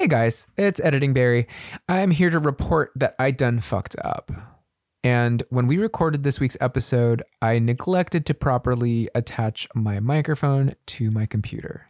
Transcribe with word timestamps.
Hey 0.00 0.08
guys, 0.08 0.46
it's 0.56 0.80
Editing 0.80 1.12
Barry. 1.12 1.46
I'm 1.86 2.10
here 2.10 2.30
to 2.30 2.38
report 2.38 2.90
that 2.96 3.14
I 3.18 3.32
done 3.32 3.60
fucked 3.60 3.96
up. 4.02 4.32
And 5.04 5.42
when 5.50 5.66
we 5.66 5.76
recorded 5.76 6.22
this 6.22 6.40
week's 6.40 6.56
episode, 6.58 7.22
I 7.42 7.58
neglected 7.58 8.24
to 8.24 8.32
properly 8.32 9.10
attach 9.14 9.68
my 9.74 10.00
microphone 10.00 10.74
to 10.86 11.10
my 11.10 11.26
computer. 11.26 11.88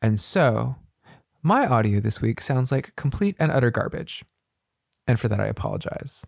And 0.00 0.20
so, 0.20 0.76
my 1.42 1.66
audio 1.66 1.98
this 1.98 2.20
week 2.20 2.40
sounds 2.40 2.70
like 2.70 2.94
complete 2.94 3.34
and 3.40 3.50
utter 3.50 3.72
garbage. 3.72 4.22
And 5.08 5.18
for 5.18 5.26
that, 5.26 5.40
I 5.40 5.46
apologize. 5.46 6.24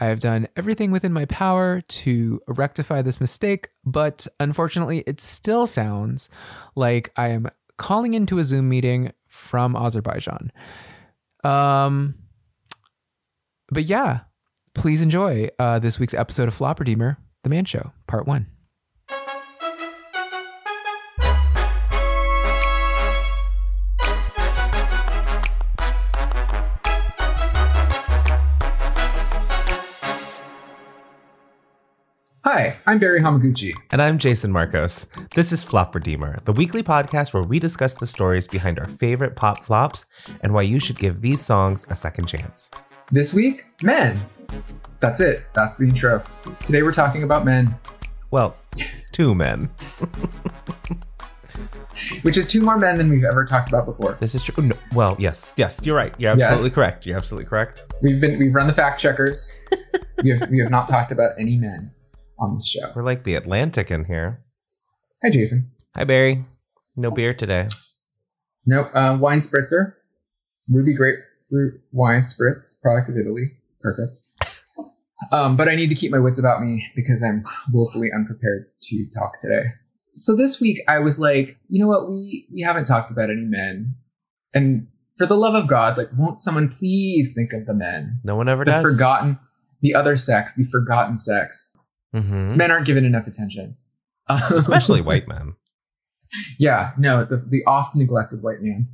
I 0.00 0.06
have 0.06 0.18
done 0.18 0.48
everything 0.56 0.90
within 0.90 1.12
my 1.12 1.26
power 1.26 1.80
to 1.80 2.40
rectify 2.48 3.02
this 3.02 3.20
mistake, 3.20 3.68
but 3.84 4.26
unfortunately, 4.40 5.04
it 5.06 5.20
still 5.20 5.64
sounds 5.64 6.28
like 6.74 7.12
I 7.16 7.28
am 7.28 7.50
calling 7.76 8.14
into 8.14 8.40
a 8.40 8.44
Zoom 8.44 8.68
meeting 8.68 9.12
from 9.32 9.74
Azerbaijan. 9.74 10.52
Um, 11.42 12.16
but 13.70 13.84
yeah, 13.84 14.20
please 14.74 15.00
enjoy 15.00 15.48
uh, 15.58 15.78
this 15.78 15.98
week's 15.98 16.14
episode 16.14 16.48
of 16.48 16.54
Flop 16.54 16.78
Redeemer, 16.78 17.16
The 17.42 17.48
Man 17.48 17.64
Show, 17.64 17.92
Part 18.06 18.26
1. 18.26 18.46
I'm 32.84 32.98
Barry 32.98 33.20
Hamaguchi. 33.20 33.74
And 33.92 34.02
I'm 34.02 34.18
Jason 34.18 34.50
Marcos. 34.50 35.06
This 35.34 35.52
is 35.52 35.62
Flop 35.62 35.94
Redeemer, 35.94 36.38
the 36.44 36.52
weekly 36.52 36.82
podcast 36.82 37.32
where 37.32 37.42
we 37.44 37.58
discuss 37.60 37.94
the 37.94 38.06
stories 38.06 38.48
behind 38.48 38.78
our 38.80 38.86
favorite 38.88 39.36
pop 39.36 39.62
flops 39.62 40.04
and 40.40 40.52
why 40.52 40.62
you 40.62 40.80
should 40.80 40.98
give 40.98 41.20
these 41.20 41.40
songs 41.40 41.86
a 41.90 41.94
second 41.94 42.26
chance. 42.26 42.68
This 43.12 43.32
week, 43.32 43.64
men. 43.82 44.20
That's 44.98 45.20
it. 45.20 45.44
That's 45.54 45.76
the 45.76 45.84
intro. 45.84 46.24
Today 46.64 46.82
we're 46.82 46.92
talking 46.92 47.22
about 47.22 47.44
men, 47.44 47.72
Well, 48.32 48.56
two 49.12 49.34
men. 49.34 49.68
which 52.22 52.36
is 52.36 52.48
two 52.48 52.60
more 52.62 52.78
men 52.78 52.96
than 52.96 53.08
we've 53.10 53.22
ever 53.24 53.44
talked 53.44 53.68
about 53.68 53.86
before. 53.86 54.16
This 54.18 54.34
is 54.34 54.42
true. 54.42 54.64
No, 54.64 54.74
well, 54.92 55.14
yes, 55.20 55.52
yes, 55.56 55.78
you're 55.84 55.94
right. 55.96 56.12
You're 56.18 56.32
absolutely 56.32 56.64
Yes. 56.70 56.74
correct. 56.74 57.06
You're 57.06 57.16
absolutely 57.16 57.48
correct. 57.48 57.84
We've 58.02 58.20
been 58.20 58.38
we've 58.38 58.54
run 58.54 58.66
the 58.66 58.72
fact 58.72 59.00
checkers. 59.00 59.60
we 60.24 60.30
have 60.30 60.50
we 60.50 60.58
have 60.58 60.70
not 60.70 60.88
talked 60.88 61.12
about 61.12 61.32
any 61.38 61.56
men 61.56 61.92
on 62.42 62.54
this 62.54 62.66
show. 62.66 62.92
We're 62.94 63.04
like 63.04 63.22
the 63.22 63.34
Atlantic 63.36 63.90
in 63.90 64.04
here. 64.04 64.42
Hi, 65.24 65.30
Jason. 65.30 65.70
Hi, 65.96 66.04
Barry. 66.04 66.44
No 66.96 67.10
beer 67.10 67.32
today. 67.32 67.68
Nope. 68.66 68.90
Uh, 68.94 69.16
wine 69.18 69.40
spritzer, 69.40 69.94
ruby 70.68 70.92
grapefruit 70.94 71.80
wine 71.92 72.22
spritz, 72.22 72.80
product 72.80 73.08
of 73.08 73.16
Italy. 73.16 73.52
Perfect. 73.80 74.20
Um, 75.30 75.56
but 75.56 75.68
I 75.68 75.76
need 75.76 75.88
to 75.88 75.94
keep 75.94 76.10
my 76.10 76.18
wits 76.18 76.36
about 76.40 76.60
me 76.60 76.84
because 76.96 77.22
I'm 77.22 77.44
woefully 77.72 78.08
unprepared 78.12 78.66
to 78.82 79.06
talk 79.16 79.38
today. 79.38 79.66
So 80.16 80.34
this 80.34 80.58
week 80.60 80.80
I 80.88 80.98
was 80.98 81.20
like, 81.20 81.56
you 81.68 81.80
know 81.80 81.86
what? 81.86 82.08
We 82.10 82.48
we 82.52 82.60
haven't 82.62 82.86
talked 82.86 83.12
about 83.12 83.30
any 83.30 83.44
men, 83.44 83.94
and 84.52 84.88
for 85.16 85.26
the 85.26 85.36
love 85.36 85.54
of 85.54 85.68
God, 85.68 85.96
like, 85.96 86.08
won't 86.18 86.40
someone 86.40 86.68
please 86.70 87.34
think 87.34 87.52
of 87.52 87.66
the 87.66 87.72
men, 87.72 88.18
No 88.24 88.34
one 88.34 88.48
ever 88.48 88.64
does. 88.64 88.82
the 88.82 88.88
does. 88.88 88.92
forgotten, 88.94 89.38
the 89.80 89.94
other 89.94 90.16
sex, 90.16 90.54
the 90.54 90.64
forgotten 90.64 91.16
sex. 91.16 91.71
Hmm 92.12 92.56
Men 92.56 92.70
aren't 92.70 92.86
given 92.86 93.04
enough 93.04 93.26
attention, 93.26 93.76
Especially 94.28 95.00
white 95.00 95.28
men. 95.28 95.54
Yeah, 96.58 96.92
no, 96.96 97.26
the 97.26 97.44
the 97.46 97.62
oft 97.66 97.94
neglected 97.94 98.42
white 98.42 98.62
man. 98.62 98.88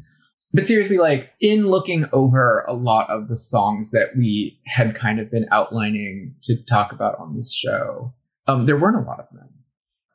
But 0.53 0.67
seriously, 0.67 0.99
like 0.99 1.31
in 1.41 1.69
looking 1.69 2.07
over 2.13 2.65
a 2.67 2.73
lot 2.73 3.09
of 3.11 3.29
the 3.29 3.37
songs 3.37 3.91
that 3.91 4.09
we 4.17 4.59
had 4.67 4.95
kind 4.95 5.21
of 5.21 5.31
been 5.31 5.47
outlining 5.53 6.35
to 6.45 6.57
talk 6.65 6.91
about 6.91 7.17
on 7.21 7.37
this 7.37 7.55
show, 7.55 8.13
um, 8.49 8.67
there 8.67 8.77
weren't 8.77 8.97
a 8.97 9.09
lot 9.09 9.21
of 9.21 9.27
men. 9.33 9.49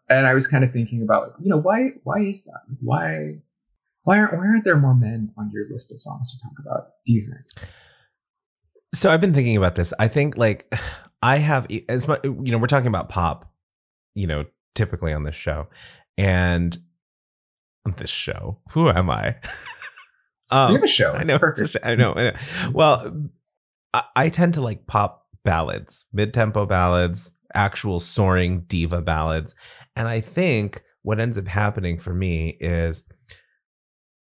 And 0.09 0.27
I 0.27 0.33
was 0.33 0.47
kind 0.47 0.63
of 0.63 0.71
thinking 0.71 1.01
about, 1.01 1.23
like, 1.23 1.33
you 1.41 1.49
know, 1.49 1.57
why 1.57 1.91
why 2.03 2.19
is 2.19 2.43
that? 2.43 2.61
Why 2.81 3.35
why 4.03 4.19
aren't 4.19 4.33
why 4.33 4.39
aren't 4.39 4.65
there 4.65 4.77
more 4.77 4.95
men 4.95 5.31
on 5.37 5.49
your 5.53 5.65
list 5.69 5.91
of 5.91 5.99
songs 5.99 6.31
to 6.31 6.37
talk 6.43 6.53
about? 6.59 6.87
Do 7.05 7.13
you 7.13 7.21
think? 7.21 7.69
So 8.93 9.09
I've 9.11 9.21
been 9.21 9.33
thinking 9.33 9.55
about 9.55 9.75
this. 9.75 9.93
I 9.97 10.07
think 10.07 10.37
like 10.37 10.73
I 11.23 11.37
have 11.37 11.67
as 11.87 12.07
much 12.07 12.19
you 12.23 12.51
know, 12.51 12.57
we're 12.57 12.67
talking 12.67 12.87
about 12.87 13.09
pop, 13.09 13.51
you 14.13 14.27
know, 14.27 14.45
typically 14.75 15.13
on 15.13 15.23
this 15.23 15.35
show. 15.35 15.67
And 16.17 16.77
on 17.85 17.93
this 17.97 18.09
show. 18.09 18.59
Who 18.71 18.89
am 18.89 19.09
I? 19.09 19.37
um, 20.51 20.69
we 20.69 20.73
have 20.75 20.83
a 20.83 20.87
show. 20.87 21.13
I 21.13 21.23
know, 21.23 21.35
a 21.35 21.67
sh- 21.67 21.75
I 21.83 21.95
know. 21.95 22.13
I 22.13 22.23
know. 22.23 22.35
Well, 22.71 23.29
I, 23.93 24.03
I 24.15 24.29
tend 24.29 24.55
to 24.55 24.61
like 24.61 24.87
pop 24.87 25.25
ballads, 25.43 26.05
mid-tempo 26.13 26.65
ballads, 26.65 27.33
actual 27.53 27.99
soaring 27.99 28.61
diva 28.61 29.01
ballads, 29.01 29.55
and 29.95 30.07
I 30.07 30.21
think 30.21 30.83
what 31.01 31.19
ends 31.19 31.37
up 31.37 31.47
happening 31.47 31.99
for 31.99 32.13
me 32.13 32.57
is 32.59 33.03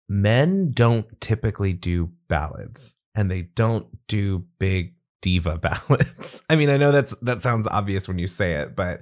men 0.09 0.72
don't 0.72 1.19
typically 1.22 1.73
do 1.73 2.11
ballads, 2.28 2.94
and 3.16 3.31
they 3.31 3.44
don't 3.44 3.88
do 4.07 4.45
big 4.59 4.95
diva 5.22 5.58
ballads. 5.62 6.42
I 6.50 6.56
mean, 6.56 6.70
I 6.70 6.78
know 6.78 6.92
that's 6.92 7.14
that 7.22 7.42
sounds 7.42 7.68
obvious 7.68 8.08
when 8.08 8.20
you 8.20 8.28
say 8.28 8.53
it, 8.53 8.76
but 8.76 9.02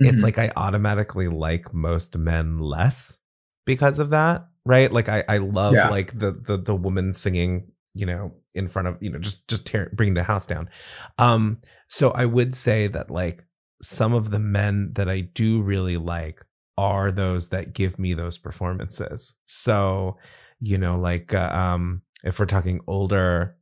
it's 0.00 0.20
Mhm. 0.20 0.22
like 0.22 0.38
I 0.38 0.52
automatically 0.56 1.28
like 1.28 1.72
most 1.72 2.16
men 2.16 2.58
less 2.58 3.16
because 3.64 3.98
of 3.98 4.10
that, 4.10 4.46
right? 4.64 4.92
Like 4.92 5.08
I 5.08 5.24
I 5.28 5.38
love 5.38 5.74
Yeah. 5.74 5.88
like 5.88 6.18
the 6.18 6.32
the 6.32 6.56
the 6.58 6.74
woman 6.76 7.14
singing, 7.14 7.72
you 7.94 8.06
know, 8.06 8.34
in 8.54 8.68
front 8.68 8.88
of 8.88 8.98
you 9.02 9.10
know 9.10 9.18
just 9.18 9.48
just 9.48 9.66
tear, 9.66 9.90
bringing 9.94 10.14
the 10.14 10.22
house 10.22 10.46
down. 10.46 10.68
Um, 11.18 11.58
so 11.88 12.10
I 12.10 12.24
would 12.26 12.54
say 12.54 12.88
that 12.88 13.10
like 13.10 13.44
some 13.82 14.12
of 14.14 14.30
the 14.30 14.38
men 14.38 14.92
that 14.94 15.08
I 15.08 15.20
do 15.20 15.62
really 15.62 15.96
like 15.96 16.44
are 16.78 17.10
those 17.10 17.48
that 17.50 17.72
give 17.72 17.98
me 17.98 18.12
those 18.14 18.36
performances. 18.38 19.34
So 19.46 20.18
you 20.60 20.78
know, 20.78 20.98
like 20.98 21.32
uh, 21.34 21.50
um, 21.52 22.02
if 22.24 22.38
we're 22.38 22.46
talking 22.46 22.80
older, 22.86 23.56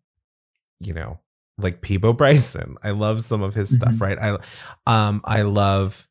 you 0.80 0.94
know, 0.94 1.18
like 1.58 1.80
Peabo 1.82 2.12
Bryson, 2.12 2.76
I 2.82 2.90
love 2.90 3.22
some 3.24 3.42
of 3.42 3.54
his 3.54 3.74
stuff, 3.74 3.94
Mhm. 3.94 4.00
right? 4.00 4.18
I 4.18 5.06
um 5.08 5.20
I 5.24 5.42
love 5.42 6.08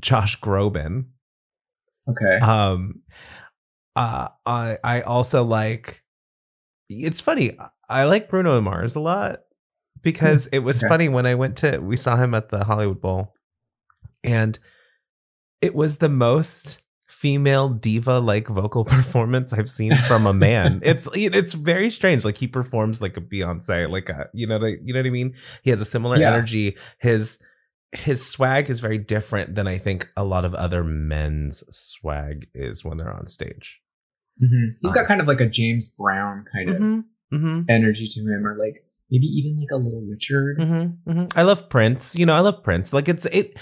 Josh 0.00 0.38
Groban. 0.40 1.06
okay. 2.08 2.38
Um, 2.38 3.02
uh, 3.96 4.28
I 4.44 4.78
I 4.84 5.00
also 5.02 5.44
like. 5.44 6.02
It's 6.90 7.20
funny. 7.20 7.56
I 7.88 8.04
like 8.04 8.28
Bruno 8.28 8.60
Mars 8.60 8.94
a 8.94 9.00
lot 9.00 9.40
because 10.02 10.46
it 10.52 10.58
was 10.58 10.78
okay. 10.78 10.88
funny 10.88 11.08
when 11.08 11.24
I 11.26 11.34
went 11.34 11.56
to. 11.58 11.78
We 11.78 11.96
saw 11.96 12.16
him 12.16 12.34
at 12.34 12.50
the 12.50 12.64
Hollywood 12.64 13.00
Bowl, 13.00 13.34
and 14.22 14.58
it 15.62 15.74
was 15.74 15.96
the 15.96 16.08
most 16.10 16.82
female 17.24 17.70
diva 17.70 18.18
like 18.18 18.48
vocal 18.48 18.84
performance 18.96 19.52
I've 19.54 19.70
seen 19.70 19.96
from 20.08 20.26
a 20.26 20.34
man. 20.34 20.80
it's 20.84 21.08
it's 21.14 21.54
very 21.54 21.90
strange. 21.90 22.22
Like 22.24 22.36
he 22.36 22.46
performs 22.46 23.00
like 23.00 23.16
a 23.16 23.22
Beyonce, 23.22 23.88
like 23.90 24.10
a 24.10 24.28
you 24.34 24.46
know 24.46 24.58
you 24.64 24.92
know 24.92 25.00
what 25.00 25.06
I 25.06 25.10
mean. 25.10 25.34
He 25.62 25.70
has 25.70 25.80
a 25.80 25.86
similar 25.86 26.18
Yeah. 26.18 26.34
energy. 26.34 26.76
His 26.98 27.38
his 27.92 28.26
swag 28.26 28.68
is 28.68 28.80
very 28.80 28.98
different 28.98 29.54
than 29.54 29.66
I 29.66 29.78
think 29.78 30.10
a 30.16 30.24
lot 30.24 30.44
of 30.44 30.54
other 30.54 30.84
men's 30.84 31.64
swag 31.70 32.48
is 32.54 32.84
when 32.84 32.98
they're 32.98 33.12
on 33.20 33.26
stage. 33.28 33.80
Mhm. 34.42 34.74
He's 34.82 34.92
got 34.92 35.00
um, 35.02 35.06
kind 35.06 35.20
of 35.22 35.26
like 35.26 35.40
a 35.40 35.48
James 35.48 35.88
Brown 35.88 36.44
kind 36.54 36.68
of 36.70 36.76
Mm-hmm. 36.76 37.36
Mm-hmm. 37.36 37.60
energy 37.70 38.06
to 38.06 38.20
him, 38.20 38.46
or 38.46 38.54
like 38.58 38.84
maybe 39.10 39.26
even 39.26 39.58
like 39.58 39.70
a 39.72 39.76
little 39.76 40.04
Richard. 40.10 40.58
Mm-hmm. 40.58 41.10
Mm-hmm. 41.10 41.38
I 41.38 41.42
love 41.42 41.68
Prince. 41.70 42.14
You 42.14 42.26
know, 42.26 42.34
I 42.34 42.40
love 42.40 42.62
Prince. 42.62 42.92
Like 42.92 43.08
it's 43.08 43.24
it. 43.26 43.56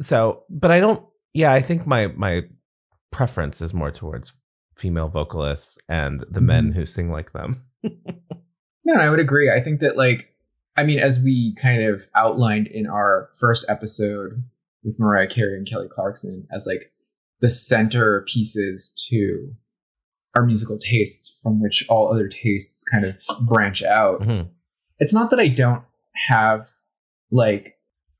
So, 0.00 0.44
but 0.48 0.70
I 0.70 0.78
don't. 0.80 1.02
Yeah, 1.34 1.52
I 1.52 1.60
think 1.60 1.86
my 1.86 2.06
my 2.08 2.42
preference 3.16 3.60
is 3.62 3.72
more 3.74 3.90
towards 3.90 4.32
female 4.76 5.08
vocalists 5.08 5.78
and 5.88 6.24
the 6.30 6.40
men 6.40 6.72
who 6.72 6.84
sing 6.86 7.10
like 7.10 7.32
them. 7.32 7.62
No, 8.88 8.94
I 9.00 9.10
would 9.10 9.18
agree. 9.18 9.50
I 9.50 9.60
think 9.60 9.80
that 9.80 9.96
like 9.96 10.32
I 10.76 10.84
mean, 10.84 11.00
as 11.00 11.18
we 11.18 11.56
kind 11.56 11.82
of 11.82 12.06
outlined 12.14 12.68
in 12.68 12.86
our 12.86 13.30
first 13.36 13.64
episode 13.68 14.44
with 14.84 15.00
Mariah 15.00 15.26
Carey 15.26 15.56
and 15.56 15.66
Kelly 15.68 15.88
Clarkson 15.90 16.46
as 16.54 16.66
like 16.66 16.92
the 17.40 17.50
center 17.50 18.24
pieces 18.28 18.90
to 19.08 19.52
our 20.36 20.46
musical 20.46 20.78
tastes 20.78 21.40
from 21.42 21.60
which 21.60 21.84
all 21.88 22.12
other 22.12 22.28
tastes 22.28 22.84
kind 22.84 23.04
of 23.04 23.20
branch 23.40 23.82
out. 23.82 24.20
Mhm. 24.20 24.50
It's 25.00 25.12
not 25.12 25.30
that 25.30 25.40
I 25.40 25.48
don't 25.48 25.82
have 26.28 26.68
like 27.32 27.78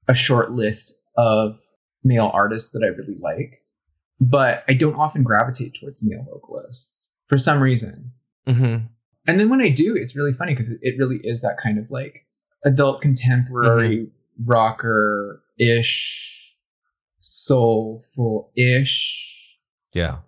a 0.09 0.15
short 0.17 0.50
list 0.50 1.00
of 1.17 1.61
male 2.03 2.32
artists 2.35 2.71
that 2.73 2.82
I 2.82 2.88
really 2.88 3.19
like, 3.21 3.62
but 4.21 4.65
I 4.69 4.73
don't 4.75 4.95
often 4.95 5.23
gravitate 5.23 5.75
towards 5.81 6.03
male 6.03 6.25
vocalists 6.31 7.09
for 7.29 7.39
some 7.39 7.61
reason. 7.61 8.13
Mm-hmm. 8.47 8.87
And 9.29 9.41
then 9.41 9.49
when 9.51 9.61
I 9.61 9.69
do, 9.71 9.97
it's 9.97 10.15
really 10.17 10.33
funny 10.33 10.53
because 10.53 10.71
it, 10.71 10.95
really 10.99 11.19
is 11.25 11.41
that 11.43 11.57
kind 11.57 11.79
of 11.79 11.91
like 11.91 12.27
adult 12.65 13.01
contemporary 13.01 14.09
rocker 14.45 15.43
ish, 15.59 16.55
soulful 17.19 18.53
ish 18.57 19.59
Yeah. 19.93 20.19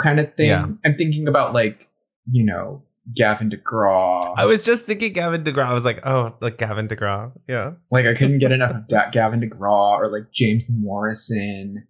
kind 0.00 0.18
of 0.20 0.34
thing. 0.34 0.48
Yeah. 0.48 0.66
I'm 0.84 0.94
thinking 0.94 1.28
about 1.28 1.52
like 1.54 1.86
you 2.26 2.44
know, 2.44 2.82
Gavin 3.14 3.50
DeGraw. 3.50 4.34
I 4.36 4.44
was 4.44 4.62
just 4.62 4.84
thinking 4.84 5.12
Gavin 5.12 5.42
DeGraw. 5.42 5.64
I 5.66 5.72
was 5.74 5.84
like, 5.84 6.06
oh, 6.06 6.34
like 6.40 6.58
Gavin 6.58 6.86
DeGraw. 6.86 7.32
Yeah. 7.48 7.72
Like 7.90 8.06
I 8.06 8.14
couldn't 8.14 8.38
get 8.38 8.52
enough 8.52 8.70
of 8.70 8.88
da- 8.88 9.10
Gavin 9.10 9.40
DeGraw 9.40 9.98
or 9.98 10.08
like 10.08 10.30
James 10.32 10.68
Morrison. 10.70 11.86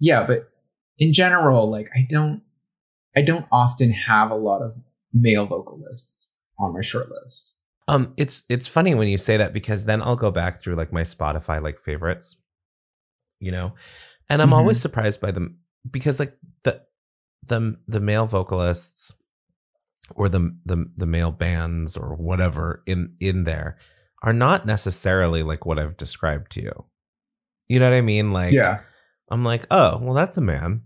Yeah, 0.00 0.26
but 0.26 0.48
in 0.98 1.12
general, 1.12 1.70
like 1.70 1.88
I 1.94 2.06
don't 2.08 2.42
I 3.16 3.22
don't 3.22 3.46
often 3.52 3.90
have 3.92 4.30
a 4.30 4.34
lot 4.36 4.62
of 4.62 4.74
male 5.12 5.46
vocalists 5.46 6.32
on 6.58 6.72
my 6.74 6.80
short 6.82 7.08
list. 7.10 7.56
Um, 7.86 8.14
it's 8.16 8.44
it's 8.48 8.66
funny 8.66 8.94
when 8.94 9.08
you 9.08 9.18
say 9.18 9.36
that 9.36 9.52
because 9.52 9.84
then 9.84 10.02
I'll 10.02 10.16
go 10.16 10.30
back 10.30 10.60
through 10.60 10.74
like 10.76 10.92
my 10.92 11.02
Spotify 11.02 11.62
like 11.62 11.78
favorites, 11.78 12.36
you 13.40 13.52
know, 13.52 13.74
and 14.30 14.40
I'm 14.40 14.50
Mhm. 14.50 14.54
always 14.54 14.80
surprised 14.80 15.20
by 15.20 15.30
them 15.32 15.58
because 15.90 16.18
like 16.18 16.36
the 16.62 16.82
the 17.46 17.76
the 17.86 18.00
male 18.00 18.26
vocalists 18.26 19.12
or 20.16 20.28
the 20.28 20.56
the 20.64 20.90
the 20.96 21.06
male 21.06 21.30
bands 21.30 21.96
or 21.96 22.14
whatever 22.16 22.82
in 22.86 23.14
in 23.20 23.44
there 23.44 23.76
are 24.22 24.32
not 24.32 24.64
necessarily 24.66 25.42
like 25.42 25.66
what 25.66 25.78
I've 25.78 25.96
described 25.98 26.52
to 26.52 26.62
you. 26.62 26.84
You 27.68 27.78
know 27.80 27.90
what 27.90 27.96
I 27.96 28.00
mean? 28.00 28.32
Like, 28.32 28.54
yeah. 28.54 28.80
I'm 29.30 29.44
like, 29.44 29.66
oh, 29.70 29.98
well, 30.02 30.14
that's 30.14 30.36
a 30.36 30.40
man, 30.40 30.82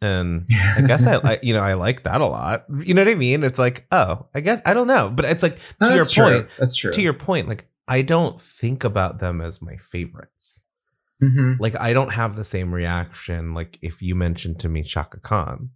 and 0.00 0.46
I 0.76 0.80
guess 0.86 1.06
I, 1.06 1.16
I, 1.16 1.38
you 1.42 1.54
know, 1.54 1.60
I 1.60 1.74
like 1.74 2.02
that 2.04 2.20
a 2.20 2.26
lot. 2.26 2.64
You 2.84 2.94
know 2.94 3.02
what 3.02 3.10
I 3.10 3.14
mean? 3.14 3.42
It's 3.44 3.58
like, 3.58 3.86
oh, 3.92 4.26
I 4.34 4.40
guess 4.40 4.60
I 4.66 4.74
don't 4.74 4.86
know, 4.88 5.08
but 5.08 5.24
it's 5.24 5.42
like 5.42 5.58
No, 5.80 5.88
to 5.88 5.94
your 5.94 6.04
true. 6.06 6.24
point. 6.24 6.48
That's 6.58 6.76
true. 6.76 6.92
To 6.92 7.00
your 7.02 7.14
point, 7.14 7.48
like 7.48 7.66
I 7.88 8.02
don't 8.02 8.40
think 8.40 8.84
about 8.84 9.18
them 9.20 9.40
as 9.40 9.62
my 9.62 9.76
favorites. 9.76 10.62
hmm 11.20 11.54
Like 11.58 11.76
I 11.80 11.92
don't 11.92 12.10
have 12.12 12.36
the 12.36 12.44
same 12.44 12.72
reaction. 12.74 13.54
Like 13.54 13.78
if 13.82 14.02
you 14.02 14.14
mentioned 14.14 14.60
to 14.60 14.68
me 14.68 14.82
Chaka 14.82 15.18
Khan, 15.20 15.70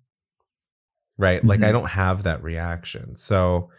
right? 1.18 1.44
Like 1.44 1.62
I 1.62 1.68
Mhm. 1.68 1.72
don't 1.72 1.88
have 1.90 2.22
that 2.24 2.42
reaction. 2.42 3.16
So 3.16 3.70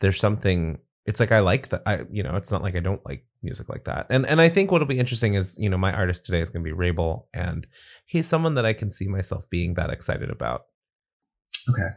there's 0.00 0.18
something. 0.20 0.78
It's 1.06 1.20
like 1.20 1.32
I 1.32 1.40
like 1.40 1.68
that. 1.70 1.82
I 1.86 2.02
you 2.10 2.22
know, 2.22 2.36
it's 2.36 2.50
not 2.50 2.62
like 2.62 2.76
I 2.76 2.80
don't 2.80 3.04
like 3.04 3.24
music 3.44 3.68
like 3.68 3.84
that. 3.84 4.06
And 4.10 4.26
and 4.26 4.40
I 4.40 4.48
think 4.48 4.70
what'll 4.72 4.86
be 4.88 4.98
interesting 4.98 5.34
is 5.34 5.54
you 5.58 5.68
know 5.68 5.76
my 5.78 5.92
artist 5.92 6.24
today 6.24 6.40
is 6.40 6.50
going 6.50 6.62
to 6.62 6.68
be 6.68 6.72
Rabel, 6.72 7.28
and 7.34 7.66
he's 8.06 8.26
someone 8.26 8.54
that 8.54 8.66
I 8.66 8.72
can 8.72 8.90
see 8.90 9.06
myself 9.06 9.48
being 9.50 9.74
that 9.74 9.90
excited 9.90 10.30
about. 10.30 10.62
Okay. 11.70 11.90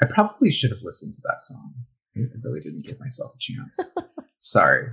I 0.00 0.06
probably 0.06 0.50
should 0.50 0.70
have 0.70 0.82
listened 0.82 1.14
to 1.14 1.20
that 1.24 1.40
song. 1.40 1.74
I 2.16 2.20
really 2.44 2.60
didn't 2.60 2.84
give 2.84 3.00
myself 3.00 3.32
a 3.34 3.38
chance. 3.38 3.90
Sorry. 4.38 4.88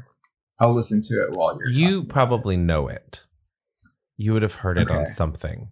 I'll 0.60 0.74
listen 0.76 1.02
to 1.02 1.14
it 1.16 1.36
while 1.36 1.58
you're 1.60 1.70
you 1.70 2.04
probably 2.04 2.58
know 2.58 2.88
it. 2.88 3.24
You 4.18 4.34
would 4.34 4.42
have 4.44 4.56
heard 4.56 4.78
it 4.78 4.90
on 4.90 5.06
something, 5.06 5.70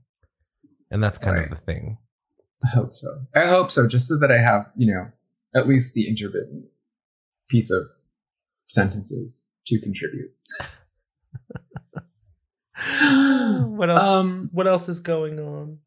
and 0.92 1.02
that's 1.02 1.18
kind 1.18 1.38
Right. 1.38 1.46
of 1.52 1.58
the 1.58 1.64
thing. 1.64 1.98
I 2.66 2.70
hope 2.76 2.94
so. 2.94 3.08
I 3.36 3.46
hope 3.48 3.72
so, 3.72 3.88
just 3.88 4.08
so 4.08 4.18
that 4.20 4.32
I 4.32 4.38
have, 4.38 4.66
you 4.76 4.88
know, 4.94 5.08
at 5.56 5.68
least 5.68 5.94
the 5.94 6.08
intermittent 6.10 6.66
piece 7.50 7.72
of 7.72 7.88
sentences 8.68 9.44
to 9.68 9.80
contribute. 9.80 10.32
what 13.78 13.90
else? 13.90 14.00
Um, 14.00 14.50
what 14.52 14.68
else 14.68 14.90
is 14.90 15.00
going 15.00 15.40
on? 15.40 15.80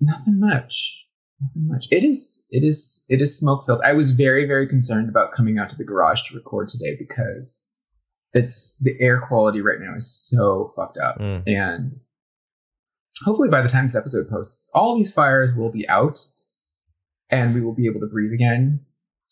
nothing 0.00 0.38
much. 0.38 1.06
Nothing 1.40 1.68
much. 1.68 1.86
It 1.90 2.04
is. 2.04 2.42
It 2.50 2.64
is. 2.64 3.02
It 3.08 3.20
is 3.20 3.36
smoke 3.36 3.66
filled. 3.66 3.80
I 3.84 3.92
was 3.94 4.10
very, 4.10 4.46
very 4.46 4.66
concerned 4.66 5.08
about 5.08 5.32
coming 5.32 5.58
out 5.58 5.68
to 5.70 5.76
the 5.76 5.84
garage 5.84 6.22
to 6.28 6.34
record 6.36 6.68
today 6.68 6.96
because 6.98 7.62
it's 8.32 8.76
the 8.80 8.94
air 9.00 9.20
quality 9.20 9.60
right 9.60 9.78
now 9.80 9.94
is 9.96 10.12
so 10.28 10.72
fucked 10.76 10.98
up, 10.98 11.18
Mm. 11.18 11.42
and 11.46 12.00
hopefully 13.24 13.48
by 13.48 13.62
the 13.62 13.68
time 13.68 13.86
this 13.86 13.96
episode 13.96 14.28
posts, 14.28 14.68
all 14.74 14.96
these 14.96 15.12
fires 15.12 15.52
will 15.54 15.72
be 15.72 15.88
out, 15.88 16.18
and 17.30 17.54
we 17.54 17.60
will 17.60 17.74
be 17.74 17.86
able 17.86 18.00
to 18.00 18.06
breathe 18.06 18.32
again. 18.32 18.80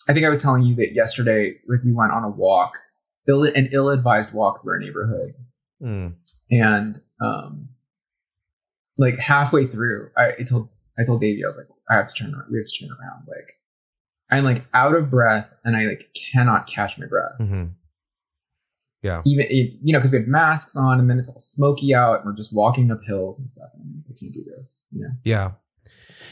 I 0.09 0.13
think 0.13 0.25
I 0.25 0.29
was 0.29 0.41
telling 0.43 0.63
you 0.63 0.75
that 0.77 0.93
yesterday, 0.95 1.55
like 1.69 1.81
we 1.85 1.93
went 1.93 2.13
on 2.13 2.23
a 2.25 2.31
walk, 2.31 2.79
ill, 3.29 3.43
an 3.45 3.69
ill-advised 3.73 4.33
walk 4.33 4.63
through 4.63 4.73
our 4.75 4.79
neighborhood, 4.79 5.33
Mm. 5.83 6.15
and 6.51 7.01
um 7.21 7.69
like 8.97 9.19
halfway 9.19 9.67
through 9.67 10.09
I, 10.17 10.31
I 10.39 10.43
told 10.49 10.71
i 10.99 11.05
told 11.05 11.21
davey 11.21 11.43
i 11.45 11.49
was 11.49 11.59
like 11.59 11.67
i 11.91 11.95
have 11.97 12.07
to 12.07 12.15
turn 12.15 12.35
around 12.35 12.47
we 12.51 12.57
have 12.57 12.67
to 12.67 12.79
turn 12.81 12.89
around 12.99 13.27
like 13.29 13.53
i'm 14.31 14.43
like 14.45 14.65
out 14.73 14.95
of 14.95 15.11
breath 15.11 15.53
and 15.65 15.77
i 15.77 15.83
like 15.85 16.09
cannot 16.33 16.67
catch 16.67 16.99
my 16.99 17.05
breath 17.05 17.33
Mhm. 17.39 17.73
Yeah. 19.03 19.21
even 19.27 19.45
it, 19.51 19.75
you 19.83 19.93
know 19.93 19.99
because 19.99 20.11
we 20.13 20.17
had 20.19 20.29
masks 20.29 20.77
on 20.77 20.99
and 20.99 21.11
then 21.11 21.19
it's 21.19 21.29
all 21.29 21.39
smoky 21.39 21.95
out 21.95 22.17
and 22.21 22.25
we're 22.25 22.33
just 22.35 22.55
walking 22.55 22.91
up 22.91 23.01
hills 23.07 23.39
and 23.39 23.51
stuff 23.51 23.69
and 23.75 23.83
I'm 23.83 23.97
like, 24.09 24.17
i 24.17 24.19
can't 24.19 24.33
do 24.33 24.45
this 24.57 24.81
you 24.91 25.03
know 25.03 25.11
Yeah. 25.25 25.51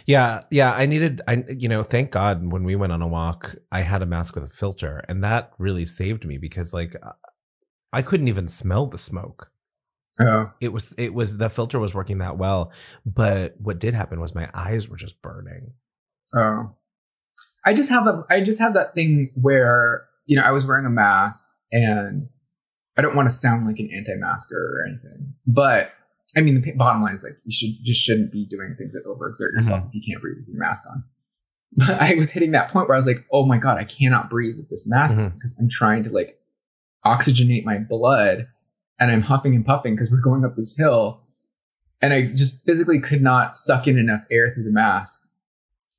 Yeah, 0.06 0.42
yeah, 0.50 0.72
I 0.72 0.86
needed 0.86 1.20
I 1.28 1.44
you 1.48 1.68
know, 1.68 1.82
thank 1.82 2.10
God 2.10 2.50
when 2.52 2.64
we 2.64 2.76
went 2.76 2.92
on 2.92 3.02
a 3.02 3.08
walk, 3.08 3.56
I 3.72 3.80
had 3.80 4.02
a 4.02 4.06
mask 4.06 4.34
with 4.34 4.44
a 4.44 4.48
filter 4.48 5.02
and 5.08 5.22
that 5.24 5.52
really 5.58 5.84
saved 5.86 6.24
me 6.24 6.38
because 6.38 6.72
like 6.72 6.94
uh, 7.02 7.12
I 7.92 8.02
couldn't 8.02 8.28
even 8.28 8.48
smell 8.48 8.86
the 8.86 8.98
smoke. 8.98 9.50
oh 10.20 10.50
It 10.60 10.72
was 10.72 10.92
it 10.98 11.14
was 11.14 11.36
the 11.38 11.48
filter 11.50 11.78
was 11.78 11.94
working 11.94 12.18
that 12.18 12.38
well, 12.38 12.72
but 13.04 13.54
what 13.58 13.78
did 13.78 13.94
happen 13.94 14.20
was 14.20 14.34
my 14.34 14.48
eyes 14.54 14.88
were 14.88 14.96
just 14.96 15.20
burning. 15.22 15.72
oh 16.36 16.74
i 17.66 17.72
just 17.72 17.88
have 17.88 18.06
a 18.06 18.24
i 18.30 18.40
just 18.42 18.58
have 18.58 18.74
that 18.74 18.94
thing 18.94 19.30
where 19.34 20.04
you 20.26 20.36
know 20.36 20.42
i 20.42 20.50
was 20.50 20.66
wearing 20.66 20.84
a 20.86 20.90
mask 20.90 21.48
and 21.72 22.28
i 22.98 23.02
don't 23.02 23.16
want 23.16 23.26
to 23.28 23.34
sound 23.34 23.66
like 23.66 23.78
an 23.78 23.88
anti-masker 23.96 24.54
or 24.56 24.86
anything 24.86 25.32
but 25.46 25.92
I 26.36 26.40
mean, 26.40 26.60
the 26.60 26.72
bottom 26.72 27.02
line 27.02 27.14
is 27.14 27.22
like 27.22 27.38
you 27.44 27.52
should 27.52 27.84
just 27.84 28.00
shouldn't 28.02 28.32
be 28.32 28.44
doing 28.46 28.74
things 28.76 28.92
that 28.92 29.04
overexert 29.06 29.52
yourself 29.52 29.84
if 29.86 29.94
you 29.94 30.00
can't 30.06 30.20
breathe 30.20 30.36
with 30.38 30.48
your 30.48 30.58
mask 30.58 30.84
on. 30.90 31.04
But 31.76 32.00
I 32.00 32.14
was 32.14 32.30
hitting 32.30 32.52
that 32.52 32.70
point 32.70 32.86
where 32.88 32.94
I 32.94 32.98
was 32.98 33.06
like, 33.06 33.24
oh 33.32 33.44
my 33.46 33.58
god, 33.58 33.78
I 33.78 33.84
cannot 33.84 34.30
breathe 34.30 34.56
with 34.56 34.68
this 34.70 34.86
mask 34.86 35.16
Mhm. 35.16 35.34
because 35.34 35.52
I'm 35.58 35.68
trying 35.68 36.04
to 36.04 36.10
like 36.10 36.38
oxygenate 37.04 37.64
my 37.64 37.78
blood, 37.78 38.46
and 39.00 39.10
I'm 39.10 39.22
huffing 39.22 39.54
and 39.54 39.66
puffing 39.66 39.94
because 39.94 40.10
we're 40.10 40.20
going 40.20 40.44
up 40.44 40.54
this 40.56 40.74
hill, 40.76 41.22
and 42.00 42.12
I 42.12 42.26
just 42.32 42.64
physically 42.64 43.00
could 43.00 43.22
not 43.22 43.56
suck 43.56 43.86
in 43.88 43.98
enough 43.98 44.22
air 44.30 44.52
through 44.52 44.64
the 44.64 44.72
mask. 44.72 45.28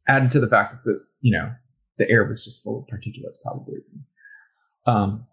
Added 0.07 0.31
to 0.31 0.39
the 0.39 0.47
fact 0.47 0.71
that 0.73 0.83
the 0.89 0.99
you 1.21 1.31
know 1.31 1.51
the 1.97 2.09
air 2.09 2.25
was 2.25 2.43
just 2.43 2.63
full 2.63 2.79
of 2.79 2.85
particulates, 2.87 3.41
probably. 3.41 3.79
Um, 4.85 5.25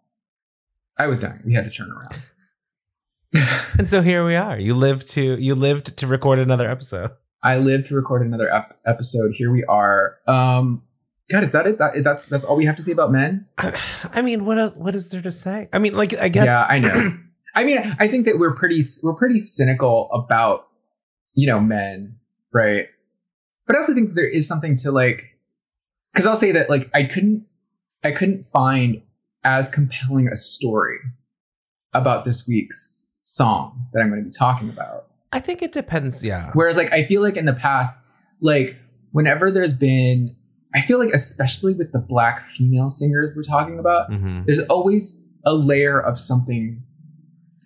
I 0.98 1.06
was 1.06 1.18
dying. 1.18 1.40
We 1.44 1.52
had 1.54 1.64
to 1.64 1.70
turn 1.70 1.90
around. 1.90 2.16
And 3.78 3.88
so 3.88 4.02
here 4.02 4.24
we 4.24 4.36
are. 4.36 4.58
You 4.58 4.74
lived 4.74 5.06
to 5.12 5.36
you 5.38 5.54
lived 5.54 5.96
to 5.96 6.06
record 6.06 6.38
another 6.38 6.70
episode. 6.70 7.12
I 7.42 7.56
lived 7.56 7.86
to 7.86 7.96
record 7.96 8.24
another 8.24 8.48
ep- 8.48 8.74
episode. 8.86 9.32
Here 9.32 9.50
we 9.50 9.64
are. 9.64 10.18
Um, 10.28 10.82
God, 11.30 11.42
is 11.42 11.52
that 11.52 11.66
it? 11.66 11.78
That, 11.78 11.92
that's 12.04 12.26
that's 12.26 12.44
all 12.44 12.56
we 12.56 12.66
have 12.66 12.76
to 12.76 12.82
say 12.82 12.92
about 12.92 13.10
men. 13.10 13.46
I, 13.58 13.80
I 14.12 14.22
mean, 14.22 14.44
what 14.44 14.58
else 14.58 14.74
what 14.74 14.94
is 14.94 15.08
there 15.08 15.22
to 15.22 15.30
say? 15.30 15.68
I 15.72 15.78
mean, 15.78 15.94
like 15.94 16.14
I 16.14 16.28
guess 16.28 16.46
Yeah, 16.46 16.66
I 16.68 16.78
know. 16.78 17.18
I 17.54 17.64
mean, 17.64 17.96
I 17.98 18.08
think 18.08 18.26
that 18.26 18.38
we're 18.38 18.54
pretty 18.54 18.82
we're 19.02 19.14
pretty 19.14 19.38
cynical 19.38 20.10
about 20.12 20.68
you 21.34 21.46
know 21.46 21.60
men, 21.60 22.16
right? 22.52 22.86
But 23.66 23.76
I 23.76 23.78
also 23.80 23.94
think 23.94 24.14
there 24.14 24.28
is 24.28 24.46
something 24.46 24.76
to 24.78 24.90
like, 24.90 25.38
because 26.12 26.26
I'll 26.26 26.36
say 26.36 26.52
that 26.52 26.68
like 26.68 26.90
I 26.94 27.04
couldn't 27.04 27.46
I 28.04 28.10
couldn't 28.10 28.42
find 28.42 29.02
as 29.44 29.68
compelling 29.68 30.28
a 30.28 30.36
story 30.36 30.98
about 31.94 32.24
this 32.24 32.46
week's 32.46 33.01
song 33.24 33.86
that 33.92 34.00
I'm 34.00 34.08
going 34.10 34.20
to 34.20 34.24
be 34.24 34.34
talking 34.36 34.68
about. 34.68 35.06
I 35.32 35.40
think 35.40 35.62
it 35.62 35.72
depends, 35.72 36.22
yeah. 36.22 36.50
Whereas, 36.52 36.76
like, 36.76 36.92
I 36.92 37.04
feel 37.04 37.22
like 37.22 37.36
in 37.36 37.46
the 37.46 37.54
past, 37.54 37.94
like, 38.40 38.76
whenever 39.12 39.50
there's 39.50 39.72
been, 39.72 40.36
I 40.74 40.80
feel 40.80 40.98
like, 40.98 41.12
especially 41.14 41.74
with 41.74 41.92
the 41.92 41.98
black 42.00 42.42
female 42.42 42.90
singers 42.90 43.32
we're 43.34 43.42
talking 43.42 43.78
about, 43.78 44.10
Mhm. 44.10 44.44
there's 44.46 44.60
always 44.68 45.22
a 45.44 45.54
layer 45.54 46.00
of 46.00 46.18
something 46.18 46.82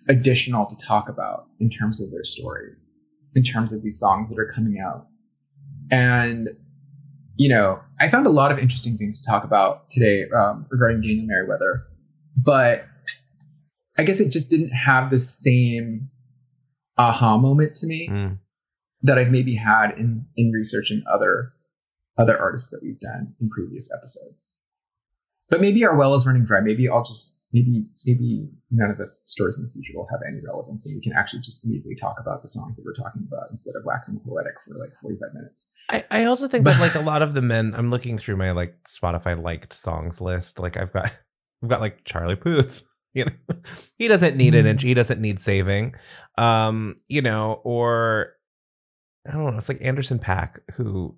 additional 0.09 0.65
to 0.65 0.75
talk 0.77 1.09
about 1.09 1.47
in 1.59 1.69
terms 1.69 2.01
of 2.01 2.11
their 2.11 2.23
story, 2.23 2.71
in 3.35 3.43
terms 3.43 3.73
of 3.73 3.83
these 3.83 3.99
songs 3.99 4.29
that 4.29 4.39
are 4.39 4.49
coming 4.53 4.79
out. 4.79 5.07
And, 5.91 6.49
you 7.35 7.49
know, 7.49 7.79
I 7.99 8.07
found 8.09 8.25
a 8.25 8.29
lot 8.29 8.51
of 8.51 8.59
interesting 8.59 8.97
things 8.97 9.21
to 9.21 9.29
talk 9.29 9.43
about 9.43 9.89
today 9.89 10.25
um, 10.35 10.65
regarding 10.69 11.01
Daniel 11.01 11.25
Merriweather, 11.27 11.81
but 12.37 12.85
I 13.97 14.03
guess 14.03 14.19
it 14.19 14.29
just 14.31 14.49
didn't 14.49 14.71
have 14.71 15.09
the 15.09 15.19
same 15.19 16.09
aha 16.97 17.37
moment 17.37 17.75
to 17.75 17.87
me 17.87 18.09
Mm. 18.11 18.39
that 19.03 19.17
I've 19.17 19.29
maybe 19.31 19.55
had 19.55 19.91
in 19.97 20.25
in 20.35 20.51
researching 20.51 21.03
other 21.11 21.53
other 22.17 22.37
artists 22.37 22.69
that 22.71 22.79
we've 22.81 22.99
done 22.99 23.35
in 23.39 23.49
previous 23.49 23.89
episodes. 23.95 24.57
But 25.49 25.61
maybe 25.61 25.85
our 25.85 25.95
well 25.95 26.13
is 26.15 26.25
running 26.25 26.43
dry. 26.43 26.59
Maybe 26.61 26.89
I'll 26.89 27.03
just 27.03 27.39
maybe 27.53 27.85
maybe 28.05 28.49
none 28.71 28.89
of 28.89 28.97
the 28.97 29.07
stories 29.25 29.57
in 29.57 29.63
the 29.63 29.69
future 29.69 29.93
will 29.95 30.07
have 30.11 30.19
any 30.27 30.39
relevance, 30.45 30.85
and 30.85 30.95
we 30.95 31.01
can 31.01 31.13
actually 31.17 31.41
just 31.41 31.63
immediately 31.63 31.95
talk 31.95 32.17
about 32.19 32.41
the 32.41 32.47
songs 32.49 32.75
that 32.75 32.83
we're 32.85 32.93
talking 32.93 33.25
about 33.27 33.49
instead 33.51 33.73
of 33.77 33.83
waxing 33.85 34.19
poetic 34.25 34.59
for 34.59 34.71
like 34.77 34.95
forty 34.95 35.15
five 35.17 35.33
minutes. 35.33 35.69
I, 35.89 36.03
I 36.11 36.23
also 36.25 36.47
think 36.47 36.65
that 36.65 36.79
like 36.81 36.95
a 36.95 36.99
lot 37.01 37.21
of 37.21 37.33
the 37.35 37.41
men 37.41 37.73
I'm 37.77 37.89
looking 37.91 38.17
through 38.17 38.37
my 38.37 38.51
like 38.51 38.75
Spotify 38.85 39.41
liked 39.41 39.73
songs 39.73 40.19
list. 40.19 40.59
Like 40.59 40.75
I've 40.75 40.91
got 40.91 41.05
I've 41.63 41.69
got 41.69 41.81
like 41.81 42.03
Charlie 42.03 42.35
Puth. 42.35 42.83
You 43.17 43.25
know, 43.25 43.55
he 43.97 44.07
doesn't 44.07 44.37
need 44.37 44.53
an 44.55 44.65
inch. 44.65 44.83
He 44.83 44.93
doesn't 44.93 45.19
need 45.21 45.39
saving. 45.39 45.95
Um, 46.37 46.95
you 47.07 47.21
know, 47.21 47.61
or 47.63 48.33
I 49.27 49.31
don't 49.31 49.51
know. 49.51 49.57
It's 49.57 49.69
like 49.69 49.81
Anderson 49.81 50.19
Paak, 50.19 50.59
who 50.75 51.17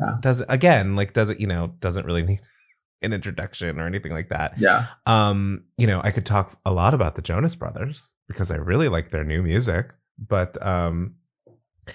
Yeah. 0.00 0.16
Does 0.20 0.42
again, 0.48 0.96
like 0.96 1.12
does 1.12 1.28
it, 1.30 1.40
you 1.40 1.46
know, 1.46 1.74
doesn't 1.80 2.06
really 2.06 2.22
need 2.22 2.40
an 3.02 3.12
introduction 3.12 3.78
or 3.80 3.86
anything 3.86 4.12
like 4.12 4.28
that. 4.30 4.54
Yeah. 4.58 4.86
Um, 5.06 5.64
you 5.76 5.86
know, 5.86 6.00
I 6.02 6.10
could 6.10 6.24
talk 6.26 6.58
a 6.64 6.70
lot 6.72 6.94
about 6.94 7.14
the 7.16 7.22
Jonas 7.22 7.54
Brothers 7.54 8.08
because 8.28 8.50
I 8.50 8.56
really 8.56 8.88
like 8.88 9.10
their 9.10 9.24
new 9.24 9.42
music, 9.42 9.92
but 10.18 10.60
um 10.66 11.14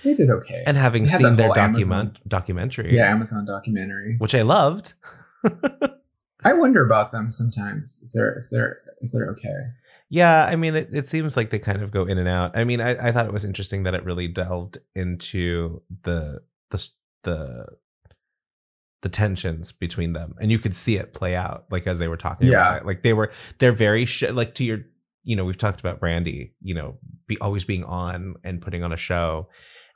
They 0.04 0.14
did 0.14 0.30
okay. 0.30 0.64
and 0.68 0.78
having 0.78 1.06
seen 1.06 1.34
their 1.36 1.50
document 1.50 1.92
Amazon- 1.92 2.18
documentary, 2.28 2.96
yeah, 2.96 3.10
Amazon 3.12 3.46
documentary. 3.46 4.16
which 4.20 4.36
I 4.36 4.42
loved. 4.44 4.94
I 6.44 6.54
wonder 6.54 6.86
about 6.86 7.12
them 7.12 7.32
sometimes 7.32 8.02
if 8.04 8.12
they're 8.12 8.40
if 8.40 8.50
they're 8.50 8.80
if 9.02 9.12
they're 9.12 9.30
okay. 9.32 9.74
Yeah, 10.10 10.46
I 10.46 10.58
mean, 10.58 10.76
it, 10.76 10.90
it 10.92 11.08
seems 11.08 11.38
like 11.38 11.52
they 11.52 11.60
kind 11.60 11.82
of 11.82 11.90
go 11.90 12.04
in 12.06 12.18
and 12.18 12.28
out. 12.28 12.58
I 12.58 12.66
mean, 12.66 12.82
I, 12.82 13.08
I 13.08 13.12
thought 13.14 13.28
it 13.28 13.32
was 13.32 13.46
interesting 13.46 13.84
that 13.84 13.94
it 13.94 14.04
really 14.04 14.28
delved 14.28 14.78
into 14.94 15.82
the 16.04 16.42
the 16.70 16.88
the 17.24 17.66
the 19.02 19.10
tensions 19.10 19.72
between 19.72 20.14
them, 20.14 20.36
and 20.40 20.52
you 20.52 20.60
could 20.60 20.76
see 20.76 20.98
it 20.98 21.14
play 21.14 21.36
out, 21.36 21.66
like 21.72 21.88
as 21.88 21.98
they 21.98 22.08
were 22.08 22.18
talking 22.18 22.50
Yeah. 22.50 22.60
about 22.60 22.82
it. 22.82 22.86
Like 22.86 23.04
they 23.04 23.14
were, 23.14 23.32
they're 23.58 23.72
very 23.72 24.06
sh- 24.06 24.30
like 24.32 24.54
to 24.56 24.64
your, 24.64 24.80
you 25.24 25.36
know, 25.36 25.44
we've 25.44 25.58
talked 25.58 25.80
about 25.80 26.00
Brandy, 26.00 26.54
you 26.62 26.76
know, 26.76 26.98
be 27.26 27.38
always 27.40 27.64
being 27.64 27.84
on 27.84 28.36
and 28.44 28.62
putting 28.62 28.84
on 28.84 28.92
a 28.92 28.98
show, 28.98 29.48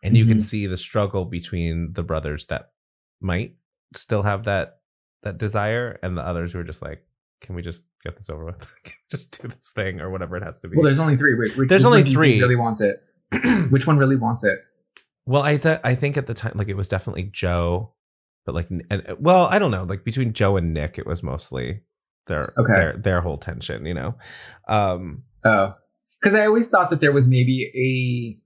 and 0.02 0.16
you 0.16 0.26
can 0.26 0.38
mm-hmm. 0.38 0.46
see 0.46 0.66
the 0.66 0.78
struggle 0.78 1.26
between 1.26 1.94
the 1.94 2.04
brothers 2.04 2.46
that 2.48 2.72
might 3.20 3.56
still 3.96 4.24
have 4.24 4.46
that 4.46 4.80
that 5.26 5.38
desire, 5.38 6.00
and 6.02 6.18
the 6.18 6.26
others 6.26 6.54
who 6.54 6.60
are 6.60 6.64
just 6.64 6.82
like, 6.82 7.04
can 7.42 7.54
we 7.56 7.62
just 7.62 7.84
get 8.04 8.16
this 8.16 8.30
over 8.30 8.46
with? 8.46 8.60
Can 8.84 8.94
we 9.12 9.18
just 9.18 9.40
do 9.42 9.48
this 9.50 9.72
thing 9.76 10.00
or 10.00 10.10
whatever 10.10 10.38
it 10.38 10.44
has 10.44 10.60
to 10.62 10.68
be. 10.70 10.78
Well, 10.78 10.84
there's 10.86 11.00
only 11.00 11.18
three. 11.18 11.36
Wait, 11.38 11.56
which, 11.58 11.68
There's 11.70 11.82
which 11.82 11.86
only 11.86 11.98
one 12.00 12.06
do 12.06 12.12
you 12.12 12.18
think 12.18 12.34
three. 12.36 12.40
Really 12.42 12.56
wants 12.56 12.82
it. 12.82 13.02
Which 13.72 13.86
one 13.86 13.98
really 13.98 14.16
wants 14.16 14.44
it? 14.44 14.58
well, 15.26 15.42
I 15.42 15.58
th- 15.58 15.80
I 15.84 15.96
think 15.96 16.16
at 16.18 16.28
the 16.28 16.34
time, 16.34 16.54
like 16.56 16.70
it 16.70 16.78
was 16.78 16.88
definitely 16.88 17.24
Joe, 17.34 17.94
but 18.46 18.56
like, 18.56 18.70
and, 18.70 19.16
well, 19.20 19.48
I 19.48 19.60
don't 19.60 19.72
know, 19.72 19.84
like 19.84 20.04
between 20.06 20.32
Joe 20.34 20.56
and 20.58 20.74
Nick, 20.74 20.98
it 20.98 21.06
was 21.08 21.22
mostly 21.24 21.82
their 22.28 22.54
Okay. 22.58 22.74
their 22.74 22.98
their 22.98 23.22
whole 23.22 23.38
tension, 23.38 23.86
you 23.86 23.94
know. 23.96 24.16
Um, 24.68 25.24
Oh, 25.44 25.74
because 26.20 26.36
I 26.36 26.46
always 26.46 26.68
thought 26.70 26.90
that 26.92 27.00
there 27.02 27.12
was 27.12 27.28
maybe 27.28 27.64
a 27.76 28.40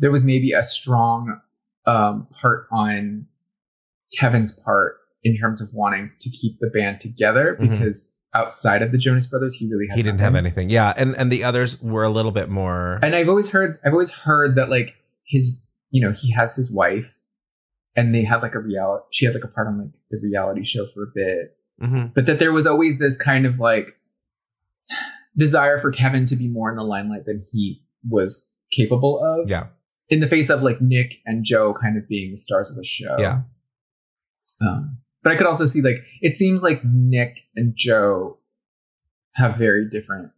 there 0.00 0.10
was 0.10 0.24
maybe 0.24 0.52
a 0.52 0.62
strong 0.62 1.40
um, 1.86 2.26
part 2.40 2.66
on 2.72 3.26
Kevin's 4.18 4.52
part 4.52 4.96
in 5.26 5.34
terms 5.36 5.60
of 5.60 5.68
wanting 5.72 6.10
to 6.20 6.30
keep 6.30 6.58
the 6.60 6.70
band 6.70 7.00
together 7.00 7.56
Mhm. 7.60 7.70
because 7.70 8.16
outside 8.34 8.82
of 8.82 8.92
the 8.92 8.98
Jonas 8.98 9.26
Brothers, 9.26 9.54
he 9.54 9.66
really 9.66 9.86
he 9.94 10.02
didn't 10.02 10.20
have 10.20 10.34
anything, 10.34 10.68
yeah, 10.70 10.92
and 10.96 11.14
and 11.16 11.32
the 11.32 11.42
others 11.44 11.80
were 11.82 12.04
a 12.04 12.10
little 12.10 12.32
bit 12.32 12.48
more. 12.48 12.98
And 13.02 13.14
I've 13.14 13.28
always 13.28 13.48
heard 13.50 13.78
I've 13.84 13.92
always 13.92 14.10
heard 14.10 14.56
that 14.56 14.68
like 14.68 14.94
his 15.24 15.58
you 15.90 16.00
know 16.02 16.12
he 16.12 16.30
has 16.32 16.54
his 16.56 16.70
wife 16.70 17.12
and 17.96 18.14
they 18.14 18.22
had 18.22 18.42
like 18.42 18.54
a 18.54 18.60
reality 18.60 19.04
she 19.10 19.24
had 19.26 19.34
like 19.34 19.44
a 19.44 19.48
part 19.48 19.66
on 19.68 19.78
like 19.78 19.94
the 20.10 20.18
reality 20.22 20.62
show 20.64 20.84
for 20.86 21.02
a 21.04 21.12
bit 21.14 21.56
Mhm. 21.82 22.12
but 22.14 22.26
that 22.26 22.38
there 22.38 22.52
was 22.52 22.66
always 22.66 22.98
this 22.98 23.16
kind 23.16 23.46
of 23.46 23.58
like 23.58 23.96
desire 25.36 25.78
for 25.78 25.90
Kevin 25.90 26.26
to 26.26 26.36
be 26.36 26.48
more 26.48 26.70
in 26.70 26.76
the 26.76 26.82
limelight 26.84 27.24
than 27.26 27.42
he 27.52 27.82
was 28.08 28.50
capable 28.72 29.18
of. 29.22 29.48
Yeah, 29.48 29.66
In 30.08 30.20
the 30.20 30.26
face 30.26 30.48
of 30.50 30.62
like 30.62 30.80
Nick 30.80 31.16
and 31.26 31.44
Joe 31.44 31.74
kind 31.74 31.96
of 31.98 32.06
being 32.08 32.30
the 32.30 32.36
stars 32.36 32.70
of 32.70 32.76
the 32.76 32.84
show. 32.84 33.16
Yeah. 33.18 33.42
Um, 34.66 34.98
but 35.26 35.32
I 35.32 35.36
could 35.36 35.46
also 35.48 35.66
see 35.66 35.82
like 35.82 36.04
it 36.22 36.34
seems 36.34 36.62
like 36.62 36.84
Nick 36.84 37.40
and 37.56 37.74
Joe 37.74 38.38
have 39.34 39.56
very 39.56 39.88
different 39.88 40.30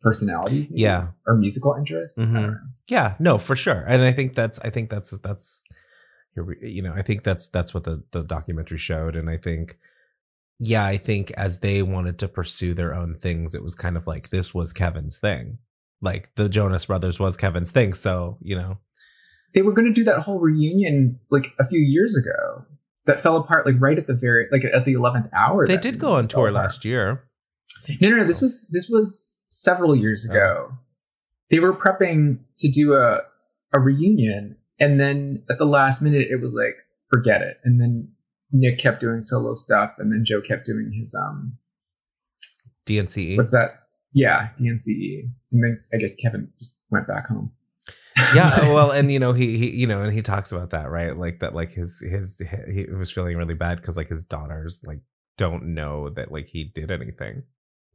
personalities, 0.00 0.70
maybe, 0.70 0.82
Yeah. 0.82 1.08
or 1.26 1.36
musical 1.36 1.74
interests. 1.74 2.18
I 2.18 2.22
Mhm. 2.24 2.32
don't 2.32 2.42
know. 2.52 2.58
yeah, 2.88 3.14
no, 3.18 3.36
for 3.38 3.54
sure, 3.56 3.84
and 3.86 4.02
I 4.02 4.12
think 4.12 4.34
that's 4.34 4.58
I 4.60 4.70
think 4.70 4.90
that's 4.90 5.10
that's 5.18 5.64
you 6.62 6.82
know 6.82 6.92
I 6.94 7.02
think 7.02 7.24
that's 7.24 7.48
that's 7.48 7.74
what 7.74 7.84
the 7.84 8.02
the 8.12 8.22
documentary 8.22 8.78
showed, 8.78 9.16
and 9.16 9.28
I 9.30 9.36
think. 9.36 9.78
Yeah, 10.60 10.84
I 10.84 10.96
think 10.96 11.30
as 11.32 11.60
they 11.60 11.82
wanted 11.82 12.18
to 12.18 12.26
pursue 12.26 12.74
their 12.74 12.92
own 12.92 13.14
things, 13.14 13.54
it 13.54 13.62
was 13.62 13.76
kind 13.76 13.96
of 13.96 14.08
like 14.08 14.30
this 14.30 14.52
was 14.52 14.72
Kevin's 14.72 15.16
thing. 15.16 15.58
Like 16.00 16.34
the 16.34 16.48
Jonas 16.48 16.86
Brothers 16.86 17.20
was 17.20 17.36
Kevin's 17.36 17.70
thing. 17.70 17.92
So, 17.94 18.38
you 18.40 18.56
know, 18.56 18.78
They 19.54 19.62
were 19.62 19.72
going 19.72 19.86
to 19.86 19.92
do 19.94 20.02
that 20.02 20.18
whole 20.22 20.40
reunion 20.40 21.20
like 21.30 21.54
a 21.60 21.64
few 21.64 21.78
years 21.78 22.16
ago. 22.16 22.64
That 23.08 23.20
fell 23.20 23.36
apart 23.36 23.64
like 23.66 23.76
right 23.80 23.98
at 23.98 24.06
the 24.06 24.14
very 24.14 24.46
like 24.52 24.64
at 24.64 24.84
the 24.84 24.92
eleventh 24.92 25.28
hour. 25.34 25.66
they 25.66 25.78
did 25.78 25.98
go 25.98 26.12
on 26.12 26.28
tour 26.28 26.48
apart. 26.48 26.62
last 26.62 26.84
year. 26.84 27.24
No, 28.02 28.10
no, 28.10 28.16
no. 28.16 28.24
This 28.24 28.42
was 28.42 28.66
this 28.70 28.88
was 28.88 29.34
several 29.48 29.96
years 29.96 30.28
ago. 30.28 30.72
They 31.50 31.58
were 31.58 31.72
prepping 31.72 32.40
to 32.58 32.70
do 32.70 32.92
a 32.92 33.20
a 33.72 33.80
reunion, 33.80 34.56
and 34.78 35.00
then 35.00 35.42
at 35.50 35.56
the 35.56 35.64
last 35.64 36.02
minute, 36.02 36.26
it 36.30 36.42
was 36.42 36.52
like 36.52 36.74
forget 37.08 37.40
it. 37.40 37.56
And 37.64 37.80
then 37.80 38.12
Nick 38.52 38.78
kept 38.78 39.00
doing 39.00 39.22
solo 39.22 39.54
stuff, 39.54 39.94
and 39.98 40.12
then 40.12 40.22
Joe 40.24 40.42
kept 40.42 40.66
doing 40.66 40.92
his 40.92 41.14
um 41.14 41.56
DNCE. 42.86 43.38
what's 43.38 43.52
that? 43.52 43.70
Yeah, 44.12 44.48
DNCE. 44.60 45.30
And 45.52 45.64
then 45.64 45.82
I 45.94 45.96
guess 45.96 46.14
Kevin 46.14 46.52
just 46.58 46.74
went 46.90 47.06
back 47.08 47.26
home. 47.28 47.52
Yeah, 48.34 48.60
well, 48.74 48.90
and 48.90 49.10
you 49.12 49.18
know, 49.18 49.32
he 49.32 49.58
he 49.58 49.70
you 49.76 49.86
know, 49.86 50.02
and 50.02 50.12
he 50.12 50.22
talks 50.22 50.52
about 50.52 50.70
that, 50.70 50.90
right? 50.90 51.16
Like 51.16 51.40
that 51.40 51.54
like 51.54 51.70
his 51.72 52.00
his 52.00 52.40
he 52.70 52.84
was 52.86 53.10
feeling 53.10 53.36
really 53.36 53.54
bad 53.54 53.82
cuz 53.82 53.96
like 53.96 54.08
his 54.08 54.22
daughters 54.22 54.80
like 54.84 55.00
don't 55.36 55.74
know 55.74 56.10
that 56.10 56.32
like 56.32 56.46
he 56.46 56.64
did 56.64 56.90
anything. 56.90 57.42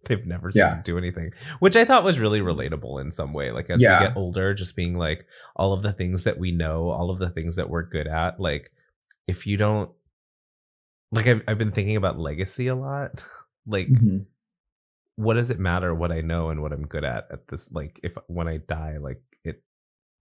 They've 0.06 0.26
never 0.26 0.52
seen 0.52 0.62
Yeah. 0.62 0.76
him 0.76 0.82
do 0.84 0.98
anything, 0.98 1.32
which 1.60 1.76
I 1.78 1.86
thought 1.86 2.04
was 2.04 2.20
really 2.20 2.42
relatable 2.42 3.00
in 3.02 3.12
some 3.12 3.32
way. 3.34 3.52
Like 3.52 3.70
as 3.70 3.82
Yeah. 3.82 4.00
we 4.02 4.08
get 4.08 4.18
older, 4.18 4.54
just 4.54 4.76
being 4.76 4.98
like 4.98 5.26
all 5.56 5.72
of 5.74 5.82
the 5.82 5.94
things 5.94 6.24
that 6.24 6.38
we 6.38 6.52
know, 6.52 6.90
all 6.90 7.10
of 7.10 7.20
the 7.20 7.30
things 7.30 7.56
that 7.56 7.70
we're 7.70 7.84
good 7.84 8.08
at. 8.08 8.40
Like 8.40 8.72
if 9.28 9.48
you 9.48 9.56
don't, 9.58 9.90
like 11.12 11.28
I've 11.28 11.44
I've 11.48 11.58
been 11.58 11.72
thinking 11.72 11.96
about 11.96 12.20
legacy 12.20 12.68
a 12.68 12.76
lot. 12.76 13.24
Like 13.66 13.88
Mhm. 13.88 14.26
what 15.16 15.36
does 15.36 15.50
it 15.50 15.58
matter 15.60 15.96
what 15.96 16.12
I 16.12 16.20
know 16.20 16.50
and 16.50 16.62
what 16.62 16.74
I'm 16.74 16.86
good 16.86 17.06
at 17.06 17.28
at 17.32 17.48
this? 17.48 17.72
Like 17.72 17.98
if 18.04 18.18
when 18.28 18.50
I 18.50 18.58
die, 18.58 18.98
like 18.98 19.22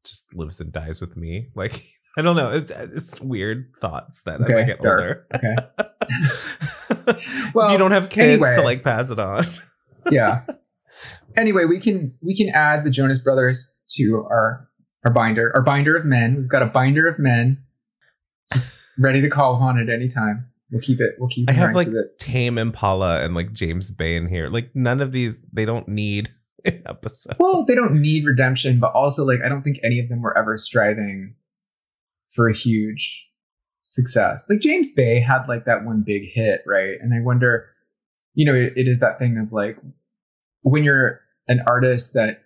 just 0.04 0.34
lives 0.34 0.60
and 0.60 0.72
dies 0.72 1.00
with 1.00 1.16
me. 1.16 1.48
Like 1.56 1.84
I 2.16 2.20
don't 2.22 2.36
know. 2.36 2.50
It's 2.50 2.70
it's 2.70 3.20
weird 3.20 3.72
thoughts 3.80 4.20
that 4.26 4.42
as 4.42 4.50
I 4.50 4.64
get 4.64 4.82
dark. 4.82 5.00
older. 5.00 5.26
Okay. 5.34 5.56
Well, 7.54 7.72
you 7.72 7.78
don't 7.78 7.90
have 7.90 8.10
kids 8.10 8.34
anyway. 8.34 8.54
to 8.54 8.62
like 8.62 8.82
pass 8.82 9.10
it 9.10 9.18
on. 9.18 9.44
yeah. 10.10 10.42
Anyway, 11.36 11.64
we 11.64 11.80
can 11.80 12.14
we 12.22 12.36
can 12.36 12.48
add 12.50 12.84
the 12.84 12.90
Jonas 12.90 13.18
Brothers 13.18 13.72
to 13.96 14.26
our 14.30 14.68
our 15.04 15.12
binder, 15.12 15.50
our 15.54 15.62
binder 15.62 15.96
of 15.96 16.04
men. 16.04 16.36
We've 16.36 16.48
got 16.48 16.62
a 16.62 16.66
binder 16.66 17.08
of 17.08 17.18
men, 17.18 17.62
just 18.52 18.68
ready 18.98 19.20
to 19.20 19.28
call 19.28 19.56
upon 19.56 19.78
at 19.78 19.88
any 19.88 20.08
time. 20.08 20.46
We'll 20.70 20.80
keep 20.80 21.00
it. 21.00 21.14
We'll 21.18 21.28
keep. 21.28 21.50
I 21.50 21.52
have 21.52 21.74
like 21.74 21.88
Tame 22.18 22.56
Impala 22.56 23.22
and 23.22 23.34
like 23.34 23.52
James 23.52 23.90
Bay 23.90 24.16
in 24.16 24.28
here. 24.28 24.48
Like 24.48 24.70
none 24.74 25.00
of 25.00 25.12
these 25.12 25.40
they 25.52 25.64
don't 25.64 25.88
need 25.88 26.30
episode. 26.86 27.36
well, 27.38 27.64
they 27.64 27.74
don't 27.74 28.00
need 28.00 28.24
redemption, 28.24 28.78
but 28.80 28.92
also 28.92 29.24
like 29.24 29.40
I 29.44 29.48
don't 29.48 29.62
think 29.62 29.78
any 29.82 29.98
of 29.98 30.08
them 30.08 30.22
were 30.22 30.36
ever 30.36 30.56
striving 30.56 31.34
for 32.28 32.48
a 32.48 32.54
huge 32.54 33.28
success. 33.82 34.46
Like 34.48 34.60
James 34.60 34.90
Bay 34.92 35.20
had 35.20 35.46
like 35.48 35.64
that 35.64 35.84
one 35.84 36.02
big 36.04 36.22
hit, 36.32 36.62
right? 36.66 36.96
And 37.00 37.12
I 37.14 37.20
wonder, 37.20 37.68
you 38.34 38.46
know, 38.46 38.54
it, 38.54 38.72
it 38.76 38.88
is 38.88 39.00
that 39.00 39.18
thing 39.18 39.38
of 39.38 39.52
like 39.52 39.76
when 40.62 40.84
you're 40.84 41.20
an 41.48 41.62
artist 41.66 42.12
that 42.14 42.42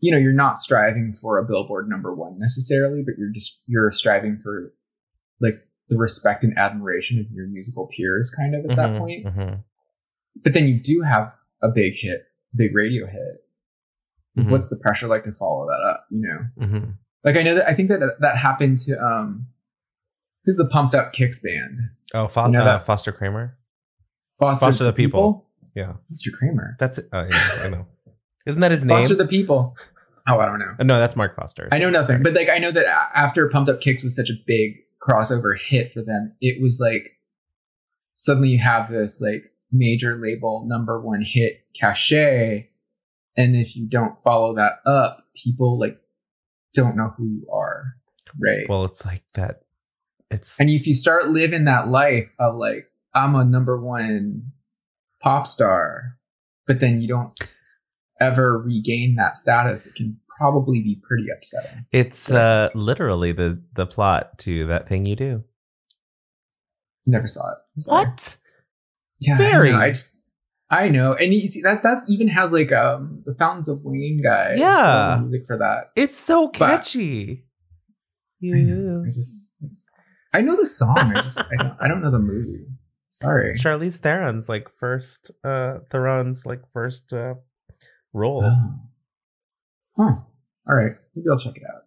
you 0.00 0.10
know 0.12 0.18
you're 0.18 0.32
not 0.32 0.58
striving 0.58 1.14
for 1.14 1.38
a 1.38 1.44
billboard 1.44 1.88
number 1.88 2.14
one 2.14 2.38
necessarily 2.38 3.02
but 3.04 3.14
you're 3.18 3.32
just 3.32 3.60
you're 3.66 3.90
striving 3.90 4.38
for 4.38 4.72
like 5.40 5.54
the 5.88 5.98
respect 5.98 6.44
and 6.44 6.56
admiration 6.56 7.18
of 7.18 7.26
your 7.32 7.46
musical 7.48 7.88
peers 7.88 8.30
kind 8.30 8.54
of 8.54 8.64
at 8.64 8.76
that 8.76 8.90
Mhm, 8.90 8.98
point 8.98 9.26
mhm, 9.26 9.64
but 10.42 10.54
then 10.54 10.66
you 10.68 10.80
do 10.80 11.02
have 11.02 11.34
a 11.62 11.68
big 11.68 11.94
hit 11.94 12.22
big 12.56 12.74
radio 12.74 13.06
hit 13.06 13.44
Mhm. 14.38 14.50
what's 14.50 14.68
the 14.68 14.76
pressure 14.76 15.06
like 15.08 15.24
to 15.24 15.32
follow 15.32 15.66
that 15.66 15.82
up 15.84 16.06
you 16.10 16.20
know 16.20 16.66
mhm. 16.66 16.94
like 17.24 17.36
i 17.36 17.42
know 17.42 17.54
that 17.56 17.68
i 17.68 17.74
think 17.74 17.88
that 17.88 18.00
that 18.20 18.36
happened 18.38 18.78
to 18.78 18.96
um 18.98 19.46
who's 20.44 20.56
the 20.56 20.66
pumped 20.66 20.94
up 20.94 21.12
kicks 21.12 21.38
band 21.40 21.80
Oh, 22.14 22.26
Fo- 22.26 22.46
You 22.46 22.52
know 22.52 22.60
uh, 22.64 22.78
Foster 22.78 23.12
Kramer. 23.12 23.58
foster, 24.38 24.64
Foster 24.64 24.84
the 24.84 24.92
People. 24.94 25.46
Yeah, 25.74 25.94
foster 26.08 26.30
kramer 26.30 26.76
that's 26.78 26.96
it. 26.98 27.08
Oh, 27.12 27.22
yeah, 27.30 27.50
I 27.64 27.68
know. 27.68 27.86
Isn't 28.46 28.60
that 28.62 28.70
his 28.70 28.82
name? 28.82 28.98
foster 28.98 29.14
the 29.14 29.26
people 29.26 29.76
oh 30.28 30.38
i 30.38 30.46
don't 30.46 30.58
know 30.58 30.74
Uh, 30.78 30.84
no, 30.84 30.98
that's 31.00 31.16
Mark 31.16 31.34
Foster. 31.36 31.68
I 31.72 31.78
know 31.78 31.90
nothing, 31.90 32.22
but 32.22 32.32
like 32.34 32.48
I 32.48 32.58
know 32.58 32.70
that 32.70 32.86
after 33.14 33.48
Pumped 33.48 33.68
Up 33.70 33.80
Kicks 33.80 34.02
was 34.02 34.14
such 34.16 34.30
a 34.30 34.34
big 34.46 34.76
crossover 35.06 35.58
hit 35.58 35.92
for 35.92 36.00
them, 36.02 36.34
it 36.40 36.62
was 36.62 36.78
like 36.80 37.12
suddenly 38.14 38.48
you 38.50 38.58
have 38.58 38.90
this 38.90 39.20
like 39.20 39.42
major 39.72 40.16
label 40.16 40.64
number 40.66 41.00
one 41.00 41.22
hit 41.22 41.64
cachet, 41.74 42.70
and 43.36 43.56
if 43.56 43.76
you 43.76 43.86
don't 43.86 44.20
follow 44.20 44.54
that 44.54 44.80
up, 44.86 45.24
people 45.36 45.78
like 45.78 45.98
don't 46.74 46.96
know 46.96 47.12
who 47.16 47.26
you 47.26 47.46
are, 47.52 47.94
right? 48.40 48.66
Well, 48.68 48.84
it's 48.84 49.04
like 49.04 49.24
that. 49.34 49.62
It's 50.30 50.58
and 50.60 50.68
if 50.68 50.86
you 50.86 50.94
start 50.94 51.28
living 51.28 51.64
that 51.64 51.88
life 51.88 52.28
of 52.38 52.56
like 52.56 52.90
I'm 53.14 53.34
a 53.34 53.44
number 53.44 53.80
one 53.80 54.52
pop 55.22 55.46
star, 55.46 56.18
but 56.66 56.80
then 56.80 57.00
you 57.00 57.08
don't 57.08 57.38
ever 58.20 58.58
regain 58.58 59.16
that 59.16 59.36
status, 59.36 59.86
it 59.86 59.94
can 59.94 60.18
probably 60.38 60.82
be 60.82 61.00
pretty 61.02 61.26
upsetting. 61.34 61.86
It's 61.92 62.30
uh, 62.30 62.68
literally 62.74 63.32
the 63.32 63.62
the 63.74 63.86
plot 63.86 64.38
to 64.40 64.66
that 64.66 64.88
thing 64.88 65.06
you 65.06 65.16
do. 65.16 65.44
Never 67.06 67.26
saw 67.26 67.52
it. 67.52 67.82
Sorry. 67.82 68.06
What? 68.06 68.36
Yeah, 69.20 69.36
Barry. 69.38 69.70
I, 69.70 69.72
know, 69.72 69.78
I 69.80 69.90
just 69.90 70.24
I 70.70 70.88
know, 70.88 71.14
and 71.14 71.32
you 71.34 71.40
see 71.48 71.62
that 71.62 71.82
that 71.82 72.04
even 72.08 72.28
has 72.28 72.52
like 72.52 72.70
um 72.72 73.22
the 73.26 73.34
Fountains 73.34 73.68
of 73.68 73.80
Wayne 73.84 74.20
guy. 74.22 74.54
does 74.56 74.60
all 74.60 74.84
the 74.84 75.14
Yeah. 75.14 75.16
music 75.18 75.46
for 75.46 75.56
that. 75.58 75.90
It's 75.96 76.16
so 76.18 76.48
But- 76.48 76.58
catchy. 76.58 77.44
I 78.44 78.60
know. 78.62 79.02
I 79.04 79.06
just 79.06 79.50
it's, 79.62 79.86
I 80.32 80.42
know 80.42 80.54
the 80.56 80.66
song. 80.66 80.96
I 81.16 81.20
just 81.22 81.38
I 81.40 81.56
don't 81.58 81.76
I 81.80 81.88
don't 81.88 82.00
know 82.02 82.10
the 82.12 82.18
movie. 82.20 82.66
Sorry. 83.10 83.58
Charlize 83.58 83.96
Theron's 83.98 84.48
like 84.48 84.68
first 84.78 85.32
uh 85.42 85.78
Theron's 85.90 86.46
like 86.46 86.62
first 86.72 87.12
uh 87.12 87.34
role. 88.12 88.42
Oh. 88.44 88.72
Huh. 89.96 90.14
All 90.68 90.74
right. 90.76 90.92
Maybe 91.16 91.26
I'll 91.30 91.38
check 91.38 91.56
it 91.56 91.64
out. 91.68 91.82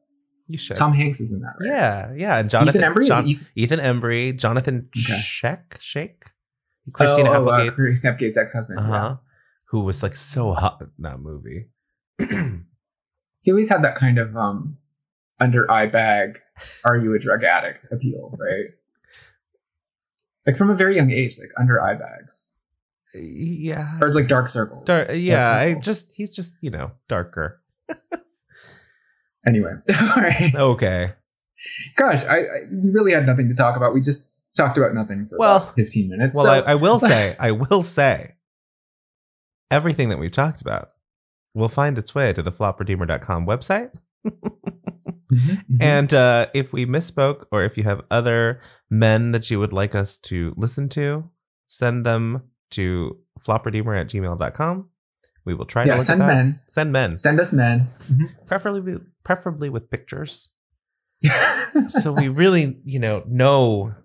you 0.48 0.58
should. 0.58 0.76
Tom 0.76 0.92
Hanks 0.94 1.22
is 1.22 1.32
in 1.32 1.40
that, 1.42 1.54
right? 1.62 1.70
Yeah, 1.70 2.12
yeah. 2.18 2.38
And 2.40 2.50
Jonathan 2.50 2.82
Ethan 2.82 2.94
Embry 2.94 3.08
Jon- 3.08 3.28
is 3.28 3.36
Ethan 3.56 3.80
Embry, 3.80 4.36
Jonathan 4.36 4.90
Okay. 4.98 5.14
Schaech, 5.14 5.70
Schaech, 5.80 6.18
Christina 6.94 7.30
oh, 7.32 7.34
oh, 7.34 7.50
uh, 7.50 7.54
Applegate, 7.56 7.76
Christina 7.76 8.14
Applegate's 8.14 8.38
ex-husband. 8.38 8.80
uh-huh, 8.80 8.92
Yeah. 8.92 9.16
who 9.70 9.80
was 9.82 10.02
like 10.04 10.16
so 10.16 10.54
hot 10.54 10.82
in 10.82 10.90
that 11.00 11.20
movie. 11.20 11.68
He 13.44 13.50
always 13.50 13.70
had 13.70 13.84
that 13.84 13.96
kind 13.96 14.20
of 14.20 14.36
um 14.38 14.78
under 15.40 15.70
eye 15.72 15.88
bag, 15.88 16.38
are 16.86 16.96
you 16.96 17.16
a 17.16 17.20
drug 17.20 17.44
addict 17.44 17.88
appeal, 17.92 18.38
right? 18.40 18.66
Like 20.46 20.58
from 20.58 20.70
a 20.70 20.76
very 20.76 20.96
young 20.96 21.10
age, 21.10 21.38
like 21.40 21.50
under 21.60 21.82
eye 21.82 21.96
bags. 21.96 22.52
yeah, 23.16 23.98
Or 24.00 24.12
like 24.14 24.28
dark 24.28 24.48
circles. 24.48 24.86
Dark 24.86 25.10
yeah. 25.16 25.52
I 25.52 25.70
circles. 25.70 25.86
just 25.86 26.12
he's 26.14 26.36
just 26.36 26.54
you 26.62 26.70
know 26.70 26.92
darker. 27.10 27.62
Anyway. 29.48 29.72
All 30.00 30.22
right. 30.22 30.54
Okay. 30.54 31.14
Gosh, 31.96 32.24
I, 32.24 32.38
I 32.38 32.46
we 32.72 32.92
really 32.92 33.12
had 33.12 33.26
nothing 33.26 33.50
to 33.50 33.56
talk 33.56 33.76
about. 33.76 33.94
We 33.96 34.02
just 34.02 34.26
talked 34.56 34.78
about 34.78 34.94
nothing 34.94 35.26
for 35.26 35.38
Well- 35.38 35.58
about 35.58 35.76
15 35.76 36.10
minutes. 36.10 36.36
Well, 36.36 36.46
so, 36.46 36.52
I, 36.52 36.72
I 36.72 36.76
will 36.76 37.00
say, 37.12 37.36
I 37.40 37.52
will 37.52 37.84
say, 37.84 38.36
everything 39.70 40.10
that 40.10 40.20
we've 40.20 40.32
talked 40.32 40.62
about 40.62 40.92
will 41.54 41.70
find 41.70 41.98
its 41.98 42.14
way 42.16 42.34
to 42.34 42.42
the 42.42 42.52
flopredeemer.com 42.52 43.46
website. 43.46 43.92
Mhm, 44.26 45.64
mhm. 45.72 45.78
And 45.80 46.14
uh, 46.14 46.48
if 46.54 46.74
we 46.74 46.86
misspoke, 46.86 47.46
or 47.52 47.64
if 47.64 47.78
you 47.78 47.84
have 47.84 48.02
other 48.12 48.62
men 48.90 49.32
that 49.32 49.50
you 49.50 49.60
would 49.60 49.72
like 49.74 49.96
us 49.96 50.18
to 50.18 50.54
listen 50.58 50.90
to, 50.90 51.30
send 51.68 52.06
them 52.06 52.44
to 52.72 53.18
flopredeemer 53.40 54.00
at 54.00 54.10
gmail.com. 54.10 54.90
We 55.46 55.54
will 55.54 55.66
try 55.66 55.86
to 55.86 55.90
yeah, 55.90 55.96
look 55.98 56.06
send 56.06 56.20
men. 56.20 56.60
Send 56.68 56.92
men, 56.92 57.16
Send 57.16 57.40
us 57.40 57.52
men. 57.54 57.88
preferably 58.46 58.98
preferably 59.24 59.70
with 59.70 59.90
pictures, 59.90 60.52
so 61.88 62.12
we 62.12 62.28
really 62.28 62.78
you 62.86 63.00
know 63.00 63.24
know 63.28 63.96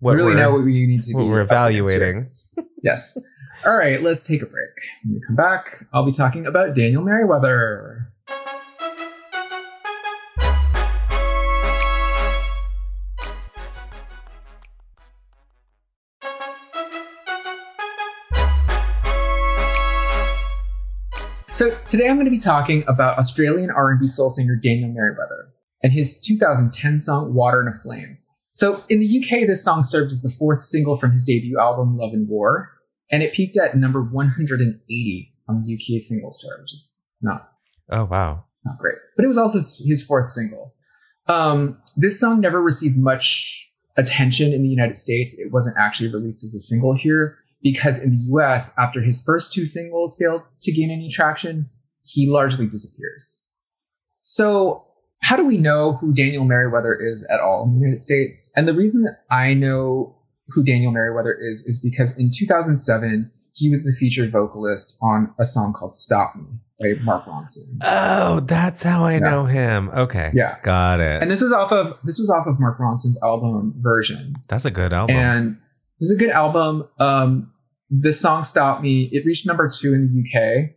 what 0.00 0.16
we 0.16 0.22
really 0.22 0.34
know 0.34 0.52
what 0.52 0.64
we 0.64 0.86
need 0.86 1.02
to 1.02 1.08
be 1.10 1.14
we're 1.14 1.42
up 1.42 1.50
against 1.50 1.90
here. 1.90 2.02
evaluating. 2.02 2.30
Yes. 2.82 3.18
All 3.66 3.76
right, 3.76 4.00
let's 4.00 4.22
take 4.22 4.40
a 4.40 4.46
break. 4.46 4.70
When 5.04 5.16
we 5.16 5.20
come 5.26 5.36
back, 5.36 5.84
I'll 5.92 6.06
be 6.06 6.12
talking 6.12 6.46
about 6.46 6.74
Daniel 6.74 7.02
Merriweather. 7.02 8.10
So 21.52 21.76
today 21.88 22.08
I'm 22.08 22.16
going 22.16 22.24
to 22.24 22.30
be 22.30 22.38
talking 22.38 22.82
about 22.88 23.18
Australian 23.18 23.68
R&B 23.70 24.06
soul 24.06 24.30
singer 24.30 24.56
Daniel 24.56 24.88
Merriweather 24.88 25.50
and 25.82 25.92
his 25.92 26.18
2010 26.18 26.98
song 26.98 27.34
"Water 27.34 27.60
in 27.60 27.68
a 27.68 27.72
Flame." 27.72 28.16
So 28.60 28.84
in 28.90 29.00
the 29.00 29.06
UK, 29.06 29.46
this 29.46 29.64
song 29.64 29.84
served 29.84 30.12
as 30.12 30.20
the 30.20 30.28
fourth 30.28 30.62
single 30.62 30.94
from 30.94 31.12
his 31.12 31.24
debut 31.24 31.58
album 31.58 31.96
"Love 31.96 32.12
and 32.12 32.28
War," 32.28 32.70
and 33.10 33.22
it 33.22 33.32
peaked 33.32 33.56
at 33.56 33.74
number 33.74 34.02
180 34.02 35.34
on 35.48 35.64
the 35.64 35.74
UK 35.74 35.98
singles 35.98 36.38
chart, 36.38 36.60
which 36.60 36.74
is 36.74 36.92
not 37.22 37.52
Oh 37.90 38.04
wow. 38.04 38.44
not 38.66 38.76
great. 38.76 38.96
But 39.16 39.24
it 39.24 39.28
was 39.28 39.38
also 39.38 39.60
his 39.82 40.02
fourth 40.02 40.28
single. 40.28 40.74
Um, 41.26 41.78
this 41.96 42.20
song 42.20 42.40
never 42.40 42.60
received 42.60 42.98
much 42.98 43.72
attention 43.96 44.52
in 44.52 44.62
the 44.62 44.68
United 44.68 44.98
States. 44.98 45.32
It 45.38 45.50
wasn't 45.50 45.76
actually 45.78 46.12
released 46.12 46.44
as 46.44 46.54
a 46.54 46.60
single 46.60 46.94
here 46.94 47.38
because 47.62 47.98
in 47.98 48.10
the 48.10 48.22
US, 48.34 48.72
after 48.76 49.00
his 49.00 49.22
first 49.22 49.54
two 49.54 49.64
singles 49.64 50.16
failed 50.18 50.42
to 50.60 50.70
gain 50.70 50.90
any 50.90 51.08
traction, 51.08 51.70
he 52.04 52.28
largely 52.28 52.66
disappears. 52.66 53.40
So, 54.20 54.84
how 55.22 55.36
do 55.36 55.44
we 55.44 55.58
know 55.58 55.94
who 55.94 56.12
Daniel 56.12 56.44
Merriweather 56.44 56.96
is 57.00 57.24
at 57.32 57.40
all 57.40 57.64
in 57.64 57.74
the 57.74 57.80
United 57.80 58.00
States? 58.00 58.50
And 58.56 58.66
the 58.66 58.74
reason 58.74 59.02
that 59.02 59.18
I 59.30 59.54
know 59.54 60.16
who 60.48 60.64
Daniel 60.64 60.92
Merriweather 60.92 61.36
is 61.40 61.60
is 61.66 61.78
because 61.78 62.16
in 62.18 62.30
2007, 62.34 63.30
he 63.54 63.68
was 63.68 63.82
the 63.82 63.92
featured 63.92 64.30
vocalist 64.32 64.96
on 65.02 65.32
a 65.38 65.44
song 65.44 65.72
called 65.72 65.94
Stop 65.96 66.34
Me 66.36 66.44
by 66.80 67.02
Mark 67.02 67.26
Ronson. 67.26 67.78
Oh, 67.82 68.40
that's 68.40 68.82
how 68.82 69.04
I 69.04 69.14
Yeah. 69.14 69.18
know 69.20 69.44
him. 69.44 69.90
Okay. 69.90 70.30
Yeah. 70.34 70.56
Got 70.62 71.00
it. 71.00 71.20
And 71.22 71.30
this 71.30 71.40
was 71.40 71.52
off 71.52 71.72
of 71.72 71.98
this 72.04 72.18
was 72.18 72.30
off 72.30 72.46
of 72.46 72.58
Mark 72.58 72.78
Ronson's 72.78 73.18
album 73.22 73.74
version. 73.78 74.34
that's 74.48 74.64
a 74.64 74.70
good 74.70 74.92
album. 74.92 75.16
And 75.16 75.50
it 75.52 75.56
was 76.00 76.10
a 76.10 76.16
good 76.16 76.30
album. 76.30 76.88
Um, 76.98 77.52
the 77.90 78.12
song 78.12 78.44
"Stop 78.44 78.80
Me" 78.82 79.08
it 79.12 79.26
reached 79.26 79.46
number 79.46 79.68
two 79.68 79.92
in 79.92 80.08
the 80.08 80.20
UK. 80.22 80.70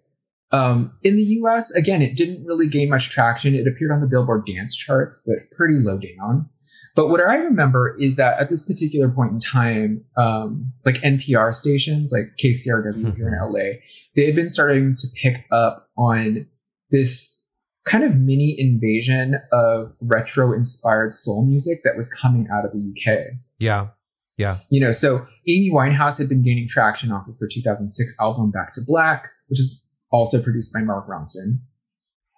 Um, 0.53 0.93
in 1.03 1.15
the 1.15 1.23
US, 1.23 1.71
again, 1.71 2.01
it 2.01 2.15
didn't 2.15 2.45
really 2.45 2.67
gain 2.67 2.89
much 2.89 3.09
traction. 3.09 3.55
It 3.55 3.67
appeared 3.67 3.91
on 3.91 4.01
the 4.01 4.07
Billboard 4.07 4.45
dance 4.45 4.75
charts, 4.75 5.19
but 5.25 5.35
pretty 5.51 5.75
low 5.75 5.97
down. 5.97 6.49
But 6.95 7.09
what 7.09 7.19
I 7.19 7.35
remember 7.35 7.97
is 7.99 8.17
that 8.17 8.39
at 8.39 8.49
this 8.49 8.61
particular 8.61 9.11
point 9.11 9.31
in 9.31 9.39
time, 9.39 10.05
um, 10.15 10.71
like 10.85 10.95
NPR 10.97 11.53
stations, 11.53 12.11
like 12.11 12.37
KCRW 12.39 13.15
here 13.15 13.27
in 13.27 13.33
LA, 13.39 13.79
they 14.15 14.27
had 14.27 14.35
been 14.35 14.47
starting 14.47 14.95
to 14.97 15.07
pick 15.15 15.45
up 15.51 15.89
on 15.97 16.45
this 16.91 17.43
kind 17.85 18.03
of 18.03 18.15
mini 18.15 18.55
invasion 18.57 19.35
of 19.51 19.91
retro 20.01 20.53
inspired 20.53 21.13
soul 21.13 21.43
music 21.43 21.81
that 21.83 21.97
was 21.97 22.09
coming 22.09 22.47
out 22.53 22.63
of 22.63 22.71
the 22.71 22.79
UK. 22.79 23.39
yeah. 23.59 23.87
Yeah. 24.37 24.57
You 24.69 24.81
know, 24.81 24.91
so 24.91 25.27
Amy 25.47 25.69
Winehouse 25.71 26.17
had 26.17 26.27
been 26.27 26.41
gaining 26.41 26.67
traction 26.67 27.11
off 27.11 27.27
of 27.27 27.35
her 27.39 27.47
2006 27.47 28.15
album 28.19 28.49
Back 28.49 28.73
to 28.73 28.81
Black, 28.81 29.29
which 29.47 29.59
is 29.59 29.82
also 30.13 30.41
produced 30.41 30.71
by 30.71 30.81
Mark 30.81 31.07
Ronson. 31.07 31.59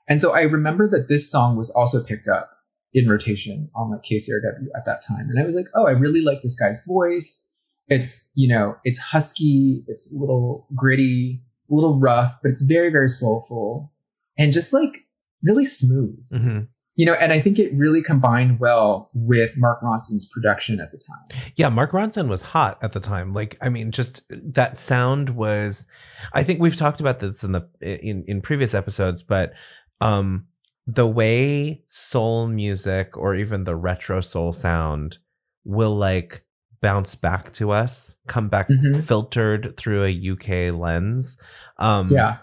And 0.09 0.19
so 0.19 0.33
I 0.33 0.41
remember 0.41 0.89
that 0.89 1.07
this 1.07 1.29
song 1.29 1.57
was 1.57 1.69
also 1.69 2.03
picked 2.03 2.27
up 2.27 2.49
in 2.93 3.07
rotation 3.07 3.69
on 3.75 3.91
like 3.91 4.01
KCRW 4.03 4.67
at 4.75 4.85
that 4.85 5.03
time. 5.05 5.29
And 5.29 5.39
I 5.39 5.45
was 5.45 5.55
like, 5.55 5.67
oh, 5.75 5.85
I 5.85 5.91
really 5.91 6.21
like 6.21 6.41
this 6.41 6.55
guy's 6.55 6.81
voice. 6.87 7.43
It's, 7.89 8.25
you 8.33 8.47
know, 8.47 8.77
it's 8.83 8.97
husky, 8.97 9.83
it's 9.87 10.11
a 10.11 10.17
little 10.17 10.67
gritty, 10.75 11.41
it's 11.61 11.71
a 11.71 11.75
little 11.75 11.99
rough, 11.99 12.35
but 12.41 12.51
it's 12.51 12.61
very, 12.61 12.89
very 12.89 13.09
soulful 13.09 13.91
and 14.37 14.53
just 14.53 14.73
like 14.73 15.05
really 15.43 15.65
smooth. 15.65 16.17
hmm 16.31 16.59
You 16.97 17.05
know, 17.05 17.13
and 17.13 17.33
I 17.33 17.41
think 17.41 17.59
it 17.59 17.73
really 17.73 18.01
combined 18.01 18.59
well 18.59 19.09
with 19.13 19.57
Mark 19.57 19.81
Ronson's 19.81 20.25
production 20.25 20.79
at 20.79 20.91
the 20.91 20.97
time. 20.97 21.41
Yeah. 21.57 21.67
Mark 21.69 21.91
Ronson 21.91 22.27
was 22.29 22.41
hot 22.41 22.77
at 22.81 22.93
the 22.93 23.01
time. 23.01 23.33
Like, 23.33 23.57
I 23.61 23.67
mean, 23.69 23.91
just 23.91 24.23
that 24.29 24.77
sound 24.77 25.31
was. 25.31 25.85
I 26.33 26.43
think 26.43 26.61
we've 26.61 26.75
talked 26.77 27.01
about 27.01 27.19
this 27.19 27.43
in 27.43 27.51
the 27.51 27.67
in 27.81 28.23
in 28.27 28.41
previous 28.41 28.73
episodes, 28.73 29.23
but 29.23 29.51
um, 29.99 30.45
the 30.87 31.05
way 31.07 31.83
soul 31.87 32.47
music 32.47 33.17
or 33.17 33.35
even 33.35 33.63
the 33.65 33.75
retro 33.75 34.21
soul 34.21 34.53
sound 34.53 35.17
will 35.65 35.95
like 35.97 36.45
bounce 36.81 37.15
back 37.15 37.51
to 37.53 37.71
us, 37.71 38.15
come 38.27 38.47
back 38.47 38.67
Mhm. 38.69 39.01
filtered 39.03 39.75
through 39.75 40.03
a 40.03 40.09
UK 40.11 40.69
lens. 40.71 41.35
Um, 41.77 42.07
Yeah. 42.07 42.37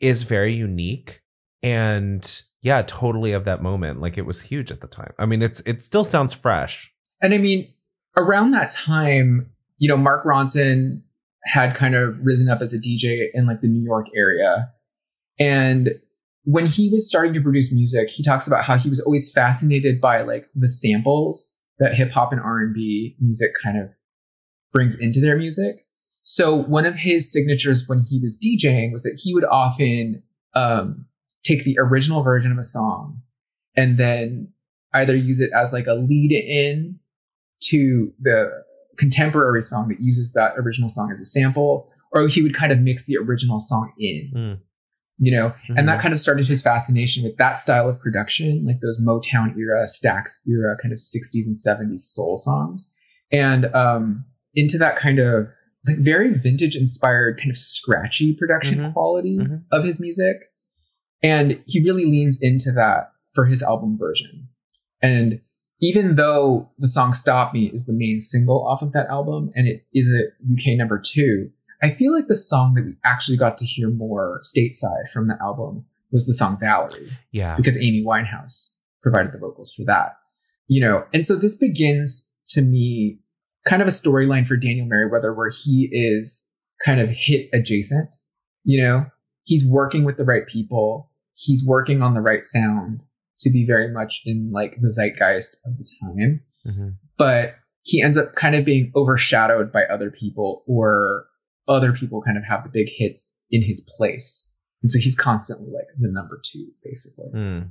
is 0.00 0.22
very 0.24 0.52
unique 0.54 1.22
and 1.62 2.42
yeah 2.62 2.82
totally 2.82 3.32
of 3.32 3.44
that 3.44 3.62
moment 3.62 4.00
like 4.00 4.18
it 4.18 4.26
was 4.26 4.42
huge 4.42 4.70
at 4.70 4.80
the 4.80 4.86
time 4.86 5.12
i 5.18 5.26
mean 5.26 5.42
it's 5.42 5.60
it 5.66 5.82
still 5.82 6.04
sounds 6.04 6.32
fresh 6.32 6.92
And 7.22 7.34
I 7.34 7.38
mean, 7.38 7.72
around 8.16 8.52
that 8.52 8.70
time, 8.70 9.50
you 9.78 9.88
know, 9.88 9.96
Mark 9.96 10.24
Ronson 10.24 11.02
had 11.44 11.74
kind 11.74 11.94
of 11.94 12.18
risen 12.22 12.48
up 12.48 12.60
as 12.60 12.72
a 12.72 12.78
DJ 12.78 13.28
in 13.32 13.46
like 13.46 13.60
the 13.60 13.68
New 13.68 13.82
York 13.82 14.06
area. 14.16 14.70
And 15.38 15.90
when 16.44 16.66
he 16.66 16.88
was 16.88 17.08
starting 17.08 17.34
to 17.34 17.40
produce 17.40 17.72
music, 17.72 18.10
he 18.10 18.22
talks 18.22 18.46
about 18.46 18.64
how 18.64 18.76
he 18.76 18.88
was 18.88 19.00
always 19.00 19.30
fascinated 19.32 20.00
by 20.00 20.22
like 20.22 20.48
the 20.54 20.68
samples 20.68 21.56
that 21.78 21.94
hip 21.94 22.10
hop 22.10 22.32
and 22.32 22.40
R&B 22.40 23.16
music 23.20 23.52
kind 23.62 23.78
of 23.78 23.88
brings 24.72 24.94
into 24.98 25.20
their 25.20 25.36
music. 25.36 25.86
So 26.22 26.54
one 26.54 26.84
of 26.84 26.94
his 26.94 27.32
signatures 27.32 27.84
when 27.86 28.02
he 28.02 28.18
was 28.20 28.36
DJing 28.36 28.92
was 28.92 29.02
that 29.02 29.18
he 29.22 29.34
would 29.34 29.44
often 29.44 30.22
um, 30.54 31.06
take 31.44 31.64
the 31.64 31.76
original 31.78 32.22
version 32.22 32.52
of 32.52 32.58
a 32.58 32.62
song 32.64 33.20
and 33.76 33.98
then 33.98 34.48
either 34.94 35.14
use 35.16 35.40
it 35.40 35.50
as 35.54 35.72
like 35.72 35.86
a 35.86 35.94
lead 35.94 36.32
in 36.32 36.98
to 37.62 38.12
the 38.20 38.50
contemporary 38.98 39.62
song 39.62 39.88
that 39.88 40.00
uses 40.00 40.32
that 40.32 40.52
original 40.58 40.88
song 40.88 41.10
as 41.12 41.20
a 41.20 41.24
sample, 41.24 41.88
or 42.12 42.26
he 42.28 42.42
would 42.42 42.54
kind 42.54 42.72
of 42.72 42.80
mix 42.80 43.06
the 43.06 43.16
original 43.16 43.60
song 43.60 43.92
in. 43.98 44.30
Mm. 44.34 44.58
you 45.22 45.30
know, 45.30 45.52
and 45.68 45.76
Mm-hmm. 45.76 45.86
that 45.86 46.00
kind 46.00 46.14
of 46.14 46.20
started 46.20 46.46
his 46.48 46.62
fascination 46.62 47.22
with 47.22 47.36
that 47.36 47.58
style 47.58 47.88
of 47.90 48.00
production, 48.00 48.64
like 48.66 48.80
those 48.80 48.98
Motown 49.00 49.54
era, 49.58 49.84
Stax 49.86 50.30
era, 50.48 50.76
kind 50.80 50.92
of 50.92 50.98
60s 50.98 51.44
and 51.44 51.54
70s 51.54 52.00
soul 52.00 52.36
songs, 52.38 52.90
and 53.30 53.66
um, 53.74 54.24
into 54.54 54.78
that 54.78 54.96
kind 54.96 55.18
of 55.18 55.52
like 55.86 55.98
very 55.98 56.32
vintage 56.32 56.74
inspired, 56.74 57.36
kind 57.38 57.50
of 57.50 57.56
scratchy 57.58 58.34
production 58.34 58.78
Mhm. 58.78 58.92
quality 58.94 59.38
Mhm. 59.38 59.62
of 59.72 59.84
his 59.84 60.00
music. 60.00 60.36
And 61.22 61.62
he 61.66 61.82
really 61.82 62.04
leans 62.04 62.38
into 62.40 62.72
that 62.72 63.12
for 63.30 63.46
his 63.46 63.62
album 63.62 63.98
version. 63.98 64.48
And 65.02 65.40
even 65.80 66.16
though 66.16 66.70
the 66.78 66.88
song 66.88 67.12
Stop 67.12 67.54
Me 67.54 67.70
is 67.72 67.86
the 67.86 67.92
main 67.92 68.18
single 68.18 68.66
off 68.66 68.82
of 68.82 68.92
that 68.92 69.06
album 69.08 69.50
and 69.54 69.66
it 69.66 69.86
is 69.94 70.10
a 70.10 70.24
UK 70.52 70.76
number 70.76 70.98
two, 70.98 71.50
I 71.82 71.90
feel 71.90 72.12
like 72.12 72.28
the 72.28 72.34
song 72.34 72.74
that 72.74 72.84
we 72.84 72.96
actually 73.04 73.38
got 73.38 73.56
to 73.58 73.64
hear 73.64 73.88
more 73.88 74.40
stateside 74.42 75.10
from 75.12 75.28
the 75.28 75.38
album 75.40 75.86
was 76.12 76.26
the 76.26 76.34
song 76.34 76.58
Valerie 76.58 77.10
yeah. 77.32 77.56
because 77.56 77.76
Amy 77.76 78.04
Winehouse 78.06 78.70
provided 79.02 79.32
the 79.32 79.38
vocals 79.38 79.72
for 79.72 79.84
that. 79.84 80.16
You 80.68 80.80
know, 80.80 81.04
and 81.14 81.24
so 81.24 81.36
this 81.36 81.54
begins 81.54 82.28
to 82.48 82.62
me 82.62 83.18
kind 83.64 83.82
of 83.82 83.88
a 83.88 83.92
storyline 83.92 84.46
for 84.46 84.56
Daniel 84.56 84.86
Merriweather 84.86 85.34
where 85.34 85.50
he 85.50 85.88
is 85.90 86.46
kind 86.84 87.00
of 87.00 87.08
hit 87.10 87.48
adjacent. 87.52 88.14
You 88.64 88.82
know, 88.82 89.06
he's 89.44 89.66
working 89.66 90.04
with 90.04 90.16
the 90.16 90.24
right 90.24 90.46
people, 90.46 91.09
he's 91.44 91.64
working 91.66 92.02
on 92.02 92.14
the 92.14 92.20
right 92.20 92.44
sound 92.44 93.00
to 93.38 93.50
be 93.50 93.64
very 93.66 93.90
much 93.92 94.20
in 94.26 94.50
like 94.52 94.76
the 94.80 94.90
zeitgeist 94.90 95.56
of 95.64 95.78
the 95.78 95.86
time, 96.02 96.40
Mhm. 96.66 96.96
but 97.16 97.54
he 97.82 98.02
ends 98.02 98.18
up 98.18 98.34
kind 98.34 98.54
of 98.54 98.64
being 98.64 98.92
overshadowed 98.94 99.72
by 99.72 99.84
other 99.84 100.10
people 100.10 100.62
or 100.66 101.26
other 101.66 101.92
people 101.92 102.20
kind 102.20 102.36
of 102.36 102.44
have 102.44 102.62
the 102.64 102.68
big 102.70 102.88
hits 102.90 103.36
in 103.50 103.62
his 103.62 103.80
place. 103.96 104.52
And 104.82 104.90
so 104.90 104.98
he's 104.98 105.14
constantly 105.14 105.70
like 105.72 105.86
the 105.98 106.08
number 106.10 106.40
two, 106.44 106.68
basically. 106.84 107.30
Mm. 107.34 107.70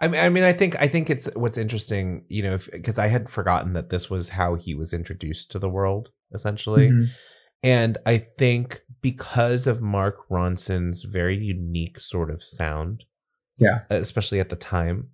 I 0.00 0.08
mean, 0.08 0.20
I 0.20 0.28
mean, 0.30 0.44
I 0.44 0.54
think, 0.54 0.76
I 0.80 0.88
think 0.88 1.10
it's 1.10 1.28
what's 1.34 1.58
interesting, 1.58 2.24
you 2.28 2.42
know, 2.42 2.58
because 2.72 2.98
I 2.98 3.08
had 3.08 3.28
forgotten 3.28 3.74
that 3.74 3.90
this 3.90 4.08
was 4.08 4.30
how 4.30 4.54
he 4.54 4.74
was 4.74 4.94
introduced 4.94 5.50
to 5.50 5.58
the 5.58 5.68
world, 5.68 6.08
essentially. 6.32 6.88
Mhm. 6.88 7.08
And 7.62 7.98
I 8.06 8.16
think 8.16 8.80
because 9.02 9.66
of 9.66 9.82
Mark 9.82 10.16
Ronson's 10.30 11.02
very 11.02 11.36
unique 11.36 12.00
sort 12.00 12.30
of 12.30 12.42
sound, 12.42 13.04
Yeah. 13.60 13.80
especially 13.90 14.40
at 14.40 14.48
the 14.48 14.56
time, 14.56 15.08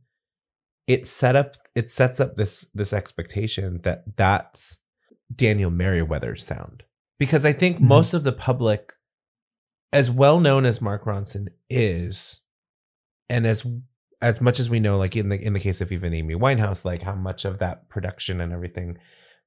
it 0.86 1.06
set 1.06 1.34
up 1.36 1.56
it 1.74 1.90
sets 1.90 2.20
up 2.20 2.36
this 2.36 2.64
this 2.74 2.92
expectation 2.92 3.80
that 3.82 4.04
that's 4.16 4.78
Daniel 5.34 5.70
Merriweather's 5.70 6.44
sound. 6.44 6.84
Because 7.18 7.44
I 7.44 7.52
think 7.52 7.78
Mhm. 7.78 7.82
most 7.88 8.14
of 8.14 8.24
the 8.24 8.32
public, 8.32 8.92
as 9.92 10.10
well 10.10 10.38
known 10.40 10.64
as 10.64 10.80
Mark 10.80 11.04
Ronson 11.04 11.48
is, 11.70 12.42
and 13.28 13.46
as 13.46 13.66
as 14.22 14.40
much 14.40 14.58
as 14.58 14.70
we 14.70 14.80
know, 14.80 14.96
like 14.96 15.14
in 15.16 15.28
the 15.28 15.40
in 15.40 15.52
the 15.52 15.60
case 15.60 15.80
of 15.80 15.92
even 15.92 16.14
Amy 16.14 16.34
Winehouse, 16.34 16.84
like 16.84 17.02
how 17.02 17.14
much 17.14 17.44
of 17.44 17.58
that 17.58 17.88
production 17.88 18.40
and 18.40 18.52
everything 18.52 18.96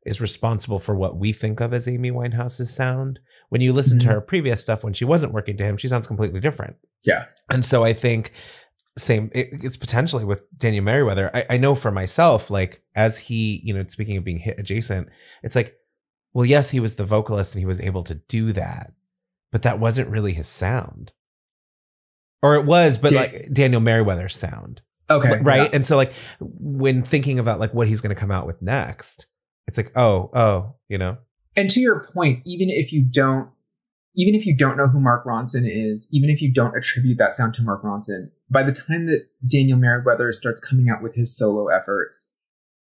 is 0.05 0.21
responsible 0.21 0.79
for 0.79 0.95
what 0.95 1.17
we 1.17 1.33
think 1.33 1.59
of 1.59 1.73
as 1.73 1.85
Amy 1.87 2.09
Winehouse's 2.09 2.73
sound. 2.73 3.19
When 3.49 3.59
you 3.61 3.73
listen 3.73 3.99
to 3.99 4.07
Mhm. 4.07 4.11
her 4.11 4.21
previous 4.21 4.61
stuff 4.61 4.81
when 4.83 4.93
she 4.93 5.03
wasn't 5.03 5.33
working 5.33 5.57
to 5.57 5.63
him, 5.65 5.75
she 5.75 5.89
sounds 5.89 6.07
completely 6.07 6.39
different. 6.39 6.77
Yeah. 7.03 7.25
And 7.49 7.65
so 7.65 7.83
I 7.83 7.91
think 7.93 8.31
same 8.99 9.31
it, 9.33 9.49
it's 9.51 9.77
potentially 9.77 10.25
with 10.25 10.41
Daniel 10.57 10.83
Merriweather. 10.83 11.31
I, 11.33 11.45
I 11.51 11.57
know 11.57 11.75
for 11.75 11.91
myself, 11.91 12.49
like 12.49 12.83
as 12.95 13.17
he, 13.17 13.61
you 13.63 13.73
know, 13.73 13.85
speaking 13.87 14.17
of 14.17 14.23
being 14.23 14.39
hit 14.39 14.59
adjacent, 14.59 15.09
it's 15.43 15.55
like, 15.55 15.75
well, 16.33 16.45
yes, 16.45 16.69
he 16.69 16.79
was 16.79 16.95
the 16.95 17.05
vocalist 17.05 17.53
and 17.53 17.59
he 17.59 17.65
was 17.65 17.79
able 17.79 18.03
to 18.03 18.15
do 18.15 18.53
that, 18.53 18.93
but 19.51 19.63
that 19.63 19.79
wasn't 19.79 20.09
really 20.09 20.33
his 20.33 20.47
sound. 20.47 21.11
Or 22.41 22.55
it 22.55 22.65
was, 22.65 22.97
but 22.97 23.11
Dan- 23.11 23.21
like 23.21 23.53
Daniel 23.53 23.81
Merriweather's 23.81 24.37
sound. 24.37 24.81
Okay. 25.09 25.39
right? 25.39 25.63
yeah. 25.63 25.69
And 25.73 25.85
so 25.85 25.95
like 25.95 26.13
when 26.39 27.03
thinking 27.03 27.39
about 27.39 27.59
like 27.59 27.73
what 27.73 27.87
he's 27.87 28.01
gonna 28.01 28.15
come 28.15 28.31
out 28.31 28.45
with 28.45 28.61
next, 28.61 29.25
it's 29.67 29.77
like, 29.77 29.91
oh, 29.95 30.29
oh, 30.33 30.75
you 30.87 30.97
know. 30.97 31.17
And 31.55 31.69
to 31.71 31.79
your 31.79 32.07
point, 32.13 32.41
even 32.45 32.69
if 32.69 32.93
you 32.93 33.03
don't, 33.03 33.49
even 34.15 34.35
if 34.35 34.45
you 34.45 34.55
don't 34.55 34.77
know 34.77 34.87
who 34.87 34.99
Mark 34.99 35.25
Ronson 35.25 35.63
is, 35.65 36.07
even 36.11 36.29
if 36.29 36.41
you 36.41 36.51
don't 36.51 36.75
attribute 36.75 37.17
that 37.17 37.33
sound 37.33 37.53
to 37.55 37.61
Mark 37.61 37.83
Ronson, 37.83 38.31
by 38.49 38.63
the 38.63 38.71
time 38.71 39.05
that 39.07 39.25
Daniel 39.47 39.77
Merriweather 39.77 40.31
starts 40.33 40.59
coming 40.61 40.87
out 40.89 41.03
with 41.03 41.15
his 41.15 41.35
solo 41.35 41.67
efforts, 41.67 42.29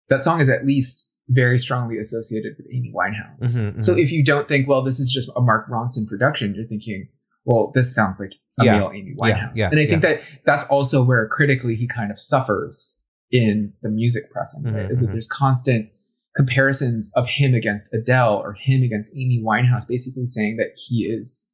that 0.08 0.20
song 0.20 0.40
is 0.40 0.48
at 0.48 0.64
least 0.66 1.10
very 1.28 1.58
strongly 1.58 1.98
associated 1.98 2.54
with 2.56 2.66
Amy 2.72 2.92
Winehouse. 2.94 3.54
Mhm, 3.56 3.80
So 3.82 3.94
mhm. 3.94 4.02
if 4.02 4.10
you 4.10 4.24
don't 4.24 4.48
think, 4.48 4.68
well, 4.68 4.82
this 4.82 4.98
is 4.98 5.10
just 5.10 5.30
a 5.36 5.40
Mark 5.40 5.68
Ronson 5.68 6.06
production, 6.06 6.54
you're 6.54 6.66
thinking, 6.66 7.08
well, 7.44 7.70
this 7.74 7.94
sounds 7.94 8.18
like 8.20 8.32
a 8.60 8.64
Yeah. 8.64 8.78
male 8.78 8.90
Amy 8.94 9.14
Winehouse. 9.16 9.52
yeah, 9.54 9.70
and 9.70 9.78
I 9.78 9.86
think 9.86 10.02
that 10.02 10.22
that's 10.44 10.64
also 10.64 11.02
where 11.02 11.26
critically 11.28 11.74
he 11.74 11.86
kind 11.86 12.10
of 12.10 12.18
suffers 12.18 12.98
in 13.30 13.72
the 13.82 13.88
music 13.88 14.30
press 14.30 14.54
anyway, 14.58 14.84
Mhm, 14.84 14.90
is 14.90 14.98
that 14.98 15.08
mhm. 15.08 15.12
there's 15.12 15.26
constant 15.26 15.88
comparisons 16.34 17.10
of 17.14 17.26
him 17.26 17.54
against 17.54 17.92
Adele 17.94 18.36
or 18.38 18.54
him 18.54 18.82
against 18.82 19.10
Amy 19.14 19.42
Winehouse, 19.44 19.86
basically 19.86 20.26
saying 20.26 20.56
that 20.56 20.72
he 20.76 21.04
is 21.04 21.46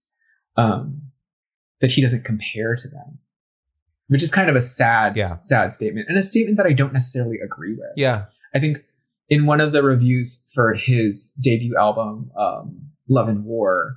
um 0.56 1.02
that 1.80 1.92
he 1.92 2.00
doesn't 2.02 2.24
compare 2.24 2.74
to 2.74 2.88
them. 2.88 3.18
Which 4.08 4.22
is 4.22 4.30
kind 4.30 4.48
of 4.48 4.56
a 4.56 4.60
sad, 4.60 5.16
Yeah. 5.16 5.38
sad 5.42 5.74
statement. 5.74 6.06
And 6.08 6.16
a 6.18 6.22
statement 6.22 6.56
that 6.56 6.66
I 6.66 6.72
don't 6.72 6.92
necessarily 6.92 7.38
agree 7.44 7.72
with. 7.74 7.90
Yeah. 7.96 8.24
I 8.54 8.58
think 8.58 8.84
in 9.28 9.44
one 9.46 9.60
of 9.60 9.72
the 9.72 9.82
reviews 9.82 10.42
for 10.54 10.72
his 10.74 11.30
debut 11.40 11.76
album, 11.76 12.30
um, 12.38 12.90
Love 13.08 13.28
and 13.28 13.44
War, 13.44 13.96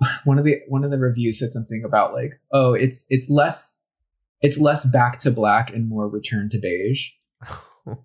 one 0.24 0.38
of 0.38 0.44
the 0.44 0.56
one 0.68 0.84
of 0.84 0.90
the 0.90 0.98
reviews 0.98 1.38
said 1.38 1.50
something 1.50 1.82
about 1.86 2.12
like, 2.12 2.34
oh, 2.52 2.74
it's 2.74 3.06
it's 3.08 3.28
less 3.30 3.74
it's 4.42 4.58
less 4.58 4.84
back 4.84 5.18
to 5.20 5.30
black 5.30 5.70
and 5.70 5.88
more 5.88 6.06
return 6.08 6.50
to 6.50 6.58
beige. 6.58 7.08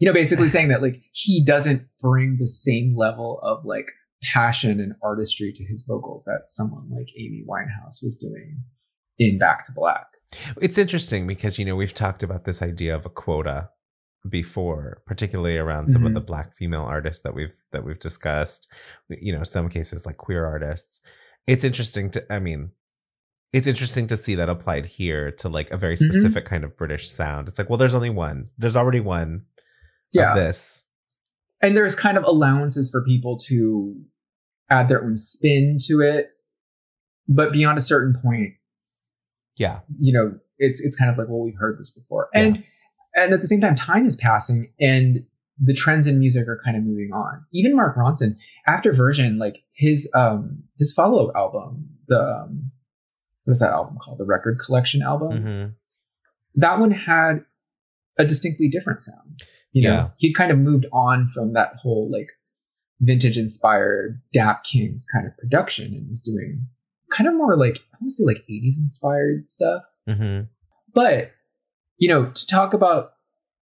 You 0.00 0.06
know, 0.06 0.12
basically 0.12 0.46
saying 0.48 0.68
that 0.68 0.80
like 0.80 1.02
he 1.12 1.44
doesn't 1.44 1.82
bring 2.00 2.36
the 2.38 2.46
same 2.46 2.94
level 2.96 3.40
of 3.42 3.64
like 3.64 3.90
passion 4.22 4.78
and 4.78 4.92
artistry 5.02 5.50
to 5.52 5.64
his 5.64 5.84
vocals 5.88 6.22
that 6.24 6.44
someone 6.44 6.88
like 6.88 7.08
Amy 7.18 7.42
Winehouse 7.48 8.00
was 8.00 8.16
doing 8.16 8.62
in 9.18 9.38
Back 9.38 9.64
to 9.64 9.72
Black. 9.72 10.06
It's 10.60 10.78
interesting 10.78 11.26
because 11.26 11.58
you 11.58 11.64
know 11.64 11.76
we've 11.76 11.94
talked 11.94 12.22
about 12.22 12.44
this 12.44 12.60
idea 12.62 12.94
of 12.94 13.06
a 13.06 13.10
quota 13.10 13.70
before, 14.28 15.02
particularly 15.06 15.56
around 15.56 15.88
some 15.88 16.04
of 16.04 16.10
Mhm. 16.12 16.14
the 16.14 16.20
black 16.20 16.54
female 16.54 16.82
artists 16.82 17.22
that 17.22 17.34
we've 17.34 17.56
that 17.72 17.84
we've 17.84 18.00
discussed. 18.00 18.66
You 19.08 19.32
know, 19.36 19.44
some 19.44 19.68
cases 19.68 20.04
like 20.04 20.16
queer 20.18 20.44
artists. 20.44 21.00
It's 21.46 21.64
interesting 21.64 22.10
to, 22.10 22.30
I 22.32 22.38
mean, 22.40 22.72
it's 23.54 23.66
interesting 23.66 24.06
to 24.08 24.16
see 24.18 24.34
that 24.34 24.50
applied 24.50 24.84
here 24.86 25.30
to 25.32 25.48
like 25.48 25.70
a 25.70 25.78
very 25.78 25.96
Mhm. 25.96 26.10
specific 26.12 26.44
kind 26.44 26.62
of 26.64 26.76
British 26.76 27.10
sound. 27.10 27.48
It's 27.48 27.58
like, 27.58 27.70
well, 27.70 27.78
there's 27.78 27.94
only 27.94 28.10
one. 28.10 28.50
There's 28.58 28.76
already 28.76 29.00
one 29.00 29.46
Yeah. 30.12 30.30
of 30.30 30.36
this. 30.36 30.84
and 31.60 31.76
there's 31.76 31.96
kind 31.96 32.16
of 32.16 32.22
allowances 32.22 32.88
for 32.88 33.02
people 33.02 33.36
to 33.36 33.96
add 34.70 34.88
their 34.88 35.02
own 35.02 35.16
spin 35.16 35.76
to 35.86 36.00
it 36.00 36.28
but 37.26 37.52
beyond 37.52 37.76
a 37.76 37.80
certain 37.80 38.14
point 38.14 38.54
Yeah. 39.58 39.80
you 39.98 40.12
know 40.12 40.38
it's 40.58 40.80
it's 40.80 40.96
kind 40.96 41.10
of 41.10 41.16
like 41.18 41.28
well 41.28 41.40
we've 41.42 41.58
heard 41.58 41.78
this 41.78 41.90
before 41.90 42.28
and 42.34 42.62
and 43.14 43.32
at 43.32 43.40
the 43.40 43.46
same 43.46 43.60
time 43.60 43.74
time 43.76 44.06
is 44.06 44.16
passing 44.16 44.72
and 44.80 45.24
the 45.60 45.74
trends 45.74 46.06
in 46.06 46.18
music 46.18 46.46
are 46.48 46.60
kind 46.64 46.76
of 46.76 46.82
moving 46.84 47.10
on 47.12 47.44
even 47.52 47.74
mark 47.76 47.96
ronson 47.96 48.36
after 48.66 48.92
version 48.92 49.38
like 49.38 49.62
his 49.72 50.08
um 50.14 50.62
his 50.78 50.92
follow-up 50.92 51.34
album 51.36 51.88
the 52.08 52.18
um, 52.18 52.70
what 53.44 53.52
is 53.52 53.58
that 53.60 53.72
album 53.72 53.96
called 54.00 54.18
the 54.18 54.24
record 54.26 54.58
collection 54.64 55.02
album 55.02 55.32
Mhm. 55.32 55.74
that 56.54 56.78
one 56.78 56.90
had 56.92 57.44
a 58.18 58.24
distinctly 58.24 58.68
different 58.68 59.00
sound. 59.00 59.40
You 59.72 59.82
know, 59.84 59.92
Yeah. 59.92 60.08
he 60.18 60.32
kind 60.34 60.50
of 60.50 60.58
moved 60.58 60.86
on 60.92 61.28
from 61.28 61.52
that 61.52 61.74
whole 61.76 62.10
like 62.10 62.30
vintage 63.00 63.38
inspired 63.38 64.20
Dap 64.32 64.64
Kings 64.64 65.06
kind 65.12 65.24
of 65.26 65.36
production 65.36 65.94
and 65.94 66.08
was 66.10 66.20
doing 66.20 66.66
kind 67.10 67.28
of 67.28 67.34
more 67.34 67.56
like 67.56 67.78
I 67.92 67.96
want 68.00 68.10
to 68.10 68.10
say 68.10 68.24
like 68.24 68.44
80s 68.48 68.78
inspired 68.78 69.50
stuff. 69.50 69.82
Mhm. 70.08 70.48
But 70.94 71.32
you 71.98 72.08
know, 72.08 72.30
to 72.30 72.46
talk 72.46 72.74
about 72.74 73.12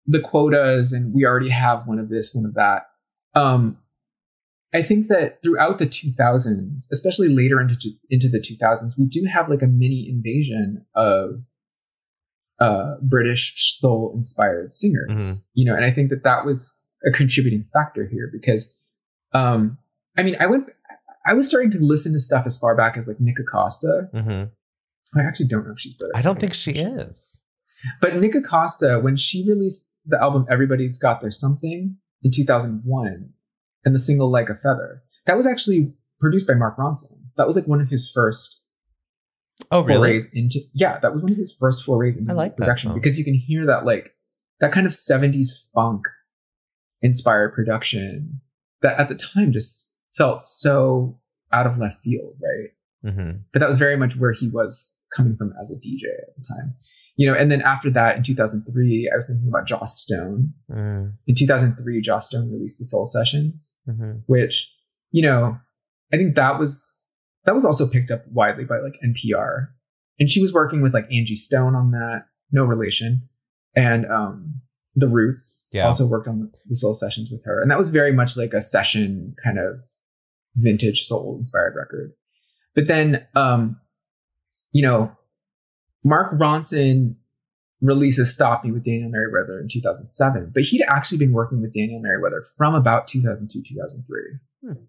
the 0.05 0.19
quotas 0.19 0.91
and 0.91 1.13
we 1.13 1.25
already 1.25 1.49
have 1.49 1.87
one 1.87 1.99
of 1.99 2.09
this, 2.09 2.33
one 2.33 2.45
of 2.45 2.53
that. 2.55 2.83
Um 3.33 3.77
I 4.73 4.81
think 4.81 5.07
that 5.07 5.41
throughout 5.41 5.79
the 5.79 5.87
2000s, 5.87 6.87
especially 6.91 7.29
later 7.29 7.61
into 7.61 7.77
into 8.09 8.27
the 8.27 8.39
2000s, 8.39 8.97
we 8.99 9.05
do 9.05 9.25
have 9.25 9.49
like 9.49 9.61
a 9.61 9.67
mini 9.67 10.09
invasion 10.09 10.85
of 10.95 11.41
uh, 12.59 12.95
British 13.01 13.77
soul 13.79 14.11
inspired 14.15 14.71
singers. 14.71 15.21
Mhm. 15.21 15.43
You 15.53 15.65
know, 15.65 15.75
and 15.75 15.83
I 15.85 15.91
think 15.91 16.09
that 16.09 16.23
that 16.23 16.45
was 16.45 16.73
a 17.05 17.11
contributing 17.11 17.65
factor 17.73 18.07
here 18.07 18.29
because, 18.31 18.73
um, 19.33 19.77
I 20.17 20.23
mean, 20.23 20.35
I 20.39 20.45
went, 20.45 20.67
I 21.25 21.33
was 21.33 21.47
starting 21.47 21.71
to 21.71 21.79
listen 21.79 22.13
to 22.13 22.19
stuff 22.19 22.45
as 22.45 22.57
far 22.57 22.75
back 22.75 22.97
as 22.97 23.07
like 23.07 23.19
Nikka 23.19 23.43
Costa. 23.43 24.09
Mhm. 24.13 24.51
I 25.15 25.21
actually 25.21 25.47
don't 25.47 25.65
know 25.65 25.71
if 25.73 25.79
she's 25.79 25.93
British. 25.93 26.13
I 26.15 26.21
don't 26.21 26.39
think 26.39 26.53
she 26.53 26.71
is. 26.71 27.39
But 28.01 28.15
Nikka 28.15 28.41
Costa, 28.41 28.99
when 29.01 29.15
she 29.17 29.47
released 29.47 29.89
the 30.05 30.21
album 30.21 30.45
Everybody's 30.49 30.97
Got 30.97 31.21
Their 31.21 31.31
Something 31.31 31.97
in 32.23 32.31
2001 32.31 33.29
and 33.85 33.95
the 33.95 33.99
single 33.99 34.29
Like 34.31 34.49
a 34.49 34.55
Feather, 34.55 35.01
that 35.25 35.35
was 35.37 35.45
actually 35.47 35.93
produced 36.19 36.47
by 36.47 36.53
Mark 36.53 36.77
Ronson. 36.77 37.17
That 37.37 37.47
was 37.47 37.55
like 37.55 37.67
one 37.67 37.81
of 37.81 37.89
his 37.89 38.09
first 38.09 38.61
Oh, 39.71 39.81
really? 39.83 39.95
forays 39.95 40.27
into 40.33 40.59
yeah, 40.73 40.99
that 40.99 41.13
was 41.13 41.21
one 41.21 41.31
of 41.31 41.37
his 41.37 41.53
first 41.53 41.83
forays 41.83 42.17
into 42.17 42.33
like 42.33 42.57
production 42.57 42.93
because 42.93 43.17
you 43.17 43.23
can 43.23 43.33
hear 43.35 43.65
that 43.65 43.85
like 43.85 44.13
that 44.59 44.71
kind 44.73 44.85
of 44.85 44.91
70s 44.91 45.69
funk 45.73 46.07
inspired 47.01 47.53
production 47.53 48.41
that 48.81 48.99
at 48.99 49.07
the 49.09 49.15
time 49.15 49.51
just 49.53 49.89
felt 50.17 50.41
so 50.41 51.19
out 51.51 51.67
of 51.67 51.77
left 51.77 52.01
field, 52.03 52.35
right? 52.41 53.13
hmm 53.13 53.31
But 53.53 53.59
that 53.59 53.69
was 53.69 53.77
very 53.77 53.97
much 53.97 54.15
where 54.15 54.31
he 54.31 54.49
was 54.49 54.93
coming 55.15 55.35
from 55.37 55.53
as 55.61 55.71
a 55.71 55.75
DJ 55.75 56.03
at 56.27 56.35
the 56.37 56.43
time. 56.47 56.73
You 57.17 57.27
know, 57.27 57.33
and 57.37 57.49
then 57.49 57.61
after 57.61 57.89
that 57.91 58.17
in 58.17 58.23
2003, 58.23 59.09
I 59.11 59.15
was 59.15 59.25
thinking 59.27 59.47
about 59.47 59.67
Joss 59.67 60.01
Stone. 60.01 60.53
mm 60.69 61.13
In 61.27 61.35
2003, 61.35 62.01
Joss 62.01 62.27
Stone 62.27 62.51
released 62.51 62.77
the 62.79 62.85
Soul 62.85 63.05
Sessions, 63.05 63.73
hmm 63.85 64.11
which, 64.27 64.69
you 65.11 65.21
know, 65.21 65.57
I 66.13 66.17
think 66.17 66.35
that 66.35 66.59
was 66.59 67.03
that 67.45 67.53
was 67.53 67.63
also 67.65 67.87
picked 67.87 68.11
up 68.11 68.23
widely 68.31 68.65
by 68.65 68.77
like 68.79 68.97
NPR. 69.05 69.67
And 70.19 70.29
she 70.29 70.41
was 70.41 70.51
working 70.53 70.81
with 70.81 70.93
like 70.93 71.05
Angie 71.11 71.35
Stone 71.35 71.75
on 71.75 71.91
that, 71.91 72.25
no 72.51 72.63
relation. 72.65 73.29
And 73.75 74.05
um 74.11 74.61
The 74.95 75.07
Roots 75.07 75.69
Yeah. 75.71 75.85
also 75.85 76.05
worked 76.05 76.27
on 76.27 76.39
the, 76.39 76.51
the 76.67 76.75
Soul 76.75 76.93
Sessions 76.93 77.29
with 77.31 77.43
her. 77.45 77.61
And 77.61 77.69
that 77.71 77.77
was 77.77 77.89
very 77.91 78.11
much 78.11 78.35
like 78.35 78.53
a 78.53 78.61
session 78.61 79.35
kind 79.43 79.57
of 79.59 79.85
vintage 80.55 81.03
soul 81.03 81.35
inspired 81.37 81.75
record. 81.75 82.13
But 82.73 82.87
then 82.87 83.27
um 83.35 83.79
you 84.71 84.81
know, 84.81 85.15
Mark 86.03 86.33
Ronson 86.33 87.15
releases 87.81 88.33
Stop 88.33 88.63
Me 88.63 88.71
with 88.71 88.83
Daniel 88.83 89.09
Merriweather 89.09 89.59
in 89.59 89.67
2007, 89.67 90.51
but 90.53 90.63
he'd 90.63 90.83
actually 90.89 91.17
been 91.17 91.31
working 91.31 91.61
with 91.61 91.73
Daniel 91.73 92.01
Merriweather 92.01 92.41
from 92.57 92.75
about 92.75 93.07
2002, 93.07 93.63
2003. 93.63 94.21
Hmm. 94.61 94.83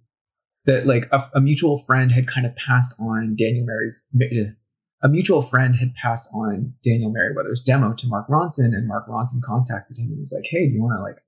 That 0.64 0.86
like 0.86 1.08
a, 1.12 1.22
a 1.34 1.40
mutual 1.40 1.78
friend 1.78 2.10
had 2.10 2.26
kind 2.26 2.44
of 2.44 2.56
passed 2.56 2.94
on 2.98 3.36
Daniel 3.36 3.64
Mary's, 3.64 4.02
a 5.00 5.08
mutual 5.08 5.40
friend 5.40 5.76
had 5.76 5.94
passed 5.94 6.28
on 6.34 6.74
Daniel 6.82 7.12
Merriweather's 7.12 7.60
demo 7.60 7.94
to 7.94 8.08
Mark 8.08 8.26
Ronson, 8.26 8.74
and 8.74 8.88
Mark 8.88 9.06
Ronson 9.06 9.40
contacted 9.42 9.98
him 9.98 10.10
and 10.10 10.20
was 10.20 10.34
like, 10.36 10.50
"Hey, 10.50 10.66
do 10.66 10.74
you 10.74 10.82
want 10.82 10.94
to 10.98 11.02
like 11.02 11.22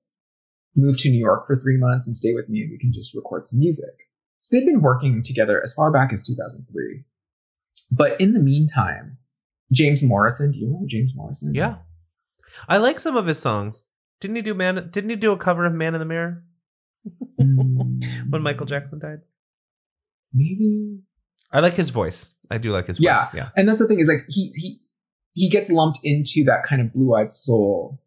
move 0.74 0.98
to 0.98 1.10
New 1.10 1.18
York 1.20 1.46
for 1.46 1.54
three 1.54 1.76
months 1.76 2.08
and 2.08 2.16
stay 2.16 2.32
with 2.32 2.48
me, 2.48 2.62
and 2.62 2.70
we 2.72 2.78
can 2.78 2.92
just 2.92 3.14
record 3.14 3.46
some 3.46 3.60
music?" 3.60 4.07
So 4.40 4.56
they'd 4.56 4.66
been 4.66 4.82
working 4.82 5.22
together 5.22 5.60
as 5.62 5.74
far 5.74 5.90
back 5.90 6.12
as 6.12 6.24
2003. 6.24 7.04
But 7.90 8.20
in 8.20 8.32
the 8.34 8.40
meantime, 8.40 9.18
James 9.72 10.02
Morrison, 10.02 10.50
do 10.52 10.60
you 10.60 10.68
know 10.68 10.84
James 10.86 11.12
Morrison? 11.14 11.54
Yeah. 11.54 11.76
I 12.68 12.78
like 12.78 13.00
some 13.00 13.16
of 13.16 13.26
his 13.26 13.38
songs. 13.38 13.82
Didn't 14.20 14.36
he 14.36 14.42
do 14.42 14.54
man? 14.54 14.88
Didn't 14.90 15.10
he 15.10 15.16
do 15.16 15.32
a 15.32 15.36
cover 15.36 15.64
of 15.64 15.74
Man 15.74 15.94
in 15.94 16.00
the 16.00 16.04
Mirror 16.04 16.44
when 17.36 18.42
Michael 18.42 18.66
Jackson 18.66 18.98
died? 18.98 19.20
maybe. 20.32 20.98
I 21.52 21.60
like 21.60 21.74
his 21.74 21.88
voice. 21.88 22.34
I 22.50 22.58
do 22.58 22.72
like 22.72 22.86
his 22.86 22.98
voice. 22.98 23.04
Yeah. 23.04 23.28
Yeah. 23.34 23.48
And 23.56 23.68
that's 23.68 23.78
the 23.78 23.88
thing 23.88 24.00
is 24.00 24.08
like 24.08 24.24
he 24.28 24.52
he 24.54 24.80
he 25.34 25.48
gets 25.48 25.70
lumped 25.70 25.98
into 26.02 26.44
that 26.44 26.62
kind 26.64 26.82
of 26.82 26.92
blue-eyed 26.92 27.30
soul 27.30 28.00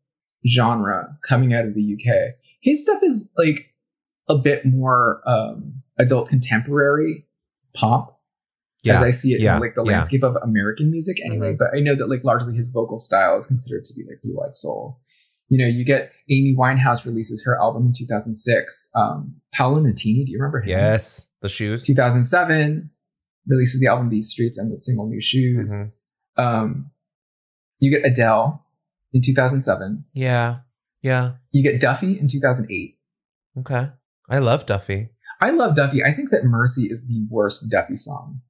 genre 0.48 1.17
coming 1.28 1.54
out 1.54 1.65
of 1.65 1.76
the 1.76 1.94
UK. 1.94 2.36
His 2.62 2.82
stuff 2.82 3.02
is 3.04 3.30
like 3.38 3.74
a 4.30 4.38
bit 4.38 4.65
more 4.65 5.22
um 5.26 5.81
adult 6.02 6.28
contemporary 6.30 7.26
pop 7.74 8.20
Yeah. 8.84 8.96
as 8.96 9.02
I 9.02 9.12
see 9.12 9.34
it 9.34 9.42
yeah, 9.42 9.56
in 9.56 9.62
like 9.62 9.76
the 9.76 9.84
yeah. 9.86 9.94
landscape 9.94 10.24
of 10.24 10.36
American 10.44 10.90
music 10.92 11.18
anyway. 11.24 11.54
Mhm. 11.54 11.58
But 11.60 11.70
I 11.76 11.80
know 11.80 11.96
that 11.96 12.08
like 12.10 12.24
largely 12.24 12.56
his 12.56 12.70
vocal 12.70 13.00
style 13.00 13.38
is 13.38 13.46
considered 13.48 13.86
to 13.86 13.94
be 13.94 14.04
like 14.08 14.22
blue 14.22 14.38
eyed 14.44 14.56
soul. 14.56 15.00
You 15.50 15.58
know, 15.58 15.66
you 15.68 15.84
get 15.86 16.12
Amy 16.30 16.56
Winehouse 16.58 17.06
releases 17.06 17.44
her 17.46 17.60
album 17.60 17.86
in 17.88 17.94
2006. 17.94 18.88
Um, 18.96 19.36
Paolo 19.54 19.82
Nutini, 19.82 20.26
do 20.26 20.32
you 20.32 20.38
remember 20.40 20.62
him? 20.62 20.70
yes. 20.70 21.28
The 21.42 21.50
shoes. 21.50 21.84
2007 21.84 22.90
releases 23.48 23.80
the 23.82 23.88
album 23.88 24.10
These 24.10 24.30
Streets 24.30 24.58
and 24.58 24.72
the 24.72 24.80
single 24.80 25.08
New 25.10 25.20
Shoes. 25.22 25.72
Mhm. 25.74 25.92
Um, 26.38 26.92
you 27.80 27.90
get 27.92 28.06
Adele 28.06 28.64
in 29.14 29.22
2007. 29.22 30.06
Yeah. 30.14 30.60
Yeah. 31.02 31.34
You 31.52 31.64
get 31.64 31.82
Duffy 31.82 32.18
in 32.20 32.28
2008. 32.28 32.98
Okay. 33.60 33.90
I 34.30 34.38
love 34.38 34.66
Duffy. 34.66 35.10
I 35.41 35.49
love 35.49 35.75
Duffy. 35.75 36.04
I 36.04 36.13
think 36.13 36.30
that 36.30 36.43
Mercy 36.43 36.84
is 36.84 37.08
the 37.08 37.25
worst 37.30 37.67
Duffy 37.69 37.95
song. 37.95 38.41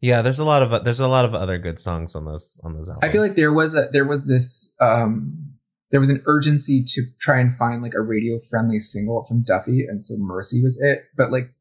Yeah, 0.00 0.20
there's 0.20 0.40
a 0.40 0.44
lot 0.44 0.62
of 0.62 0.84
there's 0.84 0.98
a 0.98 1.06
lot 1.06 1.24
of 1.24 1.34
other 1.34 1.58
good 1.58 1.80
songs 1.80 2.16
on 2.16 2.24
those 2.24 2.58
on 2.64 2.74
those 2.74 2.88
albums. 2.88 3.08
I 3.08 3.12
feel 3.12 3.22
like 3.22 3.36
there 3.36 3.52
was 3.52 3.76
a 3.76 3.88
there 3.92 4.04
was 4.04 4.26
this 4.26 4.74
um 4.80 5.52
there 5.92 6.00
was 6.00 6.08
an 6.08 6.22
urgency 6.26 6.82
to 6.82 7.02
try 7.20 7.38
and 7.38 7.54
find 7.54 7.82
like 7.82 7.94
a 7.94 8.00
radio 8.00 8.36
friendly 8.50 8.80
single 8.80 9.22
from 9.22 9.44
Duffy, 9.44 9.86
and 9.88 10.02
so 10.02 10.16
Mercy 10.18 10.60
was 10.60 10.76
it. 10.80 11.04
But 11.16 11.30
like 11.30 11.54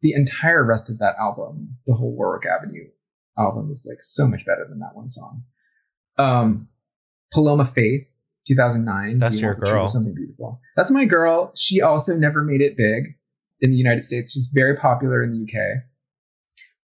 the 0.00 0.12
entire 0.12 0.64
rest 0.64 0.88
of 0.88 0.98
that 0.98 1.16
album, 1.18 1.76
the 1.86 1.94
whole 1.94 2.14
Warwick 2.14 2.46
Avenue 2.46 2.86
album, 3.36 3.70
is 3.72 3.84
like 3.88 4.02
so 4.02 4.28
much 4.28 4.46
better 4.46 4.64
than 4.68 4.78
that 4.78 4.94
one 4.94 5.08
song. 5.08 5.42
Um, 6.18 6.68
Paloma 7.32 7.64
Faith, 7.64 8.14
2009. 8.46 9.18
That's 9.18 9.34
You 9.34 9.40
your 9.40 9.50
Want 9.50 9.58
the 9.58 9.66
Truth 9.66 9.74
girl. 9.74 9.88
Something 9.88 10.14
beautiful. 10.14 10.60
That's 10.76 10.90
my 10.92 11.04
girl. 11.04 11.52
She 11.56 11.80
also 11.80 12.14
never 12.14 12.44
made 12.44 12.60
it 12.60 12.76
big 12.76 13.16
in 13.62 13.70
the 13.70 13.76
United 13.78 14.02
States. 14.02 14.32
She's 14.32 14.50
very 14.52 14.76
popular 14.76 15.22
in 15.22 15.32
the 15.32 15.42
UK. 15.44 15.84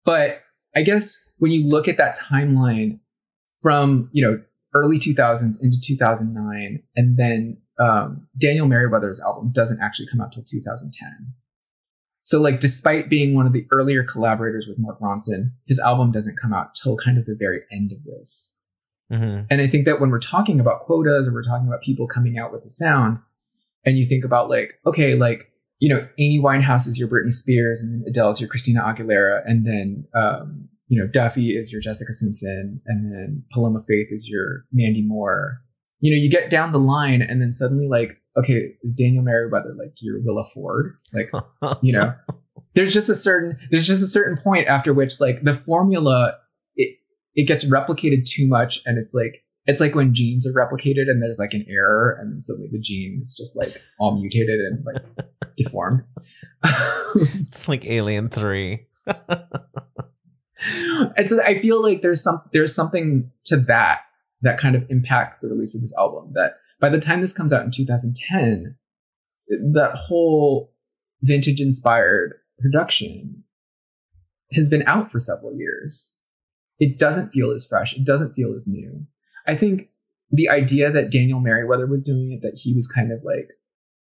But 0.06 0.42
I 0.76 0.84
guess 0.84 1.18
when 1.38 1.52
you 1.52 1.66
look 1.68 1.88
at 1.88 1.98
that 1.98 2.18
timeline 2.18 3.00
from 3.62 4.10
you 4.12 4.24
know 4.24 4.40
early 4.76 5.00
2000s 5.00 5.56
into 5.64 5.80
2009 5.82 6.84
and 6.96 7.18
then 7.18 7.58
um, 7.80 8.28
daniel 8.38 8.68
merriweather's 8.68 9.20
album 9.22 9.52
doesn't 9.52 9.80
actually 9.82 10.06
come 10.08 10.22
out 10.22 10.32
till 10.32 10.44
2010 10.44 11.34
so 12.24 12.40
like 12.40 12.60
despite 12.60 13.10
being 13.10 13.34
one 13.34 13.48
of 13.48 13.54
the 13.54 13.66
earlier 13.74 14.04
collaborators 14.04 14.68
with 14.68 14.78
mark 14.78 15.00
ronson 15.00 15.52
his 15.66 15.80
album 15.80 16.12
doesn't 16.12 16.38
come 16.40 16.54
out 16.54 16.76
till 16.76 16.96
kind 16.98 17.18
of 17.18 17.26
the 17.26 17.36
very 17.40 17.60
end 17.72 17.92
of 17.92 18.04
this 18.04 18.58
Mhm. 19.12 19.48
and 19.50 19.62
i 19.62 19.68
think 19.68 19.86
that 19.86 20.00
when 20.02 20.10
we're 20.10 20.20
talking 20.20 20.60
about 20.60 20.82
quotas 20.82 21.26
and 21.28 21.34
we're 21.34 21.44
talking 21.44 21.68
about 21.68 21.82
people 21.82 22.08
coming 22.08 22.38
out 22.38 22.52
with 22.52 22.64
the 22.64 22.70
sound 22.70 23.20
and 23.86 23.98
you 23.98 24.06
think 24.06 24.24
about 24.26 24.50
like 24.50 24.74
okay 24.86 25.16
like 25.16 25.52
you 25.80 25.90
know 25.90 26.08
amy 26.20 26.40
winehouse 26.42 26.88
is 26.88 26.98
your 26.98 27.08
britney 27.08 27.32
spears 27.32 27.80
and 27.80 27.94
then 27.94 28.08
adele 28.08 28.30
is 28.30 28.40
your 28.40 28.50
christina 28.50 28.82
aguilera 28.82 29.42
and 29.46 29.66
then 29.66 30.06
um, 30.16 30.68
you 30.88 31.00
know 31.00 31.08
duffy 31.08 31.56
is 31.56 31.72
your 31.72 31.82
jessica 31.82 32.14
simpson 32.14 32.82
and 32.86 33.12
then 33.12 33.44
paloma 33.52 33.80
faith 33.88 34.08
is 34.12 34.30
your 34.30 34.66
mandy 34.72 35.02
moore. 35.02 35.58
You 36.02 36.12
know 36.12 36.22
you 36.22 36.30
get 36.30 36.50
down 36.50 36.72
the 36.72 36.80
line 36.80 37.22
and 37.22 37.42
then 37.42 37.52
suddenly 37.52 37.88
like 37.88 38.22
okay 38.38 38.74
is 38.84 38.94
daniel 38.94 39.24
merriweather 39.24 39.74
like 39.78 39.94
your 40.02 40.20
willa 40.24 40.44
ford? 40.54 40.98
Like 41.14 41.32
you 41.82 41.94
know 41.94 42.14
there's 42.76 42.94
just 42.94 43.10
a 43.10 43.16
certain 43.16 43.58
there's 43.72 43.88
just 43.88 44.04
a 44.04 44.08
certain 44.08 44.38
point 44.38 44.68
after 44.68 44.94
which 44.94 45.20
like 45.20 45.44
the 45.44 45.54
formula 45.54 46.36
it 46.76 46.98
it 47.34 47.48
gets 47.48 47.66
replicated 47.66 48.26
too 48.26 48.48
much 48.48 48.82
and 48.86 48.98
it's 48.98 49.14
like 49.14 49.44
it's 49.66 49.80
like 49.80 49.96
when 49.96 50.14
genes 50.14 50.46
are 50.46 50.54
replicated 50.54 51.10
and 51.10 51.22
there's 51.22 51.40
like 51.40 51.54
an 51.54 51.66
error 51.68 52.18
and 52.20 52.42
suddenly 52.42 52.70
the 52.72 52.80
gene 52.80 53.18
is 53.20 53.34
just 53.34 53.56
like 53.56 53.76
all 54.00 54.20
mutated 54.20 54.60
and 54.60 54.86
like 54.86 55.04
deformed. 55.58 56.04
It's 57.16 57.68
like 57.68 57.86
Alien 57.86 58.30
Three. 58.30 58.88
and 61.18 61.30
so 61.30 61.40
i 61.44 61.60
feel 61.60 61.80
like 61.82 62.02
there's 62.02 62.24
some 62.24 62.40
there's 62.54 62.74
something 62.74 63.30
to 63.44 63.56
that 63.56 64.00
that 64.42 64.58
kind 64.58 64.76
of 64.76 64.84
impacts 64.90 65.38
the 65.38 65.48
release 65.48 65.76
of 65.76 65.82
this 65.82 65.94
album 65.96 66.32
that 66.34 66.54
by 66.80 66.90
the 66.90 67.00
time 67.00 67.22
this 67.22 67.34
comes 67.34 67.54
out 67.54 67.64
in 67.64 67.70
2010 67.70 68.76
that 69.48 69.96
whole 69.96 70.74
vintage 71.22 71.60
inspired 71.60 72.36
production 72.60 73.44
has 74.54 74.70
been 74.70 74.84
out 74.88 75.12
for 75.12 75.20
several 75.20 75.56
years. 75.56 76.14
It 76.80 77.00
doesn't 77.00 77.32
feel 77.32 77.52
as 77.52 77.66
fresh. 77.66 77.94
It 77.94 78.06
doesn't 78.06 78.34
feel 78.34 78.54
as 78.54 78.68
new 78.68 79.06
i 79.48 79.56
think 79.56 79.90
the 80.30 80.50
idea 80.50 80.92
that 80.92 81.12
daniel 81.12 81.40
merriweather 81.40 81.88
was 81.88 82.04
doing 82.04 82.32
it 82.32 82.42
that 82.42 82.60
he 82.64 82.74
was 82.74 82.88
kind 82.88 83.12
of 83.12 83.20
like 83.24 83.50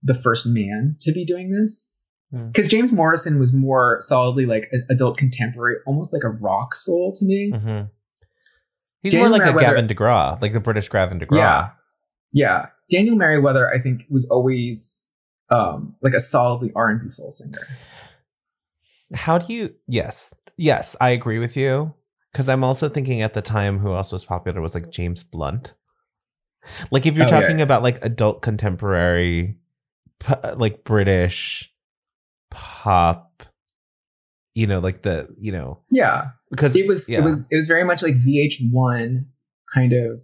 the 0.04 0.14
first 0.14 0.46
man 0.46 0.96
to 1.00 1.12
be 1.12 1.26
doing 1.26 1.52
this 1.52 1.94
Hmm. 2.34 2.48
because 2.48 2.70
james 2.70 2.94
morrison 2.94 3.40
was 3.40 3.52
more 3.52 3.98
solidly 4.00 4.46
like 4.46 4.70
an 4.72 4.88
adult 4.90 5.18
contemporary 5.18 5.76
almost 5.86 6.14
like 6.14 6.24
a 6.24 6.30
rock 6.30 6.74
soul 6.76 7.12
to 7.18 7.26
me 7.26 7.52
hmm 7.54 7.82
He's 9.04 9.14
Daniel 9.14 9.30
more 9.30 9.40
like 9.40 9.56
a 9.56 9.58
Gavin 9.58 9.88
DeGraw, 9.88 10.40
like 10.44 10.54
the 10.54 10.60
British 10.60 10.88
Gavin 10.88 11.20
DeGraw. 11.20 11.36
Yeah. 11.36 11.70
Yeah. 12.32 12.66
Daniel 12.92 13.16
Merriweather, 13.16 13.68
I 13.68 13.80
think, 13.80 14.06
was 14.12 14.28
always 14.30 15.02
um 15.50 15.96
like 16.04 16.14
a 16.14 16.20
solidly 16.20 16.72
R 16.76 16.90
and 16.90 17.02
B 17.02 17.10
soul 17.10 17.32
singer. 17.32 17.68
How 19.14 19.40
do 19.40 19.52
you? 19.52 19.74
Yes, 19.88 20.34
yes, 20.56 20.96
I 21.02 21.10
agree 21.10 21.40
with 21.40 21.58
you. 21.58 21.94
Because 22.32 22.48
I'm 22.48 22.64
also 22.64 22.88
thinking 22.90 23.22
at 23.22 23.34
the 23.34 23.42
time 23.42 23.80
who 23.80 23.94
else 23.94 24.12
was 24.12 24.24
popular 24.24 24.62
was 24.62 24.74
like 24.74 24.90
James 24.90 25.22
Blunt. 25.24 25.74
Like 26.92 27.06
if 27.06 27.18
you're 27.18 27.26
Oh, 27.28 27.30
talking 27.30 27.58
yeah. 27.58 27.64
about 27.64 27.84
like 27.84 28.04
adult 28.04 28.42
contemporary, 28.42 29.58
like 30.56 30.84
British 30.84 31.72
pop, 32.52 33.44
you 34.54 34.68
know, 34.68 34.80
like 34.80 35.02
the 35.02 35.28
you 35.38 35.52
know 35.52 35.80
Yeah. 35.90 36.30
because 36.50 36.76
It 36.76 36.88
was 36.88 37.10
yeah. 37.10 37.20
it 37.20 37.24
was 37.24 37.42
it 37.50 37.56
was 37.56 37.68
very 37.68 37.84
much 37.84 38.04
like 38.04 38.16
VH1 38.16 39.26
kind 39.74 39.94
of 39.94 40.22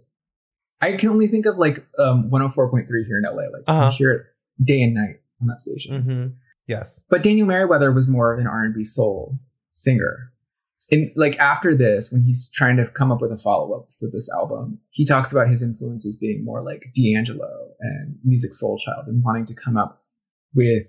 I 0.80 0.92
can 0.92 1.08
only 1.08 1.26
think 1.26 1.44
of 1.46 1.58
like 1.58 1.84
um 1.98 2.30
104.3 2.30 2.86
here 3.06 3.18
in 3.18 3.24
LA. 3.28 3.42
Like 3.52 3.64
Uh-huh. 3.66 3.86
you 3.86 3.90
hear 3.96 4.12
it 4.12 4.22
day 4.64 4.80
and 4.82 4.94
night 4.94 5.20
on 5.40 5.48
that 5.48 5.60
station. 5.60 6.02
Mhm. 6.02 6.32
yes, 6.66 7.02
But 7.10 7.22
Daniel 7.22 7.46
Merriweather 7.46 7.92
was 7.92 8.08
more 8.08 8.32
of 8.32 8.38
an 8.40 8.46
R 8.46 8.62
and 8.64 8.74
B 8.74 8.84
soul 8.84 9.38
singer. 9.72 10.32
In 10.90 11.12
like 11.16 11.38
after 11.38 11.74
this, 11.74 12.10
when 12.10 12.22
he's 12.22 12.50
trying 12.50 12.78
to 12.78 12.86
come 12.86 13.12
up 13.12 13.20
with 13.20 13.30
a 13.30 13.36
follow 13.36 13.78
up 13.78 13.90
for 13.90 14.08
this 14.10 14.28
album, 14.30 14.78
he 14.90 15.04
talks 15.04 15.30
about 15.30 15.48
his 15.48 15.62
influences 15.62 16.16
being 16.16 16.44
more 16.44 16.62
like 16.62 16.82
D'Angelo 16.94 17.68
and 17.80 18.16
Musiq 18.26 18.54
Soulchild 18.60 19.06
and 19.06 19.22
wanting 19.22 19.44
to 19.46 19.54
come 19.54 19.76
up 19.76 20.00
with 20.54 20.88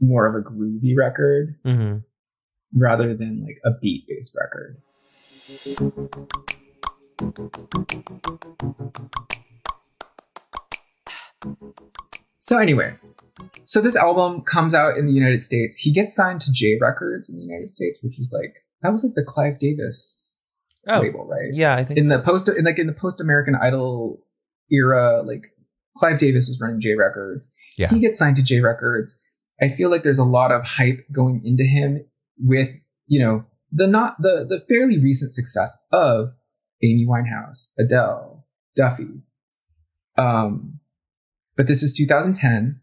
more 0.00 0.26
of 0.26 0.34
a 0.34 0.46
groovy 0.46 0.94
record 0.96 1.56
hmm 1.64 1.98
rather 2.74 3.14
than 3.14 3.44
like 3.44 3.58
a 3.64 3.70
beat 3.80 4.04
based 4.08 4.34
record. 4.38 4.80
So 12.38 12.58
anyway, 12.58 12.96
so 13.64 13.80
this 13.80 13.96
album 13.96 14.42
comes 14.42 14.74
out 14.74 14.96
in 14.96 15.06
the 15.06 15.12
United 15.12 15.40
States. 15.40 15.76
He 15.76 15.92
gets 15.92 16.14
signed 16.14 16.40
to 16.42 16.52
J 16.52 16.76
Records 16.80 17.28
in 17.28 17.36
the 17.36 17.42
United 17.42 17.70
States, 17.70 17.98
which 18.02 18.16
was 18.18 18.30
like 18.32 18.56
that 18.82 18.90
was 18.90 19.04
like 19.04 19.14
the 19.14 19.24
Clive 19.24 19.58
Davis 19.58 20.18
Oh, 20.88 20.98
label, 21.00 21.26
right? 21.28 21.52
yeah, 21.54 21.76
I 21.76 21.84
think 21.84 21.98
In 21.98 22.08
so. 22.08 22.16
the 22.16 22.22
post 22.22 22.48
in 22.48 22.64
like 22.64 22.78
in 22.78 22.86
the 22.88 22.92
post 22.92 23.20
American 23.20 23.54
Idol 23.54 24.20
era, 24.70 25.22
like 25.22 25.46
Clive 25.96 26.18
Davis 26.18 26.48
was 26.48 26.58
running 26.60 26.80
J 26.80 26.94
Records. 26.94 27.48
Yeah. 27.78 27.88
He 27.88 27.98
gets 28.00 28.18
signed 28.18 28.36
to 28.36 28.42
J 28.42 28.60
Records. 28.60 29.18
I 29.60 29.68
feel 29.68 29.90
like 29.90 30.02
there's 30.02 30.18
a 30.18 30.24
lot 30.24 30.50
of 30.50 30.64
hype 30.66 31.06
going 31.12 31.40
into 31.44 31.62
him 31.64 32.04
with, 32.38 32.70
you 33.06 33.20
know, 33.20 33.44
the 33.70 33.86
not 33.86 34.16
the 34.20 34.44
the 34.48 34.58
fairly 34.58 34.98
recent 34.98 35.32
success 35.32 35.76
of 35.92 36.30
Amy 36.82 37.06
Winehouse, 37.06 37.68
Adele, 37.78 38.44
Duffy. 38.74 39.22
Um, 40.18 40.80
but 41.56 41.68
this 41.68 41.82
is 41.82 41.94
2010. 41.94 42.80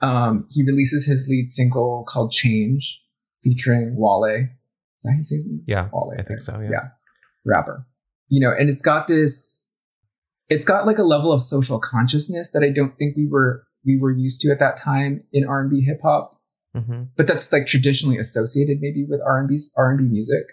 Um, 0.00 0.46
he 0.50 0.62
releases 0.64 1.04
his 1.06 1.26
lead 1.28 1.48
single 1.48 2.04
called 2.08 2.32
Change, 2.32 3.00
featuring 3.42 3.94
Wale. 3.96 4.48
Is 5.02 5.04
that 5.04 5.10
how 5.12 5.16
you 5.16 5.22
say 5.22 5.34
his 5.36 5.46
name? 5.46 5.62
yeah, 5.66 5.88
Wale. 5.92 6.12
I 6.14 6.22
think 6.22 6.30
right? 6.30 6.42
so. 6.42 6.60
Yeah. 6.60 6.70
yeah 6.70 6.88
rapper 7.44 7.84
you 8.28 8.38
know 8.38 8.52
and 8.56 8.70
it's 8.70 8.82
got 8.82 9.08
this 9.08 9.62
it's 10.48 10.64
got 10.64 10.86
like 10.86 10.98
a 10.98 11.02
level 11.02 11.32
of 11.32 11.42
social 11.42 11.80
consciousness 11.80 12.50
that 12.52 12.62
i 12.62 12.70
don't 12.70 12.96
think 12.96 13.16
we 13.16 13.26
were 13.26 13.64
we 13.84 13.98
were 13.98 14.12
used 14.12 14.40
to 14.40 14.52
at 14.52 14.60
that 14.60 14.76
time 14.76 15.24
in 15.32 15.44
r&b 15.44 15.80
hip-hop 15.80 16.36
hmm 16.72 17.02
but 17.16 17.26
that's 17.26 17.50
like 17.50 17.66
traditionally 17.66 18.16
associated 18.16 18.78
maybe 18.80 19.04
with 19.04 19.20
r&b 19.26 19.58
r&b 19.76 20.04
music 20.04 20.44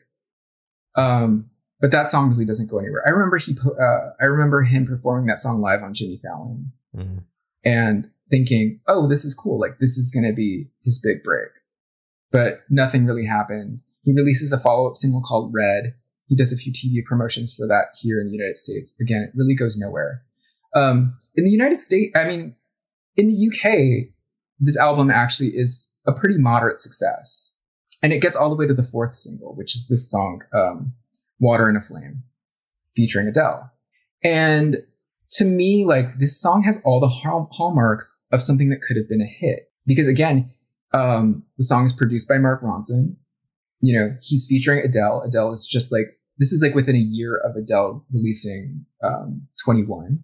um 0.96 1.48
but 1.80 1.92
that 1.92 2.10
song 2.10 2.32
really 2.32 2.44
doesn't 2.44 2.72
go 2.72 2.80
anywhere 2.80 3.04
i 3.06 3.12
remember 3.12 3.38
he 3.38 3.56
uh, 3.64 4.10
i 4.20 4.26
remember 4.26 4.64
him 4.64 4.84
performing 4.84 5.28
that 5.28 5.38
song 5.38 5.62
live 5.62 5.84
on 5.84 5.94
jimmy 5.94 6.18
fallon 6.18 6.72
hmm 6.96 7.20
and 7.64 8.10
thinking, 8.30 8.80
oh, 8.88 9.08
this 9.08 9.26
is 9.26 9.34
cool. 9.34 9.60
Like, 9.60 9.80
this 9.80 9.98
is 9.98 10.12
going 10.12 10.26
to 10.26 10.34
be 10.34 10.70
his 10.84 11.00
big 11.00 11.24
break. 11.24 11.50
But 12.32 12.62
nothing 12.70 13.06
really 13.06 13.26
happens. 13.26 13.88
He 14.02 14.14
releases 14.14 14.52
a 14.52 14.60
follow 14.60 14.90
up 14.90 14.98
single 14.98 15.22
called 15.22 15.52
Red. 15.54 15.96
He 16.28 16.36
does 16.36 16.54
a 16.54 16.58
few 16.58 16.72
TV 16.72 17.04
promotions 17.04 17.54
for 17.54 17.66
that 17.68 17.96
here 18.00 18.20
in 18.20 18.28
the 18.28 18.34
United 18.34 18.58
States. 18.58 18.94
Again, 19.02 19.24
it 19.24 19.32
really 19.36 19.56
goes 19.56 19.78
nowhere. 19.78 20.22
Um, 20.76 21.18
in 21.36 21.44
the 21.44 21.50
United 21.50 21.80
States, 21.80 22.12
I 22.16 22.26
mean, 22.26 22.56
in 23.18 23.30
the 23.30 23.48
UK, 23.48 24.14
this 24.60 24.78
album 24.78 25.10
actually 25.10 25.50
is 25.50 25.90
a 26.06 26.14
pretty 26.14 26.38
moderate 26.38 26.80
success. 26.80 27.56
And 28.02 28.14
it 28.14 28.22
gets 28.22 28.36
all 28.36 28.50
the 28.50 28.56
way 28.56 28.68
to 28.68 28.74
the 28.74 28.84
fourth 28.84 29.14
single, 29.14 29.56
which 29.56 29.76
is 29.76 29.88
this 29.88 30.10
song, 30.10 30.42
um, 30.54 30.94
Water 31.40 31.68
and 31.68 31.78
a 31.78 31.82
Flame, 31.82 32.24
featuring 32.96 33.28
Adele. 33.28 33.72
And 34.24 34.78
to 35.32 35.46
me, 35.46 35.86
like 35.86 36.16
this 36.16 36.40
song 36.40 36.64
has 36.64 36.82
all 36.84 37.00
the 37.00 37.08
hall- 37.08 37.50
hallmarks 37.52 38.18
of 38.32 38.42
something 38.42 38.70
that 38.70 38.82
could 38.82 38.98
have 38.98 39.10
been 39.10 39.22
a 39.22 39.26
hit. 39.26 39.72
Because 39.86 40.08
again, 40.08 40.50
um, 40.94 41.44
the 41.58 41.64
song 41.64 41.86
is 41.86 41.94
produced 41.94 42.28
by 42.28 42.38
Mark 42.38 42.62
Ronson. 42.62 43.16
You 43.82 43.98
know, 43.98 44.16
he's 44.22 44.46
featuring 44.46 44.80
Adele. 44.84 45.24
Adele 45.26 45.52
is 45.52 45.66
just 45.66 45.92
like 45.92 46.18
this 46.38 46.52
is 46.52 46.62
like 46.62 46.74
within 46.74 46.96
a 46.96 47.00
year 47.00 47.38
of 47.38 47.56
Adele 47.56 48.06
releasing 48.12 48.86
um, 49.04 49.48
21. 49.64 50.24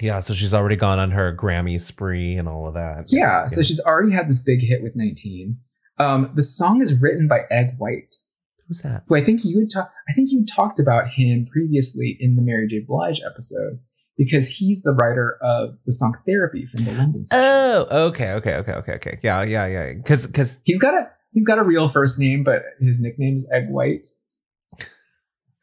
Yeah, 0.00 0.20
so 0.20 0.34
she's 0.34 0.54
already 0.54 0.76
gone 0.76 0.98
on 0.98 1.10
her 1.10 1.34
Grammy 1.34 1.80
spree 1.80 2.36
and 2.36 2.48
all 2.48 2.68
of 2.68 2.74
that. 2.74 3.06
Yeah, 3.08 3.48
so 3.48 3.62
she's 3.62 3.80
already 3.80 4.12
had 4.12 4.28
this 4.28 4.40
big 4.40 4.60
hit 4.60 4.82
with 4.82 4.94
19. 4.94 5.58
Um, 5.98 6.30
the 6.34 6.44
song 6.44 6.80
is 6.80 6.94
written 6.94 7.26
by 7.26 7.40
Eg 7.50 7.74
White, 7.78 8.14
who's 8.68 8.80
that? 8.82 9.02
who 9.08 9.16
I 9.16 9.20
think 9.20 9.44
you 9.44 9.66
talk. 9.66 9.90
I 10.08 10.12
think 10.12 10.30
you 10.30 10.46
talked 10.46 10.78
about 10.78 11.08
him 11.08 11.46
previously 11.50 12.16
in 12.20 12.36
the 12.36 12.42
Mary 12.42 12.68
J. 12.68 12.80
Blige 12.86 13.20
episode 13.26 13.80
because 14.20 14.46
he's 14.48 14.82
the 14.82 14.92
writer 14.92 15.38
of 15.40 15.70
the 15.86 15.92
song 15.92 16.14
"Therapy" 16.26 16.66
from 16.66 16.84
the 16.84 16.92
London. 16.92 17.24
sessions. 17.24 17.88
Oh, 17.90 18.02
okay, 18.08 18.32
okay, 18.32 18.54
okay, 18.56 18.72
okay, 18.72 18.92
okay. 18.96 19.18
Yeah, 19.22 19.42
yeah, 19.42 19.66
yeah. 19.66 19.92
Because 19.94 20.26
because 20.26 20.60
he's 20.64 20.78
got 20.78 20.92
a 20.94 21.08
he's 21.32 21.44
got 21.44 21.58
a 21.58 21.64
real 21.64 21.88
first 21.88 22.18
name, 22.18 22.44
but 22.44 22.62
his 22.80 23.00
nickname 23.00 23.36
is 23.36 23.48
Eg 23.52 23.68
White. 23.70 24.06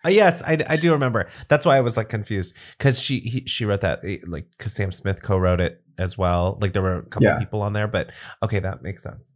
Uh, 0.06 0.10
yes, 0.10 0.41
I, 0.41 0.58
I 0.70 0.76
do 0.78 0.91
remember. 0.91 1.28
That's 1.48 1.65
why 1.65 1.76
I 1.78 1.82
was 1.82 1.98
like 1.98 2.10
confused 2.10 2.54
because 2.78 3.00
she 3.00 3.20
he, 3.20 3.43
she 3.46 3.65
wrote 3.65 3.82
that 3.82 4.00
eh, 4.06 4.17
like 4.26 4.48
because 4.58 4.74
Sam 4.74 4.91
Smith 4.91 5.22
co-wrote 5.22 5.60
it 5.60 5.82
as 5.98 6.17
well. 6.17 6.58
Like 6.62 6.74
there 6.74 6.82
were 6.82 7.00
a 7.00 7.04
couple 7.06 7.28
Yeah. 7.28 7.39
people 7.39 7.62
on 7.62 7.74
there, 7.74 7.88
but 7.88 8.12
okay, 8.43 8.60
that 8.60 8.82
makes 8.84 9.04
sense. 9.04 9.34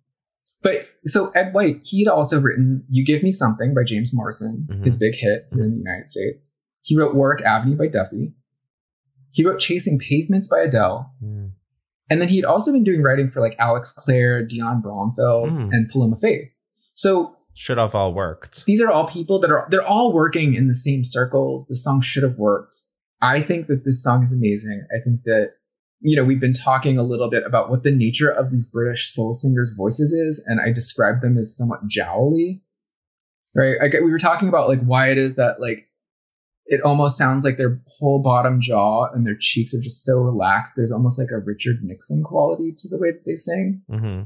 But 0.64 0.86
so 1.06 1.30
Eg 1.32 1.54
White, 1.54 1.78
he'd 1.86 2.08
also 2.08 2.40
written 2.40 2.86
"You 2.90 3.04
Give 3.04 3.24
Me 3.24 3.32
Something" 3.32 3.74
by 3.74 3.84
James 3.84 4.12
Morrison, 4.14 4.68
Mhm. 4.72 4.86
his 4.86 4.98
big 4.98 5.16
hit 5.16 5.48
here 5.54 5.64
in 5.64 5.72
the 5.72 5.78
United 5.78 6.06
States. 6.06 6.54
He 6.84 6.96
wrote 6.98 7.16
"Warwick 7.16 7.42
Avenue" 7.44 7.76
by 7.76 7.88
Duffy. 7.88 8.34
He 9.32 9.44
wrote 9.46 9.60
"Chasing 9.60 9.98
Pavements" 10.00 10.48
by 10.48 10.60
Adele, 10.62 11.14
Mm. 11.24 11.52
and 12.10 12.22
then 12.22 12.28
he'd 12.30 12.46
also 12.46 12.72
been 12.72 12.84
doing 12.84 13.02
writing 13.02 13.30
for 13.30 13.40
like 13.42 13.56
Alex 13.60 13.92
Clare, 13.92 14.46
Dionne 14.46 14.82
Bromfield, 14.82 15.50
Mm. 15.50 15.70
and 15.72 15.90
Paloma 15.90 16.18
Faith. 16.18 16.50
So 16.94 17.36
Should 17.56 17.78
have 17.78 17.96
all 17.96 18.14
worked. 18.14 18.66
these 18.66 18.82
are 18.82 18.90
all 18.90 19.08
people 19.08 19.40
that 19.40 19.50
are 19.52 19.68
they're 19.70 19.82
all 19.86 20.14
working 20.14 20.54
in 20.56 20.68
the 20.68 20.74
same 20.74 21.04
circles. 21.04 21.68
The 21.68 21.76
song 21.76 22.02
should 22.02 22.24
have 22.24 22.38
worked. 22.38 22.76
I 23.22 23.42
think 23.42 23.68
that 23.68 23.84
this 23.86 24.02
song 24.04 24.24
is 24.24 24.34
amazing. 24.34 24.86
I 24.92 25.04
think 25.04 25.24
that 25.26 25.52
you 26.00 26.16
know 26.16 26.24
we've 26.24 26.40
been 26.42 26.54
talking 26.54 26.98
a 26.98 27.04
little 27.04 27.30
bit 27.30 27.44
about 27.46 27.70
what 27.70 27.84
the 27.84 27.92
nature 27.92 28.30
of 28.32 28.50
these 28.52 28.66
British 28.68 29.14
soul 29.14 29.34
singers' 29.34 29.74
voices 29.78 30.12
is, 30.12 30.44
and 30.48 30.60
I 30.60 30.72
described 30.72 31.22
them 31.22 31.38
as 31.38 31.56
somewhat 31.56 31.88
jowly. 31.88 32.64
Right? 33.54 33.76
I, 33.82 33.90
we 34.02 34.12
were 34.12 34.18
talking 34.20 34.48
about 34.48 34.70
like 34.70 34.82
why 34.84 35.12
it 35.12 35.18
is 35.18 35.36
that 35.36 35.60
like 35.60 35.88
it 36.72 36.82
almost 36.82 37.18
sounds 37.18 37.44
like 37.44 37.58
their 37.58 37.82
whole 38.00 38.22
bottom 38.22 38.62
jaw 38.62 39.12
and 39.12 39.28
their 39.28 39.36
cheeks 39.38 39.74
are 39.74 39.82
just 39.82 40.06
so 40.06 40.18
relaxed. 40.18 40.74
There's 40.78 40.92
almost 40.92 41.20
like 41.20 41.30
a 41.30 41.38
Richard 41.38 41.84
Nixon 41.84 42.24
quality 42.24 42.72
to 42.78 42.88
the 42.88 42.98
way 42.98 43.12
that 43.12 43.26
they 43.26 43.36
sing. 43.36 43.82
hmm 43.90 44.22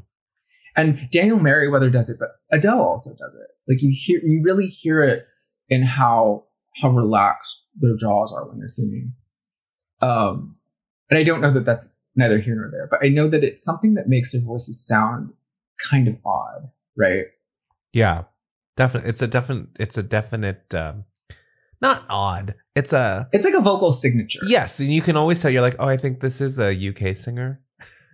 And 0.78 1.10
Daniel 1.10 1.40
Merriweather 1.40 1.90
does 1.90 2.08
it, 2.08 2.18
but 2.20 2.30
Adele 2.52 2.80
also 2.80 3.16
does 3.16 3.34
it. 3.34 3.48
Like 3.68 3.82
you 3.82 3.92
hear, 3.92 4.22
you 4.24 4.44
really 4.44 4.68
hear 4.68 5.02
it 5.02 5.26
in 5.70 5.82
how 5.82 6.46
how 6.76 6.90
relaxed 6.90 7.64
their 7.82 7.96
jaws 7.98 8.32
are 8.32 8.48
when 8.48 8.60
they're 8.60 8.68
singing. 8.68 9.14
Um, 10.02 10.58
and 11.10 11.18
I 11.18 11.24
don't 11.24 11.42
know 11.42 11.52
that 11.52 11.66
that's 11.66 11.90
neither 12.16 12.38
here 12.38 12.56
nor 12.56 12.70
there, 12.70 12.88
but 12.92 13.04
I 13.04 13.10
know 13.10 13.28
that 13.28 13.44
it's 13.44 13.64
something 13.64 13.96
that 13.96 14.08
makes 14.08 14.34
their 14.34 14.42
voices 14.42 14.86
sound 14.86 15.34
kind 15.90 16.08
of 16.08 16.18
odd, 16.24 16.70
right? 16.96 17.26
Yeah, 17.92 18.26
definitely. 18.76 19.10
It's 19.10 19.22
a 19.24 19.28
definite. 19.28 19.70
It's 19.80 19.98
a 19.98 20.04
definite. 20.04 20.76
Um, 20.76 21.06
not 21.88 22.06
odd. 22.10 22.56
It's 22.76 22.92
a 22.94 23.28
It's 23.32 23.46
like 23.46 23.54
a 23.54 23.62
vocal 23.62 23.92
signature. 23.92 24.40
yes, 24.48 24.80
and 24.80 24.92
you 24.94 25.02
can 25.02 25.16
always 25.16 25.42
tell. 25.42 25.52
You're 25.52 25.62
like, 25.62 25.76
oh, 25.80 25.88
I 25.88 25.98
think 25.98 26.20
this 26.20 26.42
is 26.42 26.60
a 26.60 26.72
UK 26.90 27.16
singer. 27.16 27.62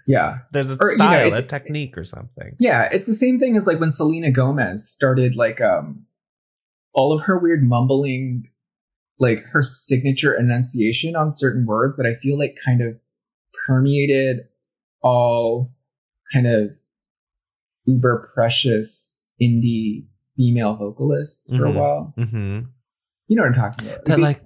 yeah, 0.07 0.39
There's 0.51 0.69
a 0.69 0.77
Or, 0.79 0.91
you 0.91 0.97
know, 0.97 1.05
style, 1.11 1.27
it's- 1.27 1.39
a 1.39 1.43
technique, 1.43 1.97
or 1.97 2.03
something. 2.03 2.55
yeah. 2.59 2.89
It's 2.91 3.05
the 3.05 3.13
same 3.13 3.39
thing 3.39 3.55
as 3.55 3.65
like 3.67 3.79
when 3.79 3.89
Selena 3.89 4.31
Gomez 4.31 4.87
started 4.89 5.35
like 5.35 5.59
um 5.61 6.05
all 6.93 7.13
of 7.13 7.21
her 7.21 7.37
weird 7.39 7.63
mumbling, 7.63 8.47
like 9.19 9.39
her 9.53 9.61
signature 9.63 10.33
enunciation 10.33 11.15
on 11.15 11.31
certain 11.31 11.65
words 11.65 11.95
that 11.97 12.05
I 12.05 12.13
feel 12.15 12.37
like 12.37 12.57
kind 12.65 12.81
of 12.81 12.99
permeated 13.65 14.47
all 15.01 15.71
kind 16.33 16.47
of 16.47 16.75
uber 17.85 18.29
precious 18.33 19.15
indie 19.41 20.05
female 20.35 20.75
vocalists 20.75 21.55
for 21.55 21.65
a 21.65 21.69
Mhm. 21.71 21.75
while. 21.75 22.13
Mm-hmm. 22.17 22.59
You 23.31 23.37
know 23.37 23.43
what 23.43 23.53
I'm 23.55 23.71
talking 23.71 23.87
about? 23.87 24.03
That 24.03 24.15
They- 24.17 24.21
like. 24.21 24.43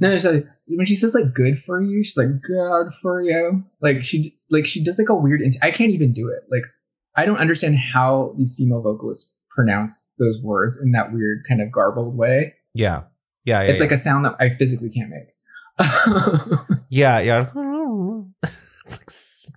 no, 0.00 0.12
it's 0.12 0.24
like, 0.24 0.46
when 0.68 0.86
she 0.86 0.94
says 0.94 1.12
like 1.12 1.34
"good 1.34 1.58
for 1.58 1.80
you," 1.82 2.04
she's 2.04 2.16
like 2.16 2.40
"good 2.40 2.92
for 3.02 3.20
you." 3.20 3.62
Like 3.80 4.04
she 4.04 4.36
like 4.48 4.64
she 4.64 4.80
does 4.84 4.96
like 4.96 5.08
a 5.08 5.14
weird. 5.16 5.40
Int- 5.40 5.56
I 5.60 5.72
can't 5.72 5.90
even 5.90 6.12
do 6.12 6.28
it. 6.28 6.44
Like 6.48 6.62
I 7.16 7.26
don't 7.26 7.38
understand 7.38 7.78
how 7.78 8.32
these 8.38 8.54
female 8.56 8.80
vocalists 8.80 9.32
pronounce 9.48 10.06
those 10.20 10.38
words 10.40 10.78
in 10.80 10.92
that 10.92 11.12
weird 11.12 11.44
kind 11.48 11.60
of 11.60 11.72
garbled 11.72 12.16
way. 12.16 12.54
Yeah. 12.74 13.02
Yeah. 13.44 13.62
Yeah. 13.62 13.70
it's 13.70 13.80
like 13.80 13.90
a 13.90 13.96
sound 13.96 14.24
that 14.26 14.36
I 14.38 14.50
physically 14.50 14.88
can't 14.90 15.10
make. 15.10 15.34
yeah. 16.90 17.18
Yeah. 17.18 17.50
it's 18.44 18.92
like. 18.92 19.08
s- 19.08 19.50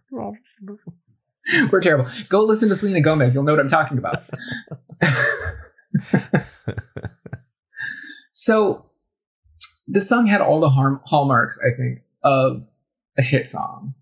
We're 1.71 1.81
terrible. 1.81 2.09
Go 2.29 2.41
listen 2.45 2.67
to 2.69 2.75
Selena 2.75 3.01
Gomez. 3.01 3.35
You'll 3.35 3.43
know 3.43 3.51
what 3.53 3.59
I'm 3.59 3.67
talking 3.67 3.99
about. 3.99 4.23
so, 8.43 8.85
this 9.87 10.09
song 10.09 10.27
had 10.27 10.41
all 10.41 10.59
the 10.59 10.69
harm- 10.69 10.99
hallmarks, 11.05 11.57
I 11.65 11.73
think, 11.73 11.99
of 12.25 12.67
a 13.17 13.21
hit 13.21 13.47
song. 13.47 13.93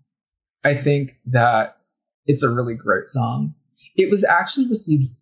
I 0.64 0.74
think 0.74 1.18
that 1.26 1.76
it's 2.26 2.42
a 2.42 2.50
really 2.50 2.74
great 2.74 3.08
song. 3.08 3.54
It 3.94 4.10
was 4.10 4.24
actually 4.24 4.68
received 4.68 5.12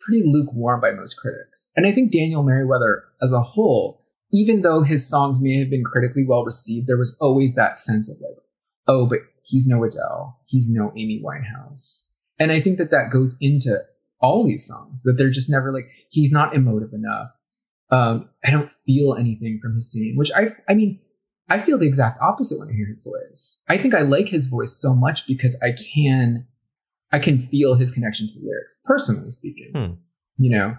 pretty 0.00 0.24
lukewarm 0.24 0.80
by 0.80 0.90
most 0.90 1.14
critics. 1.14 1.68
And 1.76 1.86
I 1.86 1.92
think 1.92 2.10
Daniel 2.10 2.42
Merriweather 2.42 3.04
as 3.22 3.32
a 3.32 3.40
whole, 3.40 4.04
even 4.32 4.62
though 4.62 4.82
his 4.82 5.08
songs 5.08 5.40
may 5.40 5.56
have 5.60 5.70
been 5.70 5.84
critically 5.84 6.24
well 6.26 6.44
received, 6.44 6.88
there 6.88 6.98
was 6.98 7.16
always 7.20 7.54
that 7.54 7.78
sense 7.78 8.10
of 8.10 8.16
like, 8.20 8.42
oh, 8.88 9.06
but 9.06 9.20
he's 9.44 9.68
no 9.68 9.84
Adele, 9.84 10.36
he's 10.46 10.68
no 10.68 10.90
Amy 10.96 11.22
Winehouse. 11.24 12.02
And 12.40 12.50
I 12.50 12.60
think 12.60 12.78
that 12.78 12.90
that 12.90 13.10
goes 13.10 13.36
into 13.40 13.78
all 14.20 14.44
these 14.44 14.66
songs 14.66 15.02
that 15.04 15.12
they're 15.12 15.30
just 15.30 15.48
never 15.48 15.70
like 15.70 15.88
he's 16.10 16.32
not 16.32 16.56
emotive 16.56 16.92
enough. 16.92 17.30
Um, 17.90 18.28
I 18.44 18.50
don't 18.50 18.70
feel 18.86 19.14
anything 19.14 19.58
from 19.60 19.74
his 19.76 19.90
singing, 19.90 20.16
which 20.16 20.30
I 20.34 20.48
I 20.68 20.74
mean 20.74 21.00
I 21.48 21.58
feel 21.58 21.78
the 21.78 21.86
exact 21.86 22.20
opposite 22.20 22.58
when 22.58 22.68
I 22.68 22.72
hear 22.72 22.86
his 22.86 23.02
voice. 23.02 23.58
I 23.68 23.78
think 23.78 23.94
I 23.94 24.02
like 24.02 24.28
his 24.28 24.48
voice 24.48 24.76
so 24.76 24.94
much 24.94 25.26
because 25.26 25.56
I 25.62 25.72
can 25.72 26.46
I 27.12 27.18
can 27.18 27.38
feel 27.38 27.74
his 27.74 27.92
connection 27.92 28.28
to 28.28 28.34
the 28.34 28.44
lyrics, 28.44 28.74
personally 28.84 29.30
speaking. 29.30 29.72
Hmm. 29.74 29.92
You 30.36 30.50
know, 30.50 30.76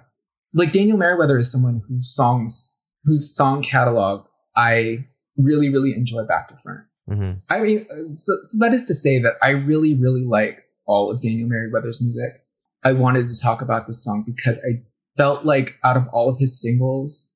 like 0.53 0.72
Daniel 0.72 0.97
Merriweather 0.97 1.38
is 1.38 1.51
someone 1.51 1.82
whose 1.88 2.14
songs, 2.14 2.74
whose 3.03 3.36
song 3.36 3.64
catalog 3.64 4.26
I 4.55 5.05
really, 5.38 5.70
really 5.70 5.93
enjoy 5.93 6.24
back 6.24 6.49
to 6.49 6.57
front. 6.57 6.82
Mm-hmm. 7.10 7.39
I 7.49 7.60
mean, 7.60 7.88
so, 8.05 8.38
so 8.43 8.57
that 8.60 8.74
is 8.74 8.84
to 8.86 8.93
say 8.93 9.20
that 9.20 9.34
I 9.41 9.49
really, 9.49 9.95
really 9.95 10.24
like 10.24 10.64
all 10.86 11.10
of 11.10 11.22
Daniel 11.22 11.47
Merriweather's 11.47 12.01
music. 12.01 12.43
I 12.84 12.93
wanted 12.93 13.28
to 13.28 13.39
talk 13.39 13.62
about 13.62 13.88
this 13.88 14.03
song 14.03 14.24
because 14.26 14.60
I 14.60 14.82
felt 15.18 15.45
like 15.45 15.78
out 15.84 15.97
of 15.97 16.07
all 16.14 16.30
of 16.30 16.39
his 16.39 16.60
singles, 16.62 17.28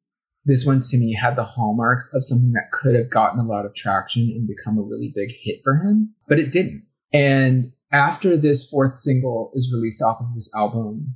this 0.45 0.65
one 0.65 0.79
to 0.81 0.97
me 0.97 1.13
had 1.13 1.35
the 1.35 1.43
hallmarks 1.43 2.09
of 2.13 2.23
something 2.23 2.51
that 2.53 2.71
could 2.71 2.95
have 2.95 3.09
gotten 3.09 3.39
a 3.39 3.43
lot 3.47 3.65
of 3.65 3.73
traction 3.73 4.23
and 4.23 4.47
become 4.47 4.77
a 4.77 4.81
really 4.81 5.11
big 5.15 5.33
hit 5.41 5.61
for 5.63 5.75
him, 5.75 6.13
but 6.27 6.39
it 6.39 6.51
didn't. 6.51 6.83
And 7.13 7.71
after 7.91 8.35
this 8.35 8.67
fourth 8.69 8.95
single 8.95 9.51
is 9.53 9.71
released 9.73 10.01
off 10.01 10.19
of 10.19 10.33
this 10.33 10.49
album, 10.55 11.15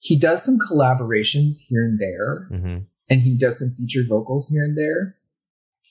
he 0.00 0.16
does 0.18 0.42
some 0.42 0.58
collaborations 0.58 1.54
here 1.68 1.82
and 1.84 1.98
there, 1.98 2.48
Mm-hmm. 2.52 2.78
and 3.08 3.20
he 3.22 3.36
does 3.38 3.58
some 3.58 3.70
featured 3.70 4.06
vocals 4.08 4.48
here 4.48 4.62
and 4.64 4.76
there, 4.76 5.16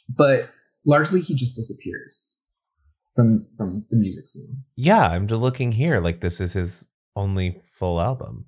but 0.09 0.49
largely 0.85 1.21
he 1.21 1.33
just 1.33 1.55
disappears 1.55 2.35
from 3.15 3.47
from 3.57 3.85
the 3.89 3.97
music 3.97 4.27
scene. 4.27 4.63
Yeah, 4.75 5.01
I'm 5.07 5.27
just 5.27 5.41
looking 5.41 5.71
here. 5.71 5.99
Like 5.99 6.21
this 6.21 6.39
is 6.41 6.53
his 6.53 6.85
only 7.15 7.61
full 7.79 7.99
album. 8.01 8.45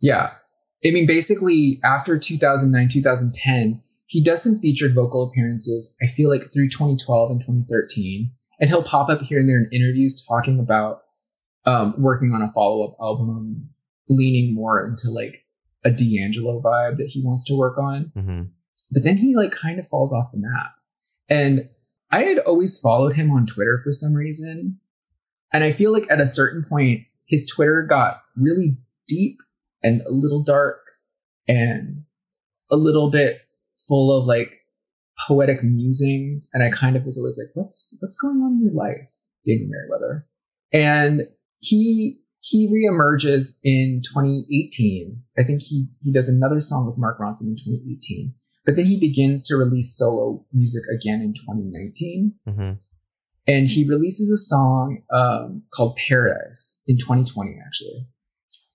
Yeah. 0.00 0.34
I 0.86 0.90
mean, 0.90 1.06
basically, 1.06 1.80
after 1.82 2.18
2009, 2.18 2.88
2010, 2.88 3.82
he 4.06 4.22
does 4.22 4.42
some 4.42 4.60
featured 4.60 4.94
vocal 4.94 5.28
appearances, 5.28 5.92
I 6.02 6.06
feel 6.06 6.28
like 6.28 6.52
through 6.52 6.68
2012 6.68 7.30
and 7.30 7.40
2013. 7.40 8.30
And 8.60 8.70
he'll 8.70 8.82
pop 8.82 9.08
up 9.08 9.22
here 9.22 9.40
and 9.40 9.48
there 9.48 9.58
in 9.58 9.68
interviews 9.72 10.22
talking 10.26 10.60
about 10.60 11.02
um, 11.66 11.94
working 11.98 12.32
on 12.32 12.42
a 12.42 12.52
follow 12.52 12.86
up 12.86 12.96
album, 13.00 13.70
leaning 14.08 14.54
more 14.54 14.86
into 14.86 15.10
like 15.10 15.44
a 15.84 15.90
D'Angelo 15.90 16.60
vibe 16.60 16.98
that 16.98 17.08
he 17.08 17.22
wants 17.24 17.44
to 17.44 17.56
work 17.56 17.78
on. 17.78 18.12
Mm-hmm. 18.16 18.42
But 18.90 19.02
then 19.02 19.16
he 19.16 19.34
like 19.34 19.52
kind 19.52 19.78
of 19.78 19.88
falls 19.88 20.12
off 20.12 20.30
the 20.32 20.38
map. 20.38 20.72
And 21.28 21.68
I 22.10 22.22
had 22.24 22.38
always 22.40 22.78
followed 22.78 23.14
him 23.14 23.30
on 23.30 23.46
Twitter 23.46 23.80
for 23.82 23.92
some 23.92 24.14
reason. 24.14 24.78
And 25.52 25.64
I 25.64 25.72
feel 25.72 25.92
like 25.92 26.10
at 26.10 26.20
a 26.20 26.26
certain 26.26 26.64
point, 26.64 27.02
his 27.26 27.46
Twitter 27.46 27.82
got 27.82 28.22
really 28.36 28.76
deep 29.08 29.40
and 29.84 30.00
a 30.02 30.10
little 30.10 30.42
dark 30.42 30.80
and 31.46 32.02
a 32.72 32.76
little 32.76 33.10
bit 33.10 33.38
full 33.86 34.10
of 34.18 34.26
like 34.26 34.50
poetic 35.28 35.62
musings. 35.62 36.48
And 36.52 36.64
I 36.64 36.70
kind 36.70 36.96
of 36.96 37.04
was 37.04 37.16
always 37.16 37.38
like, 37.38 37.52
what's 37.54 37.94
what's 38.00 38.16
going 38.16 38.38
on 38.38 38.54
in 38.54 38.64
your 38.64 38.74
life, 38.74 39.10
Daniel 39.46 39.68
Merriweather? 39.70 40.26
And 40.72 41.28
he 41.58 42.18
he 42.40 42.66
reemerges 42.68 43.52
in 43.62 44.02
2018. 44.04 45.22
I 45.38 45.44
think 45.44 45.62
he 45.62 45.86
he 46.02 46.12
does 46.12 46.28
another 46.28 46.60
song 46.60 46.86
with 46.86 46.98
Mark 46.98 47.18
Ronson 47.20 47.42
in 47.42 47.56
2018. 47.56 48.34
But 48.66 48.76
then 48.76 48.86
he 48.86 48.98
begins 48.98 49.44
to 49.48 49.56
release 49.56 49.94
solo 49.96 50.44
music 50.52 50.84
again 50.90 51.20
in 51.20 51.34
2019 51.34 52.32
Mm-hmm. 52.48 52.72
and 53.46 53.68
he 53.68 53.86
releases 53.86 54.30
a 54.30 54.38
song 54.38 55.02
um, 55.12 55.62
called 55.74 55.96
Paradise 56.08 56.76
in 56.86 56.96
2020. 56.98 57.58
Actually, 57.64 58.06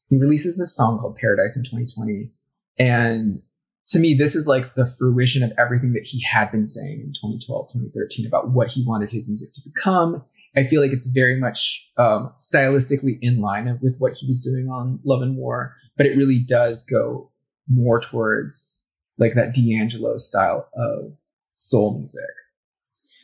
he 0.10 0.18
releases 0.18 0.58
this 0.58 0.76
song 0.76 0.98
called 0.98 1.18
Paradise 1.18 1.56
in 1.56 1.64
2020, 1.64 2.32
and 2.78 3.42
to 3.90 4.00
me, 4.00 4.14
this 4.14 4.36
is 4.36 4.46
like 4.46 4.76
the 4.76 4.86
fruition 4.86 5.42
of 5.42 5.52
everything 5.58 5.94
that 5.94 6.06
he 6.06 6.24
had 6.24 6.52
been 6.52 6.66
saying 6.66 7.02
in 7.04 7.12
2012, 7.14 7.70
2013 7.74 8.26
about 8.26 8.52
what 8.52 8.72
he 8.72 8.86
wanted 8.86 9.12
his 9.12 9.28
music 9.28 9.52
to 9.54 9.62
become. 9.66 10.24
I 10.56 10.64
feel 10.64 10.82
like 10.82 10.92
it's 10.92 11.08
very 11.08 11.40
much 11.40 11.84
um, 11.98 12.32
stylistically 12.40 13.18
in 13.22 13.42
line 13.42 13.80
with 13.82 13.98
what 13.98 14.14
he 14.14 14.28
was 14.28 14.40
doing 14.40 14.68
on 14.68 15.00
Love 15.04 15.22
and 15.22 15.36
War, 15.36 15.72
but 15.98 16.06
it 16.06 16.18
really 16.18 16.40
does 16.40 16.84
go 16.84 17.32
more 17.68 18.00
towards 18.00 18.82
like 19.18 19.34
that 19.34 19.54
D'Angelo 19.54 20.18
style 20.18 20.68
of 20.76 21.14
soul 21.56 21.98
music. 21.98 22.22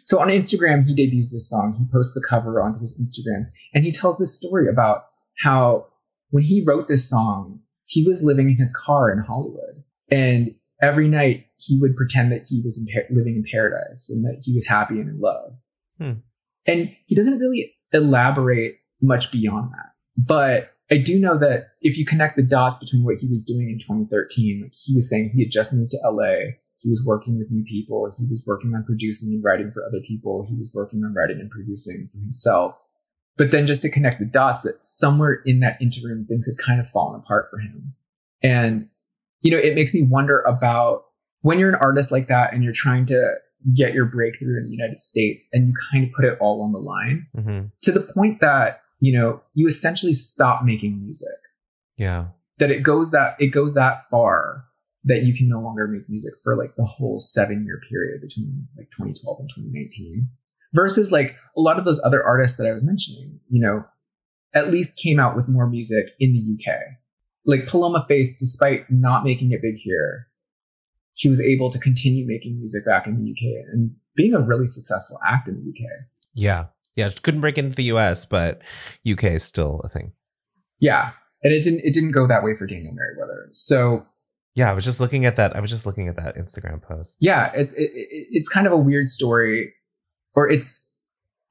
So 0.06 0.20
on 0.20 0.28
Instagram, 0.28 0.86
he 0.86 0.94
debuts 0.94 1.32
this 1.32 1.50
song. 1.50 1.76
He 1.80 1.92
posts 1.92 2.14
the 2.14 2.22
cover 2.22 2.62
onto 2.62 2.80
his 2.80 2.98
Instagram, 3.00 3.50
and 3.74 3.86
he 3.86 3.92
tells 3.92 4.18
this 4.18 4.36
story 4.36 4.68
about 4.68 5.06
how 5.40 5.88
when 6.36 6.44
he 6.44 6.62
wrote 6.62 6.90
this 6.90 7.10
song, 7.10 7.62
he 7.86 8.06
was 8.06 8.22
living 8.22 8.50
in 8.50 8.58
his 8.58 8.76
car 8.76 9.10
in 9.10 9.20
Hollywood, 9.20 9.86
and 10.12 10.54
every 10.82 11.08
night 11.08 11.46
he 11.58 11.80
would 11.80 11.96
pretend 11.96 12.30
that 12.30 12.46
he 12.46 12.62
was 12.62 12.78
in 12.78 12.86
par- 12.94 13.08
living 13.10 13.38
in 13.38 13.44
paradise 13.50 14.10
and 14.10 14.26
that 14.26 14.42
he 14.44 14.54
was 14.54 14.68
happy 14.68 14.96
and 14.96 15.08
in 15.08 15.22
love. 15.22 15.54
Hmm. 15.98 16.20
And 16.66 16.94
he 17.06 17.16
doesn't 17.16 17.40
really 17.40 17.74
elaborate 17.94 18.80
much 19.02 19.32
beyond 19.32 19.72
that. 19.72 19.94
But 20.18 20.74
I 20.92 20.98
do 20.98 21.18
know 21.18 21.38
that 21.38 21.68
if 21.80 21.98
you 21.98 22.06
connect 22.06 22.36
the 22.36 22.44
dots 22.44 22.76
between 22.80 23.06
what 23.06 23.16
he 23.16 23.30
was 23.30 23.46
doing 23.46 23.70
in 23.70 23.80
2013, 23.80 24.64
like 24.64 24.74
he 24.74 24.94
was 24.94 25.10
saying 25.10 25.32
he 25.34 25.46
had 25.46 25.54
just 25.54 25.72
moved 25.72 25.92
to 25.92 26.00
LA, 26.04 26.52
he 26.80 26.90
was 26.90 27.02
working 27.08 27.38
with 27.38 27.50
new 27.50 27.64
people, 27.64 28.12
he 28.18 28.26
was 28.26 28.44
working 28.46 28.74
on 28.76 28.84
producing 28.84 29.30
and 29.32 29.42
writing 29.42 29.72
for 29.72 29.86
other 29.86 30.02
people, 30.06 30.46
he 30.50 30.58
was 30.58 30.70
working 30.74 31.02
on 31.06 31.14
writing 31.14 31.40
and 31.40 31.50
producing 31.50 32.10
for 32.12 32.18
himself. 32.18 32.78
But 33.38 33.52
then 33.52 33.68
just 33.68 33.82
to 33.82 33.90
connect 33.90 34.20
the 34.20 34.26
dots 34.26 34.62
that 34.62 34.84
somewhere 34.84 35.42
in 35.46 35.60
that 35.60 35.78
interim, 35.82 36.26
things 36.26 36.46
had 36.48 36.58
kind 36.58 36.80
of 36.80 36.90
fallen 36.90 37.20
apart 37.20 37.48
for 37.50 37.60
him. 37.60 37.94
And, 38.42 38.88
you 39.42 39.52
know, 39.52 39.58
it 39.58 39.76
makes 39.76 39.94
me 39.94 40.04
wonder 40.04 40.42
about 40.42 41.04
when 41.42 41.60
you're 41.60 41.70
an 41.70 41.76
artist 41.82 42.12
like 42.12 42.28
that 42.30 42.54
and 42.54 42.64
you're 42.64 42.74
trying 42.74 43.06
to 43.08 43.34
get 43.74 43.94
your 43.94 44.06
breakthrough 44.06 44.58
in 44.58 44.64
the 44.64 44.70
United 44.72 44.98
States 44.98 45.46
and 45.52 45.68
you 45.68 45.74
kind 45.92 46.06
of 46.06 46.12
put 46.14 46.24
it 46.26 46.38
all 46.40 46.64
on 46.64 46.72
the 46.72 46.80
line 46.80 47.28
Mm-hmm. 47.36 47.68
to 47.82 47.92
the 47.92 48.02
point 48.02 48.40
that, 48.42 48.82
you 49.00 49.12
know, 49.12 49.42
you 49.54 49.68
essentially 49.68 50.14
stop 50.14 50.64
making 50.64 51.02
music. 51.02 51.28
Yeah. 51.98 52.28
That 52.60 52.72
it 52.72 52.84
goes 52.84 53.12
that 53.12 53.36
it 53.40 53.48
goes 53.48 53.74
that 53.74 54.06
far 54.10 54.66
that 55.04 55.24
you 55.24 55.36
can 55.36 55.50
no 55.50 55.60
longer 55.60 55.88
make 55.88 56.08
music 56.10 56.34
for 56.44 56.56
like 56.56 56.76
the 56.78 56.86
whole 56.86 57.20
seven 57.20 57.66
year 57.66 57.82
period 57.90 58.22
between 58.22 58.68
like 58.78 58.88
2012 58.92 59.40
and 59.40 59.50
2019 59.50 60.30
versus 60.76 61.12
like 61.12 61.36
a 61.58 61.62
lot 61.62 61.80
of 61.80 61.86
those 61.86 62.02
other 62.04 62.24
artists 62.24 62.58
that 62.58 62.68
I 62.68 62.74
was 62.74 62.84
mentioning, 62.84 63.40
you 63.50 63.62
know, 63.62 63.86
at 64.54 64.72
least 64.72 64.98
came 64.98 65.20
out 65.20 65.36
with 65.36 65.48
more 65.48 65.68
music 65.68 66.12
in 66.20 66.34
the 66.34 66.56
UK. 66.72 66.76
Like 67.46 67.68
Paloma 67.68 68.06
Faith, 68.08 68.36
despite 68.38 68.90
not 68.90 69.24
making 69.24 69.52
it 69.52 69.62
big 69.62 69.76
here, 69.76 70.28
she 71.14 71.30
was 71.30 71.40
able 71.40 71.70
to 71.70 71.80
continue 71.80 72.26
making 72.28 72.58
music 72.58 72.86
back 72.86 73.08
in 73.08 73.18
the 73.18 73.32
UK 73.32 73.66
and 73.72 73.92
being 74.16 74.34
a 74.34 74.42
really 74.42 74.68
successful 74.68 75.20
act 75.26 75.48
in 75.48 75.56
the 75.56 75.70
UK. 75.70 75.90
Yeah. 76.34 76.66
Yeah. 76.96 77.10
Couldn't 77.22 77.42
break 77.42 77.58
into 77.58 77.76
the 77.76 77.84
US, 77.96 78.26
but 78.26 78.62
UK 79.10 79.26
is 79.26 79.44
still 79.44 79.82
a 79.84 79.90
thing. 79.90 80.14
Yeah. 80.80 81.12
And 81.44 81.54
it 81.54 81.64
didn't 81.64 81.82
it 81.84 81.94
didn't 81.94 82.12
go 82.12 82.28
that 82.28 82.44
way 82.44 82.56
for 82.56 82.66
Daniel 82.66 82.94
Merriweather. 82.94 83.50
So 83.52 84.06
Yeah, 84.56 84.72
I 84.72 84.74
was 84.74 84.84
just 84.84 85.00
looking 85.00 85.26
at 85.26 85.36
that. 85.36 85.56
I 85.56 85.60
was 85.60 85.70
just 85.70 85.86
looking 85.86 86.08
at 86.08 86.16
that 86.16 86.36
Instagram 86.36 86.82
post. 86.82 87.18
yeah, 87.20 87.52
it's 87.54 87.74
it, 87.74 87.92
it, 87.94 88.28
it's 88.32 88.50
kind 88.50 88.66
of 88.66 88.74
a 88.74 88.78
weird 88.78 89.10
story, 89.10 89.74
or 90.36 90.50
it's 90.50 90.82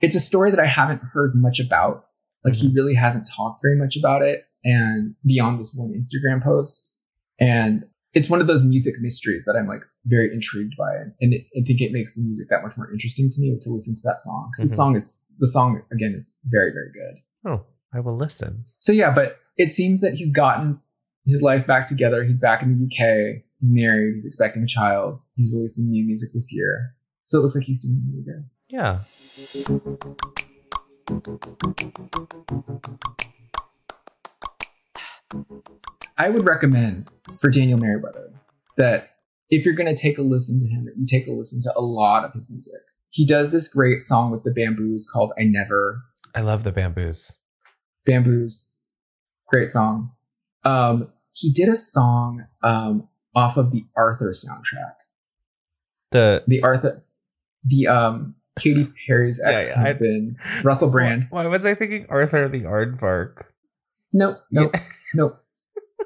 it's 0.01 0.15
a 0.15 0.21
story 0.21 0.51
that 0.51 0.61
I 0.61 0.67
haven't 0.67 1.01
heard 1.13 1.35
much 1.35 1.61
about. 1.61 2.07
Like 2.45 2.55
he 2.55 2.69
really 2.75 2.95
hasn't 2.95 3.27
talked 3.27 3.63
very 3.63 3.77
much 3.77 3.97
about 3.97 4.23
it, 4.23 4.45
and 4.65 5.15
beyond 5.25 5.59
this 5.61 5.73
one 5.75 5.93
Instagram 5.95 6.43
post, 6.43 6.93
and 7.41 7.85
it's 8.13 8.29
one 8.29 8.41
of 8.41 8.47
those 8.47 8.63
music 8.63 8.95
mysteries 9.01 9.45
that 9.47 9.57
I'm 9.57 9.67
like 9.67 9.81
very 10.07 10.31
intrigued 10.33 10.75
by, 10.79 10.95
and 11.21 11.33
it, 11.35 11.47
I 11.59 11.65
think 11.67 11.81
it 11.81 11.91
makes 11.93 12.15
the 12.15 12.23
music 12.23 12.49
that 12.51 12.63
much 12.63 12.77
more 12.77 12.91
interesting 12.93 13.31
to 13.31 13.41
me 13.41 13.57
to 13.61 13.71
listen 13.71 13.95
to 13.97 14.03
that 14.05 14.19
song 14.19 14.51
because 14.53 14.69
Mhm. 14.69 14.73
the 14.73 14.77
song 14.77 14.97
is 14.97 15.19
the 15.39 15.47
song 15.47 15.83
again 15.91 16.15
is 16.17 16.35
very 16.45 16.71
very 16.73 16.91
good. 16.93 17.23
Oh, 17.51 17.65
I 17.95 18.01
will 18.01 18.17
listen. 18.17 18.65
So 18.79 18.93
yeah, 18.93 19.13
but 19.15 19.39
it 19.57 19.71
seems 19.71 20.01
that 20.01 20.15
he's 20.15 20.31
gotten 20.31 20.81
his 21.27 21.41
life 21.41 21.67
back 21.67 21.87
together. 21.89 22.23
He's 22.25 22.39
back 22.39 22.63
in 22.63 22.77
the 22.77 22.85
UK. 22.85 23.43
He's 23.61 23.71
married. 23.71 24.13
He's 24.13 24.27
expecting 24.27 24.63
a 24.63 24.67
child. 24.67 25.21
He's 25.37 25.51
releasing 25.53 25.91
new 25.91 26.05
music 26.05 26.35
this 26.35 26.53
year. 26.53 26.95
So 27.25 27.39
it 27.39 27.43
looks 27.43 27.55
like 27.55 27.65
he's 27.65 27.81
doing 27.83 28.03
really 28.11 28.23
good. 28.25 28.45
Yeah. 28.69 29.01
I 36.17 36.31
would 36.31 36.47
recommend 36.47 37.09
for 37.39 37.51
Daniel 37.51 37.79
Merriweather 37.79 38.33
that 38.77 39.11
if 39.51 39.65
you're 39.65 39.75
going 39.75 39.95
to 39.95 40.01
take 40.01 40.19
a 40.19 40.23
listen 40.23 40.61
to 40.61 40.67
him, 40.67 40.85
that 40.87 40.95
you 40.97 41.07
take 41.07 41.27
a 41.27 41.33
listen 41.33 41.61
to 41.63 41.73
a 41.77 41.83
lot 41.83 42.25
of 42.25 42.33
his 42.33 42.51
music. 42.51 42.81
He 43.11 43.27
does 43.27 43.51
this 43.51 43.69
great 43.69 44.01
song 44.01 44.31
with 44.31 44.43
the 44.43 44.51
Bamboos 44.51 45.07
called 45.11 45.33
"I 45.39 45.45
Never." 45.45 46.03
I 46.35 46.41
love 46.41 46.65
the 46.65 46.73
bamboos. 46.73 47.37
Bamboos, 48.05 48.69
great 49.49 49.69
song. 49.69 50.13
Um, 50.65 51.13
he 51.33 51.53
did 51.53 51.69
a 51.69 51.77
song 51.77 52.47
um, 52.63 53.09
off 53.35 53.57
of 53.57 53.71
the 53.71 53.85
Arthur 53.97 54.31
soundtrack. 54.31 54.95
The 56.11 56.45
The 56.47 56.63
Arthur, 56.63 57.05
the 57.65 57.87
um, 57.87 58.35
Katy 58.59 58.87
Perry's 59.07 59.41
Yeah, 59.43 59.51
ex 59.51 59.65
yeah, 59.65 59.81
husband, 59.83 60.37
Russell 60.63 60.91
Brand. 60.91 61.27
Why, 61.31 61.43
why 61.43 61.49
was 61.49 61.65
I 61.65 61.75
thinking 61.75 62.07
Arthur 62.09 62.49
the 62.49 62.63
Aardvark? 62.63 63.45
Nope, 64.13 64.39
nope, 64.51 64.75
nope, 65.15 65.43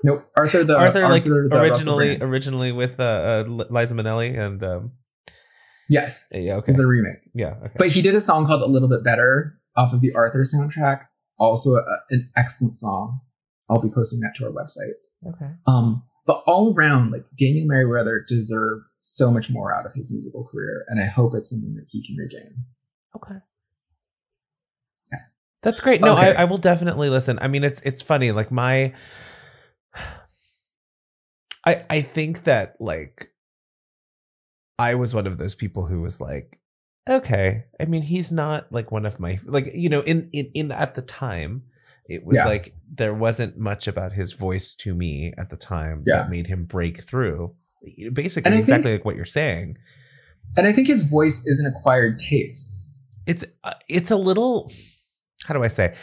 nope. 0.03 0.31
Arthur 0.37 0.65
the 0.65 0.79
Arthur, 0.79 1.09
like 1.09 1.25
the 1.25 1.31
originally 1.53 2.19
originally 2.21 2.73
with 2.73 2.99
uh, 2.99 3.45
uh, 3.47 3.65
Liza 3.71 3.95
Minnelli 3.95 4.39
and 4.39 4.63
um, 4.63 4.93
Yes, 5.91 6.29
yeah, 6.33 6.57
okay, 6.57 6.71
it's 6.71 6.79
a 6.79 6.87
remake. 6.87 7.19
yeah, 7.35 7.55
okay. 7.65 7.75
But 7.79 7.89
he 7.89 8.03
did 8.03 8.15
a 8.15 8.21
song 8.21 8.47
called 8.47 8.63
"A 8.63 8.67
Little 8.67 8.89
Bit 8.89 9.05
Better" 9.05 9.59
off 9.77 9.93
of 9.93 10.01
the 10.01 10.13
Arthur 10.15 10.45
soundtrack. 10.45 11.05
Also, 11.39 11.71
a, 11.75 11.83
an 12.11 12.31
excellent 12.37 12.75
song. 12.75 13.21
I'll 13.71 13.81
be 13.81 13.91
posting 13.91 14.21
that 14.21 14.33
to 14.37 14.45
our 14.47 14.51
website. 14.51 14.95
okay. 15.27 15.53
Um, 15.67 16.03
but 16.27 16.43
all 16.47 16.75
around, 16.75 17.11
like 17.13 17.25
Daniel 17.39 17.67
Merriweather 17.67 18.21
deserved 18.27 18.85
so 19.17 19.31
much 19.31 19.49
more 19.51 19.75
out 19.75 19.87
of 19.87 19.95
his 19.95 20.11
musical 20.11 20.45
career, 20.45 20.85
and 20.89 21.01
I 21.01 21.07
hope 21.07 21.33
it's 21.35 21.51
something 21.51 21.75
that 21.75 21.87
he 21.89 22.05
can 22.07 22.17
regain. 22.17 22.65
Okay. 23.17 23.37
Yeah. 25.13 25.19
That's 25.63 25.81
great. 25.81 26.01
No, 26.01 26.13
Okay. 26.17 26.35
I, 26.35 26.43
I 26.43 26.45
will 26.45 26.59
definitely 26.59 27.09
listen. 27.11 27.39
I 27.41 27.49
mean, 27.49 27.65
it's 27.65 27.81
it's 27.85 28.03
funny. 28.03 28.33
Like 28.33 28.51
my, 28.53 28.93
I 31.65 31.85
I 31.91 32.03
think 32.03 32.45
that 32.45 32.77
like, 32.81 33.31
I 34.79 34.95
was 34.95 35.15
one 35.15 35.27
of 35.27 35.39
those 35.39 35.55
people 35.55 35.87
who 35.87 36.01
was 36.01 36.21
like, 36.21 36.59
okay. 37.09 37.65
I 37.81 37.85
mean, 37.87 38.03
he's 38.03 38.31
not 38.33 38.71
like 38.73 38.91
one 38.93 39.07
of 39.07 39.19
my 39.21 39.39
like 39.45 39.71
you 39.75 39.89
know 39.89 40.01
in 40.01 40.29
in 40.33 40.51
in 40.55 40.73
at 40.73 40.95
the 40.95 41.03
time. 41.03 41.65
It 42.07 42.25
was 42.25 42.37
Yeah. 42.39 42.47
like 42.47 42.75
there 42.91 43.13
wasn't 43.13 43.59
much 43.59 43.87
about 43.87 44.13
his 44.13 44.33
voice 44.33 44.75
to 44.77 44.95
me 44.95 45.35
at 45.37 45.51
the 45.51 45.57
time 45.57 46.05
Yeah. 46.07 46.23
that 46.23 46.31
made 46.31 46.47
him 46.47 46.65
break 46.65 47.03
through. 47.05 47.55
Basically, 48.13 48.51
think- 48.51 48.61
exactly 48.61 48.93
like 48.93 49.05
what 49.05 49.17
you're 49.17 49.25
saying. 49.25 49.77
And 50.57 50.67
I 50.67 50.73
think 50.73 50.89
his 50.89 51.03
voice 51.03 51.43
is 51.45 51.59
an 51.59 51.67
acquired 51.67 52.19
taste. 52.19 52.93
it's 53.27 53.45
uh, 53.65 53.75
it's 53.89 54.11
a 54.11 54.17
little 54.17 54.73
how 55.45 55.53
do 55.55 55.63
i 55.63 55.69
say 55.69 55.95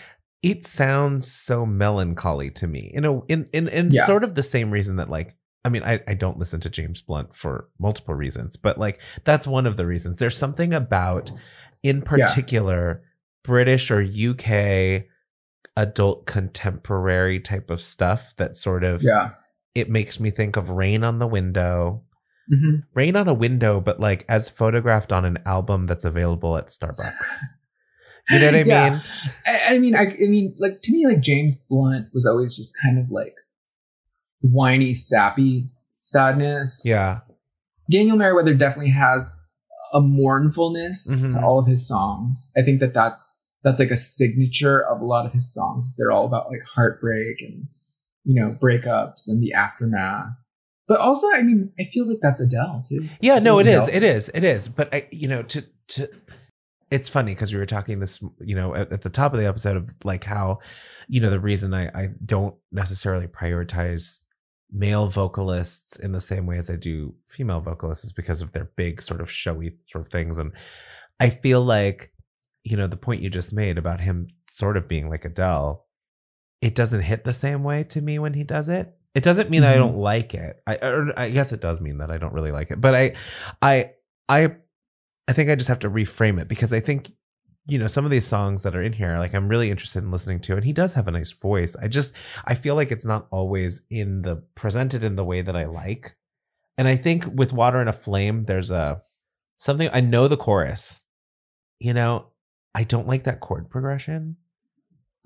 it 0.44 0.66
sounds 0.66 1.30
so 1.30 1.66
melancholy 1.66 2.50
to 2.52 2.68
me 2.68 2.92
in 2.94 3.04
a 3.04 3.22
in 3.26 3.50
in, 3.52 3.68
in 3.68 3.90
Yeah. 3.92 4.06
sort 4.06 4.24
of 4.24 4.36
the 4.36 4.44
same 4.44 4.70
reason 4.72 4.96
that 4.98 5.10
like 5.10 5.36
i 5.66 5.70
mean 5.70 5.82
I, 5.84 6.00
I 6.08 6.14
don't 6.14 6.38
listen 6.38 6.60
to 6.62 6.70
james 6.70 7.02
blunt 7.02 7.34
for 7.36 7.68
multiple 7.80 8.14
reasons 8.14 8.56
but 8.56 8.78
like 8.78 9.02
that's 9.24 9.48
one 9.48 9.66
of 9.66 9.76
the 9.76 9.86
reasons 9.88 10.18
there's 10.18 10.38
something 10.38 10.74
about 10.74 11.32
in 11.82 12.02
particular 12.04 13.02
british 13.44 13.90
or 13.90 14.02
uk 14.02 15.04
adult 15.76 16.26
contemporary 16.26 17.40
type 17.40 17.70
of 17.70 17.82
stuff 17.82 18.34
that 18.38 18.56
sort 18.56 18.84
of 18.84 19.02
Yeah. 19.04 19.32
It 19.76 19.90
makes 19.90 20.20
me 20.20 20.32
think 20.32 20.56
of 20.56 20.70
rain 20.70 21.04
on 21.04 21.20
the 21.20 21.28
window 21.28 22.02
hmm 22.50 22.78
rain 22.94 23.16
on 23.16 23.28
a 23.28 23.34
window 23.34 23.80
but 23.82 24.00
like 24.00 24.24
as 24.30 24.48
photographed 24.50 25.12
on 25.12 25.26
an 25.26 25.38
album 25.46 25.86
that's 25.86 26.06
available 26.06 26.58
at 26.58 26.68
starbucks 26.68 27.14
you 28.30 28.40
know 28.40 28.46
what 28.46 28.56
i 28.56 28.64
Yeah. 28.64 28.90
mean 28.90 29.02
I, 29.46 29.76
I 29.76 29.78
mean, 29.80 29.96
I, 29.96 30.02
I 30.06 30.28
mean, 30.28 30.56
like 30.58 30.82
to 30.84 30.92
me, 30.92 31.06
like 31.06 31.22
James 31.22 31.56
Blunt 31.56 32.08
was 32.14 32.26
always 32.26 32.56
just 32.56 32.74
kind 32.84 32.98
of 32.98 33.12
like 33.12 33.36
whiny, 34.42 34.94
sappy 34.94 35.70
sadness. 36.02 36.82
yeah 36.86 37.20
Daniel 37.92 38.18
Merriweather 38.18 38.54
definitely 38.56 38.92
has 38.92 39.34
a 39.94 40.02
mournfulness 40.02 41.08
Mhm. 41.08 41.32
to 41.32 41.42
all 41.44 41.60
of 41.60 41.68
his 41.68 41.88
songs. 41.88 42.52
I 42.58 42.62
think 42.64 42.80
that 42.80 42.94
that's 42.94 43.40
that's 43.64 43.80
like 43.80 43.92
a 43.92 43.96
signature 43.98 44.80
of 44.86 45.02
a 45.02 45.06
lot 45.06 45.26
of 45.26 45.34
his 45.34 45.54
songs. 45.54 45.96
They're 45.98 46.12
all 46.12 46.26
about 46.26 46.50
like 46.50 46.62
heartbreak 46.76 47.42
and 47.42 47.68
you 48.26 48.36
know 48.36 48.58
breakups 48.62 49.28
and 49.28 49.42
the 49.42 49.54
aftermath. 49.54 50.28
But 50.88 51.00
also, 51.00 51.32
I 51.32 51.42
mean, 51.42 51.72
I 51.80 51.84
feel 51.84 52.08
like 52.08 52.20
that's 52.22 52.40
Adele 52.40 52.84
too. 52.88 53.10
Yeah, 53.20 53.40
no, 53.40 53.58
it 53.60 53.66
is. 53.68 53.88
It 53.88 54.04
is. 54.04 54.30
It 54.34 54.44
is. 54.44 54.68
But 54.68 54.94
I, 54.94 55.08
you 55.12 55.28
know, 55.28 55.42
to 55.44 55.64
to 55.90 56.10
it's 56.92 57.10
funny 57.10 57.34
because 57.34 57.52
we 57.52 57.60
were 57.60 57.66
talking 57.66 58.00
this, 58.00 58.24
you 58.40 58.56
know, 58.56 58.76
at, 58.76 58.92
at 58.92 59.02
the 59.02 59.10
top 59.10 59.34
of 59.34 59.40
the 59.40 59.48
episode 59.48 59.78
of 59.78 59.90
like 60.04 60.24
how, 60.24 60.60
you 61.08 61.20
know, 61.20 61.30
the 61.30 61.40
reason 61.40 61.74
I 61.74 61.88
I 61.88 62.10
don't 62.24 62.56
necessarily 62.72 63.28
prioritize 63.28 64.22
male 64.72 65.08
vocalists 65.08 65.98
in 65.98 66.12
the 66.12 66.20
same 66.20 66.46
way 66.46 66.58
as 66.58 66.70
I 66.70 66.76
do 66.76 67.16
female 67.28 67.62
vocalists 67.62 68.06
is 68.06 68.12
because 68.12 68.42
of 68.42 68.52
their 68.52 68.70
big 68.76 69.02
sort 69.02 69.22
of 69.22 69.32
showy 69.32 69.78
sort 69.90 70.06
of 70.06 70.12
things. 70.12 70.38
And 70.38 70.52
I 71.20 71.30
feel 71.30 71.64
like, 71.64 72.12
you 72.64 72.78
know, 72.78 72.88
the 72.88 72.98
point 72.98 73.22
you 73.22 73.30
just 73.30 73.54
made 73.54 73.78
about 73.78 74.02
him 74.02 74.28
sort 74.50 74.78
of 74.78 74.88
being 74.88 75.10
like 75.10 75.26
Adele, 75.26 75.85
it 76.66 76.74
doesn't 76.74 77.02
hit 77.02 77.24
the 77.24 77.32
same 77.32 77.64
way 77.64 77.84
to 77.84 78.02
me 78.02 78.18
when 78.18 78.34
he 78.34 78.44
does 78.44 78.70
it. 78.70 78.92
It 79.14 79.24
doesn't 79.24 79.52
mean 79.52 79.62
that 79.62 79.76
I 79.76 79.78
mm-hmm. 79.78 79.84
don't 79.84 79.98
like 79.98 80.34
it. 80.34 80.64
I 80.66 80.78
or 80.78 81.14
I 81.18 81.30
guess 81.30 81.52
it 81.52 81.62
does 81.62 81.80
mean 81.80 82.00
that 82.00 82.10
I 82.10 82.18
don't 82.18 82.34
really 82.34 82.52
like 82.52 82.72
it. 82.72 82.82
But 82.82 82.96
I 82.96 83.16
I 83.62 83.92
I 84.28 84.56
I 85.28 85.34
think 85.34 85.52
I 85.52 85.56
just 85.56 85.68
have 85.68 85.78
to 85.80 85.92
reframe 85.92 86.42
it 86.42 86.48
because 86.48 86.74
I 86.74 86.80
think 86.80 87.12
you 87.68 87.78
know 87.78 87.86
some 87.86 88.04
of 88.04 88.10
these 88.10 88.26
songs 88.26 88.64
that 88.64 88.76
are 88.76 88.82
in 88.82 88.94
here 88.94 89.20
like 89.20 89.36
I'm 89.36 89.48
really 89.48 89.70
interested 89.70 90.04
in 90.04 90.10
listening 90.10 90.40
to 90.40 90.56
and 90.56 90.66
he 90.66 90.74
does 90.74 90.96
have 90.96 91.08
a 91.08 91.12
nice 91.12 91.32
voice. 91.32 91.76
I 91.80 91.88
just 91.88 92.14
I 92.46 92.56
feel 92.56 92.74
like 92.74 92.92
it's 92.92 93.06
not 93.06 93.28
always 93.30 93.84
in 93.92 94.24
the 94.24 94.38
presented 94.56 95.04
in 95.04 95.18
the 95.18 95.24
way 95.24 95.44
that 95.44 95.56
I 95.56 95.66
like. 95.66 96.16
And 96.80 96.88
I 96.88 96.96
think 96.96 97.28
with 97.32 97.54
Water 97.54 97.80
and 97.80 97.90
a 97.90 97.94
Flame 97.94 98.46
there's 98.46 98.72
a 98.72 99.04
something 99.58 99.88
I 99.94 100.02
know 100.02 100.28
the 100.28 100.36
chorus. 100.36 101.04
You 101.80 101.94
know, 101.94 102.30
I 102.74 102.86
don't 102.86 103.08
like 103.08 103.26
that 103.26 103.40
chord 103.40 103.70
progression. 103.70 104.38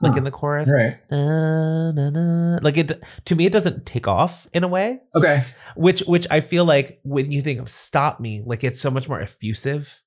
Like 0.01 0.17
in 0.17 0.23
the 0.23 0.31
chorus. 0.31 0.69
Right. 0.71 0.97
Na, 1.11 1.91
na, 1.91 2.09
na. 2.09 2.59
Like 2.61 2.77
it 2.77 3.01
to 3.25 3.35
me 3.35 3.45
it 3.45 3.51
doesn't 3.51 3.85
take 3.85 4.07
off 4.07 4.47
in 4.53 4.63
a 4.63 4.67
way 4.67 4.99
Okay. 5.15 5.43
which 5.75 5.99
which 6.01 6.25
I 6.31 6.39
feel 6.41 6.63
like 6.65 6.99
when 7.03 7.31
you 7.31 7.41
think 7.41 7.59
of 7.59 7.69
stop 7.69 8.19
me, 8.19 8.41
like 8.45 8.63
it's 8.63 8.79
so 8.79 8.89
much 8.89 9.09
more 9.09 9.19
effusive. 9.19 10.01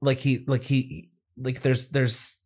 Like 0.00 0.18
he 0.18 0.44
like 0.46 0.64
he 0.64 1.10
like 1.36 1.62
there's 1.62 1.88
there's 1.88 2.38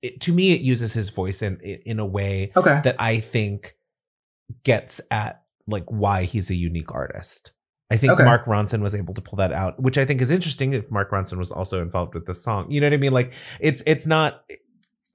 it, 0.00 0.20
to 0.22 0.32
me 0.32 0.52
it 0.52 0.60
uses 0.62 0.92
his 0.92 1.10
voice 1.10 1.42
in 1.42 1.58
in 1.60 2.00
a 2.00 2.06
way 2.06 2.50
Okay. 2.56 2.80
that 2.82 2.96
I 2.98 3.20
think 3.20 3.76
gets 4.64 5.00
at 5.10 5.42
like 5.68 5.84
why 5.86 6.24
he's 6.24 6.50
a 6.50 6.54
unique 6.54 6.90
artist. 6.92 7.52
I 7.90 7.98
think 7.98 8.14
Okay. 8.14 8.24
Mark 8.24 8.46
Ronson 8.46 8.80
was 8.80 8.94
able 8.94 9.12
to 9.14 9.20
pull 9.20 9.36
that 9.36 9.52
out, 9.52 9.80
which 9.80 9.98
I 9.98 10.06
think 10.06 10.22
is 10.22 10.30
interesting 10.30 10.72
if 10.72 10.90
Mark 10.90 11.10
Ronson 11.10 11.36
was 11.36 11.52
also 11.52 11.82
involved 11.82 12.14
with 12.14 12.24
the 12.26 12.34
song. 12.34 12.70
You 12.70 12.80
know 12.80 12.86
what 12.86 12.94
I 12.94 12.96
mean? 12.96 13.12
Like 13.12 13.34
it's 13.60 13.82
it's 13.86 14.06
not 14.06 14.42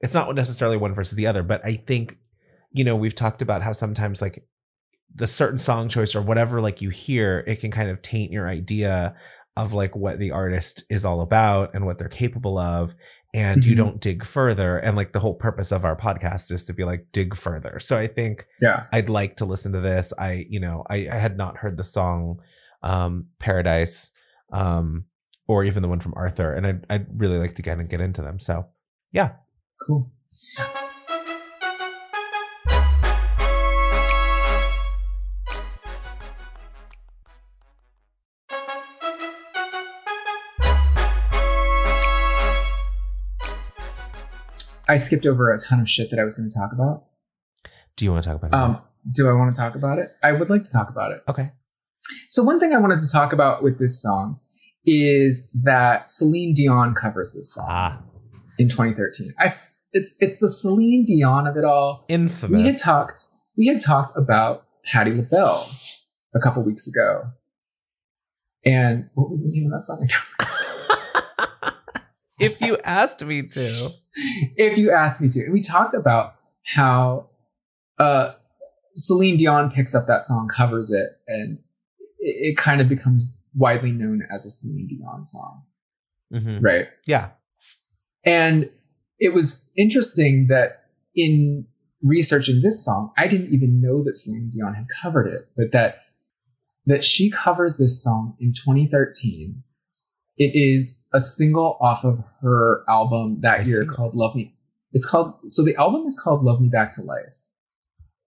it's 0.02 0.14
not 0.14 0.34
necessarily 0.36 0.78
one 0.78 0.94
versus 0.94 1.16
the 1.16 1.28
other, 1.28 1.44
but 1.44 1.66
I 1.66 1.76
think 1.76 2.18
you 2.72 2.84
know, 2.84 2.96
we've 2.96 3.16
talked 3.16 3.42
about 3.42 3.64
how 3.64 3.72
sometimes 3.72 4.22
like 4.22 4.44
the 5.16 5.26
certain 5.26 5.58
song 5.58 5.88
choice 5.90 6.14
or 6.16 6.22
whatever 6.22 6.62
like 6.62 6.82
you 6.82 6.90
hear, 6.90 7.44
it 7.48 7.56
can 7.62 7.72
kind 7.72 7.90
of 7.90 8.02
taint 8.02 8.32
your 8.32 8.48
idea 8.48 9.16
of 9.56 9.74
like 9.74 9.96
what 9.96 10.20
the 10.20 10.32
artist 10.32 10.84
is 10.90 11.04
all 11.06 11.22
about 11.22 11.74
and 11.74 11.86
what 11.86 11.98
they're 11.98 12.10
capable 12.10 12.58
of 12.60 12.94
and 13.34 13.64
you 13.66 13.74
Mhm. 13.74 13.78
don't 13.78 14.02
dig 14.02 14.24
further 14.24 14.78
and 14.78 14.96
like 14.96 15.14
the 15.14 15.20
whole 15.20 15.34
purpose 15.34 15.72
of 15.72 15.86
our 15.86 15.96
podcast 15.96 16.52
is 16.52 16.66
to 16.66 16.74
be 16.74 16.84
like 16.84 17.08
dig 17.14 17.36
further. 17.36 17.80
So 17.80 17.98
I 17.98 18.06
think 18.06 18.46
Yeah. 18.62 18.86
I'd 18.92 19.10
like 19.10 19.38
to 19.38 19.46
listen 19.46 19.72
to 19.72 19.80
this. 19.82 20.14
I, 20.20 20.46
you 20.50 20.60
know, 20.60 20.84
I, 20.90 21.08
I 21.12 21.16
had 21.18 21.38
not 21.38 21.58
heard 21.58 21.78
the 21.78 21.84
song 21.84 22.42
um 22.84 23.28
Paradise 23.40 24.12
um 24.52 25.06
or 25.48 25.64
even 25.64 25.82
the 25.82 25.90
one 25.90 26.02
from 26.02 26.14
Arthur 26.16 26.54
and 26.54 26.68
I'd, 26.68 26.86
I'd 26.90 27.20
really 27.20 27.40
like 27.40 27.56
to 27.56 27.62
get 27.64 27.80
and 27.80 27.90
get 27.90 28.02
into 28.02 28.22
them. 28.22 28.40
So 28.40 28.68
yeah. 29.12 29.32
Cool. 29.80 30.12
I 44.90 44.98
skipped 44.98 45.26
over 45.26 45.52
a 45.52 45.60
ton 45.60 45.80
of 45.82 45.90
shit 45.90 46.10
that 46.12 46.20
I 46.20 46.24
was 46.24 46.36
going 46.36 46.50
to 46.50 46.56
talk 46.56 46.72
about. 46.72 47.04
Do 47.96 48.06
you 48.06 48.12
want 48.12 48.24
to 48.24 48.30
talk 48.30 48.38
about 48.42 48.54
it? 48.54 48.56
Um, 48.56 48.82
do 49.12 49.28
I 49.28 49.34
want 49.34 49.54
to 49.54 49.60
talk 49.60 49.76
about 49.76 50.00
it? 50.00 50.12
I 50.24 50.32
would 50.32 50.50
like 50.50 50.64
to 50.64 50.72
talk 50.72 50.90
about 50.90 51.12
it. 51.12 51.22
okay. 51.28 51.52
So 52.30 52.42
one 52.42 52.58
thing 52.60 52.74
I 52.74 52.78
wanted 52.78 53.00
to 53.02 53.10
talk 53.12 53.34
about 53.34 53.64
with 53.64 53.80
this 53.80 54.02
song 54.02 54.40
is 54.86 55.50
that 55.54 56.08
Celine 56.08 56.54
Dion 56.54 56.94
covers 56.96 57.34
this 57.34 57.54
song 57.54 57.66
Ah, 57.68 58.02
in 58.58 58.70
2013. 58.70 59.34
I 59.40 59.46
f- 59.46 59.74
it's 59.94 60.12
it's 60.20 60.38
the 60.38 60.50
Celine 60.50 61.06
Dion 61.06 61.48
of 61.48 61.56
it 61.58 61.64
all. 61.66 62.06
infamous. 62.10 62.58
We 62.58 62.64
had 62.66 62.80
talked 62.80 63.28
we 63.58 63.68
had 63.68 63.80
talked 63.82 64.12
about 64.18 64.66
Patti 64.86 65.12
LaBelle 65.14 65.70
a 66.36 66.40
couple 66.40 66.64
weeks 66.64 66.88
ago. 66.88 67.24
And 68.66 69.10
what 69.14 69.30
was 69.30 69.42
the 69.44 69.50
name 69.50 69.72
of 69.72 69.80
that 69.80 69.86
song? 69.86 70.08
if 72.40 72.60
you 72.62 72.78
asked 72.84 73.24
me 73.24 73.44
to. 73.44 73.92
if 74.16 74.78
you 74.78 74.92
asked 74.92 75.22
me 75.22 75.30
to. 75.30 75.44
And 75.44 75.54
we 75.54 75.62
talked 75.62 75.94
about 75.94 76.36
how 76.66 77.30
uh, 78.00 78.34
Celine 78.96 79.38
Dion 79.38 79.72
picks 79.72 79.96
up 79.96 80.08
that 80.08 80.24
song, 80.24 80.48
covers 80.50 80.92
it, 80.92 81.10
and 81.28 81.60
it, 82.20 82.52
it 82.52 82.58
kind 82.58 82.82
of 82.82 82.90
becomes 82.90 83.32
widely 83.56 83.92
known 83.92 84.24
as 84.34 84.46
a 84.46 84.52
Celine 84.52 84.88
Dion 84.88 85.26
song, 85.26 85.64
Mhm. 86.34 86.60
right? 86.62 86.88
Yeah. 87.06 87.30
And 88.26 88.70
it 89.20 89.34
was 89.34 89.62
interesting 89.78 90.48
that 90.50 90.84
in 91.16 91.66
researching 92.02 92.62
this 92.62 92.84
song, 92.84 93.12
I 93.18 93.28
didn't 93.28 93.54
even 93.54 93.82
know 93.82 94.04
that 94.04 94.16
Celine 94.16 94.52
Dion 94.54 94.74
had 94.74 94.88
covered 95.02 95.28
it, 95.28 95.50
but 95.56 95.72
that 95.72 96.04
that 96.86 97.04
she 97.04 97.30
covers 97.30 97.76
this 97.76 98.02
song 98.02 98.36
in 98.40 98.54
2013. 98.54 99.62
It 100.38 100.52
is 100.56 101.02
a 101.14 101.20
single 101.20 101.78
off 101.82 102.06
of 102.06 102.24
her 102.42 102.84
album 102.88 103.42
that 103.42 103.62
I 103.62 103.64
year 103.64 103.82
see. 103.82 103.88
called 103.88 104.16
Love 104.16 104.36
Me. 104.36 104.56
It's 104.94 105.06
called 105.06 105.34
so 105.50 105.64
the 105.64 105.76
album 105.76 106.06
is 106.06 106.18
called 106.18 106.44
Love 106.44 106.62
Me 106.62 106.70
Back 106.70 106.92
to 106.94 107.02
Life. 107.02 107.40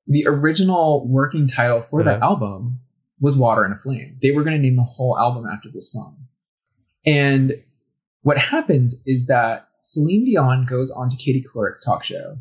The 0.06 0.26
original 0.26 1.06
working 1.08 1.46
title 1.46 1.80
for 1.80 2.02
that 2.02 2.16
uh-huh. 2.16 2.32
album 2.32 2.80
was 3.20 3.36
Water 3.36 3.64
and 3.64 3.74
a 3.74 3.76
Flame. 3.76 4.18
They 4.20 4.30
were 4.30 4.42
going 4.42 4.56
to 4.56 4.62
name 4.62 4.76
the 4.76 4.82
whole 4.82 5.16
album 5.18 5.46
after 5.46 5.68
this 5.70 5.92
song. 5.92 6.16
And 7.06 7.62
what 8.22 8.38
happens 8.38 8.96
is 9.06 9.26
that 9.26 9.68
Celine 9.82 10.24
Dion 10.24 10.66
goes 10.66 10.90
on 10.90 11.08
to 11.10 11.16
Katie 11.16 11.44
Couric's 11.44 11.82
talk 11.84 12.04
show 12.04 12.38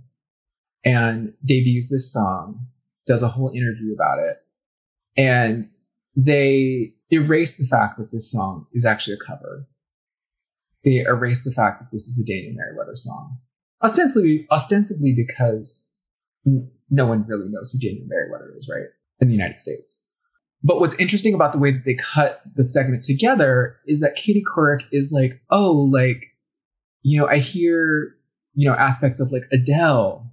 and 0.86 1.34
debuts 1.46 1.90
this 1.90 2.12
song, 2.12 2.68
does 3.06 3.22
a 3.22 3.28
whole 3.28 3.50
interview 3.50 3.94
about 3.94 4.20
it, 4.20 4.38
and 5.18 5.70
they 6.16 6.94
erase 7.12 7.56
the 7.56 7.66
fact 7.66 7.98
that 7.98 8.12
this 8.12 8.32
song 8.32 8.66
is 8.74 8.86
actually 8.86 9.16
a 9.16 9.26
cover. 9.26 9.68
They 10.84 10.98
erase 11.00 11.44
the 11.44 11.52
fact 11.52 11.82
that 11.82 11.92
this 11.92 12.08
is 12.08 12.20
a 12.20 12.24
Daniel 12.24 12.54
Merriweather 12.56 12.96
song, 12.96 13.40
ostensibly, 13.84 14.48
ostensibly 14.52 15.14
because 15.14 15.90
no 16.46 17.06
one 17.06 17.26
really 17.28 17.50
knows 17.50 17.72
who 17.72 17.80
Daniel 17.80 18.06
Merriweather 18.08 18.54
is, 18.58 18.70
right, 18.72 18.88
in 19.20 19.28
the 19.28 19.34
United 19.34 19.58
States. 19.58 20.00
But 20.64 20.80
what's 20.80 20.96
interesting 20.96 21.34
about 21.34 21.54
the 21.54 21.60
way 21.60 21.72
that 21.72 21.86
they 21.86 21.96
cut 21.96 22.42
the 22.56 22.64
segment 22.64 23.04
together 23.04 23.78
is 23.86 24.02
that 24.02 24.16
Katie 24.16 24.44
Couric 24.44 24.84
is 24.92 25.12
like, 25.12 25.42
oh, 25.50 25.74
like, 25.74 26.26
you 27.02 27.20
know, 27.20 27.28
I 27.28 27.38
hear, 27.38 28.16
you 28.54 28.70
know, 28.70 28.76
aspects 28.76 29.20
of 29.20 29.32
like 29.32 29.44
Adele, 29.52 30.32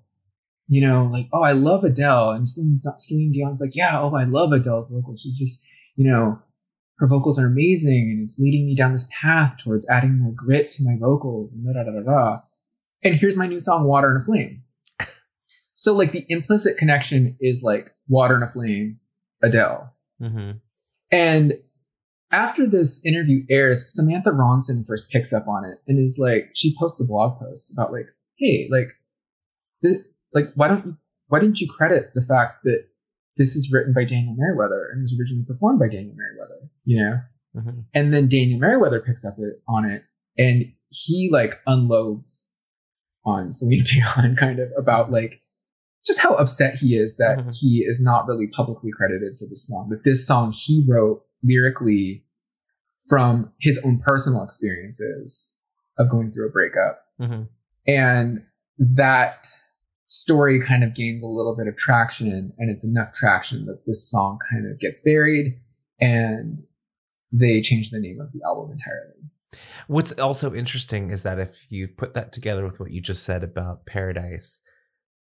you 0.68 0.86
know, 0.86 1.08
like, 1.12 1.26
oh, 1.32 1.42
I 1.42 1.52
love 1.52 1.84
Adele. 1.84 2.30
And 2.30 2.48
Celine, 2.48 2.76
Celine 2.98 3.32
Dion's 3.32 3.60
like, 3.60 3.74
yeah, 3.76 4.00
oh, 4.00 4.14
I 4.14 4.24
love 4.24 4.52
Adele's 4.52 4.90
vocals. 4.90 5.20
She's 5.20 5.38
just, 5.38 5.62
you 5.94 6.10
know, 6.10 6.38
her 6.98 7.06
vocals 7.06 7.38
are 7.38 7.46
amazing 7.46 8.10
and 8.10 8.22
it's 8.22 8.38
leading 8.38 8.66
me 8.66 8.74
down 8.74 8.92
this 8.92 9.06
path 9.20 9.56
towards 9.58 9.86
adding 9.88 10.18
more 10.18 10.32
grit 10.32 10.70
to 10.70 10.84
my 10.84 10.96
vocals 10.98 11.52
and 11.52 11.64
da 11.64 11.72
da 11.72 11.90
da 11.90 12.00
da 12.00 12.10
da. 12.10 12.40
And 13.02 13.14
here's 13.14 13.36
my 13.36 13.46
new 13.46 13.60
song, 13.60 13.84
Water 13.84 14.10
and 14.10 14.20
a 14.20 14.24
Flame. 14.24 14.62
So, 15.78 15.92
like, 15.92 16.10
the 16.12 16.24
implicit 16.30 16.78
connection 16.78 17.36
is 17.38 17.62
like 17.62 17.94
Water 18.08 18.34
and 18.34 18.42
a 18.42 18.48
Flame, 18.48 18.98
Adele. 19.42 19.94
Mm-hmm. 20.22 20.52
And 21.12 21.58
after 22.32 22.66
this 22.66 23.00
interview 23.04 23.44
airs, 23.48 23.92
Samantha 23.94 24.30
Ronson 24.30 24.84
first 24.86 25.10
picks 25.10 25.32
up 25.32 25.46
on 25.48 25.64
it 25.64 25.78
and 25.86 25.98
is 25.98 26.18
like, 26.18 26.50
she 26.54 26.74
posts 26.78 27.00
a 27.00 27.04
blog 27.04 27.38
post 27.40 27.72
about 27.72 27.92
like, 27.92 28.06
hey, 28.38 28.68
like, 28.70 28.88
th- 29.82 30.04
like 30.34 30.46
why 30.54 30.68
don't 30.68 30.84
you 30.86 30.96
why 31.28 31.40
didn't 31.40 31.60
you 31.60 31.68
credit 31.68 32.10
the 32.14 32.22
fact 32.22 32.62
that 32.64 32.84
this 33.36 33.56
is 33.56 33.70
written 33.72 33.92
by 33.92 34.04
Daniel 34.04 34.34
Merriweather 34.36 34.88
and 34.92 35.00
was 35.00 35.16
originally 35.18 35.44
performed 35.44 35.78
by 35.78 35.88
Daniel 35.88 36.14
Merriweather, 36.16 36.70
you 36.84 37.02
know? 37.02 37.20
Mm-hmm. 37.60 37.80
And 37.94 38.12
then 38.14 38.28
Daniel 38.28 38.58
Merriweather 38.60 39.00
picks 39.00 39.24
up 39.24 39.34
it 39.38 39.60
on 39.68 39.84
it 39.84 40.02
and 40.38 40.66
he 40.90 41.28
like 41.32 41.60
unloads 41.66 42.46
on 43.24 43.52
Celine 43.52 43.82
Dion 43.82 44.36
kind 44.38 44.58
of 44.60 44.68
about 44.78 45.10
like 45.10 45.42
just 46.06 46.20
how 46.20 46.34
upset 46.34 46.76
he 46.78 46.96
is 46.96 47.16
that 47.16 47.38
Mhm. 47.38 47.56
he 47.60 47.78
is 47.84 48.00
not 48.00 48.26
really 48.28 48.46
publicly 48.46 48.90
credited 48.92 49.36
for 49.36 49.46
this 49.48 49.66
song. 49.66 49.88
That 49.90 50.04
this 50.04 50.24
song 50.26 50.52
he 50.52 50.84
wrote 50.88 51.24
lyrically 51.46 52.24
from 53.08 53.52
his 53.60 53.78
own 53.84 53.98
personal 53.98 54.42
experiences 54.42 55.54
of 55.98 56.10
going 56.10 56.30
through 56.30 56.48
a 56.48 56.50
breakup. 56.50 57.04
Mm-hmm. 57.20 57.42
And 57.86 58.42
that 58.78 59.46
story 60.08 60.60
kind 60.60 60.84
of 60.84 60.94
gains 60.94 61.22
a 61.22 61.28
little 61.28 61.56
bit 61.56 61.68
of 61.68 61.76
traction, 61.76 62.52
and 62.58 62.70
it's 62.70 62.84
enough 62.84 63.12
traction 63.12 63.66
that 63.66 63.86
this 63.86 64.08
song 64.08 64.38
kind 64.50 64.70
of 64.70 64.78
gets 64.78 64.98
buried 65.00 65.58
and 66.00 66.62
they 67.32 67.60
change 67.60 67.90
the 67.90 68.00
name 68.00 68.20
of 68.20 68.32
the 68.32 68.40
album 68.46 68.72
entirely. 68.72 69.12
What's 69.86 70.12
also 70.12 70.52
interesting 70.52 71.10
is 71.10 71.22
that 71.22 71.38
if 71.38 71.66
you 71.70 71.88
put 71.88 72.14
that 72.14 72.32
together 72.32 72.64
with 72.64 72.80
what 72.80 72.90
you 72.90 73.00
just 73.00 73.22
said 73.22 73.42
about 73.42 73.86
Paradise, 73.86 74.60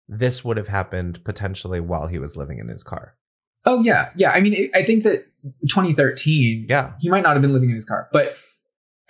this 0.08 0.44
would 0.44 0.56
have 0.56 0.68
happened 0.68 1.24
potentially 1.24 1.80
while 1.80 2.06
he 2.06 2.18
was 2.18 2.36
living 2.36 2.58
in 2.58 2.68
his 2.68 2.82
car. 2.82 3.16
Oh, 3.64 3.82
yeah. 3.82 4.10
Yeah. 4.16 4.30
I 4.30 4.40
mean, 4.40 4.70
I 4.74 4.82
think 4.84 5.02
that 5.04 5.26
2013, 5.68 6.66
Yeah. 6.68 6.92
he 7.00 7.08
might 7.08 7.22
not 7.22 7.34
have 7.34 7.42
been 7.42 7.52
living 7.52 7.68
in 7.70 7.74
his 7.74 7.84
car, 7.84 8.08
but 8.12 8.34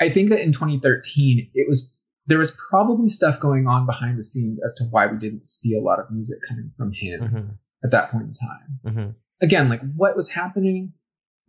I 0.01 0.09
think 0.09 0.29
that 0.31 0.41
in 0.41 0.53
2013, 0.53 1.51
it 1.55 1.69
was 1.69 1.93
there 2.27 2.39
was 2.39 2.53
probably 2.53 3.09
stuff 3.09 3.41
going 3.41 3.67
on 3.67 3.85
behind 3.85 4.17
the 4.17 4.23
scenes 4.23 4.59
as 4.65 4.73
to 4.75 4.85
why 4.85 5.07
we 5.09 5.19
didn't 5.19 5.45
see 5.45 5.77
a 5.77 5.81
lot 5.81 5.99
of 5.99 6.07
music 6.11 6.39
coming 6.49 6.71
from 6.77 6.93
him 6.93 7.21
Mm-hmm. 7.21 7.49
at 7.85 7.91
that 7.91 8.11
point 8.13 8.25
in 8.29 8.35
time. 8.35 8.79
Mm-hmm. 8.87 9.11
Again, 9.43 9.69
like 9.69 9.81
what 9.97 10.15
was 10.17 10.29
happening, 10.29 10.93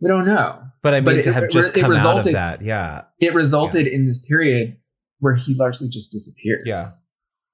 we 0.00 0.08
don't 0.08 0.26
know. 0.26 0.62
But 0.82 0.94
I 0.94 0.96
mean, 0.98 1.04
But 1.04 1.22
to 1.22 1.28
it- 1.30 1.32
have 1.32 1.44
it- 1.44 1.50
just 1.52 1.76
it 1.76 1.80
come 1.80 1.92
out 1.92 2.18
of 2.26 2.32
that, 2.32 2.60
yeah, 2.62 3.02
It 3.20 3.34
resulted 3.34 3.86
in 3.86 4.06
this 4.06 4.18
period 4.18 4.76
where 5.20 5.36
he 5.36 5.54
largely 5.54 5.88
just 5.88 6.10
disappears. 6.10 6.64
Yeah. 6.66 6.84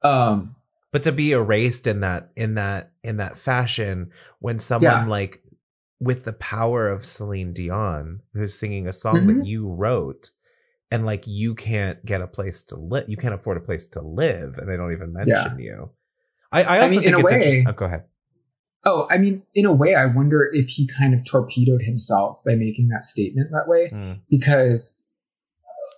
Um. 0.02 0.56
But 0.92 1.02
to 1.04 1.12
be 1.12 1.32
erased 1.32 1.86
in 1.86 2.00
that 2.00 2.30
in 2.36 2.54
that 2.54 2.92
in 3.02 3.16
that 3.18 3.36
fashion 3.36 4.10
when 4.40 4.58
someone 4.58 4.92
Yeah. 4.92 5.06
like 5.06 5.42
with 6.00 6.24
the 6.24 6.32
power 6.32 6.88
of 6.88 7.04
Celine 7.04 7.52
Dion 7.52 8.20
who's 8.34 8.54
singing 8.58 8.86
a 8.88 8.92
song 8.92 9.16
Mhm. 9.20 9.26
that 9.38 9.46
you 9.46 9.68
wrote 9.68 10.30
and 10.90 11.04
like 11.06 11.26
you 11.26 11.54
can't 11.54 12.04
get 12.04 12.20
a 12.20 12.26
place 12.26 12.62
to 12.64 12.76
live 12.76 13.08
you 13.08 13.16
can't 13.16 13.34
afford 13.34 13.56
a 13.56 13.60
place 13.60 13.86
to 13.88 14.00
live 14.02 14.58
and 14.58 14.68
they 14.68 14.76
don't 14.76 14.92
even 14.92 15.12
mention 15.12 15.58
you 15.58 15.90
I, 16.52 16.62
I 16.64 16.78
also 16.80 16.88
mean, 16.90 16.98
in 17.04 17.14
think 17.14 17.18
a 17.18 17.22
way- 17.24 17.64
oh, 17.68 17.72
go 17.72 17.86
ahead 17.86 18.04
Oh, 18.86 19.06
I 19.10 19.18
mean, 19.18 19.42
in 19.54 19.66
a 19.66 19.72
way, 19.74 19.94
I 19.94 20.06
wonder 20.06 20.48
if 20.54 20.70
he 20.70 20.86
kind 20.86 21.12
of 21.12 21.22
torpedoed 21.26 21.82
himself 21.82 22.42
by 22.46 22.54
making 22.54 22.88
that 22.88 23.04
statement 23.04 23.50
that 23.52 23.68
way, 23.68 23.90
Mm. 23.90 24.20
because 24.30 24.94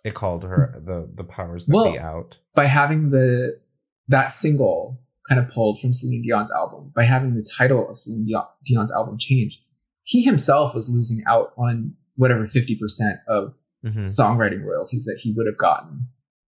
it 0.05 0.15
called 0.15 0.43
her 0.43 0.83
the 0.85 1.09
the 1.15 1.23
powers 1.23 1.67
that 1.67 1.73
Well- 1.77 1.93
be 1.93 1.99
out 2.01 2.39
by 2.57 2.65
having 2.65 3.11
the 3.11 3.61
that 4.09 4.27
single 4.31 5.01
kind 5.29 5.41
of 5.41 5.49
pulled 5.51 5.81
from 5.81 5.93
Celine 5.93 6.23
Dion's 6.27 6.51
album, 6.51 6.93
by 6.95 7.05
having 7.05 7.35
the 7.35 7.47
title 7.57 7.89
of 7.89 7.97
Celine 7.99 8.25
Dion- 8.27 8.47
Dion's 8.67 8.91
album 8.93 9.19
changed, 9.19 9.59
he 10.03 10.23
himself 10.23 10.75
was 10.75 10.89
losing 10.89 11.23
out 11.27 11.53
on 11.57 11.95
whatever 12.17 12.47
fifty 12.47 12.75
percent 12.77 13.19
of 13.29 13.55
Mhm. 13.85 14.05
songwriting 14.05 14.63
royalties 14.65 15.05
that 15.07 15.19
he 15.21 15.33
would 15.33 15.47
have 15.47 15.59
gotten 15.59 16.09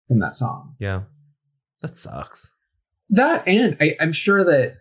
from 0.08 0.18
that 0.20 0.34
song. 0.34 0.74
yeah 0.78 1.02
that 1.80 1.94
sucks 1.94 2.52
That 3.10 3.46
and 3.46 3.76
I, 3.80 3.96
I'm 4.00 4.12
sure 4.12 4.44
that 4.44 4.76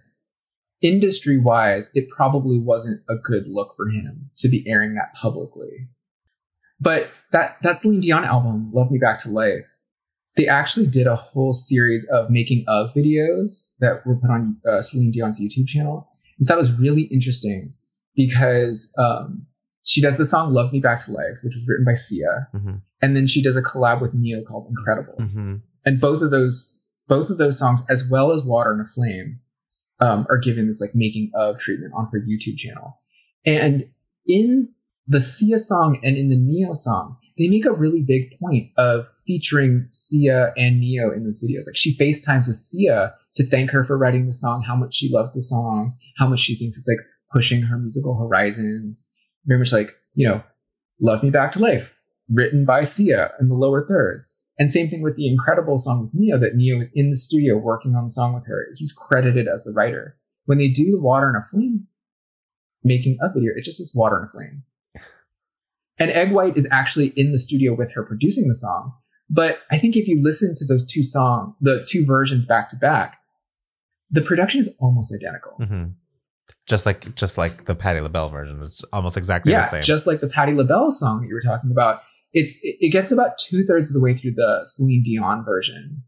industry 0.81 1.37
wise, 1.37 1.91
it 1.93 2.09
probably 2.09 2.59
wasn't 2.59 3.01
a 3.09 3.15
good 3.15 3.47
look 3.47 3.73
for 3.75 3.87
him 3.89 4.29
to 4.37 4.49
be 4.49 4.67
airing 4.67 4.95
that 4.95 5.13
publicly. 5.13 5.87
But 6.79 7.09
that 7.31 7.57
that 7.61 7.77
Celine 7.77 8.01
Dion 8.01 8.23
album, 8.23 8.71
Love 8.73 8.89
Me 8.91 8.97
Back 8.99 9.19
to 9.19 9.29
Life, 9.29 9.65
they 10.37 10.47
actually 10.47 10.87
did 10.87 11.07
a 11.07 11.15
whole 11.15 11.53
series 11.53 12.05
of 12.11 12.29
making 12.29 12.63
of 12.67 12.93
videos 12.93 13.69
that 13.79 14.05
were 14.05 14.15
put 14.15 14.29
on 14.29 14.57
uh, 14.67 14.81
Celine 14.81 15.11
Dion's 15.11 15.39
YouTube 15.39 15.67
channel. 15.67 16.09
And 16.39 16.47
that 16.47 16.57
was 16.57 16.71
really 16.71 17.03
interesting 17.03 17.73
because 18.15 18.91
um, 18.97 19.45
she 19.83 20.01
does 20.01 20.17
the 20.17 20.25
song 20.25 20.53
Love 20.53 20.71
Me 20.71 20.79
Back 20.79 21.03
to 21.05 21.11
Life, 21.11 21.39
which 21.43 21.55
was 21.55 21.67
written 21.67 21.85
by 21.85 21.93
Sia. 21.93 22.47
Mhm. 22.53 22.81
And 23.01 23.15
then 23.15 23.27
she 23.27 23.41
does 23.41 23.57
a 23.57 23.61
collab 23.61 24.01
with 24.01 24.13
Ne-Yo 24.13 24.43
called 24.43 24.67
Incredible 24.69 25.15
hmm 25.17 25.55
and 25.85 25.99
both 25.99 26.21
of 26.21 26.31
those 26.31 26.79
both 27.07 27.29
of 27.29 27.37
those 27.37 27.57
songs 27.57 27.81
as 27.89 28.07
well 28.07 28.31
as 28.31 28.43
water 28.43 28.71
and 28.71 28.81
a 28.81 28.85
flame 28.85 29.39
um, 29.99 30.25
are 30.29 30.37
given 30.37 30.67
this 30.67 30.79
like 30.79 30.91
making 30.95 31.31
of 31.35 31.59
treatment 31.59 31.91
on 31.95 32.07
her 32.11 32.19
youtube 32.19 32.57
channel 32.57 32.93
and 33.45 33.85
in 34.27 34.69
the 35.07 35.19
sia 35.19 35.57
song 35.57 35.99
and 36.03 36.15
in 36.17 36.29
the 36.29 36.37
ne-yo 36.37 36.73
song 36.73 37.17
they 37.41 37.49
make 37.49 37.65
a 37.65 37.73
really 37.73 38.01
big 38.01 38.31
point 38.39 38.71
of 38.77 39.05
featuring 39.25 39.87
sia 39.91 40.53
and 40.55 40.79
ne-yo 40.79 41.11
in 41.11 41.23
those 41.23 41.43
videos 41.43 41.67
like 41.67 41.75
she 41.75 41.95
facetimes 41.97 42.47
with 42.47 42.55
sia 42.55 43.13
to 43.35 43.45
thank 43.45 43.71
her 43.71 43.83
for 43.83 43.97
writing 43.97 44.25
the 44.25 44.31
song 44.31 44.63
how 44.65 44.75
much 44.75 44.93
she 44.93 45.09
loves 45.11 45.33
the 45.33 45.41
song 45.41 45.93
how 46.17 46.27
much 46.27 46.39
she 46.39 46.55
thinks 46.55 46.77
it's 46.77 46.87
like 46.87 47.05
pushing 47.33 47.63
her 47.63 47.77
musical 47.77 48.17
horizons 48.17 49.07
very 49.45 49.59
much 49.59 49.71
like 49.71 49.95
you 50.13 50.27
know 50.27 50.41
love 51.01 51.23
me 51.23 51.29
back 51.29 51.51
to 51.51 51.59
life 51.59 52.01
written 52.31 52.65
by 52.65 52.83
Sia 52.83 53.31
in 53.39 53.49
the 53.49 53.55
lower 53.55 53.85
thirds. 53.85 54.47
And 54.57 54.71
same 54.71 54.89
thing 54.89 55.01
with 55.01 55.15
the 55.15 55.27
incredible 55.27 55.77
song 55.77 56.03
with 56.03 56.13
Ne-Yo 56.13 56.39
that 56.39 56.55
Ne-Yo 56.55 56.79
is 56.79 56.89
in 56.93 57.09
the 57.09 57.15
studio 57.15 57.57
working 57.57 57.95
on 57.95 58.05
the 58.05 58.09
song 58.09 58.33
with 58.33 58.45
her. 58.47 58.67
He's 58.75 58.93
credited 58.93 59.47
as 59.47 59.63
the 59.63 59.71
writer. 59.71 60.17
When 60.45 60.57
they 60.57 60.69
do 60.69 60.91
the 60.91 61.01
Water 61.01 61.27
and 61.27 61.37
a 61.37 61.41
Flame 61.41 61.87
making 62.83 63.17
a 63.21 63.31
video, 63.31 63.51
it 63.55 63.63
just 63.63 63.77
says 63.77 63.91
Water 63.93 64.17
and 64.17 64.27
a 64.27 64.31
Flame. 64.31 64.63
And 66.01 66.11
Eg 66.11 66.31
White 66.31 66.57
is 66.57 66.67
actually 66.71 67.13
in 67.15 67.31
the 67.31 67.37
studio 67.37 67.73
with 67.75 67.93
her 67.93 68.03
producing 68.03 68.47
the 68.47 68.55
song. 68.55 68.93
But 69.29 69.59
I 69.71 69.77
think 69.77 69.95
if 69.95 70.07
you 70.07 70.21
listen 70.21 70.55
to 70.55 70.65
those 70.65 70.85
two 70.85 71.03
songs, 71.03 71.53
the 71.61 71.85
two 71.87 72.05
versions 72.05 72.45
back 72.45 72.69
to 72.69 72.75
back, 72.75 73.17
the 74.09 74.21
production 74.21 74.59
is 74.59 74.69
almost 74.79 75.13
identical. 75.13 75.53
hmm 75.57 75.83
just 76.67 76.85
like 76.85 77.15
just 77.15 77.37
like 77.37 77.65
the 77.65 77.73
Patti 77.73 77.99
LaBelle 77.99 78.29
version 78.29 78.61
it's 78.61 78.83
almost 78.93 79.17
exactly 79.17 79.51
the 79.51 79.59
yeah, 79.59 79.69
same 79.69 79.81
just 79.81 80.05
like 80.05 80.21
the 80.21 80.27
Patti 80.27 80.53
LaBelle 80.53 80.91
song 80.91 81.21
that 81.21 81.27
you 81.27 81.33
were 81.33 81.41
talking 81.41 81.71
about. 81.71 82.01
It's 82.33 82.55
it, 82.61 82.77
it 82.79 82.89
gets 82.89 83.11
about 83.11 83.37
two 83.37 83.63
thirds 83.63 83.89
of 83.89 83.93
the 83.93 83.99
way 83.99 84.13
through 84.15 84.33
the 84.33 84.61
Celine 84.63 85.01
Dion 85.03 85.43
version 85.43 86.03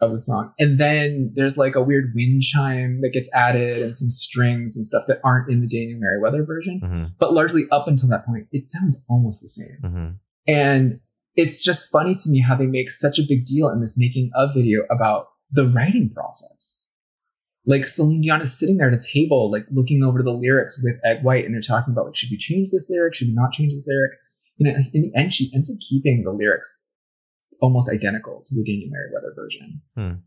of 0.00 0.12
the 0.12 0.18
song. 0.18 0.52
And 0.58 0.78
then 0.78 1.32
there's 1.34 1.56
like 1.56 1.74
a 1.74 1.82
weird 1.82 2.12
wind 2.14 2.42
chime 2.42 3.00
that 3.00 3.10
gets 3.10 3.28
added 3.34 3.82
and 3.82 3.96
some 3.96 4.10
strings 4.10 4.76
and 4.76 4.86
stuff 4.86 5.04
that 5.08 5.20
aren't 5.24 5.50
in 5.50 5.60
the 5.60 5.66
Daniel 5.66 5.98
Merriweather 6.00 6.44
version. 6.44 6.80
hmm 6.80 7.04
But 7.18 7.32
largely 7.32 7.64
up 7.70 7.88
until 7.88 8.08
that 8.10 8.26
point, 8.26 8.46
it 8.52 8.64
sounds 8.64 8.96
almost 9.08 9.42
the 9.42 9.48
same. 9.48 9.78
hmm 9.82 10.08
And 10.46 11.00
it's 11.36 11.62
just 11.62 11.90
funny 11.90 12.14
to 12.14 12.30
me 12.30 12.40
how 12.40 12.56
they 12.56 12.66
make 12.66 12.90
such 12.90 13.18
a 13.18 13.26
big 13.26 13.44
deal 13.44 13.68
in 13.68 13.80
this 13.80 13.96
making 13.96 14.30
of 14.34 14.50
video 14.54 14.82
about 14.90 15.28
the 15.50 15.66
writing 15.68 16.10
process. 16.10 16.86
Like 17.64 17.86
Celine 17.86 18.22
Dion 18.22 18.40
is 18.40 18.58
sitting 18.58 18.78
there 18.78 18.88
at 18.88 18.94
a 18.94 19.00
table, 19.12 19.50
like 19.50 19.66
looking 19.70 20.02
over 20.02 20.22
the 20.22 20.32
lyrics 20.32 20.80
with 20.82 20.96
Eg 21.04 21.22
White, 21.22 21.44
and 21.44 21.54
they're 21.54 21.60
talking 21.60 21.92
about 21.92 22.06
like, 22.06 22.16
should 22.16 22.30
we 22.30 22.38
change 22.38 22.70
this 22.70 22.86
lyric? 22.88 23.14
Should 23.14 23.28
we 23.28 23.34
not 23.34 23.52
change 23.52 23.72
this 23.72 23.86
lyric? 23.86 24.12
You 24.56 24.72
know, 24.72 24.78
in 24.92 25.02
the 25.02 25.12
end, 25.14 25.32
she 25.32 25.50
ends 25.54 25.70
up 25.70 25.76
keeping 25.80 26.24
the 26.24 26.32
lyrics 26.32 26.72
almost 27.60 27.90
identical 27.90 28.42
to 28.46 28.54
the 28.54 28.62
Daniel 28.64 28.90
Merriweather 28.90 29.32
version. 29.36 29.82
Hmm. 29.96 30.20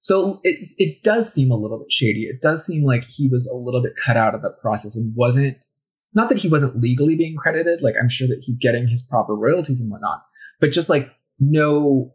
So 0.00 0.40
it 0.42 0.66
it 0.76 1.02
does 1.02 1.32
seem 1.32 1.50
a 1.50 1.56
little 1.56 1.78
bit 1.78 1.90
shady. 1.90 2.24
It 2.24 2.40
does 2.42 2.64
seem 2.66 2.84
like 2.84 3.04
he 3.04 3.28
was 3.28 3.46
a 3.46 3.54
little 3.56 3.82
bit 3.82 3.94
cut 3.96 4.16
out 4.16 4.34
of 4.34 4.42
the 4.42 4.50
process 4.60 4.96
and 4.96 5.14
wasn't 5.16 5.64
not 6.12 6.28
that 6.28 6.38
he 6.38 6.48
wasn't 6.48 6.76
legally 6.76 7.16
being 7.16 7.36
credited. 7.36 7.80
Like 7.82 7.94
I'm 8.00 8.08
sure 8.10 8.28
that 8.28 8.42
he's 8.42 8.58
getting 8.58 8.86
his 8.88 9.02
proper 9.02 9.34
royalties 9.34 9.80
and 9.80 9.90
whatnot, 9.90 10.22
but 10.60 10.70
just 10.72 10.88
like 10.88 11.08
no 11.40 12.14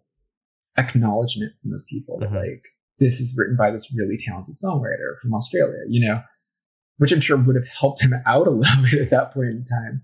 acknowledgement 0.78 1.54
from 1.62 1.72
those 1.72 1.84
people 1.90 2.20
that 2.20 2.30
Mhm. 2.30 2.36
like 2.36 2.64
this 3.00 3.20
is 3.20 3.36
written 3.38 3.56
by 3.58 3.72
this 3.72 3.92
really 3.94 4.18
talented 4.18 4.56
songwriter 4.56 5.18
from 5.22 5.34
Australia, 5.34 5.80
you 5.88 6.06
know, 6.08 6.22
which 6.98 7.12
I'm 7.12 7.22
sure 7.22 7.38
would 7.38 7.56
have 7.56 7.68
helped 7.68 8.02
him 8.02 8.14
out 8.26 8.46
a 8.48 8.52
little 8.52 8.84
bit 8.84 9.02
at 9.02 9.10
that 9.10 9.34
point 9.34 9.54
in 9.54 9.66
time. 9.66 10.04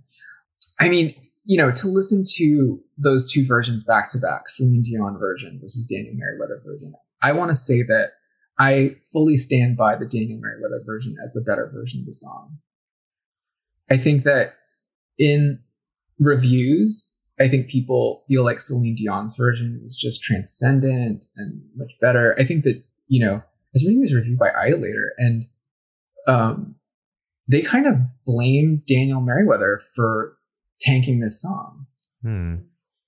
I 0.80 0.89
mean, 0.89 1.13
you 1.45 1.57
know, 1.57 1.71
to 1.71 1.88
listen 1.88 2.23
to 2.38 2.80
those 2.97 3.31
two 3.31 3.45
versions 3.45 3.83
back 3.83 4.09
to 4.09 4.17
back, 4.17 4.47
Celine 4.47 4.81
Dion 4.83 5.17
version 5.17 5.59
versus 5.61 5.85
Daniel 5.85 6.13
Merriweather 6.15 6.61
version, 6.65 6.93
I 7.21 7.31
want 7.31 7.49
to 7.49 7.55
say 7.55 7.83
that 7.83 8.11
I 8.57 8.95
fully 9.11 9.35
stand 9.35 9.75
by 9.75 9.95
the 9.95 10.05
Daniel 10.05 10.39
Merriweather 10.41 10.83
version 10.85 11.15
as 11.23 11.33
the 11.33 11.41
better 11.41 11.69
version 11.73 12.01
of 12.01 12.05
the 12.05 12.13
song. 12.13 12.57
I 13.89 13.97
think 13.97 14.23
that 14.23 14.53
in 15.19 15.59
reviews, 16.19 17.11
I 17.39 17.49
think 17.49 17.67
people 17.67 18.23
feel 18.27 18.45
like 18.45 18.59
Celine 18.59 18.95
Dion's 18.95 19.35
version 19.35 19.81
is 19.85 19.95
just 19.95 20.23
transcendent 20.23 21.25
and 21.35 21.61
much 21.75 21.91
better. 21.99 22.33
I 22.39 22.45
think 22.45 22.63
that, 22.63 22.81
you 23.07 23.23
know, 23.23 23.35
I 23.35 23.73
was 23.73 23.83
reading 23.83 24.01
this 24.01 24.13
review 24.13 24.37
by 24.37 24.51
Idolator 24.57 25.13
and 25.17 25.47
um, 26.27 26.75
they 27.47 27.61
kind 27.61 27.87
of 27.87 27.97
blame 28.25 28.83
Daniel 28.87 29.19
Merriweather 29.19 29.81
for 29.95 30.37
tanking 30.79 31.19
this 31.19 31.41
song 31.41 31.85
Hmm. 32.25 32.55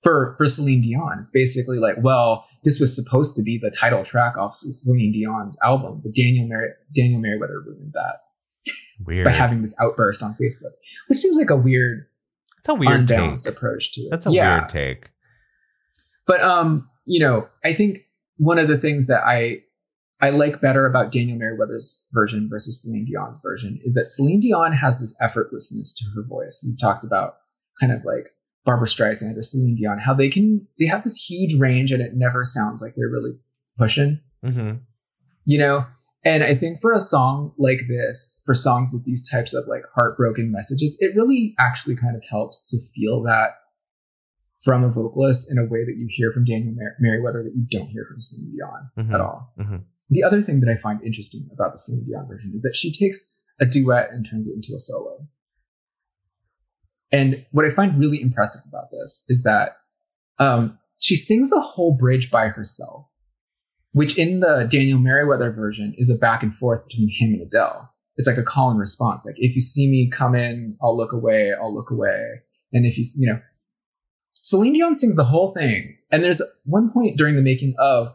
For 0.03 0.35
for 0.37 0.47
Celine 0.47 0.81
Dion. 0.81 1.17
It's 1.21 1.31
basically 1.31 1.77
like, 1.79 1.95
well, 2.01 2.45
this 2.63 2.79
was 2.79 2.95
supposed 2.95 3.35
to 3.35 3.41
be 3.41 3.57
the 3.57 3.71
title 3.71 4.03
track 4.03 4.37
off 4.37 4.53
Celine 4.53 5.11
Dion's 5.11 5.57
album, 5.63 6.01
but 6.03 6.13
Daniel 6.13 6.47
Merri- 6.47 6.73
Daniel 6.93 7.19
Merriweather 7.19 7.61
ruined 7.65 7.93
that 7.93 8.17
Weird. 9.05 9.25
by 9.25 9.31
having 9.31 9.61
this 9.61 9.75
outburst 9.79 10.21
on 10.23 10.35
Facebook, 10.41 10.71
which 11.07 11.19
seems 11.19 11.37
like 11.37 11.49
a 11.49 11.57
weird, 11.57 12.05
It's 12.59 12.69
a 12.69 12.73
weird 12.75 12.91
unbalanced 13.01 13.45
take. 13.45 13.53
approach 13.53 13.93
to 13.93 14.01
it. 14.01 14.07
That's 14.11 14.25
a 14.25 14.31
yeah, 14.31 14.59
weird 14.59 14.69
take. 14.69 15.09
but 16.25 16.41
um, 16.41 16.89
you 17.05 17.19
know, 17.19 17.47
I 17.63 17.73
think 17.73 17.99
one 18.37 18.59
of 18.59 18.67
the 18.67 18.77
things 18.77 19.07
that 19.07 19.23
I 19.25 19.61
I 20.19 20.29
like 20.31 20.61
better 20.61 20.85
about 20.87 21.11
Daniel 21.11 21.37
Merriweather's 21.37 22.03
version 22.11 22.47
versus 22.49 22.81
Celine 22.81 23.05
Dion's 23.05 23.39
version 23.39 23.79
is 23.83 23.93
that 23.93 24.07
Celine 24.07 24.39
Dion 24.39 24.73
has 24.73 24.99
this 24.99 25.15
effortlessness 25.21 25.93
to 25.95 26.05
her 26.15 26.23
voice. 26.27 26.63
We've 26.65 26.79
talked 26.79 27.03
about 27.03 27.35
kind 27.79 27.91
of 27.91 27.99
like 28.03 28.29
Barbra 28.67 28.85
Streisand 28.87 29.37
or 29.37 29.41
Celine 29.41 29.75
Dion, 29.75 29.97
how 29.97 30.13
they 30.13 30.27
can 30.29 30.67
they 30.77 30.85
have 30.87 31.03
this 31.03 31.15
huge 31.15 31.55
range 31.57 31.93
and 31.93 32.01
it 32.03 32.11
never 32.15 32.43
sounds 32.43 32.81
like 32.81 32.93
they're 32.97 33.09
really 33.09 33.31
pushing, 33.77 34.19
hmm 34.43 34.71
you 35.45 35.57
know? 35.57 35.85
And 36.25 36.43
I 36.43 36.53
think 36.55 36.81
for 36.81 36.91
a 36.91 36.99
song 36.99 37.53
like 37.57 37.83
this, 37.87 38.41
for 38.45 38.53
songs 38.53 38.89
with 38.91 39.05
these 39.05 39.25
types 39.25 39.53
of 39.53 39.63
like 39.67 39.83
heartbroken 39.95 40.51
messages, 40.51 40.97
it 40.99 41.15
really 41.15 41.55
actually 41.57 41.95
kind 41.95 42.17
of 42.17 42.23
helps 42.29 42.61
to 42.65 42.77
feel 42.93 43.23
that 43.23 43.51
from 44.61 44.83
a 44.83 44.91
vocalist 44.91 45.49
in 45.49 45.57
a 45.57 45.63
way 45.63 45.85
that 45.85 45.95
you 45.97 46.07
hear 46.09 46.33
from 46.33 46.43
Daniel 46.43 46.73
Mer- 46.75 46.97
Merriweather 46.99 47.43
that 47.43 47.55
you 47.55 47.65
don't 47.71 47.87
hear 47.87 48.03
from 48.05 48.19
Celine 48.19 48.51
Dion 48.51 48.89
Mhm. 48.97 49.13
at 49.13 49.21
all. 49.21 49.53
Mhm. 49.57 49.83
The 50.09 50.23
other 50.23 50.41
thing 50.41 50.59
that 50.59 50.69
I 50.69 50.75
find 50.75 51.01
interesting 51.01 51.47
about 51.53 51.71
the 51.71 51.77
Celine 51.77 52.03
Dion 52.03 52.27
version 52.27 52.51
is 52.53 52.61
that 52.63 52.75
she 52.75 52.91
takes 52.91 53.23
a 53.61 53.65
duet 53.65 54.09
and 54.11 54.25
turns 54.25 54.49
it 54.49 54.55
into 54.55 54.73
a 54.75 54.79
solo. 54.79 55.25
And 57.11 57.45
what 57.51 57.65
I 57.65 57.69
find 57.69 57.97
really 57.97 58.21
impressive 58.21 58.61
about 58.67 58.91
this 58.91 59.23
is 59.29 59.43
that 59.43 59.77
um, 60.39 60.77
she 60.99 61.15
sings 61.15 61.49
the 61.49 61.61
whole 61.61 61.93
bridge 61.93 62.29
by 62.29 62.47
herself, 62.47 63.05
which 63.93 64.17
in 64.17 64.41
the 64.41 64.67
Daniel 64.69 64.99
Merriweather 64.99 65.51
version 65.51 65.93
is 65.97 66.09
a 66.09 66.15
back 66.15 66.43
and 66.43 66.55
forth 66.55 66.87
between 66.87 67.09
him 67.09 67.33
and 67.33 67.41
Adele. 67.41 67.93
It's 68.17 68.27
like 68.27 68.37
a 68.37 68.43
call 68.43 68.71
and 68.71 68.79
response. 68.79 69.25
Like 69.25 69.35
if 69.37 69.55
you 69.55 69.61
see 69.61 69.87
me 69.87 70.09
come 70.11 70.35
in, 70.35 70.75
I'll 70.81 70.97
look 70.97 71.13
away, 71.13 71.51
I'll 71.53 71.73
look 71.73 71.91
away. 71.91 72.41
And 72.73 72.85
if 72.85 72.97
you, 72.97 73.05
you 73.15 73.31
know, 73.31 73.39
Celine 74.35 74.73
Dion 74.73 74.95
sings 74.95 75.15
the 75.15 75.23
whole 75.23 75.49
thing. 75.49 75.97
And 76.11 76.23
there's 76.23 76.41
one 76.65 76.91
point 76.91 77.17
during 77.17 77.35
the 77.35 77.41
making 77.41 77.75
of 77.79 78.13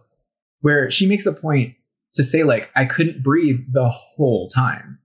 where 0.60 0.90
she 0.90 1.06
makes 1.06 1.26
a 1.26 1.32
point 1.32 1.74
to 2.14 2.24
say, 2.24 2.42
like, 2.42 2.70
I 2.74 2.84
couldn't 2.84 3.22
breathe 3.22 3.60
the 3.72 3.88
whole 3.88 4.48
time. 4.48 4.98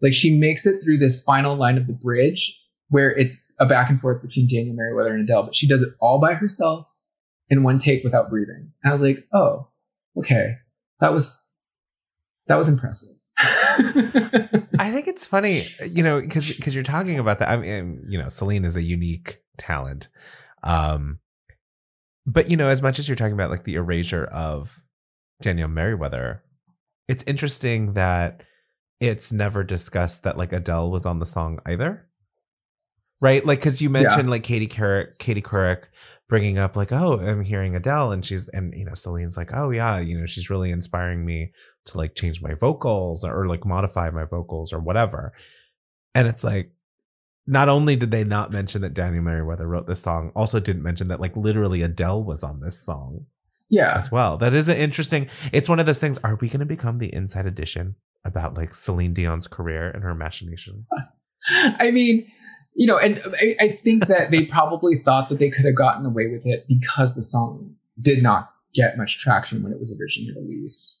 Like 0.00 0.12
she 0.12 0.36
makes 0.36 0.66
it 0.66 0.82
through 0.82 0.98
this 0.98 1.22
final 1.22 1.56
line 1.56 1.78
of 1.78 1.86
the 1.86 1.92
bridge 1.92 2.54
where 2.88 3.10
it's 3.12 3.36
a 3.58 3.66
back 3.66 3.88
and 3.88 4.00
forth 4.00 4.22
between 4.22 4.46
Daniel 4.46 4.74
Merriweather 4.74 5.14
and 5.14 5.22
Adele, 5.22 5.44
but 5.44 5.54
she 5.54 5.68
does 5.68 5.82
it 5.82 5.90
all 6.00 6.20
by 6.20 6.34
herself 6.34 6.92
in 7.48 7.62
one 7.62 7.78
take 7.78 8.04
without 8.04 8.30
breathing. 8.30 8.72
And 8.82 8.90
I 8.90 8.92
was 8.92 9.02
like, 9.02 9.26
oh, 9.32 9.68
okay. 10.18 10.54
That 11.00 11.12
was 11.12 11.40
that 12.46 12.56
was 12.56 12.68
impressive. 12.68 13.16
I 13.38 14.90
think 14.92 15.08
it's 15.08 15.24
funny, 15.24 15.66
you 15.88 16.02
know, 16.02 16.20
because 16.20 16.54
because 16.54 16.74
you're 16.74 16.84
talking 16.84 17.18
about 17.18 17.40
that. 17.40 17.48
I 17.48 17.56
mean, 17.56 18.04
you 18.08 18.18
know, 18.18 18.28
Celine 18.28 18.64
is 18.64 18.76
a 18.76 18.82
unique 18.82 19.40
talent, 19.58 20.08
um, 20.62 21.18
but 22.26 22.48
you 22.48 22.56
know, 22.56 22.68
as 22.68 22.80
much 22.80 22.98
as 22.98 23.08
you're 23.08 23.16
talking 23.16 23.32
about 23.32 23.50
like 23.50 23.64
the 23.64 23.74
erasure 23.74 24.24
of 24.24 24.84
Daniel 25.42 25.68
Merriweather, 25.68 26.42
it's 27.08 27.24
interesting 27.26 27.94
that 27.94 28.42
it's 29.00 29.32
never 29.32 29.64
discussed 29.64 30.22
that 30.22 30.38
like 30.38 30.52
Adele 30.52 30.90
was 30.90 31.04
on 31.04 31.18
the 31.18 31.26
song 31.26 31.58
either, 31.66 32.08
right? 33.20 33.44
Like, 33.44 33.60
because 33.60 33.80
you 33.80 33.90
mentioned 33.90 34.30
like 34.30 34.42
Katie 34.42 34.68
Couric, 34.68 35.18
Katie 35.18 35.42
Couric 35.42 35.84
bringing 36.28 36.58
up 36.58 36.76
like, 36.76 36.92
oh, 36.92 37.18
I'm 37.18 37.44
hearing 37.44 37.76
Adele, 37.76 38.12
and 38.12 38.24
she's 38.24 38.48
and 38.48 38.74
you 38.74 38.84
know, 38.84 38.94
Celine's 38.94 39.36
like, 39.36 39.50
oh 39.52 39.70
yeah, 39.70 39.98
you 39.98 40.18
know, 40.18 40.26
she's 40.26 40.50
really 40.50 40.70
inspiring 40.70 41.24
me 41.24 41.52
to 41.86 41.98
like 41.98 42.14
change 42.14 42.40
my 42.40 42.54
vocals 42.54 43.24
or, 43.24 43.46
like 43.46 43.66
modify 43.66 44.10
my 44.10 44.24
vocals 44.24 44.72
or 44.72 44.78
whatever. 44.78 45.32
And 46.14 46.26
it's 46.26 46.44
like, 46.44 46.72
not 47.46 47.68
only 47.68 47.94
did 47.94 48.10
they 48.10 48.24
not 48.24 48.52
mention 48.52 48.80
that 48.82 48.94
Daniel 48.94 49.22
Merriweather 49.22 49.66
wrote 49.66 49.86
this 49.86 50.00
song, 50.00 50.32
also 50.34 50.60
didn't 50.60 50.82
mention 50.82 51.08
that 51.08 51.20
like 51.20 51.36
literally 51.36 51.82
Adele 51.82 52.22
was 52.22 52.42
on 52.42 52.60
this 52.60 52.82
song 52.82 53.26
yeah. 53.68 53.98
as 53.98 54.10
well. 54.10 54.38
That 54.38 54.54
is 54.54 54.68
an 54.68 54.76
interesting. 54.76 55.28
It's 55.52 55.68
one 55.68 55.78
of 55.78 55.86
those 55.86 55.98
things. 55.98 56.18
Are 56.24 56.36
we 56.36 56.48
going 56.48 56.60
to 56.60 56.66
become 56.66 56.98
the 56.98 57.12
inside 57.12 57.46
edition 57.46 57.96
about 58.24 58.56
like 58.56 58.74
Celine 58.74 59.12
Dion's 59.12 59.46
career 59.46 59.90
and 59.90 60.02
her 60.02 60.14
machinations? 60.14 60.86
I 61.50 61.90
mean, 61.90 62.26
you 62.74 62.86
know, 62.86 62.98
and 62.98 63.20
I, 63.40 63.56
I 63.60 63.68
think 63.68 64.06
that 64.08 64.30
they 64.30 64.44
probably 64.46 64.96
thought 64.96 65.28
that 65.28 65.38
they 65.38 65.50
could 65.50 65.64
have 65.64 65.76
gotten 65.76 66.04
away 66.04 66.28
with 66.30 66.46
it 66.46 66.66
because 66.68 67.14
the 67.14 67.22
song 67.22 67.74
did 68.00 68.22
not 68.22 68.50
get 68.74 68.98
much 68.98 69.18
traction 69.18 69.62
when 69.62 69.72
it 69.72 69.78
was 69.78 69.96
originally 70.00 70.34
released. 70.40 71.00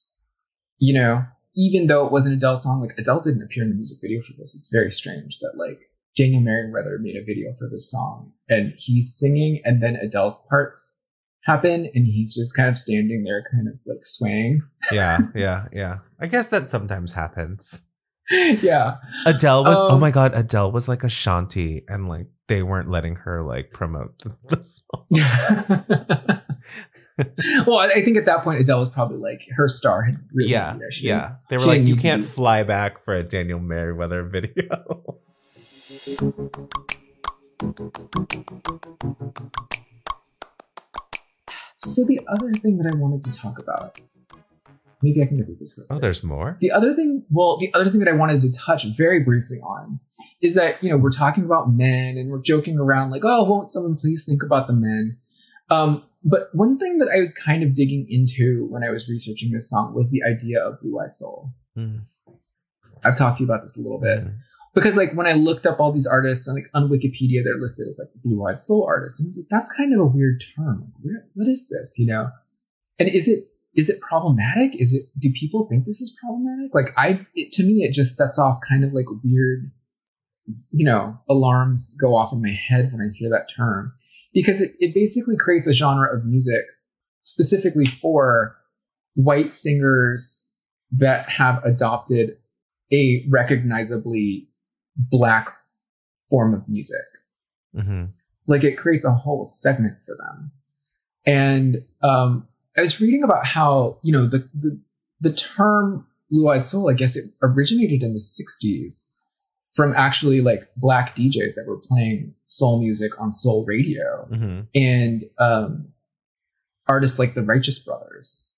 You 0.78 0.94
know, 0.94 1.24
even 1.56 1.86
though 1.86 2.06
it 2.06 2.12
was 2.12 2.26
an 2.26 2.32
Adele 2.32 2.56
song, 2.56 2.80
like 2.80 2.94
Adele 2.98 3.20
didn't 3.20 3.42
appear 3.42 3.62
in 3.62 3.70
the 3.70 3.74
music 3.74 3.98
video 4.00 4.20
for 4.20 4.32
this. 4.38 4.54
It's 4.54 4.70
very 4.70 4.90
strange 4.90 5.38
that 5.40 5.54
like 5.56 5.80
Daniel 6.16 6.40
Merriweather 6.40 6.98
made 7.00 7.16
a 7.16 7.24
video 7.24 7.52
for 7.58 7.68
this 7.70 7.90
song 7.90 8.32
and 8.48 8.72
he's 8.76 9.14
singing 9.14 9.60
and 9.64 9.82
then 9.82 9.96
Adele's 9.96 10.38
parts 10.48 10.96
happen 11.44 11.90
and 11.94 12.06
he's 12.06 12.34
just 12.34 12.56
kind 12.56 12.68
of 12.68 12.76
standing 12.76 13.24
there 13.24 13.44
kind 13.52 13.68
of 13.68 13.74
like 13.86 14.04
swaying. 14.04 14.62
yeah, 14.92 15.18
yeah, 15.34 15.66
yeah. 15.72 15.98
I 16.20 16.26
guess 16.26 16.48
that 16.48 16.68
sometimes 16.68 17.12
happens. 17.12 17.82
yeah. 18.62 18.96
Adele 19.26 19.64
was. 19.64 19.76
oh 19.76 19.90
Um, 19.92 20.00
my 20.00 20.10
god, 20.10 20.32
Adele 20.34 20.72
was 20.72 20.88
like 20.88 21.04
a 21.04 21.08
shanty, 21.08 21.84
and 21.88 22.08
like 22.08 22.26
they 22.48 22.62
weren't 22.62 22.90
letting 22.90 23.16
her 23.16 23.42
like 23.42 23.72
promote 23.72 24.18
the, 24.22 24.34
the 24.56 24.64
song. 24.64 25.06
well, 27.66 27.78
I 27.78 28.02
think 28.02 28.16
at 28.16 28.26
that 28.26 28.42
point 28.42 28.60
Adele 28.60 28.80
was 28.80 28.88
probably 28.90 29.18
like 29.18 29.46
her 29.56 29.68
star 29.68 30.02
had 30.02 30.16
risen. 30.32 30.52
yeah, 30.52 30.76
she 30.90 31.06
yeah. 31.08 31.36
They 31.48 31.56
were 31.58 31.66
like, 31.66 31.82
you 31.82 31.96
can't 31.96 32.24
fly 32.24 32.62
back 32.62 32.98
for 33.04 33.14
a 33.14 33.22
Daniel 33.22 33.60
Merriweather 33.60 34.24
video. 34.24 35.18
So 41.78 42.04
the 42.04 42.20
other 42.28 42.52
thing 42.54 42.78
that 42.78 42.90
I 42.92 42.96
wanted 42.96 43.22
to 43.24 43.32
talk 43.32 43.58
about, 43.58 44.00
maybe 45.04 45.22
I 45.22 45.26
can 45.26 45.36
get 45.36 45.46
through 45.46 45.56
this 45.60 45.74
Quickly. 45.74 45.94
oh, 45.96 46.00
there's 46.00 46.22
more. 46.24 46.56
The 46.60 46.70
other 46.72 46.94
thing, 46.94 47.24
well, 47.30 47.58
the 47.58 47.72
other 47.74 47.90
thing 47.90 48.00
that 48.00 48.08
I 48.08 48.12
wanted 48.12 48.40
to 48.42 48.50
touch 48.50 48.84
very 48.96 49.20
briefly 49.22 49.58
on 49.60 50.00
is 50.40 50.54
that, 50.54 50.82
you 50.82 50.90
know, 50.90 50.96
we're 50.96 51.10
talking 51.10 51.44
about 51.44 51.70
men 51.72 52.16
and 52.18 52.30
we're 52.30 52.42
joking 52.42 52.78
around 52.78 53.10
like, 53.10 53.22
oh, 53.24 53.44
won't 53.44 53.70
someone 53.70 53.94
please 53.96 54.24
think 54.24 54.42
about 54.42 54.66
the 54.66 54.72
men? 54.72 55.18
Um, 55.70 56.02
but 56.24 56.48
one 56.54 56.78
thing 56.78 56.98
that 56.98 57.08
I 57.14 57.20
was 57.20 57.32
kind 57.34 57.62
of 57.62 57.74
digging 57.74 58.06
into 58.08 58.66
when 58.70 58.82
I 58.82 58.90
was 58.90 59.08
researching 59.08 59.52
this 59.52 59.68
song 59.70 59.94
was 59.94 60.08
the 60.10 60.22
idea 60.22 60.58
of 60.60 60.80
Blue 60.80 60.98
Eyed 60.98 61.14
Soul. 61.14 61.52
Mm. 61.76 62.04
I've 63.04 63.18
talked 63.18 63.36
to 63.38 63.42
you 63.44 63.48
about 63.50 63.62
this 63.62 63.76
a 63.76 63.80
little 63.80 64.00
bit 64.00 64.20
Mhm. 64.24 64.34
because, 64.74 64.96
like, 64.96 65.12
when 65.14 65.26
I 65.26 65.32
looked 65.32 65.66
up 65.66 65.78
all 65.80 65.92
these 65.92 66.06
artists 66.06 66.46
and 66.48 66.54
like 66.56 66.70
on 66.72 66.88
Wikipedia, 66.88 67.42
they're 67.44 67.58
listed 67.60 67.86
as 67.88 67.98
like 67.98 68.08
Blue 68.22 68.42
Eyed 68.46 68.60
Soul 68.60 68.84
artists, 68.88 69.20
and 69.20 69.26
I 69.26 69.28
was 69.28 69.36
like, 69.38 69.48
that's 69.50 69.70
kind 69.70 69.92
of 69.92 70.00
a 70.00 70.06
weird 70.06 70.42
term. 70.56 70.80
Like, 70.80 70.94
where, 71.02 71.26
what 71.34 71.48
is 71.48 71.68
this? 71.68 71.98
You 71.98 72.06
know? 72.06 72.28
And 72.98 73.08
is 73.08 73.28
it 73.28 73.48
is 73.74 73.88
it 73.88 74.00
problematic? 74.00 74.80
Is 74.80 74.92
it 74.94 75.08
do 75.18 75.30
people 75.32 75.66
think 75.68 75.84
this 75.84 76.00
is 76.00 76.16
problematic? 76.22 76.74
Like, 76.74 76.94
I 76.96 77.26
it, 77.34 77.52
to 77.52 77.62
me, 77.62 77.82
it 77.82 77.92
just 77.92 78.16
sets 78.16 78.38
off 78.38 78.58
kind 78.68 78.84
of 78.84 78.92
like 78.92 79.06
weird, 79.24 79.70
you 80.70 80.84
know, 80.84 81.18
alarms 81.28 81.92
go 82.00 82.14
off 82.14 82.32
in 82.32 82.42
my 82.42 82.50
head 82.50 82.90
when 82.92 83.00
I 83.00 83.12
hear 83.14 83.30
that 83.30 83.50
term 83.54 83.92
because 84.32 84.60
it, 84.60 84.74
it 84.78 84.94
basically 84.94 85.36
creates 85.36 85.66
a 85.66 85.72
genre 85.72 86.14
of 86.14 86.24
music 86.24 86.62
specifically 87.24 87.86
for 87.86 88.56
white 89.14 89.50
singers 89.50 90.48
that 90.92 91.28
have 91.28 91.62
adopted 91.64 92.36
a 92.92 93.24
recognizably 93.30 94.48
black 94.96 95.48
form 96.30 96.54
of 96.54 96.68
music. 96.68 96.96
Mhm. 97.74 98.10
Like 98.46 98.62
it 98.62 98.76
creates 98.76 99.04
a 99.04 99.12
whole 99.12 99.44
segment 99.44 99.96
for 100.04 100.16
them. 100.16 100.52
And 101.26 101.84
um, 102.02 102.46
I 102.76 102.80
was 102.82 103.00
reading 103.00 103.22
about 103.22 103.46
how, 103.46 103.98
you 104.02 104.12
know, 104.12 104.26
the, 104.26 104.48
the, 104.54 104.80
the 105.20 105.32
term 105.32 106.06
blue 106.30 106.48
eyed 106.48 106.62
soul, 106.62 106.90
I 106.90 106.94
guess 106.94 107.16
it 107.16 107.30
originated 107.42 108.02
in 108.02 108.12
the 108.12 108.18
60s 108.18 109.04
from 109.72 109.92
actually 109.96 110.40
like 110.40 110.68
black 110.76 111.16
DJs 111.16 111.54
that 111.56 111.64
were 111.66 111.78
playing 111.82 112.34
soul 112.46 112.80
music 112.80 113.20
on 113.20 113.32
soul 113.32 113.64
radio 113.66 114.26
Mhm. 114.30 114.66
and 114.74 115.24
um, 115.38 115.88
artists 116.88 117.18
like 117.18 117.34
the 117.34 117.42
Righteous 117.42 117.78
Brothers. 117.78 118.54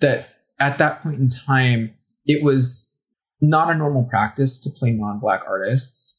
That 0.00 0.28
at 0.58 0.78
that 0.78 1.02
point 1.02 1.18
in 1.20 1.28
time, 1.28 1.94
it 2.26 2.42
was 2.44 2.90
not 3.40 3.70
a 3.70 3.74
normal 3.74 4.04
practice 4.08 4.58
to 4.58 4.70
play 4.70 4.90
non-black 4.90 5.42
artists 5.46 6.18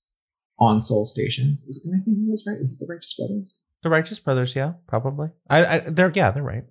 on 0.60 0.80
soul 0.80 1.06
stations. 1.06 1.62
Is 1.64 1.84
am 1.86 1.94
I 1.94 2.04
thinking 2.04 2.36
right? 2.48 2.58
Is 2.60 2.74
it 2.74 2.80
the 2.80 2.88
Righteous 2.92 3.14
Brothers? 3.16 3.58
The 3.84 3.90
Righteous 3.90 4.20
Brothers, 4.20 4.56
yeah, 4.56 4.74
probably. 4.88 5.30
I, 5.50 5.66
I 5.66 5.80
they're 5.90 6.12
yeah, 6.16 6.32
they're 6.32 6.42
right. 6.44 6.64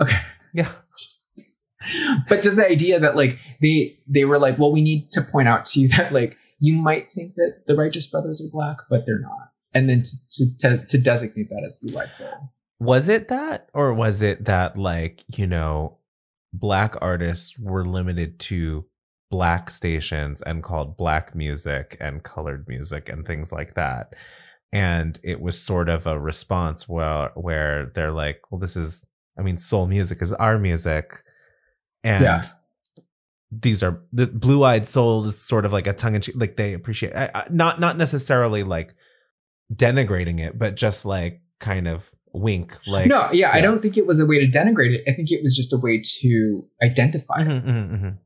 Okay. 0.00 0.18
Yeah. 0.54 0.70
but 2.28 2.42
just 2.42 2.56
the 2.56 2.66
idea 2.66 2.98
that 2.98 3.16
like 3.16 3.38
they 3.60 3.98
they 4.06 4.24
were 4.24 4.38
like, 4.38 4.58
well, 4.58 4.72
we 4.72 4.80
need 4.80 5.10
to 5.12 5.22
point 5.22 5.48
out 5.48 5.64
to 5.66 5.80
you 5.80 5.88
that 5.96 6.12
like 6.12 6.36
you 6.58 6.74
might 6.74 7.10
think 7.10 7.34
that 7.34 7.62
the 7.66 7.74
Righteous 7.76 8.06
Brothers 8.06 8.40
are 8.40 8.50
black, 8.50 8.78
but 8.88 9.04
they're 9.06 9.20
not. 9.20 9.52
And 9.74 9.88
then 9.88 10.02
to 10.02 10.16
to, 10.30 10.56
to, 10.58 10.86
to 10.86 10.98
designate 10.98 11.50
that 11.50 11.62
as 11.64 11.74
blue 11.74 11.98
eyed 11.98 12.12
soul. 12.12 12.52
Was 12.78 13.08
it 13.08 13.28
that, 13.28 13.70
or 13.72 13.92
was 13.94 14.20
it 14.22 14.44
that 14.44 14.76
like 14.76 15.24
you 15.36 15.46
know, 15.46 15.98
black 16.52 16.94
artists 17.00 17.58
were 17.58 17.86
limited 17.86 18.38
to 18.38 18.84
black 19.30 19.70
stations 19.70 20.40
and 20.42 20.62
called 20.62 20.96
black 20.96 21.34
music 21.34 21.96
and 22.00 22.22
colored 22.22 22.68
music 22.68 23.08
and 23.08 23.26
things 23.26 23.50
like 23.52 23.74
that, 23.74 24.14
and 24.72 25.18
it 25.22 25.40
was 25.40 25.60
sort 25.60 25.88
of 25.88 26.06
a 26.06 26.18
response 26.18 26.88
where 26.88 27.30
where 27.34 27.90
they're 27.94 28.12
like, 28.12 28.40
well, 28.50 28.58
this 28.58 28.76
is, 28.76 29.04
I 29.38 29.42
mean, 29.42 29.58
soul 29.58 29.86
music 29.86 30.22
is 30.22 30.32
our 30.32 30.58
music, 30.58 31.22
and. 32.04 32.24
Yeah. 32.24 32.44
These 33.52 33.80
are 33.84 34.02
the 34.12 34.26
blue-eyed 34.26 34.88
soul 34.88 35.24
is 35.26 35.40
sort 35.40 35.64
of 35.64 35.72
like 35.72 35.86
a 35.86 35.92
tongue-in-cheek, 35.92 36.34
like 36.36 36.56
they 36.56 36.74
appreciate, 36.74 37.14
I, 37.14 37.30
I, 37.32 37.44
not 37.48 37.78
not 37.78 37.96
necessarily 37.96 38.64
like 38.64 38.92
denigrating 39.72 40.40
it, 40.40 40.58
but 40.58 40.74
just 40.74 41.04
like 41.04 41.40
kind 41.60 41.86
of 41.86 42.10
wink, 42.32 42.76
like 42.88 43.06
no, 43.06 43.30
yeah, 43.32 43.52
I 43.52 43.60
don't 43.60 43.80
think 43.80 43.96
it 43.96 44.04
was 44.04 44.18
a 44.18 44.26
way 44.26 44.44
to 44.44 44.46
denigrate 44.46 44.96
it. 44.96 45.04
I 45.08 45.12
think 45.14 45.30
it 45.30 45.42
was 45.42 45.54
just 45.54 45.72
a 45.72 45.76
way 45.76 46.02
to 46.22 46.66
identify 46.82 47.42
it. 47.42 47.46
Mhm, 47.46 47.64
mhm, 47.64 47.90
mhm. 48.02 48.18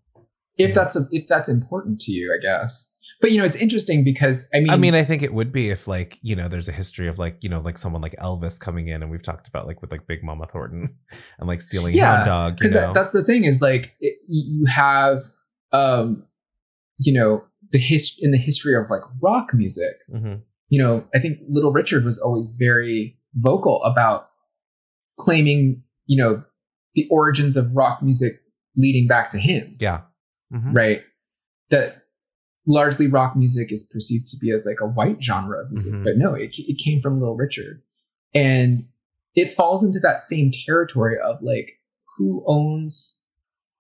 if 0.57 0.71
Yeah. 0.71 0.75
that's 0.75 0.97
a, 0.97 1.07
if 1.11 1.29
that's 1.29 1.51
important 1.51 2.01
to 2.01 2.13
you, 2.13 2.35
I 2.37 2.41
guess. 2.41 2.90
But 3.21 3.33
you 3.33 3.39
know, 3.39 3.45
it's 3.45 3.57
interesting 3.57 4.03
because 4.05 4.47
I 4.55 4.61
mean, 4.61 4.71
I 4.71 4.77
mean, 4.77 4.95
I 4.95 5.05
think 5.05 5.23
it 5.23 5.35
would 5.35 5.53
be 5.53 5.69
if 5.71 5.87
like 5.89 6.19
you 6.23 6.35
know, 6.37 6.49
there's 6.49 6.69
a 6.69 6.73
history 6.73 7.09
of 7.09 7.19
like 7.19 7.37
you 7.41 7.49
know, 7.49 7.61
like 7.61 7.77
someone 7.79 8.01
like 8.03 8.15
Elvis 8.17 8.59
coming 8.59 8.89
in, 8.89 9.03
and 9.03 9.11
we've 9.11 9.23
talked 9.23 9.47
about 9.49 9.67
like 9.67 9.81
with 9.83 9.91
like 9.91 10.07
Big 10.07 10.23
Mama 10.23 10.47
Thornton 10.47 10.97
and 11.39 11.49
like 11.49 11.61
stealing 11.63 11.95
Yeah, 11.95 12.17
Hound 12.17 12.27
Dog. 12.27 12.57
Because 12.57 12.73
that, 12.73 12.95
that's 12.95 13.13
the 13.13 13.23
thing 13.25 13.45
is 13.45 13.61
like 13.61 13.95
it, 14.01 14.19
you 14.29 14.67
have, 14.67 15.23
um, 15.73 16.25
you 16.99 17.13
know, 17.13 17.45
the 17.73 17.79
his 17.79 18.15
in 18.19 18.31
the 18.31 18.39
history 18.39 18.75
of 18.75 18.87
like 18.91 19.03
rock 19.23 19.53
music. 19.55 19.97
Mhm. 20.13 20.43
You 20.69 20.83
know, 20.83 21.05
I 21.15 21.19
think 21.19 21.39
Little 21.49 21.73
Richard 21.73 22.05
was 22.05 22.19
always 22.19 22.53
very 22.59 23.19
vocal 23.35 23.83
about 23.83 24.29
claiming, 25.19 25.83
you 26.07 26.17
know, 26.23 26.43
the 26.95 27.07
origins 27.11 27.57
of 27.57 27.75
rock 27.77 28.03
music 28.03 28.41
leading 28.77 29.07
back 29.07 29.31
to 29.31 29.39
him. 29.39 29.73
yeah, 29.81 30.03
Mhm. 30.53 30.75
right? 30.75 31.03
That 31.71 32.00
largely 32.71 33.07
rock 33.07 33.37
music 33.37 33.73
is 33.73 33.83
perceived 33.85 34.27
to 34.29 34.37
be 34.39 34.51
as 34.51 34.67
like 34.67 34.81
a 34.81 34.87
white 34.87 35.23
genre 35.23 35.59
of 35.63 35.71
music, 35.71 35.93
Mhm. 35.93 36.05
but 36.05 36.17
no, 36.17 36.35
it, 36.35 36.55
it 36.59 36.79
came 36.79 37.01
from 37.01 37.19
Little 37.21 37.37
Richard. 37.37 37.83
And 38.35 38.85
it 39.35 39.55
falls 39.55 39.83
into 39.83 40.01
that 40.01 40.21
same 40.21 40.51
territory 40.67 41.17
of 41.23 41.37
like 41.43 41.73
who 42.17 42.43
owns 42.47 43.17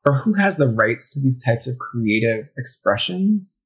or 0.04 0.14
who 0.14 0.32
has 0.34 0.56
the 0.56 0.68
rights 0.68 1.10
to 1.12 1.20
these 1.20 1.42
types 1.42 1.66
of 1.66 1.78
creative 1.78 2.50
expressions. 2.56 3.62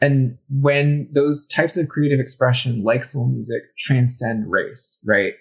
And 0.00 0.36
when 0.50 1.08
those 1.12 1.46
types 1.46 1.76
of 1.76 1.88
creative 1.88 2.20
expression, 2.20 2.82
like 2.82 3.04
soul 3.04 3.28
music, 3.28 3.62
transcend 3.78 4.50
race, 4.50 4.98
right? 5.04 5.34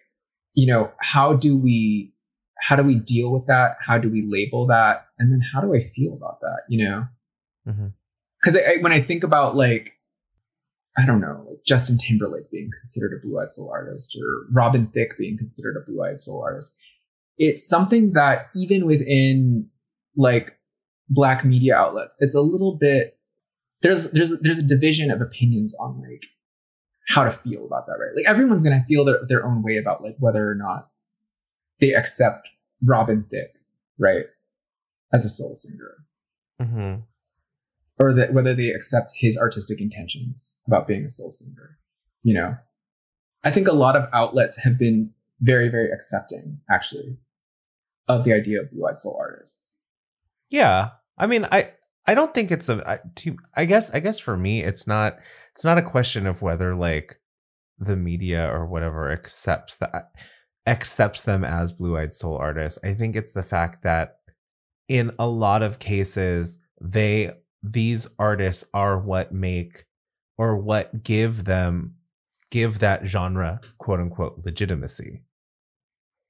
You 0.53 0.67
know, 0.67 0.91
how 1.01 1.33
do 1.35 1.57
we 1.57 2.13
how 2.61 2.75
do 2.77 2.83
we 2.83 2.95
deal 2.99 3.33
with 3.33 3.47
that? 3.47 3.75
How 3.81 3.97
do 3.97 4.09
we 4.09 4.25
label 4.25 4.65
that? 4.67 5.07
And 5.19 5.31
then 5.31 5.41
how 5.53 5.59
do 5.59 5.73
I 5.73 5.79
feel 5.79 6.13
about 6.13 6.39
that? 6.39 6.61
You 6.69 6.85
know, 6.85 7.07
Mhm. 7.67 7.93
Because 8.45 8.61
when 8.81 8.91
I 8.91 9.01
think 9.01 9.23
about 9.23 9.55
like, 9.55 9.93
I 10.97 11.05
don't 11.05 11.19
know, 11.19 11.43
like 11.47 11.63
Justin 11.65 11.97
Timberlake 11.97 12.51
being 12.51 12.69
considered 12.79 13.11
a 13.17 13.25
blue 13.25 13.39
eyed 13.39 13.51
soul 13.51 13.71
artist 13.73 14.15
or 14.15 14.45
Robin 14.53 14.87
Thicke 14.87 15.17
being 15.17 15.37
considered 15.37 15.75
a 15.75 15.89
blue 15.89 16.03
eyed 16.03 16.19
soul 16.19 16.43
artist, 16.43 16.75
it's 17.37 17.67
something 17.67 18.13
that 18.13 18.47
even 18.55 18.85
within 18.85 19.67
like 20.15 20.57
black 21.09 21.43
media 21.43 21.75
outlets, 21.75 22.15
it's 22.19 22.35
a 22.35 22.41
little 22.41 22.77
bit 22.77 23.17
there's 23.81 24.09
there's 24.11 24.37
there's 24.39 24.59
a 24.59 24.63
division 24.63 25.11
of 25.11 25.21
opinions 25.21 25.75
on 25.79 26.01
like 26.01 26.25
how 27.09 27.23
to 27.23 27.31
feel 27.31 27.65
about 27.65 27.85
that, 27.87 27.97
right? 27.99 28.15
Like 28.15 28.25
everyone's 28.27 28.63
gonna 28.63 28.85
feel 28.87 29.05
their 29.05 29.19
their 29.27 29.45
own 29.45 29.63
way 29.63 29.77
about 29.77 30.03
like 30.03 30.15
whether 30.19 30.49
or 30.49 30.55
not 30.55 30.89
they 31.79 31.93
accept 31.93 32.49
Robin 32.83 33.25
Thicke, 33.29 33.59
right, 33.97 34.25
as 35.13 35.25
a 35.25 35.29
soul 35.29 35.55
singer 35.55 35.97
Mhm. 36.61 37.03
Or 37.99 38.13
that 38.13 38.33
whether 38.33 38.53
they 38.53 38.69
accept 38.69 39.13
his 39.15 39.37
artistic 39.37 39.79
intentions 39.79 40.57
about 40.67 40.87
being 40.87 41.05
a 41.05 41.09
soul 41.09 41.31
singer. 41.31 41.77
You 42.23 42.33
know, 42.33 42.55
I 43.43 43.51
think 43.51 43.67
a 43.67 43.73
lot 43.73 43.95
of 43.95 44.09
outlets 44.11 44.57
have 44.63 44.77
been 44.77 45.11
very, 45.39 45.69
very 45.69 45.91
accepting, 45.91 46.59
actually, 46.69 47.17
of 48.07 48.23
the 48.23 48.33
idea 48.33 48.61
of 48.61 48.71
blue-eyed 48.71 48.99
soul 48.99 49.17
artists. 49.19 49.75
Yeah, 50.49 50.89
I 51.17 51.27
mean, 51.27 51.45
I 51.51 51.71
I 52.07 52.13
don't 52.13 52.33
think 52.33 52.51
it's 52.51 52.69
a. 52.69 52.83
I, 52.87 52.99
to, 53.15 53.37
I 53.55 53.65
guess 53.65 53.89
I 53.91 53.99
guess 53.99 54.19
for 54.19 54.37
me, 54.37 54.63
it's 54.63 54.87
not 54.87 55.17
it's 55.53 55.63
not 55.63 55.77
a 55.77 55.83
question 55.83 56.25
of 56.27 56.41
whether 56.41 56.75
like 56.75 57.19
the 57.77 57.95
media 57.95 58.49
or 58.51 58.65
whatever 58.65 59.11
accepts 59.11 59.77
that 59.77 60.11
accepts 60.67 61.23
them 61.23 61.43
as 61.43 61.71
blue-eyed 61.71 62.13
soul 62.13 62.37
artists. 62.37 62.79
I 62.83 62.93
think 62.93 63.15
it's 63.15 63.33
the 63.33 63.43
fact 63.43 63.83
that 63.83 64.17
in 64.87 65.11
a 65.19 65.27
lot 65.27 65.61
of 65.61 65.79
cases 65.79 66.57
they 66.81 67.31
these 67.71 68.07
artists 68.19 68.63
are 68.73 68.97
what 68.99 69.31
make 69.31 69.85
or 70.37 70.55
what 70.57 71.03
give 71.03 71.45
them 71.45 71.95
give 72.51 72.79
that 72.79 73.05
genre 73.05 73.59
quote 73.77 73.99
unquote 73.99 74.41
legitimacy 74.45 75.23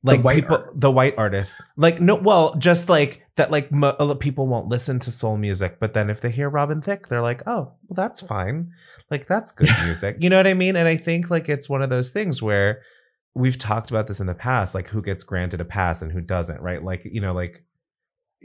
like 0.04 0.24
white 0.24 0.36
people 0.36 0.58
artists. 0.58 0.82
the 0.82 0.92
white 0.92 1.16
artists 1.18 1.62
like 1.78 2.00
no 2.00 2.16
well 2.16 2.56
just 2.56 2.90
like 2.90 3.26
that 3.36 3.52
like 3.52 3.70
uh, 3.82 4.14
people 4.16 4.48
won't 4.48 4.68
listen 4.68 5.00
to 5.00 5.12
soul 5.12 5.36
music 5.36 5.80
but 5.80 5.94
then 5.94 6.10
if 6.10 6.22
they 6.22 6.30
hear 6.30 6.50
robin 6.50 6.82
thicke 6.82 7.08
they're 7.08 7.22
like 7.22 7.42
oh 7.48 7.72
well 7.88 7.96
that's 7.96 8.22
fine 8.22 8.72
like 9.12 9.28
that's 9.28 9.52
good 9.52 9.70
music 9.84 10.16
you 10.20 10.30
know 10.30 10.38
what 10.38 10.48
i 10.48 10.54
mean 10.54 10.76
and 10.76 10.88
i 10.88 10.96
think 10.96 11.30
like 11.30 11.50
it's 11.50 11.68
one 11.68 11.82
of 11.82 11.90
those 11.90 12.12
things 12.12 12.42
where 12.42 12.82
we've 13.34 13.58
talked 13.58 13.90
about 13.90 14.08
this 14.08 14.20
in 14.20 14.28
the 14.28 14.36
past 14.36 14.74
like 14.76 14.88
who 14.90 15.02
gets 15.02 15.24
granted 15.24 15.60
a 15.60 15.66
pass 15.66 16.02
and 16.02 16.12
who 16.12 16.22
doesn't 16.22 16.62
right 16.62 16.84
like 16.84 17.02
you 17.04 17.20
know 17.20 17.34
like 17.34 17.64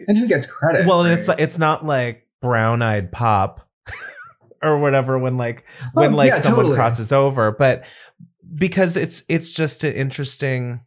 And 0.09 0.17
who 0.19 0.27
gets 0.27 0.47
credit? 0.47 0.87
well 0.87 1.01
and 1.01 1.11
right? 1.11 1.19
it's 1.19 1.29
like 1.29 1.41
it's 1.41 1.59
not 1.59 1.85
like 1.85 2.27
brown 2.41 2.83
eyed 2.83 3.13
pop 3.13 3.69
or 4.63 4.79
whatever 4.79 5.19
when 5.19 5.37
like 5.37 5.65
when 5.95 6.13
Oh, 6.13 6.17
like 6.17 6.29
yeah, 6.29 6.41
someone 6.41 6.65
totally. 6.65 6.77
crosses 6.77 7.13
over 7.13 7.53
but 7.53 7.85
because 8.55 8.97
it's 8.97 9.23
it's 9.29 9.53
just 9.53 9.85
an 9.85 9.93
interesting 9.93 10.81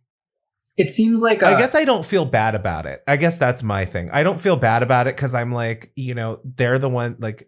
it 0.75 0.89
seems 0.89 1.21
like 1.21 1.43
I 1.43 1.53
uh, 1.53 1.57
guess 1.59 1.75
I 1.75 1.85
don't 1.85 2.03
feel 2.03 2.25
bad 2.25 2.55
about 2.55 2.87
it. 2.87 3.03
I 3.07 3.15
guess 3.15 3.37
that's 3.37 3.61
my 3.61 3.85
thing. 3.85 4.09
I 4.11 4.23
don't 4.23 4.41
feel 4.41 4.55
bad 4.55 4.81
about 4.81 5.05
it 5.05 5.15
because 5.15 5.35
I'm 5.35 5.51
like, 5.51 5.91
you 5.95 6.15
know, 6.15 6.39
they're 6.43 6.79
the 6.79 6.89
one 6.89 7.15
like 7.19 7.47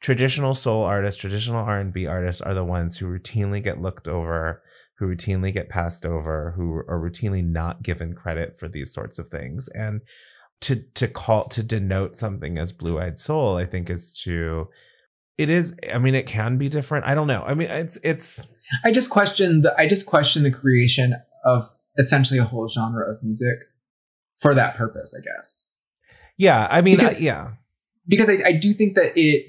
traditional 0.00 0.52
soul 0.52 0.82
artists, 0.82 1.20
traditional 1.20 1.64
R 1.64 1.78
and 1.78 1.92
B 1.92 2.06
artists 2.08 2.42
are 2.42 2.54
the 2.54 2.64
ones 2.64 2.96
who 2.96 3.06
routinely 3.06 3.62
get 3.62 3.80
looked 3.80 4.08
over 4.08 4.62
who 4.98 5.06
routinely 5.06 5.52
get 5.52 5.68
passed 5.68 6.06
over, 6.06 6.52
who 6.56 6.76
are 6.88 6.98
routinely 6.98 7.44
not 7.44 7.82
given 7.82 8.14
credit 8.14 8.58
for 8.58 8.66
these 8.68 8.92
sorts 8.92 9.18
of 9.18 9.28
things. 9.28 9.68
And 9.74 10.00
to 10.62 10.76
to 10.94 11.08
call 11.08 11.44
to 11.48 11.62
denote 11.62 12.16
something 12.18 12.58
as 12.58 12.72
blue-eyed 12.72 13.18
soul, 13.18 13.56
I 13.56 13.66
think 13.66 13.90
is 13.90 14.10
to 14.24 14.68
it 15.38 15.50
is 15.50 15.74
I 15.92 15.98
mean 15.98 16.14
it 16.14 16.26
can 16.26 16.56
be 16.58 16.68
different. 16.68 17.06
I 17.06 17.14
don't 17.14 17.26
know. 17.26 17.42
I 17.46 17.54
mean 17.54 17.70
it's 17.70 17.98
it's 18.02 18.46
I 18.84 18.90
just 18.92 19.10
question 19.10 19.62
the 19.62 19.74
I 19.78 19.86
just 19.86 20.06
question 20.06 20.42
the 20.42 20.50
creation 20.50 21.14
of 21.44 21.64
essentially 21.98 22.38
a 22.38 22.44
whole 22.44 22.68
genre 22.68 23.08
of 23.10 23.22
music 23.22 23.58
for 24.40 24.54
that 24.54 24.74
purpose, 24.76 25.14
I 25.16 25.22
guess. 25.22 25.72
yeah, 26.36 26.66
I 26.70 26.80
mean 26.80 26.96
Because- 26.96 27.16
I, 27.18 27.22
yeah. 27.22 27.50
because 28.08 28.28
I, 28.30 28.38
I 28.46 28.52
do 28.52 28.72
think 28.74 28.94
that 28.96 29.12
it 29.16 29.46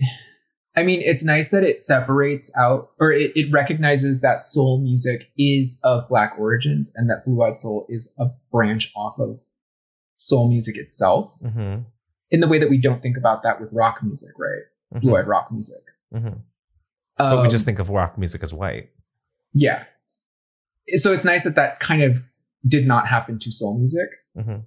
i 0.76 0.84
mean 0.84 1.01
it's 1.01 1.24
nice 1.24 1.49
that 1.49 1.64
it 1.64 1.80
separates 1.80 2.51
out 2.55 2.91
or 2.99 3.12
it, 3.12 3.32
it 3.36 3.51
recognizes 3.51 4.22
that 4.22 4.39
soul 4.39 4.80
music 4.80 5.32
is 5.38 5.80
of 5.84 6.08
black 6.08 6.34
origins 6.38 6.91
and 6.95 7.10
that 7.10 7.24
blue 7.26 7.41
eyed 7.43 7.58
soul 7.58 7.86
is 7.89 8.14
a 8.20 8.26
branch 8.51 8.91
off 8.95 9.16
of 9.20 9.39
soul 10.18 10.49
music 10.49 10.76
itself 10.78 11.39
Mhm. 11.41 11.86
in 12.32 12.39
the 12.41 12.47
way 12.47 12.59
that 12.59 12.70
we 12.70 12.78
don't 12.78 13.01
think 13.01 13.15
about 13.18 13.41
that 13.43 13.59
with 13.61 13.72
rock 13.74 14.03
music 14.03 14.32
right 14.38 14.63
Mhm. 14.93 15.01
blue 15.01 15.15
eyed 15.15 15.28
rock 15.28 15.51
music 15.51 15.84
Mhm. 16.13 16.41
But 17.18 17.38
we 17.39 17.43
Um, 17.45 17.49
just 17.49 17.65
think 17.65 17.80
of 17.80 17.89
rock 17.89 18.18
music 18.18 18.43
as 18.43 18.53
white. 18.53 18.89
yeah 19.53 19.86
so 20.97 21.11
it's 21.13 21.24
nice 21.26 21.43
that 21.43 21.55
that 21.55 21.80
kind 21.80 22.01
of 22.03 22.24
did 22.68 22.86
not 22.88 23.07
happen 23.07 23.39
to 23.39 23.51
soul 23.51 23.78
music 23.78 24.09
Mhm. 24.38 24.65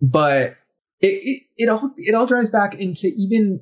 but 0.00 0.56
it, 1.00 1.06
it 1.30 1.42
it 1.56 1.68
all 1.68 1.92
it 1.96 2.14
all 2.14 2.26
drives 2.26 2.50
back 2.50 2.74
into 2.74 3.08
even 3.16 3.60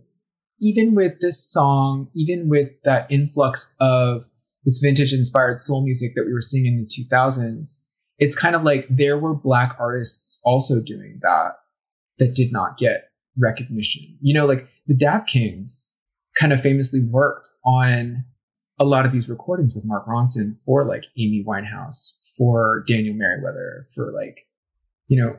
even 0.65 0.95
with 0.95 1.17
this 1.21 1.43
song, 1.45 2.09
even 2.15 2.49
with 2.49 2.71
that 2.85 3.11
influx 3.11 3.75
of 3.81 4.29
this 4.65 4.79
vintage 4.79 5.13
inspired 5.13 5.59
soul 5.59 5.83
music 5.83 6.13
that 6.15 6.25
we 6.25 6.33
were 6.33 6.41
seeing 6.41 6.67
in 6.67 6.77
the 6.77 6.87
2000s, 6.87 7.83
it's 8.23 8.35
kind 8.37 8.55
of 8.55 8.63
like 8.63 8.87
there 8.89 9.19
were 9.19 9.35
black 9.35 9.75
artists 9.81 10.41
also 10.45 10.81
doing 10.81 11.19
that 11.23 11.53
that 12.19 12.35
did 12.35 12.53
not 12.53 12.77
get 12.79 13.09
recognition. 13.37 14.03
You 14.21 14.33
know, 14.35 14.47
like 14.47 14.69
the 14.87 14.95
Dap 14.95 15.27
Kings 15.27 15.93
kind 16.39 16.53
of 16.53 16.61
famously 16.61 17.01
worked 17.03 17.49
on 17.65 18.25
a 18.79 18.85
lot 18.85 19.05
of 19.07 19.13
these 19.13 19.29
recordings 19.29 19.75
with 19.75 19.85
Mark 19.85 20.07
Ronson 20.07 20.59
for 20.65 20.85
like 20.85 21.05
Amy 21.19 21.45
Winehouse, 21.47 22.19
for 22.37 22.85
Daniel 22.87 23.15
Merriweather, 23.15 23.85
for 23.95 24.13
like, 24.13 24.47
you 25.09 25.21
know, 25.21 25.37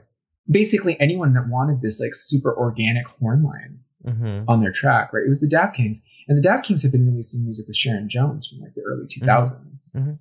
basically 0.50 1.00
anyone 1.00 1.34
that 1.34 1.48
wanted 1.50 1.82
this 1.82 2.00
like 2.02 2.14
super 2.14 2.54
organic 2.56 3.08
horn 3.08 3.44
line 3.44 3.80
Mhm. 4.06 4.44
on 4.50 4.60
their 4.62 4.74
track, 4.74 5.14
right? 5.14 5.24
It 5.26 5.30
was 5.30 5.40
the 5.40 5.48
Dap 5.48 5.74
Kings. 5.74 6.04
And 6.28 6.38
the 6.38 6.42
Dap 6.42 6.64
Kings 6.64 6.82
had 6.82 6.92
been 6.92 7.06
releasing 7.06 7.44
music 7.46 7.68
with 7.68 7.78
Sharon 7.78 8.10
Jones 8.10 8.48
from 8.48 8.60
like 8.60 8.74
the 8.76 8.82
early 8.82 9.08
2000s. 9.08 9.92
Mhm. 9.96 10.20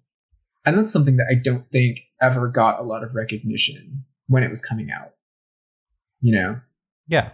And 0.65 0.79
that's 0.79 0.93
something 0.93 1.17
that 1.17 1.27
I 1.31 1.35
don't 1.35 1.71
think 1.71 2.03
ever 2.21 2.49
got 2.49 2.79
a 2.79 2.83
lot 2.83 3.03
of 3.03 3.15
recognition 3.15 4.05
when 4.29 4.43
it 4.43 4.51
was 4.51 4.61
coming 4.61 4.91
out. 4.91 5.15
You 6.21 6.35
know? 6.35 6.61
Yeah. 7.09 7.31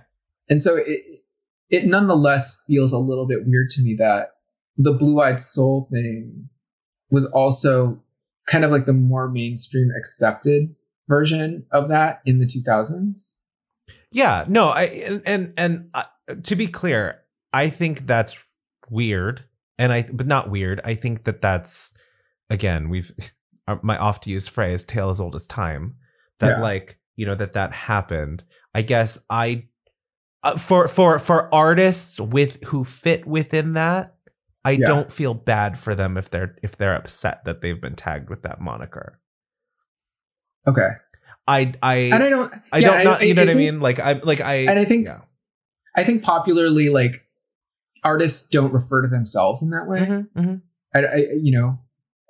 And 0.48 0.62
so 0.62 0.76
it 0.76 1.24
it 1.70 1.84
nonetheless 1.84 2.56
feels 2.66 2.92
a 2.92 2.98
little 2.98 3.26
bit 3.26 3.46
weird 3.46 3.68
to 3.70 3.82
me 3.82 3.94
that 3.98 4.36
the 4.78 4.92
blue-eyed 4.92 5.40
soul 5.40 5.88
thing 5.92 6.48
was 7.10 7.26
also 7.26 8.02
kind 8.46 8.64
of 8.64 8.70
like 8.70 8.86
the 8.86 8.92
more 8.92 9.28
mainstream 9.28 9.90
accepted 9.96 10.74
version 11.08 11.66
of 11.70 11.88
that 11.88 12.20
in 12.24 12.38
the 12.38 12.46
2000s. 12.46 13.34
Yeah, 14.10 14.44
no, 14.48 14.68
I 14.68 14.84
and 14.84 15.22
and, 15.26 15.52
and 15.56 15.90
uh, 15.92 16.04
to 16.44 16.56
be 16.56 16.66
clear, 16.66 17.20
I 17.52 17.68
think 17.68 18.06
that's 18.06 18.38
weird, 18.88 19.44
and 19.78 19.92
I 19.92 20.02
but 20.10 20.26
not 20.26 20.48
weird. 20.48 20.80
I 20.82 20.94
think 20.94 21.24
that 21.24 21.42
that's 21.42 21.92
again 22.51 22.88
we've 22.88 23.12
my 23.82 23.96
oft 23.99 24.26
used 24.26 24.49
phrase 24.51 24.84
"tale 24.84 25.11
as 25.11 25.20
old 25.20 25.34
as 25.34 25.46
time." 25.46 25.96
That 26.38 26.59
Yeah. 26.59 26.62
like 26.62 26.99
you 27.16 27.26
know 27.26 27.34
that 27.34 27.53
that 27.55 27.72
happened. 27.72 28.44
I 28.74 28.82
guess 28.82 29.18
I 29.28 29.64
uh, 30.42 30.57
for 30.57 30.86
for 30.88 31.18
for 31.18 31.53
artists 31.55 32.20
with 32.20 32.62
who 32.64 32.84
fit 32.84 33.26
within 33.26 33.72
that. 33.74 34.14
I 34.64 34.72
Yeah. 34.72 34.86
don't 34.86 35.11
feel 35.12 35.34
bad 35.34 35.78
for 35.78 35.94
them 35.94 36.16
if 36.16 36.30
they're 36.30 36.57
if 36.62 36.76
they're 36.76 36.94
upset 36.94 37.44
that 37.44 37.61
they've 37.61 37.80
been 37.80 37.96
tagged 37.96 38.28
with 38.30 38.42
that 38.42 38.61
moniker. 38.61 39.20
Okay. 40.66 40.88
I 41.46 41.74
I 41.82 41.94
And 41.96 42.22
I 42.22 42.28
don't 42.28 42.53
I 42.72 42.78
yeah, 42.78 43.03
don't 43.03 43.05
know. 43.05 43.20
You 43.26 43.34
know 43.34 43.42
what 43.42 43.51
I 43.51 43.55
mean? 43.55 43.80
Like 43.80 43.99
I 43.99 44.12
like 44.22 44.40
I 44.40 44.55
And 44.55 44.78
I 44.78 44.84
think. 44.84 45.09
I 45.96 46.05
think 46.05 46.22
popularly 46.22 46.90
like 46.90 47.24
artists 48.05 48.46
don't 48.49 48.72
refer 48.72 49.03
to 49.03 49.09
themselves 49.09 49.62
in 49.62 49.70
that 49.70 49.88
way. 49.88 50.01
Mhm, 50.01 50.28
mhm. 50.36 50.61
I, 50.94 50.99
I 51.01 51.16
you 51.42 51.51
know, 51.59 51.78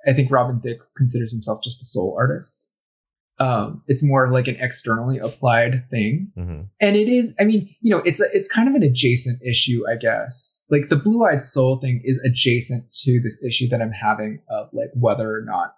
I 0.07 0.13
think 0.13 0.31
Robin 0.31 0.59
Thicke 0.61 0.81
considers 0.95 1.31
himself 1.31 1.59
just 1.63 1.81
a 1.81 1.85
soul 1.85 2.15
artist. 2.17 2.65
Um, 3.41 3.83
it's 3.87 4.03
more 4.03 4.29
like 4.29 4.47
an 4.49 4.57
externally 4.59 5.17
applied 5.17 5.85
thing. 5.89 6.31
Mhm. 6.37 6.67
and 6.81 6.95
it 6.97 7.07
is 7.07 7.33
i 7.39 7.45
mean 7.45 7.73
you 7.79 7.89
know 7.89 7.99
it's 8.05 8.19
a, 8.19 8.25
it's 8.33 8.49
kind 8.49 8.67
of 8.67 8.75
an 8.75 8.83
adjacent 8.83 9.41
issue 9.41 9.81
i 9.89 9.95
guess 9.95 10.61
like 10.69 10.87
the 10.89 10.97
blue-eyed 10.97 11.41
soul 11.41 11.77
thing 11.79 12.01
is 12.03 12.19
adjacent 12.25 12.91
to 12.91 13.21
this 13.23 13.37
issue 13.41 13.69
that 13.69 13.81
i'm 13.81 13.93
having 13.93 14.41
of 14.49 14.67
like 14.73 14.89
whether 14.93 15.29
or 15.33 15.41
not 15.45 15.75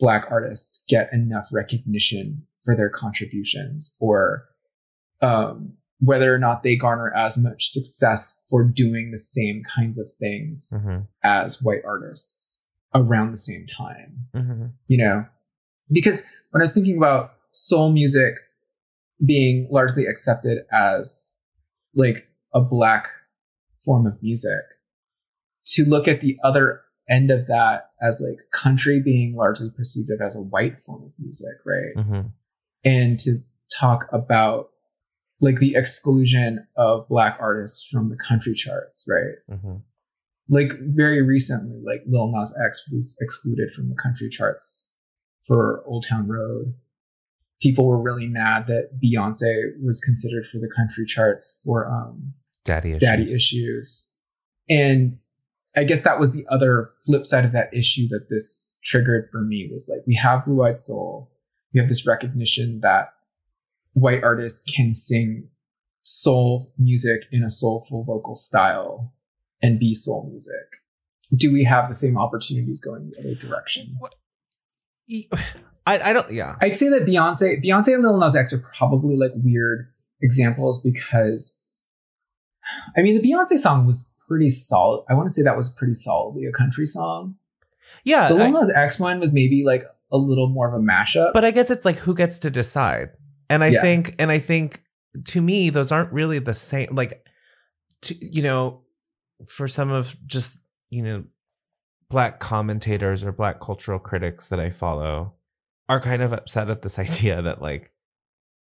black 0.00 0.24
artists 0.30 0.82
get 0.88 1.12
enough 1.12 1.48
recognition 1.52 2.42
for 2.64 2.74
their 2.74 2.88
contributions 2.88 3.94
or 4.00 4.44
um, 5.20 5.74
whether 6.00 6.34
or 6.34 6.38
not 6.38 6.62
they 6.62 6.74
garner 6.76 7.12
as 7.14 7.36
much 7.38 7.70
success 7.70 8.34
for 8.48 8.64
doing 8.64 9.10
the 9.10 9.18
same 9.18 9.62
kinds 9.62 9.98
of 9.98 10.10
things 10.18 10.72
Mhm. 10.74 11.06
as 11.22 11.62
white 11.62 11.82
artists 11.84 12.60
around 12.94 13.30
the 13.30 13.36
same 13.36 13.66
time 13.66 14.26
Mhm. 14.34 14.72
you 14.86 14.98
know 14.98 15.26
because 15.90 16.22
when 16.50 16.60
i 16.60 16.64
was 16.64 16.72
thinking 16.72 16.96
about 16.96 17.32
soul 17.50 17.92
music 17.92 18.34
being 19.24 19.68
largely 19.70 20.06
accepted 20.06 20.58
as 20.72 21.32
like 21.94 22.28
a 22.54 22.60
black 22.60 23.08
form 23.84 24.06
of 24.06 24.20
music 24.22 24.62
to 25.66 25.84
look 25.84 26.06
at 26.08 26.20
the 26.20 26.36
other 26.44 26.80
end 27.08 27.30
of 27.30 27.46
that 27.46 27.90
as 28.00 28.20
like 28.20 28.38
country 28.52 29.00
being 29.04 29.34
largely 29.36 29.70
perceived 29.70 30.10
of 30.10 30.20
as 30.20 30.34
a 30.34 30.40
white 30.40 30.80
form 30.80 31.02
of 31.04 31.12
music 31.18 31.56
right 31.64 31.94
Mhm. 31.96 32.32
and 32.84 33.18
to 33.20 33.42
talk 33.80 34.06
about 34.12 34.70
like 35.40 35.58
the 35.58 35.74
exclusion 35.74 36.66
of 36.76 37.06
black 37.08 37.36
artists 37.40 37.86
from 37.86 38.08
the 38.08 38.16
country 38.16 38.54
charts 38.54 39.04
right 39.08 39.34
Mhm. 39.50 39.82
Like 40.48 40.72
very 40.80 41.22
recently, 41.22 41.80
like 41.84 42.02
Lil 42.06 42.30
Nas 42.30 42.54
X 42.64 42.82
was 42.90 43.16
excluded 43.20 43.72
from 43.72 43.88
the 43.88 43.94
country 43.94 44.28
charts 44.28 44.86
for 45.46 45.82
Old 45.86 46.06
Town 46.08 46.28
Road. 46.28 46.74
People 47.62 47.86
were 47.86 48.00
really 48.00 48.26
mad 48.26 48.66
that 48.66 49.00
Beyonce 49.02 49.82
was 49.82 50.00
considered 50.00 50.46
for 50.46 50.58
the 50.58 50.70
country 50.74 51.06
charts 51.06 51.60
for 51.64 51.88
um, 51.90 52.34
Daddy 52.64 52.90
issues. 52.90 53.00
daddy 53.00 53.34
issues. 53.34 54.10
And 54.68 55.18
I 55.76 55.84
guess 55.84 56.02
that 56.02 56.20
was 56.20 56.32
the 56.32 56.46
other 56.50 56.86
flip 57.04 57.26
side 57.26 57.44
of 57.44 57.52
that 57.52 57.74
issue 57.74 58.08
that 58.08 58.28
this 58.30 58.76
triggered 58.82 59.28
for 59.30 59.40
me 59.40 59.68
was 59.72 59.88
like 59.88 60.00
we 60.06 60.14
have 60.14 60.44
Blue 60.44 60.62
Eyed 60.62 60.78
Soul. 60.78 61.30
We 61.72 61.80
have 61.80 61.88
this 61.88 62.06
recognition 62.06 62.80
that 62.82 63.08
white 63.94 64.22
artists 64.22 64.64
can 64.64 64.94
sing 64.94 65.48
soul 66.02 66.72
music 66.78 67.22
in 67.32 67.42
a 67.42 67.50
soulful 67.50 68.04
vocal 68.04 68.36
style 68.36 69.12
and 69.62 69.78
be 69.78 69.94
soul 69.94 70.28
music. 70.30 70.52
Do 71.34 71.52
we 71.52 71.64
have 71.64 71.88
the 71.88 71.94
same 71.94 72.16
opportunities 72.18 72.80
going 72.80 73.10
the 73.10 73.20
other 73.20 73.34
direction? 73.34 73.96
I, 75.86 75.98
I 76.10 76.12
don't. 76.12 76.32
Yeah. 76.32 76.56
I'd 76.62 76.76
say 76.76 76.88
that 76.88 77.04
Beyonce, 77.04 77.62
Beyonce 77.64 77.88
and 77.94 78.02
Lil 78.02 78.18
Nas 78.18 78.34
X 78.34 78.52
are 78.52 78.62
probably 78.76 79.16
like 79.16 79.32
weird 79.36 79.92
examples 80.22 80.80
because, 80.82 81.56
I 82.96 83.02
mean, 83.02 83.20
the 83.20 83.28
Beyonce 83.28 83.58
song 83.58 83.84
was 83.86 84.10
pretty 84.26 84.48
solid. 84.48 85.04
I 85.10 85.14
want 85.14 85.26
to 85.28 85.34
say 85.34 85.42
that 85.42 85.56
was 85.56 85.68
pretty 85.68 85.92
solidly 85.94 86.46
a 86.46 86.52
country 86.52 86.86
song. 86.86 87.36
Yeah. 88.04 88.28
The 88.28 88.34
Lil 88.34 88.52
Nas 88.52 88.70
X 88.74 88.98
one 88.98 89.20
was 89.20 89.32
maybe 89.32 89.62
like 89.64 89.84
a 90.12 90.16
little 90.16 90.48
more 90.48 90.68
of 90.68 90.74
a 90.74 90.78
mashup. 90.82 91.32
but 91.34 91.44
I 91.44 91.50
guess 91.50 91.70
it's 91.70 91.84
like 91.84 91.96
who 91.98 92.14
gets 92.14 92.38
to 92.40 92.50
decide. 92.50 93.10
And 93.50 93.62
I 93.62 93.68
Yeah. 93.68 93.82
think, 93.82 94.14
and 94.18 94.30
I 94.30 94.38
think 94.38 94.82
to 95.26 95.42
me, 95.42 95.68
those 95.70 95.92
aren't 95.92 96.12
really 96.12 96.38
the 96.38 96.54
same. 96.54 96.94
Like, 96.94 97.26
to, 98.02 98.14
you 98.24 98.42
know, 98.42 98.80
for 99.46 99.68
some 99.68 99.90
of 99.90 100.14
just, 100.26 100.52
you 100.90 101.02
know, 101.02 101.24
black 102.10 102.38
commentators 102.40 103.24
or 103.24 103.32
black 103.32 103.60
cultural 103.60 103.98
critics 103.98 104.48
that 104.48 104.60
I 104.60 104.70
follow 104.70 105.34
are 105.88 106.00
kind 106.00 106.22
of 106.22 106.32
upset 106.32 106.70
at 106.70 106.82
this 106.82 106.98
idea 107.06 107.42
that 107.42 107.60
like, 107.60 107.90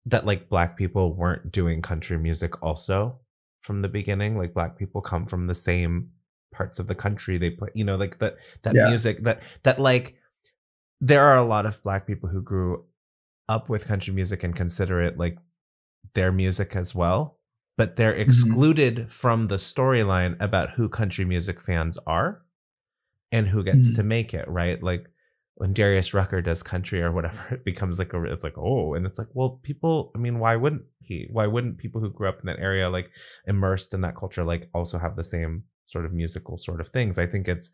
that 0.06 0.24
like 0.26 0.48
black 0.48 0.76
people 0.76 1.14
weren't 1.14 1.52
doing 1.52 1.82
country 1.82 2.18
music 2.18 2.62
also 2.62 3.18
from 3.60 3.82
the 3.82 3.88
beginning. 3.88 4.38
Like 4.38 4.54
black 4.54 4.78
people 4.78 5.00
come 5.02 5.26
from 5.26 5.46
the 5.46 5.54
same 5.54 6.10
parts 6.52 6.78
of 6.78 6.86
the 6.88 6.94
country 6.94 7.38
they 7.38 7.50
play, 7.50 7.68
you 7.74 7.84
know, 7.84 7.96
like 7.96 8.18
that, 8.18 8.36
that 8.62 8.74
Yeah. 8.74 8.88
music 8.88 9.22
that, 9.24 9.42
that 9.62 9.78
like, 9.80 10.16
there 11.00 11.24
are 11.24 11.36
a 11.38 11.44
lot 11.44 11.64
of 11.66 11.82
black 11.82 12.06
people 12.06 12.28
who 12.28 12.42
grew 12.42 12.84
up 13.48 13.68
with 13.68 13.86
country 13.86 14.12
music 14.12 14.44
and 14.44 14.54
consider 14.54 15.02
it 15.02 15.18
like 15.18 15.36
their 16.14 16.30
music 16.32 16.76
as 16.76 16.94
well 16.94 17.38
but 17.80 17.96
they're 17.96 18.20
excluded 18.26 18.94
from 19.10 19.48
the 19.48 19.56
storyline 19.56 20.34
about 20.48 20.68
who 20.76 20.86
country 20.88 21.24
music 21.24 21.58
fans 21.68 21.96
are 22.06 22.42
and 23.32 23.48
who 23.48 23.64
gets 23.64 23.86
Mhm. 23.88 23.96
to 23.96 24.02
make 24.02 24.30
it 24.40 24.46
right 24.60 24.82
like 24.90 25.04
when 25.60 25.72
Darius 25.74 26.14
Rucker 26.14 26.40
does 26.42 26.62
country 26.62 27.00
or 27.02 27.12
whatever, 27.12 27.42
it 27.56 27.64
becomes 27.64 27.98
like 27.98 28.12
a 28.14 28.22
it's 28.32 28.44
like 28.48 28.58
oh, 28.68 28.94
and 28.94 29.04
it's 29.06 29.18
like 29.18 29.28
well, 29.34 29.50
people. 29.68 30.10
I 30.14 30.18
mean, 30.18 30.38
why 30.38 30.56
wouldn't 30.56 30.84
he? 31.08 31.16
Why 31.36 31.46
wouldn't 31.46 31.76
people 31.84 32.00
who 32.00 32.10
grew 32.16 32.28
up 32.30 32.40
in 32.40 32.46
that 32.46 32.58
area, 32.68 32.88
like 32.88 33.08
immersed 33.46 33.92
in 33.94 34.00
that 34.02 34.16
culture, 34.16 34.44
like 34.52 34.68
also 34.78 34.98
have 34.98 35.16
the 35.16 35.24
same 35.34 35.64
sort 35.86 36.04
of 36.06 36.12
musical 36.22 36.56
sort 36.58 36.80
of 36.80 36.88
things? 36.88 37.18
I 37.18 37.26
think 37.26 37.46
it's, 37.48 37.70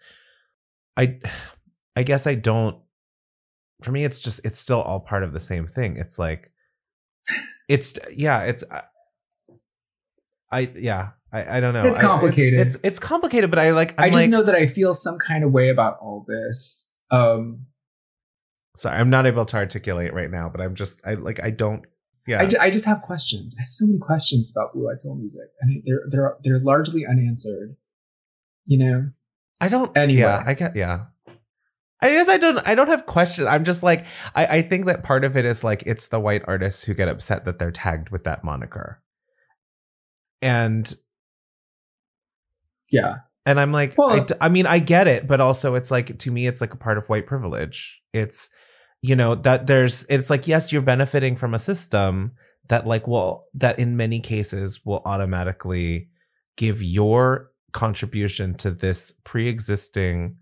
I, 0.96 1.20
I 2.00 2.02
guess 2.02 2.26
I 2.26 2.34
don't. 2.50 2.76
For 3.84 3.92
me, 3.92 4.04
it's 4.04 4.20
just 4.26 4.40
it's 4.44 4.59
still 4.66 4.82
all 4.82 5.00
part 5.11 5.22
of 5.22 5.32
the 5.32 5.40
same 5.52 5.66
thing. 5.76 5.96
It's 5.96 6.18
like, 6.18 6.42
it's 7.68 7.92
yeah, 8.26 8.40
it's. 8.50 8.64
I 10.51 10.70
yeah, 10.78 11.11
I, 11.32 11.57
I 11.57 11.61
don't 11.61 11.74
know. 11.74 11.84
It's 11.84 11.99
I- 11.99 12.03
I- 12.03 12.05
complicated. 12.05 12.66
it's 12.66 12.76
it's 12.82 12.99
complicated, 12.99 13.51
but 13.51 13.59
I 13.59 13.70
like. 13.72 13.92
I'm 13.99 14.05
i 14.05 14.09
just 14.09 14.16
like- 14.18 14.30
know 14.30 14.42
that 14.42 14.55
I 14.55 14.66
feel 14.66 14.94
some 14.94 15.18
kind 15.18 15.44
of 15.44 15.53
way 15.53 15.68
about 15.68 15.97
all 16.01 16.24
this. 16.28 16.88
Um, 17.11 17.66
Sorry, 18.76 18.97
I'm 18.99 19.09
not 19.11 19.26
able 19.26 19.47
to 19.47 19.57
articulate 19.57 20.12
right 20.12 20.30
now, 20.30 20.49
but 20.51 20.61
I'm 20.61 20.74
just 20.74 21.01
I 21.05 21.14
like 21.14 21.42
I 21.42 21.51
don't. 21.51 21.84
Yeah, 22.26 22.42
I, 22.42 22.47
ju- 22.47 22.57
I 22.61 22.70
just 22.70 22.84
have 22.86 23.03
questions. 23.03 23.55
I 23.57 23.62
have 23.62 23.68
so 23.68 23.86
many 23.86 23.99
questions 24.01 24.51
about 24.55 24.72
Blue 24.74 24.90
Eyed 24.90 25.01
Soul 25.01 25.16
music, 25.16 25.49
and 25.61 25.82
they're 25.86 26.03
they're 26.11 26.36
they're 26.42 26.59
largely 26.59 27.07
unanswered. 27.07 27.76
You 28.66 28.78
know, 28.78 29.11
I 29.61 29.68
don't. 29.68 29.97
Anyway. 29.97 30.20
yeah, 30.20 30.42
I 30.44 30.55
get. 30.55 30.74
Yeah, 30.76 31.05
I 32.03 32.11
guess 32.11 32.28
I 32.28 32.36
don't. 32.36 32.59
I 32.66 32.74
don't 32.74 32.88
have 32.88 33.07
questions. 33.07 33.47
I'm 33.49 33.64
just 33.64 33.82
like 33.82 34.05
I. 34.34 34.47
I 34.47 34.62
think 34.62 34.86
that 34.86 35.03
part 35.05 35.24
of 35.24 35.36
it 35.36 35.44
is 35.44 35.64
like 35.64 35.84
it's 35.86 36.09
the 36.09 36.20
white 36.20 36.42
artists 36.47 36.84
who 36.84 36.94
get 36.94 37.09
upset 37.09 37.44
that 37.47 37.59
they're 37.59 37.70
tagged 37.70 38.11
with 38.11 38.24
that 38.24 38.42
moniker, 38.44 39.01
and 40.43 40.93
yeah, 42.91 43.16
and 43.45 43.61
I'm 43.61 43.72
like, 43.72 43.97
Well- 43.97 44.26
I, 44.41 44.47
I 44.47 44.49
mean, 44.49 44.66
I 44.66 44.78
get 44.78 45.07
it, 45.07 45.26
but 45.26 45.41
also 45.41 45.74
it's 45.74 45.91
like 45.91 46.18
to 46.18 46.30
me, 46.30 46.47
it's 46.47 46.61
like 46.61 46.74
a 46.74 46.78
part 46.78 46.99
of 46.99 47.09
white 47.09 47.26
privilege. 47.26 48.01
It's 48.12 48.49
you 49.03 49.16
know 49.16 49.34
that 49.34 49.66
there's 49.66 50.05
it's 50.09 50.30
like 50.30 50.47
yes, 50.47 50.72
you're 50.72 50.82
benefiting 50.82 51.37
from 51.37 51.55
a 51.55 51.59
system 51.59 52.32
that 52.68 52.87
like 52.87 53.07
will 53.07 53.47
that 53.55 53.78
in 53.78 53.97
many 53.97 54.20
cases 54.20 54.84
will 54.84 55.03
automatically 55.05 56.09
give 56.57 56.82
your 56.82 57.51
contribution 57.72 58.55
to 58.55 58.70
this 58.70 59.12
pre-existing 59.24 60.37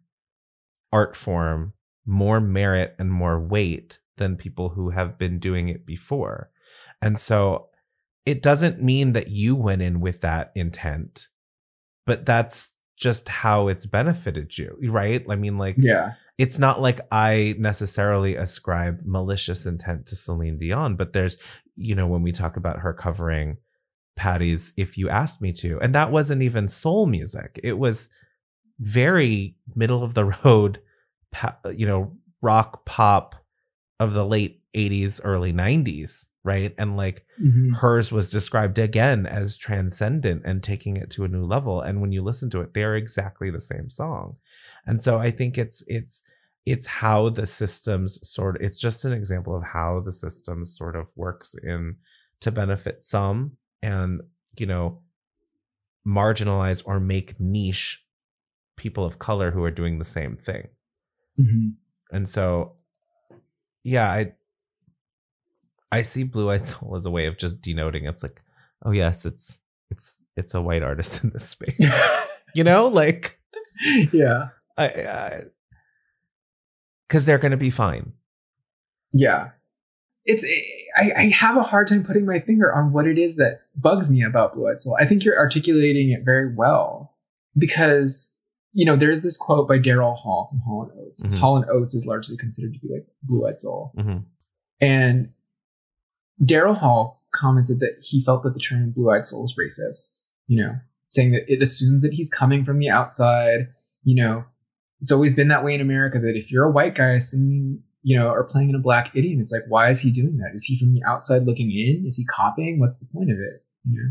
art 0.93 1.17
form 1.17 1.73
more 2.07 2.41
merit 2.41 2.95
and 2.99 3.11
more 3.11 3.41
weight 3.41 3.99
than 4.17 4.37
people 4.37 4.69
who 4.71 4.91
have 4.91 5.19
been 5.19 5.41
doing 5.41 5.69
it 5.69 5.85
before. 5.85 6.51
And 7.03 7.19
so 7.19 7.69
it 8.27 8.43
doesn't 8.43 8.83
mean 8.83 9.13
that 9.13 9.29
you 9.29 9.55
went 9.55 9.83
in 9.83 10.01
with 10.01 10.21
that 10.23 10.53
intent, 10.55 11.29
but 12.07 12.25
that's 12.25 12.73
just 12.97 13.29
how 13.29 13.69
it's 13.69 13.87
benefited 13.87 14.57
you, 14.57 14.77
right? 14.85 15.25
I 15.29 15.37
mean, 15.37 15.59
like, 15.59 15.77
yeah, 15.79 16.13
it's 16.39 16.59
not 16.59 16.81
like 16.81 17.01
I 17.13 17.55
necessarily 17.59 18.37
ascribe 18.37 19.01
malicious 19.05 19.67
intent 19.67 20.07
to 20.07 20.17
Celine 20.17 20.57
Dion, 20.57 20.97
but 20.97 21.13
there's, 21.13 21.39
you 21.77 21.95
know, 21.95 22.07
when 22.07 22.23
we 22.23 22.33
talk 22.33 22.57
about 22.57 22.81
her 22.81 22.93
covering 22.93 23.59
Patti's 24.17 24.73
If 24.77 24.97
You 24.97 25.09
Asked 25.09 25.41
Me 25.41 25.53
to, 25.55 25.79
and 25.81 25.95
that 25.95 26.11
wasn't 26.11 26.43
even 26.43 26.69
soul 26.69 27.07
music. 27.07 27.61
It 27.63 27.79
was 27.79 28.09
very 28.79 29.57
middle 29.75 30.03
of 30.03 30.15
the 30.15 30.25
road, 30.25 30.81
you 31.73 31.87
know, 31.87 32.17
rock 32.43 32.85
pop 32.85 33.35
of 34.01 34.13
the 34.13 34.25
late 34.25 34.61
80s, 34.75 35.21
early 35.23 35.53
90s, 35.53 36.27
right? 36.45 36.75
And 36.79 36.97
like 36.97 37.27
Mhm. 37.43 37.75
hers 37.77 38.13
was 38.13 38.31
described 38.31 38.79
again 38.79 39.27
as 39.27 39.57
transcendent 39.57 40.43
and 40.45 40.63
taking 40.63 40.97
it 40.97 41.11
to 41.11 41.25
a 41.25 41.29
new 41.29 41.45
level 41.45 41.81
and 41.81 42.01
when 42.01 42.13
you 42.13 42.23
listen 42.23 42.51
to 42.51 42.61
it 42.61 42.75
they're 42.75 42.97
exactly 42.97 43.51
the 43.51 43.61
same 43.61 43.89
song 43.91 44.37
and 44.87 45.01
so 45.03 45.19
i 45.19 45.31
think 45.31 45.57
it's 45.59 45.83
it's 45.87 46.23
it's 46.67 46.87
how 46.87 47.29
the 47.29 47.47
systems 47.47 48.27
sort 48.27 48.57
of, 48.57 48.63
it's 48.63 48.79
just 48.79 49.05
an 49.05 49.13
example 49.13 49.55
of 49.57 49.63
how 49.63 50.01
the 50.01 50.13
systems 50.13 50.77
sort 50.77 50.97
of 50.97 51.11
works 51.17 51.55
in 51.63 51.97
to 52.41 52.51
benefit 52.53 53.03
some 53.05 53.57
and 53.83 54.21
you 54.59 54.67
know 54.67 55.01
marginalize 56.07 56.83
or 56.85 57.01
make 57.01 57.39
niche 57.41 58.05
people 58.77 59.05
of 59.05 59.19
color 59.19 59.51
who 59.51 59.63
are 59.65 59.71
doing 59.71 59.99
the 59.99 60.05
same 60.05 60.37
thing 60.37 60.69
Mhm. 61.39 61.75
and 62.13 62.29
so 62.29 62.77
yeah 63.83 64.11
i 64.11 64.33
i 65.93 66.03
see 66.03 66.23
blue 66.23 66.51
eyed 66.51 66.67
soul 66.67 66.95
as 66.97 67.07
a 67.07 67.11
way 67.11 67.27
of 67.27 67.39
just 67.39 67.61
denoting 67.61 68.05
it's 68.07 68.23
like 68.23 68.43
oh 68.85 68.91
yes 68.91 69.25
it's 69.25 69.59
it's 69.91 70.15
it's 70.37 70.55
a 70.55 70.61
white 70.61 70.83
artist 70.83 71.21
in 71.25 71.31
this 71.31 71.49
space 71.49 71.81
you 72.55 72.65
know 72.65 72.87
like 72.89 73.39
yeah, 74.13 74.49
i 74.77 74.85
i 74.87 75.43
because 77.09 77.25
they're 77.25 77.39
gonna 77.39 77.57
be 77.57 77.71
fine 77.71 78.13
yeah. 79.15 79.51
It's 80.27 80.45
I, 80.97 81.13
I 81.17 81.23
have 81.29 81.57
a 81.57 81.63
hard 81.63 81.87
time 81.87 82.03
putting 82.03 82.25
my 82.27 82.39
finger 82.39 82.75
on 82.75 82.93
what 82.93 83.07
it 83.07 83.19
is 83.19 83.37
that 83.37 83.61
bugs 83.77 84.11
me 84.11 84.23
about 84.23 84.55
Blue 84.55 84.69
Eyed 84.69 84.81
Soul. 84.81 84.97
I 84.99 85.07
think 85.07 85.23
you're 85.23 85.39
articulating 85.39 86.11
it 86.11 86.25
very 86.25 86.53
well 86.55 87.15
because 87.57 88.33
you 88.73 88.85
know 88.87 88.97
there's 88.97 89.21
this 89.21 89.37
quote 89.37 89.69
by 89.69 89.79
Daryl 89.79 90.17
Hall 90.17 90.49
from 90.51 90.61
Hall 90.61 90.83
and 90.91 90.99
Oates. 90.99 91.23
Mhm. 91.23 91.39
Hall 91.39 91.57
and 91.57 91.67
Oates 91.71 91.95
is 91.95 92.07
largely 92.07 92.37
considered 92.39 92.73
to 92.73 92.81
be 92.81 92.89
like 92.93 93.07
Blue 93.23 93.47
Eyed 93.47 93.61
Soul. 93.61 93.93
hmm 93.97 94.19
And 94.81 95.29
Daryl 96.43 96.77
Hall 96.77 97.23
commented 97.33 97.81
that 97.81 97.99
he 98.03 98.23
felt 98.23 98.43
that 98.43 98.55
the 98.55 98.61
term 98.61 98.91
blue 98.91 99.11
eyed 99.11 99.27
soul 99.27 99.45
is 99.45 99.57
racist, 99.59 100.21
you 100.47 100.61
know, 100.63 100.73
saying 101.09 101.33
that 101.33 101.53
it 101.53 101.63
assumes 101.63 102.03
that 102.03 102.15
he's 102.15 102.29
coming 102.29 102.65
from 102.65 102.79
the 102.79 102.89
outside. 102.89 103.69
You 104.03 104.23
know, 104.23 104.45
it's 105.01 105.13
always 105.13 105.35
been 105.35 105.49
that 105.49 105.65
way 105.65 105.75
in 105.75 105.81
America 105.81 106.19
that 106.19 106.37
if 106.37 106.51
you're 106.51 106.65
a 106.65 106.71
white 106.71 106.95
guy 106.95 107.19
singing, 107.19 107.83
you 108.03 108.19
know, 108.19 108.29
or 108.29 108.45
playing 108.45 108.71
in 108.71 108.75
a 108.75 108.81
black 108.81 109.15
idiom, 109.15 109.41
it's 109.41 109.53
like, 109.53 109.65
why 109.69 109.91
is 109.91 110.01
he 110.01 110.11
doing 110.11 110.37
that? 110.39 110.51
Is 110.55 110.65
he 110.65 110.79
from 110.79 110.95
the 110.95 111.03
outside 111.09 111.45
looking 111.45 111.71
in? 111.71 112.05
Is 112.05 112.17
he 112.17 112.25
copying? 112.25 112.79
What's 112.79 112.99
the 112.99 113.07
point 113.07 113.31
of 113.31 113.39
it? 113.39 113.65
You 113.85 114.03
know? 114.03 114.11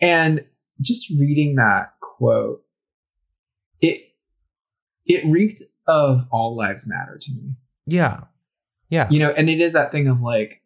And 0.00 0.44
just 0.80 1.10
reading 1.10 1.56
that 1.56 1.94
quote, 2.00 2.64
it 3.80 4.14
it 5.06 5.24
reeked 5.26 5.62
of 5.86 6.26
all 6.30 6.56
lives 6.56 6.86
matter 6.86 7.18
to 7.20 7.32
me 7.32 7.54
yeah 7.86 8.20
yeah 8.88 9.06
you 9.10 9.18
know 9.18 9.30
and 9.30 9.50
it 9.50 9.60
is 9.60 9.74
that 9.74 9.92
thing 9.92 10.08
of 10.08 10.20
like 10.20 10.62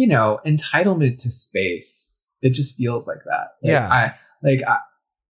you 0.00 0.06
know 0.06 0.38
entitlement 0.46 1.16
to 1.18 1.30
space 1.30 2.24
it 2.42 2.52
just 2.54 2.76
feels 2.76 3.06
like 3.10 3.22
that 3.24 3.46
Like, 3.62 3.72
Yeah. 3.72 3.88
i 3.90 4.14
like 4.42 4.60
I, 4.66 4.76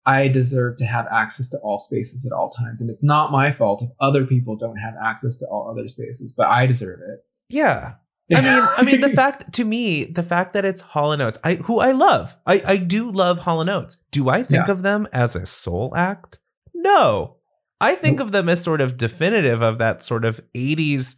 I 0.06 0.28
deserve 0.30 0.78
to 0.78 0.86
have 0.86 1.06
access 1.12 1.48
to 1.50 1.58
all 1.60 1.80
spaces 1.80 2.26
at 2.26 2.32
all 2.38 2.50
times 2.50 2.82
and 2.82 2.90
it's 2.90 3.04
not 3.14 3.32
my 3.32 3.50
fault 3.52 3.82
if 3.84 3.90
other 4.00 4.26
people 4.26 4.56
don't 4.56 4.78
have 4.78 4.96
access 5.02 5.38
to 5.38 5.46
all 5.52 5.70
other 5.72 5.88
spaces 5.88 6.34
but 6.40 6.48
i 6.48 6.66
deserve 6.66 7.00
it 7.14 7.20
yeah 7.50 7.94
I 8.30 8.42
mean, 8.42 8.62
I 8.78 8.84
mean, 8.84 9.00
the 9.00 9.16
fact 9.24 9.54
to 9.54 9.64
me, 9.64 10.04
the 10.04 10.22
fact 10.22 10.52
that 10.52 10.66
it's 10.66 10.82
Hall 10.82 11.14
and 11.14 11.22
Oates, 11.22 11.38
I 11.46 11.54
who 11.68 11.80
I 11.80 11.92
love, 11.94 12.36
I 12.46 12.56
I 12.74 12.76
do 12.76 13.10
love 13.10 13.40
Hall 13.40 13.62
and 13.62 13.70
Oates. 13.70 13.96
Do 14.12 14.28
I 14.28 14.44
think 14.44 14.66
Yeah. 14.68 14.72
of 14.74 14.82
them 14.82 15.08
as 15.14 15.34
a 15.34 15.46
soul 15.46 15.94
act? 15.96 16.38
No, 16.76 17.38
I 17.80 17.96
think 17.96 18.18
Nope. 18.18 18.26
of 18.26 18.32
them 18.34 18.50
as 18.50 18.62
sort 18.62 18.82
of 18.82 18.98
definitive 18.98 19.62
of 19.62 19.78
that 19.78 20.04
sort 20.04 20.26
of 20.26 20.42
'80s, 20.54 21.16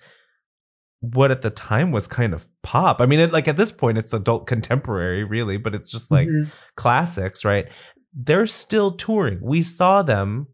what 1.02 1.32
at 1.32 1.42
the 1.42 1.50
time 1.50 1.92
was 1.92 2.08
kind 2.08 2.34
of 2.34 2.46
pop. 2.62 3.00
I 3.00 3.06
mean, 3.06 3.20
it, 3.20 3.32
like 3.32 3.48
at 3.48 3.56
this 3.58 3.72
point, 3.72 3.98
it's 3.98 4.14
adult 4.14 4.48
contemporary, 4.48 5.24
really, 5.24 5.58
but 5.58 5.74
it's 5.74 5.90
just 5.92 6.12
like 6.12 6.28
Mhm. 6.28 6.52
classics, 6.76 7.46
right? 7.46 7.70
They're 8.14 8.48
still 8.48 8.92
touring. 8.92 9.40
We 9.42 9.62
saw 9.64 10.02
them 10.02 10.48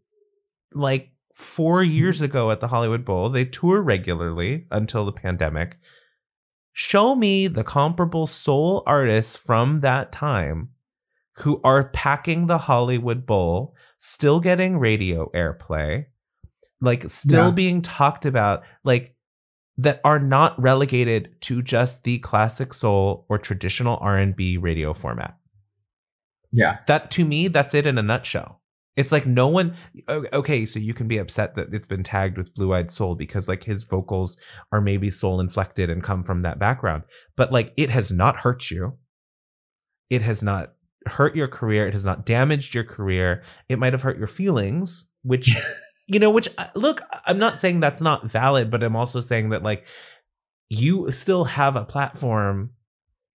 like 0.72 1.10
four 1.34 1.82
years 1.82 2.20
ago 2.22 2.50
at 2.50 2.60
the 2.60 2.68
Hollywood 2.68 3.04
Bowl. 3.04 3.28
They 3.28 3.44
tour 3.44 3.82
regularly 3.82 4.66
until 4.70 5.04
the 5.04 5.12
pandemic. 5.12 5.78
Show 6.72 7.14
me 7.16 7.48
the 7.48 7.64
comparable 7.64 8.26
soul 8.26 8.82
artists 8.86 9.36
from 9.36 9.80
that 9.80 10.12
time 10.12 10.70
who 11.38 11.60
are 11.64 11.88
packing 11.88 12.46
the 12.46 12.58
Hollywood 12.58 13.26
Bowl, 13.26 13.74
still 13.98 14.40
getting 14.40 14.78
radio 14.78 15.30
airplay, 15.34 16.04
like 16.80 17.08
still 17.10 17.46
Yeah. 17.46 17.50
being 17.50 17.82
talked 17.82 18.24
about, 18.26 18.62
like 18.84 19.15
that 19.78 20.00
are 20.04 20.18
not 20.18 20.60
relegated 20.60 21.34
to 21.42 21.62
just 21.62 22.04
the 22.04 22.18
classic 22.20 22.72
soul 22.72 23.26
or 23.28 23.38
traditional 23.38 23.98
R&B 24.00 24.56
radio 24.56 24.94
format. 24.94 25.36
Yeah. 26.52 26.78
That 26.86 27.10
to 27.12 27.24
me 27.24 27.48
that's 27.48 27.74
it 27.74 27.86
in 27.86 27.98
a 27.98 28.02
nutshell. 28.02 28.62
It's 28.96 29.12
like 29.12 29.26
no 29.26 29.48
one 29.48 29.76
okay 30.08 30.64
so 30.64 30.78
you 30.78 30.94
can 30.94 31.06
be 31.06 31.18
upset 31.18 31.54
that 31.56 31.72
it's 31.72 31.86
been 31.86 32.02
tagged 32.02 32.38
with 32.38 32.54
blue-eyed 32.54 32.90
soul 32.90 33.14
because 33.14 33.46
like 33.46 33.64
his 33.64 33.84
vocals 33.84 34.38
are 34.72 34.80
maybe 34.80 35.10
soul 35.10 35.38
inflected 35.38 35.90
and 35.90 36.02
come 36.02 36.22
from 36.22 36.40
that 36.42 36.58
background 36.58 37.02
but 37.36 37.52
like 37.52 37.74
it 37.76 37.90
has 37.90 38.10
not 38.10 38.38
hurt 38.38 38.70
you. 38.70 38.96
It 40.08 40.22
has 40.22 40.42
not 40.42 40.72
hurt 41.06 41.36
your 41.36 41.48
career. 41.48 41.86
It 41.86 41.92
has 41.92 42.04
not 42.04 42.24
damaged 42.24 42.74
your 42.74 42.84
career. 42.84 43.42
It 43.68 43.78
might 43.78 43.92
have 43.92 44.02
hurt 44.02 44.18
your 44.18 44.28
feelings 44.28 45.04
which 45.22 45.54
you 46.08 46.18
know 46.18 46.30
which 46.30 46.48
uh, 46.58 46.66
look 46.74 47.02
i'm 47.26 47.38
not 47.38 47.58
saying 47.58 47.80
that's 47.80 48.00
not 48.00 48.24
valid 48.26 48.70
but 48.70 48.82
i'm 48.82 48.96
also 48.96 49.20
saying 49.20 49.48
that 49.50 49.62
like 49.62 49.84
you 50.68 51.10
still 51.12 51.44
have 51.44 51.76
a 51.76 51.84
platform 51.84 52.70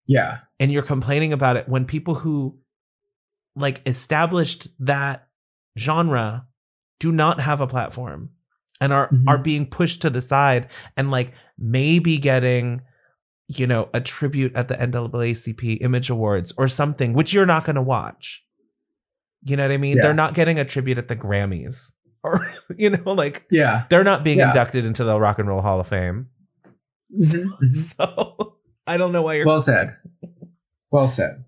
yeah 0.06 0.38
and 0.58 0.72
you're 0.72 0.82
complaining 0.82 1.32
about 1.32 1.56
it 1.56 1.68
when 1.68 1.84
people 1.84 2.14
who 2.16 2.58
like 3.56 3.80
established 3.86 4.68
that 4.78 5.28
genre 5.78 6.46
do 6.98 7.12
not 7.12 7.40
have 7.40 7.60
a 7.60 7.66
platform 7.66 8.30
and 8.80 8.92
are 8.92 9.08
Mhm. 9.10 9.24
are 9.28 9.38
being 9.38 9.66
pushed 9.66 10.02
to 10.02 10.10
the 10.10 10.20
side 10.20 10.68
and 10.96 11.10
like 11.10 11.32
maybe 11.58 12.16
getting 12.18 12.82
you 13.48 13.66
know 13.66 13.88
a 13.92 14.00
tribute 14.00 14.54
at 14.56 14.68
the 14.68 14.74
NAACP 14.76 15.78
Image 15.82 16.08
Awards 16.10 16.52
or 16.56 16.68
something 16.68 17.12
which 17.12 17.32
you're 17.34 17.46
not 17.46 17.64
going 17.64 17.76
to 17.76 17.82
watch. 17.82 18.42
You 19.44 19.56
know 19.56 19.64
what 19.64 19.72
I 19.72 19.76
mean? 19.76 19.96
Yeah. 19.96 20.04
They're 20.04 20.14
not 20.14 20.34
getting 20.34 20.58
a 20.58 20.64
tribute 20.64 20.96
at 20.98 21.08
the 21.08 21.16
Grammys 21.16 21.90
or 22.22 22.52
you 22.76 22.90
know 22.90 23.12
like 23.12 23.46
Yeah. 23.50 23.84
they're 23.90 24.04
not 24.04 24.24
being 24.24 24.38
Yeah. 24.38 24.48
inducted 24.48 24.84
into 24.84 25.04
the 25.04 25.18
Rock 25.18 25.38
and 25.38 25.48
Roll 25.48 25.60
Hall 25.62 25.80
of 25.80 25.88
Fame. 25.88 26.28
Mhm, 27.20 27.46
mhm. 27.62 27.96
So 27.96 28.56
I 28.86 28.96
don't 28.96 29.12
know 29.12 29.22
why 29.22 29.34
you're 29.34 29.46
Well 29.46 29.60
said. 29.60 29.96
Well 30.90 31.08
said. 31.08 31.44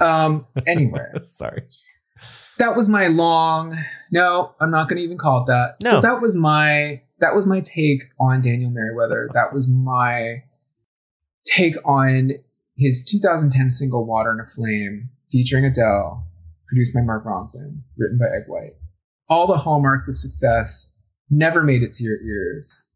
Um. 0.00 0.46
Anyway, 0.66 1.04
sorry. 1.22 1.62
that 2.58 2.76
was 2.76 2.88
my 2.88 3.06
long. 3.08 3.76
No, 4.12 4.54
I'm 4.60 4.70
not 4.70 4.88
going 4.88 4.98
to 4.98 5.02
even 5.02 5.18
call 5.18 5.42
it 5.42 5.46
that. 5.46 5.74
No. 5.82 5.90
So 5.92 6.00
that 6.00 6.20
was 6.20 6.36
my 6.36 7.02
that 7.20 7.34
was 7.34 7.46
my 7.46 7.60
take 7.60 8.04
on 8.20 8.40
Daniel 8.42 8.70
Merriweather. 8.70 9.28
That 9.34 9.52
was 9.52 9.66
my 9.68 10.44
take 11.44 11.74
on 11.84 12.30
his 12.76 13.04
2010 13.04 13.70
single 13.70 14.06
"Water 14.06 14.30
and 14.30 14.40
a 14.40 14.44
Flame" 14.44 15.10
featuring 15.28 15.64
Adele, 15.64 16.24
produced 16.68 16.94
by 16.94 17.00
Mark 17.00 17.24
Ronson, 17.24 17.82
written 17.98 18.18
by 18.18 18.26
Eg 18.26 18.44
White. 18.46 18.74
All 19.28 19.46
the 19.46 19.58
hallmarks 19.58 20.08
of 20.08 20.16
success 20.16 20.94
never 21.30 21.62
made 21.62 21.82
it 21.82 21.92
to 21.94 22.04
your 22.04 22.20
ears. 22.22 22.88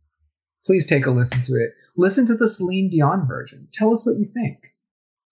Please 0.64 0.86
take 0.86 1.06
a 1.06 1.10
listen 1.10 1.42
to 1.42 1.54
it. 1.54 1.70
Listen 1.96 2.24
to 2.26 2.34
the 2.36 2.48
Celine 2.48 2.88
Dion 2.88 3.26
version. 3.26 3.68
Tell 3.72 3.92
us 3.92 4.06
what 4.06 4.16
you 4.16 4.26
think. 4.32 4.72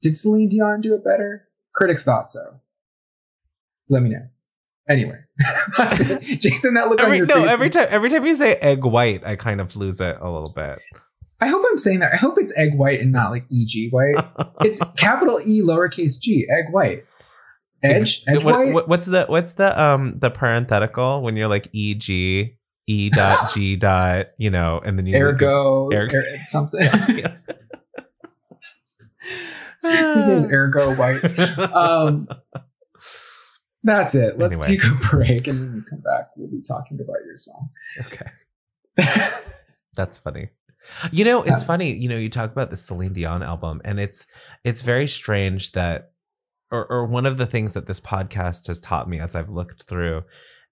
Did 0.02 0.16
Celine 0.16 0.48
Dion 0.48 0.81
do 0.81 0.94
it 0.94 1.05
better? 1.05 1.48
Critics 1.74 2.02
thought 2.05 2.28
so. 2.28 2.60
Let 3.89 4.02
me 4.02 4.10
know. 4.10 4.27
Anyway, 4.89 5.18
Jason, 6.40 6.74
that 6.74 6.89
look 6.89 6.98
on 7.01 7.06
Every, 7.06 7.18
your 7.18 7.27
no, 7.27 7.43
face. 7.43 7.51
every 7.51 7.66
is- 7.68 7.72
time 7.72 7.86
every 7.90 8.10
time 8.10 8.27
you 8.27 8.35
say 8.35 8.56
egg 8.56 8.85
white, 8.85 9.24
I 9.24 9.36
kind 9.36 9.60
of 9.60 9.77
lose 9.77 10.01
it 10.01 10.16
a 10.20 10.28
little 10.28 10.48
bit. 10.52 10.81
I 11.40 11.47
hope 11.47 11.64
I'm 11.70 11.78
saying 11.78 12.01
that. 12.01 12.12
I 12.12 12.16
hope 12.16 12.39
it's 12.39 12.52
egg 12.56 12.77
white 12.77 13.01
and 13.01 13.12
not 13.12 13.31
like 13.31 13.44
EG 13.52 13.90
white. 13.93 14.16
It's 14.62 14.81
capital 14.97 15.40
E 15.47 15.62
lowercase 15.62 16.20
g, 16.20 16.47
egg 16.51 16.72
white. 16.72 17.05
Edge, 17.82 18.23
edge 18.28 18.44
What- 18.44 18.55
white. 18.74 18.89
what's 18.89 19.07
the 19.07 19.24
what's 19.27 19.52
the 19.52 19.81
um 19.82 20.19
the 20.19 20.31
parenthetical 20.31 21.23
when 21.23 21.36
you're 21.36 21.48
like 21.48 21.69
e 21.73 21.94
g 21.94 22.57
e 22.86 23.09
dot 23.11 23.52
g 23.55 23.77
dot 23.89 24.28
you 24.39 24.51
know 24.51 24.81
and 24.85 24.98
then 24.98 25.07
you 25.07 25.16
ergo, 25.16 25.89
Ergo. 25.93 26.19
er- 26.19 26.24
something. 26.47 26.81
Yeah. 26.82 27.36
His 29.82 30.27
name's 30.27 30.44
Ergo 30.52 30.94
White. 30.94 31.24
Um, 31.74 32.28
that's 33.82 34.15
it. 34.15 34.39
Let's 34.39 34.59
Anyway. 34.61 34.77
take 34.77 34.85
a 34.85 34.94
break 35.11 35.47
and 35.47 35.59
when 35.61 35.74
we 35.77 35.82
come 35.89 36.01
back, 36.01 36.28
we'll 36.36 36.51
be 36.51 36.61
talking 36.66 36.98
about 37.01 37.16
your 37.24 37.36
song. 37.36 37.70
okay, 38.07 39.31
that's 39.97 40.19
funny. 40.19 40.51
You 41.12 41.24
know, 41.24 41.43
it's 41.43 41.61
Yeah. 41.61 41.66
funny. 41.66 41.94
You 41.94 42.09
know, 42.09 42.16
you 42.16 42.28
talk 42.28 42.51
about 42.52 42.70
the 42.70 42.77
Celine 42.77 43.12
Dion 43.12 43.43
album, 43.43 43.81
and 43.85 43.98
it's 44.01 44.27
it's 44.65 44.82
very 44.82 45.07
strange 45.07 45.73
that, 45.73 46.11
or 46.70 46.86
or 46.90 47.06
one 47.06 47.26
of 47.26 47.36
the 47.36 47.47
things 47.47 47.74
that 47.74 47.86
this 47.86 48.01
podcast 48.01 48.66
has 48.66 48.80
taught 48.80 49.09
me 49.09 49.18
as 49.18 49.34
I've 49.34 49.51
looked 49.51 49.84
through, 49.84 50.22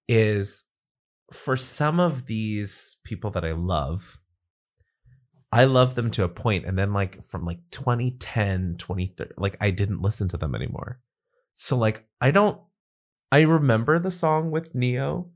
is 0.07 0.63
for 1.31 1.55
some 1.55 1.99
of 1.99 2.25
these 2.25 2.97
people 3.03 3.29
that 3.31 3.45
I 3.45 3.51
love, 3.51 4.19
I 5.51 5.65
love 5.65 5.95
them 5.95 6.11
to 6.11 6.23
a 6.23 6.29
point, 6.29 6.65
and 6.65 6.77
then 6.77 6.93
like 6.93 7.23
from 7.23 7.45
like 7.45 7.59
2010, 7.71 8.75
2030, 8.77 9.33
like 9.37 9.57
I 9.61 9.71
didn't 9.71 10.01
listen 10.01 10.27
to 10.29 10.37
them 10.37 10.55
anymore. 10.55 10.99
So 11.53 11.77
like 11.77 12.05
I 12.21 12.31
don't, 12.31 12.59
I 13.31 13.41
remember 13.41 13.99
the 13.99 14.11
song 14.11 14.51
with 14.51 14.73
Ne-Yo, 14.73 15.29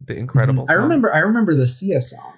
the 0.00 0.16
Incredible. 0.16 0.64
Mm-hmm. 0.64 0.72
I 0.72 0.82
remember. 0.82 1.14
I 1.14 1.18
remember 1.18 1.54
the 1.54 1.66
Sia 1.66 2.00
song. 2.00 2.34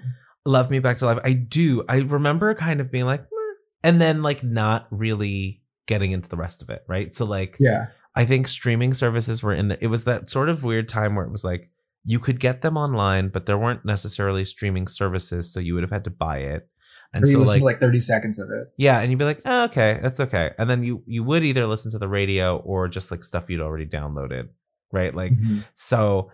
Love 0.46 0.70
Me 0.70 0.78
Back 0.78 0.98
to 0.98 1.06
Life. 1.06 1.18
I 1.24 1.32
do. 1.32 1.84
I 1.88 1.98
remember 1.98 2.54
kind 2.54 2.80
of 2.80 2.90
being 2.90 3.06
like, 3.06 3.22
"Meh," 3.22 3.54
and 3.82 4.00
then 4.00 4.22
like 4.22 4.42
not 4.42 4.86
really 4.90 5.62
getting 5.86 6.12
into 6.12 6.28
the 6.28 6.36
rest 6.36 6.62
of 6.62 6.70
it, 6.70 6.82
right? 6.89 7.12
So 7.12 7.24
like, 7.24 7.56
Yeah. 7.61 7.86
I 8.16 8.24
think 8.24 8.47
streaming 8.48 8.94
services 8.94 9.43
were 9.43 9.52
in 9.52 9.69
the. 9.69 9.82
It 9.82 9.89
was 9.89 10.05
that 10.05 10.31
sort 10.31 10.48
of 10.48 10.62
weird 10.62 10.89
time 10.89 11.15
where 11.16 11.24
it 11.24 11.32
was 11.32 11.43
like 11.44 11.70
you 12.05 12.19
could 12.20 12.39
get 12.39 12.62
them 12.62 12.77
online, 12.77 13.28
but 13.28 13.47
there 13.47 13.59
weren't 13.59 13.85
necessarily 13.85 14.44
streaming 14.44 14.86
services, 14.86 15.52
so 15.52 15.59
you 15.59 15.74
would 15.74 15.82
have 15.82 15.90
had 15.90 16.05
to 16.05 16.11
buy 16.11 16.39
it. 16.39 16.69
And 17.12 17.24
Or 17.24 17.27
you 17.27 17.32
so 17.35 17.39
listen 17.40 17.52
like, 17.55 17.59
to 17.61 17.65
like 17.65 17.81
30 17.81 18.01
seconds 18.01 18.39
of 18.39 18.51
it. 18.51 18.69
yeah, 18.77 19.01
and 19.01 19.11
you'd 19.11 19.19
be 19.19 19.24
like, 19.24 19.40
oh, 19.44 19.65
okay, 19.65 19.98
that's 20.02 20.20
okay. 20.20 20.52
And 20.59 20.69
then 20.70 20.82
you 20.85 21.02
you 21.06 21.24
would 21.24 21.43
either 21.44 21.66
listen 21.66 21.90
to 21.93 21.98
the 21.98 22.06
radio 22.09 22.56
or 22.59 22.86
just 22.89 23.11
like 23.11 23.24
stuff 23.24 23.48
you'd 23.51 23.61
already 23.61 23.86
downloaded, 23.86 24.48
right? 24.93 25.12
Like 25.15 25.32
Mhm. 25.32 25.65
so 25.73 26.31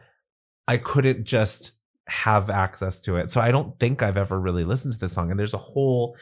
I 0.69 0.77
couldn't 0.77 1.25
just 1.25 1.73
have 2.09 2.51
access 2.51 3.01
to 3.03 3.17
it. 3.17 3.31
So 3.31 3.41
I 3.41 3.51
don't 3.51 3.79
think 3.81 4.03
I've 4.03 4.17
ever 4.19 4.39
really 4.39 4.65
listened 4.65 4.93
to 4.95 5.01
this 5.01 5.13
song. 5.13 5.31
And 5.31 5.39
there's 5.41 5.55
a 5.55 5.59
whole, 5.59 6.17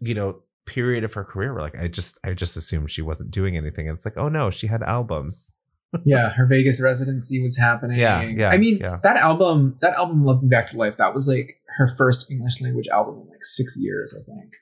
you 0.00 0.14
know, 0.14 0.42
period 0.68 1.04
of 1.04 1.14
her 1.14 1.24
career 1.24 1.52
where 1.52 1.62
like 1.62 1.78
I 1.78 1.88
just 1.88 2.18
I 2.22 2.34
just 2.34 2.56
assumed 2.56 2.90
she 2.90 3.02
wasn't 3.02 3.30
doing 3.30 3.56
anything. 3.56 3.88
And 3.88 3.96
it's 3.96 4.04
like, 4.04 4.16
oh 4.16 4.28
no, 4.28 4.50
she 4.50 4.66
had 4.66 4.82
albums. 4.82 5.54
yeah, 6.04 6.30
her 6.30 6.46
Vegas 6.46 6.80
residency 6.80 7.40
was 7.40 7.56
happening. 7.56 7.98
Yeah, 7.98 8.22
yeah, 8.22 8.50
I 8.50 8.58
mean, 8.58 8.78
yeah. 8.78 8.98
that 9.02 9.16
album, 9.16 9.78
that 9.80 9.94
album, 9.94 10.22
Love 10.22 10.42
Me 10.42 10.48
Back 10.48 10.66
to 10.68 10.76
Life, 10.76 10.98
that 10.98 11.14
was 11.14 11.26
like 11.26 11.60
her 11.78 11.88
first 11.88 12.30
English 12.30 12.60
language 12.60 12.88
album 12.88 13.22
in 13.22 13.28
like 13.28 13.42
six 13.42 13.74
years, 13.78 14.14
I 14.14 14.22
think. 14.30 14.52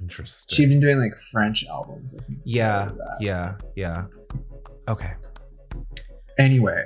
Interesting. 0.00 0.56
She'd 0.56 0.68
been 0.68 0.80
doing 0.80 1.00
like 1.00 1.16
French 1.32 1.64
albums. 1.66 2.16
I 2.16 2.22
think. 2.24 2.42
yeah, 2.44 2.90
yeah, 3.18 3.56
yeah. 3.74 4.04
Okay. 4.88 5.14
Anyway, 6.38 6.84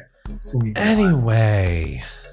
Anyway. 0.76 2.02
Dion. 2.02 2.23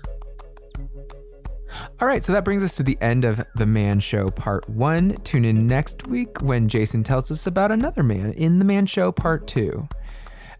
All 1.99 2.07
right, 2.07 2.23
so 2.23 2.31
that 2.33 2.45
brings 2.45 2.63
us 2.63 2.75
to 2.75 2.83
the 2.83 2.97
end 3.01 3.25
of 3.25 3.45
The 3.55 3.65
Man 3.65 3.99
Show 3.99 4.27
Part 4.27 4.69
1. 4.69 5.17
Tune 5.23 5.45
in 5.45 5.67
next 5.67 6.07
week 6.07 6.41
when 6.41 6.67
Jason 6.67 7.03
tells 7.03 7.31
us 7.31 7.47
about 7.47 7.71
another 7.71 8.03
man 8.03 8.33
in 8.33 8.59
The 8.59 8.65
Man 8.65 8.85
Show 8.85 9.11
Part 9.11 9.47
2. 9.47 9.87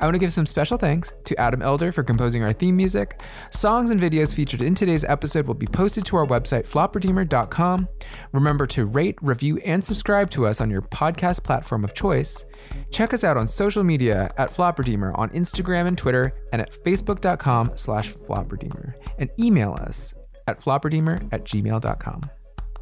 I 0.02 0.06
want 0.06 0.16
to 0.16 0.20
give 0.20 0.34
some 0.34 0.48
special 0.48 0.80
thanks 0.80 1.14
to 1.26 1.40
Adam 1.40 1.62
Elder 1.62 1.92
for 1.92 2.02
composing 2.02 2.42
our 2.42 2.54
theme 2.54 2.76
music. 2.76 3.22
Songs 3.52 3.92
and 3.92 4.02
videos 4.02 4.34
featured 4.34 4.64
in 4.64 4.74
today's 4.74 5.04
episode 5.04 5.46
will 5.46 5.54
be 5.54 5.68
posted 5.68 6.06
to 6.08 6.16
our 6.16 6.26
website, 6.26 6.68
flopredeemer.com. 6.68 7.88
Remember 8.32 8.66
to 8.66 8.88
rate, 8.88 9.20
review, 9.22 9.58
and 9.64 9.86
subscribe 9.86 10.32
to 10.32 10.48
us 10.48 10.60
on 10.60 10.72
your 10.72 10.82
podcast 10.82 11.44
platform 11.44 11.84
of 11.84 11.94
choice. 11.94 12.46
Check 12.90 13.14
us 13.14 13.24
out 13.24 13.38
on 13.38 13.48
social 13.48 13.84
media 13.84 14.34
at 14.38 14.52
FlopRedeemer 14.52 15.16
on 15.20 15.30
Instagram 15.30 15.88
and 15.88 15.98
Twitter 15.98 16.34
and 16.52 16.64
at 16.64 16.74
facebook.com 16.84 17.74
slash 17.76 18.12
FlopRedeemer. 18.12 18.94
And 19.20 19.30
email 19.40 19.78
us 19.82 20.16
at 20.52 20.62
flopredeemer 20.62 21.28
at 21.34 21.46
gmail.com. 21.46 22.22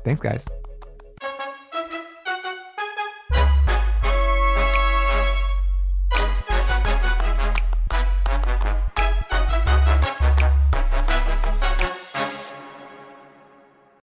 Thanks, 0.03 0.21
guys. 0.21 0.45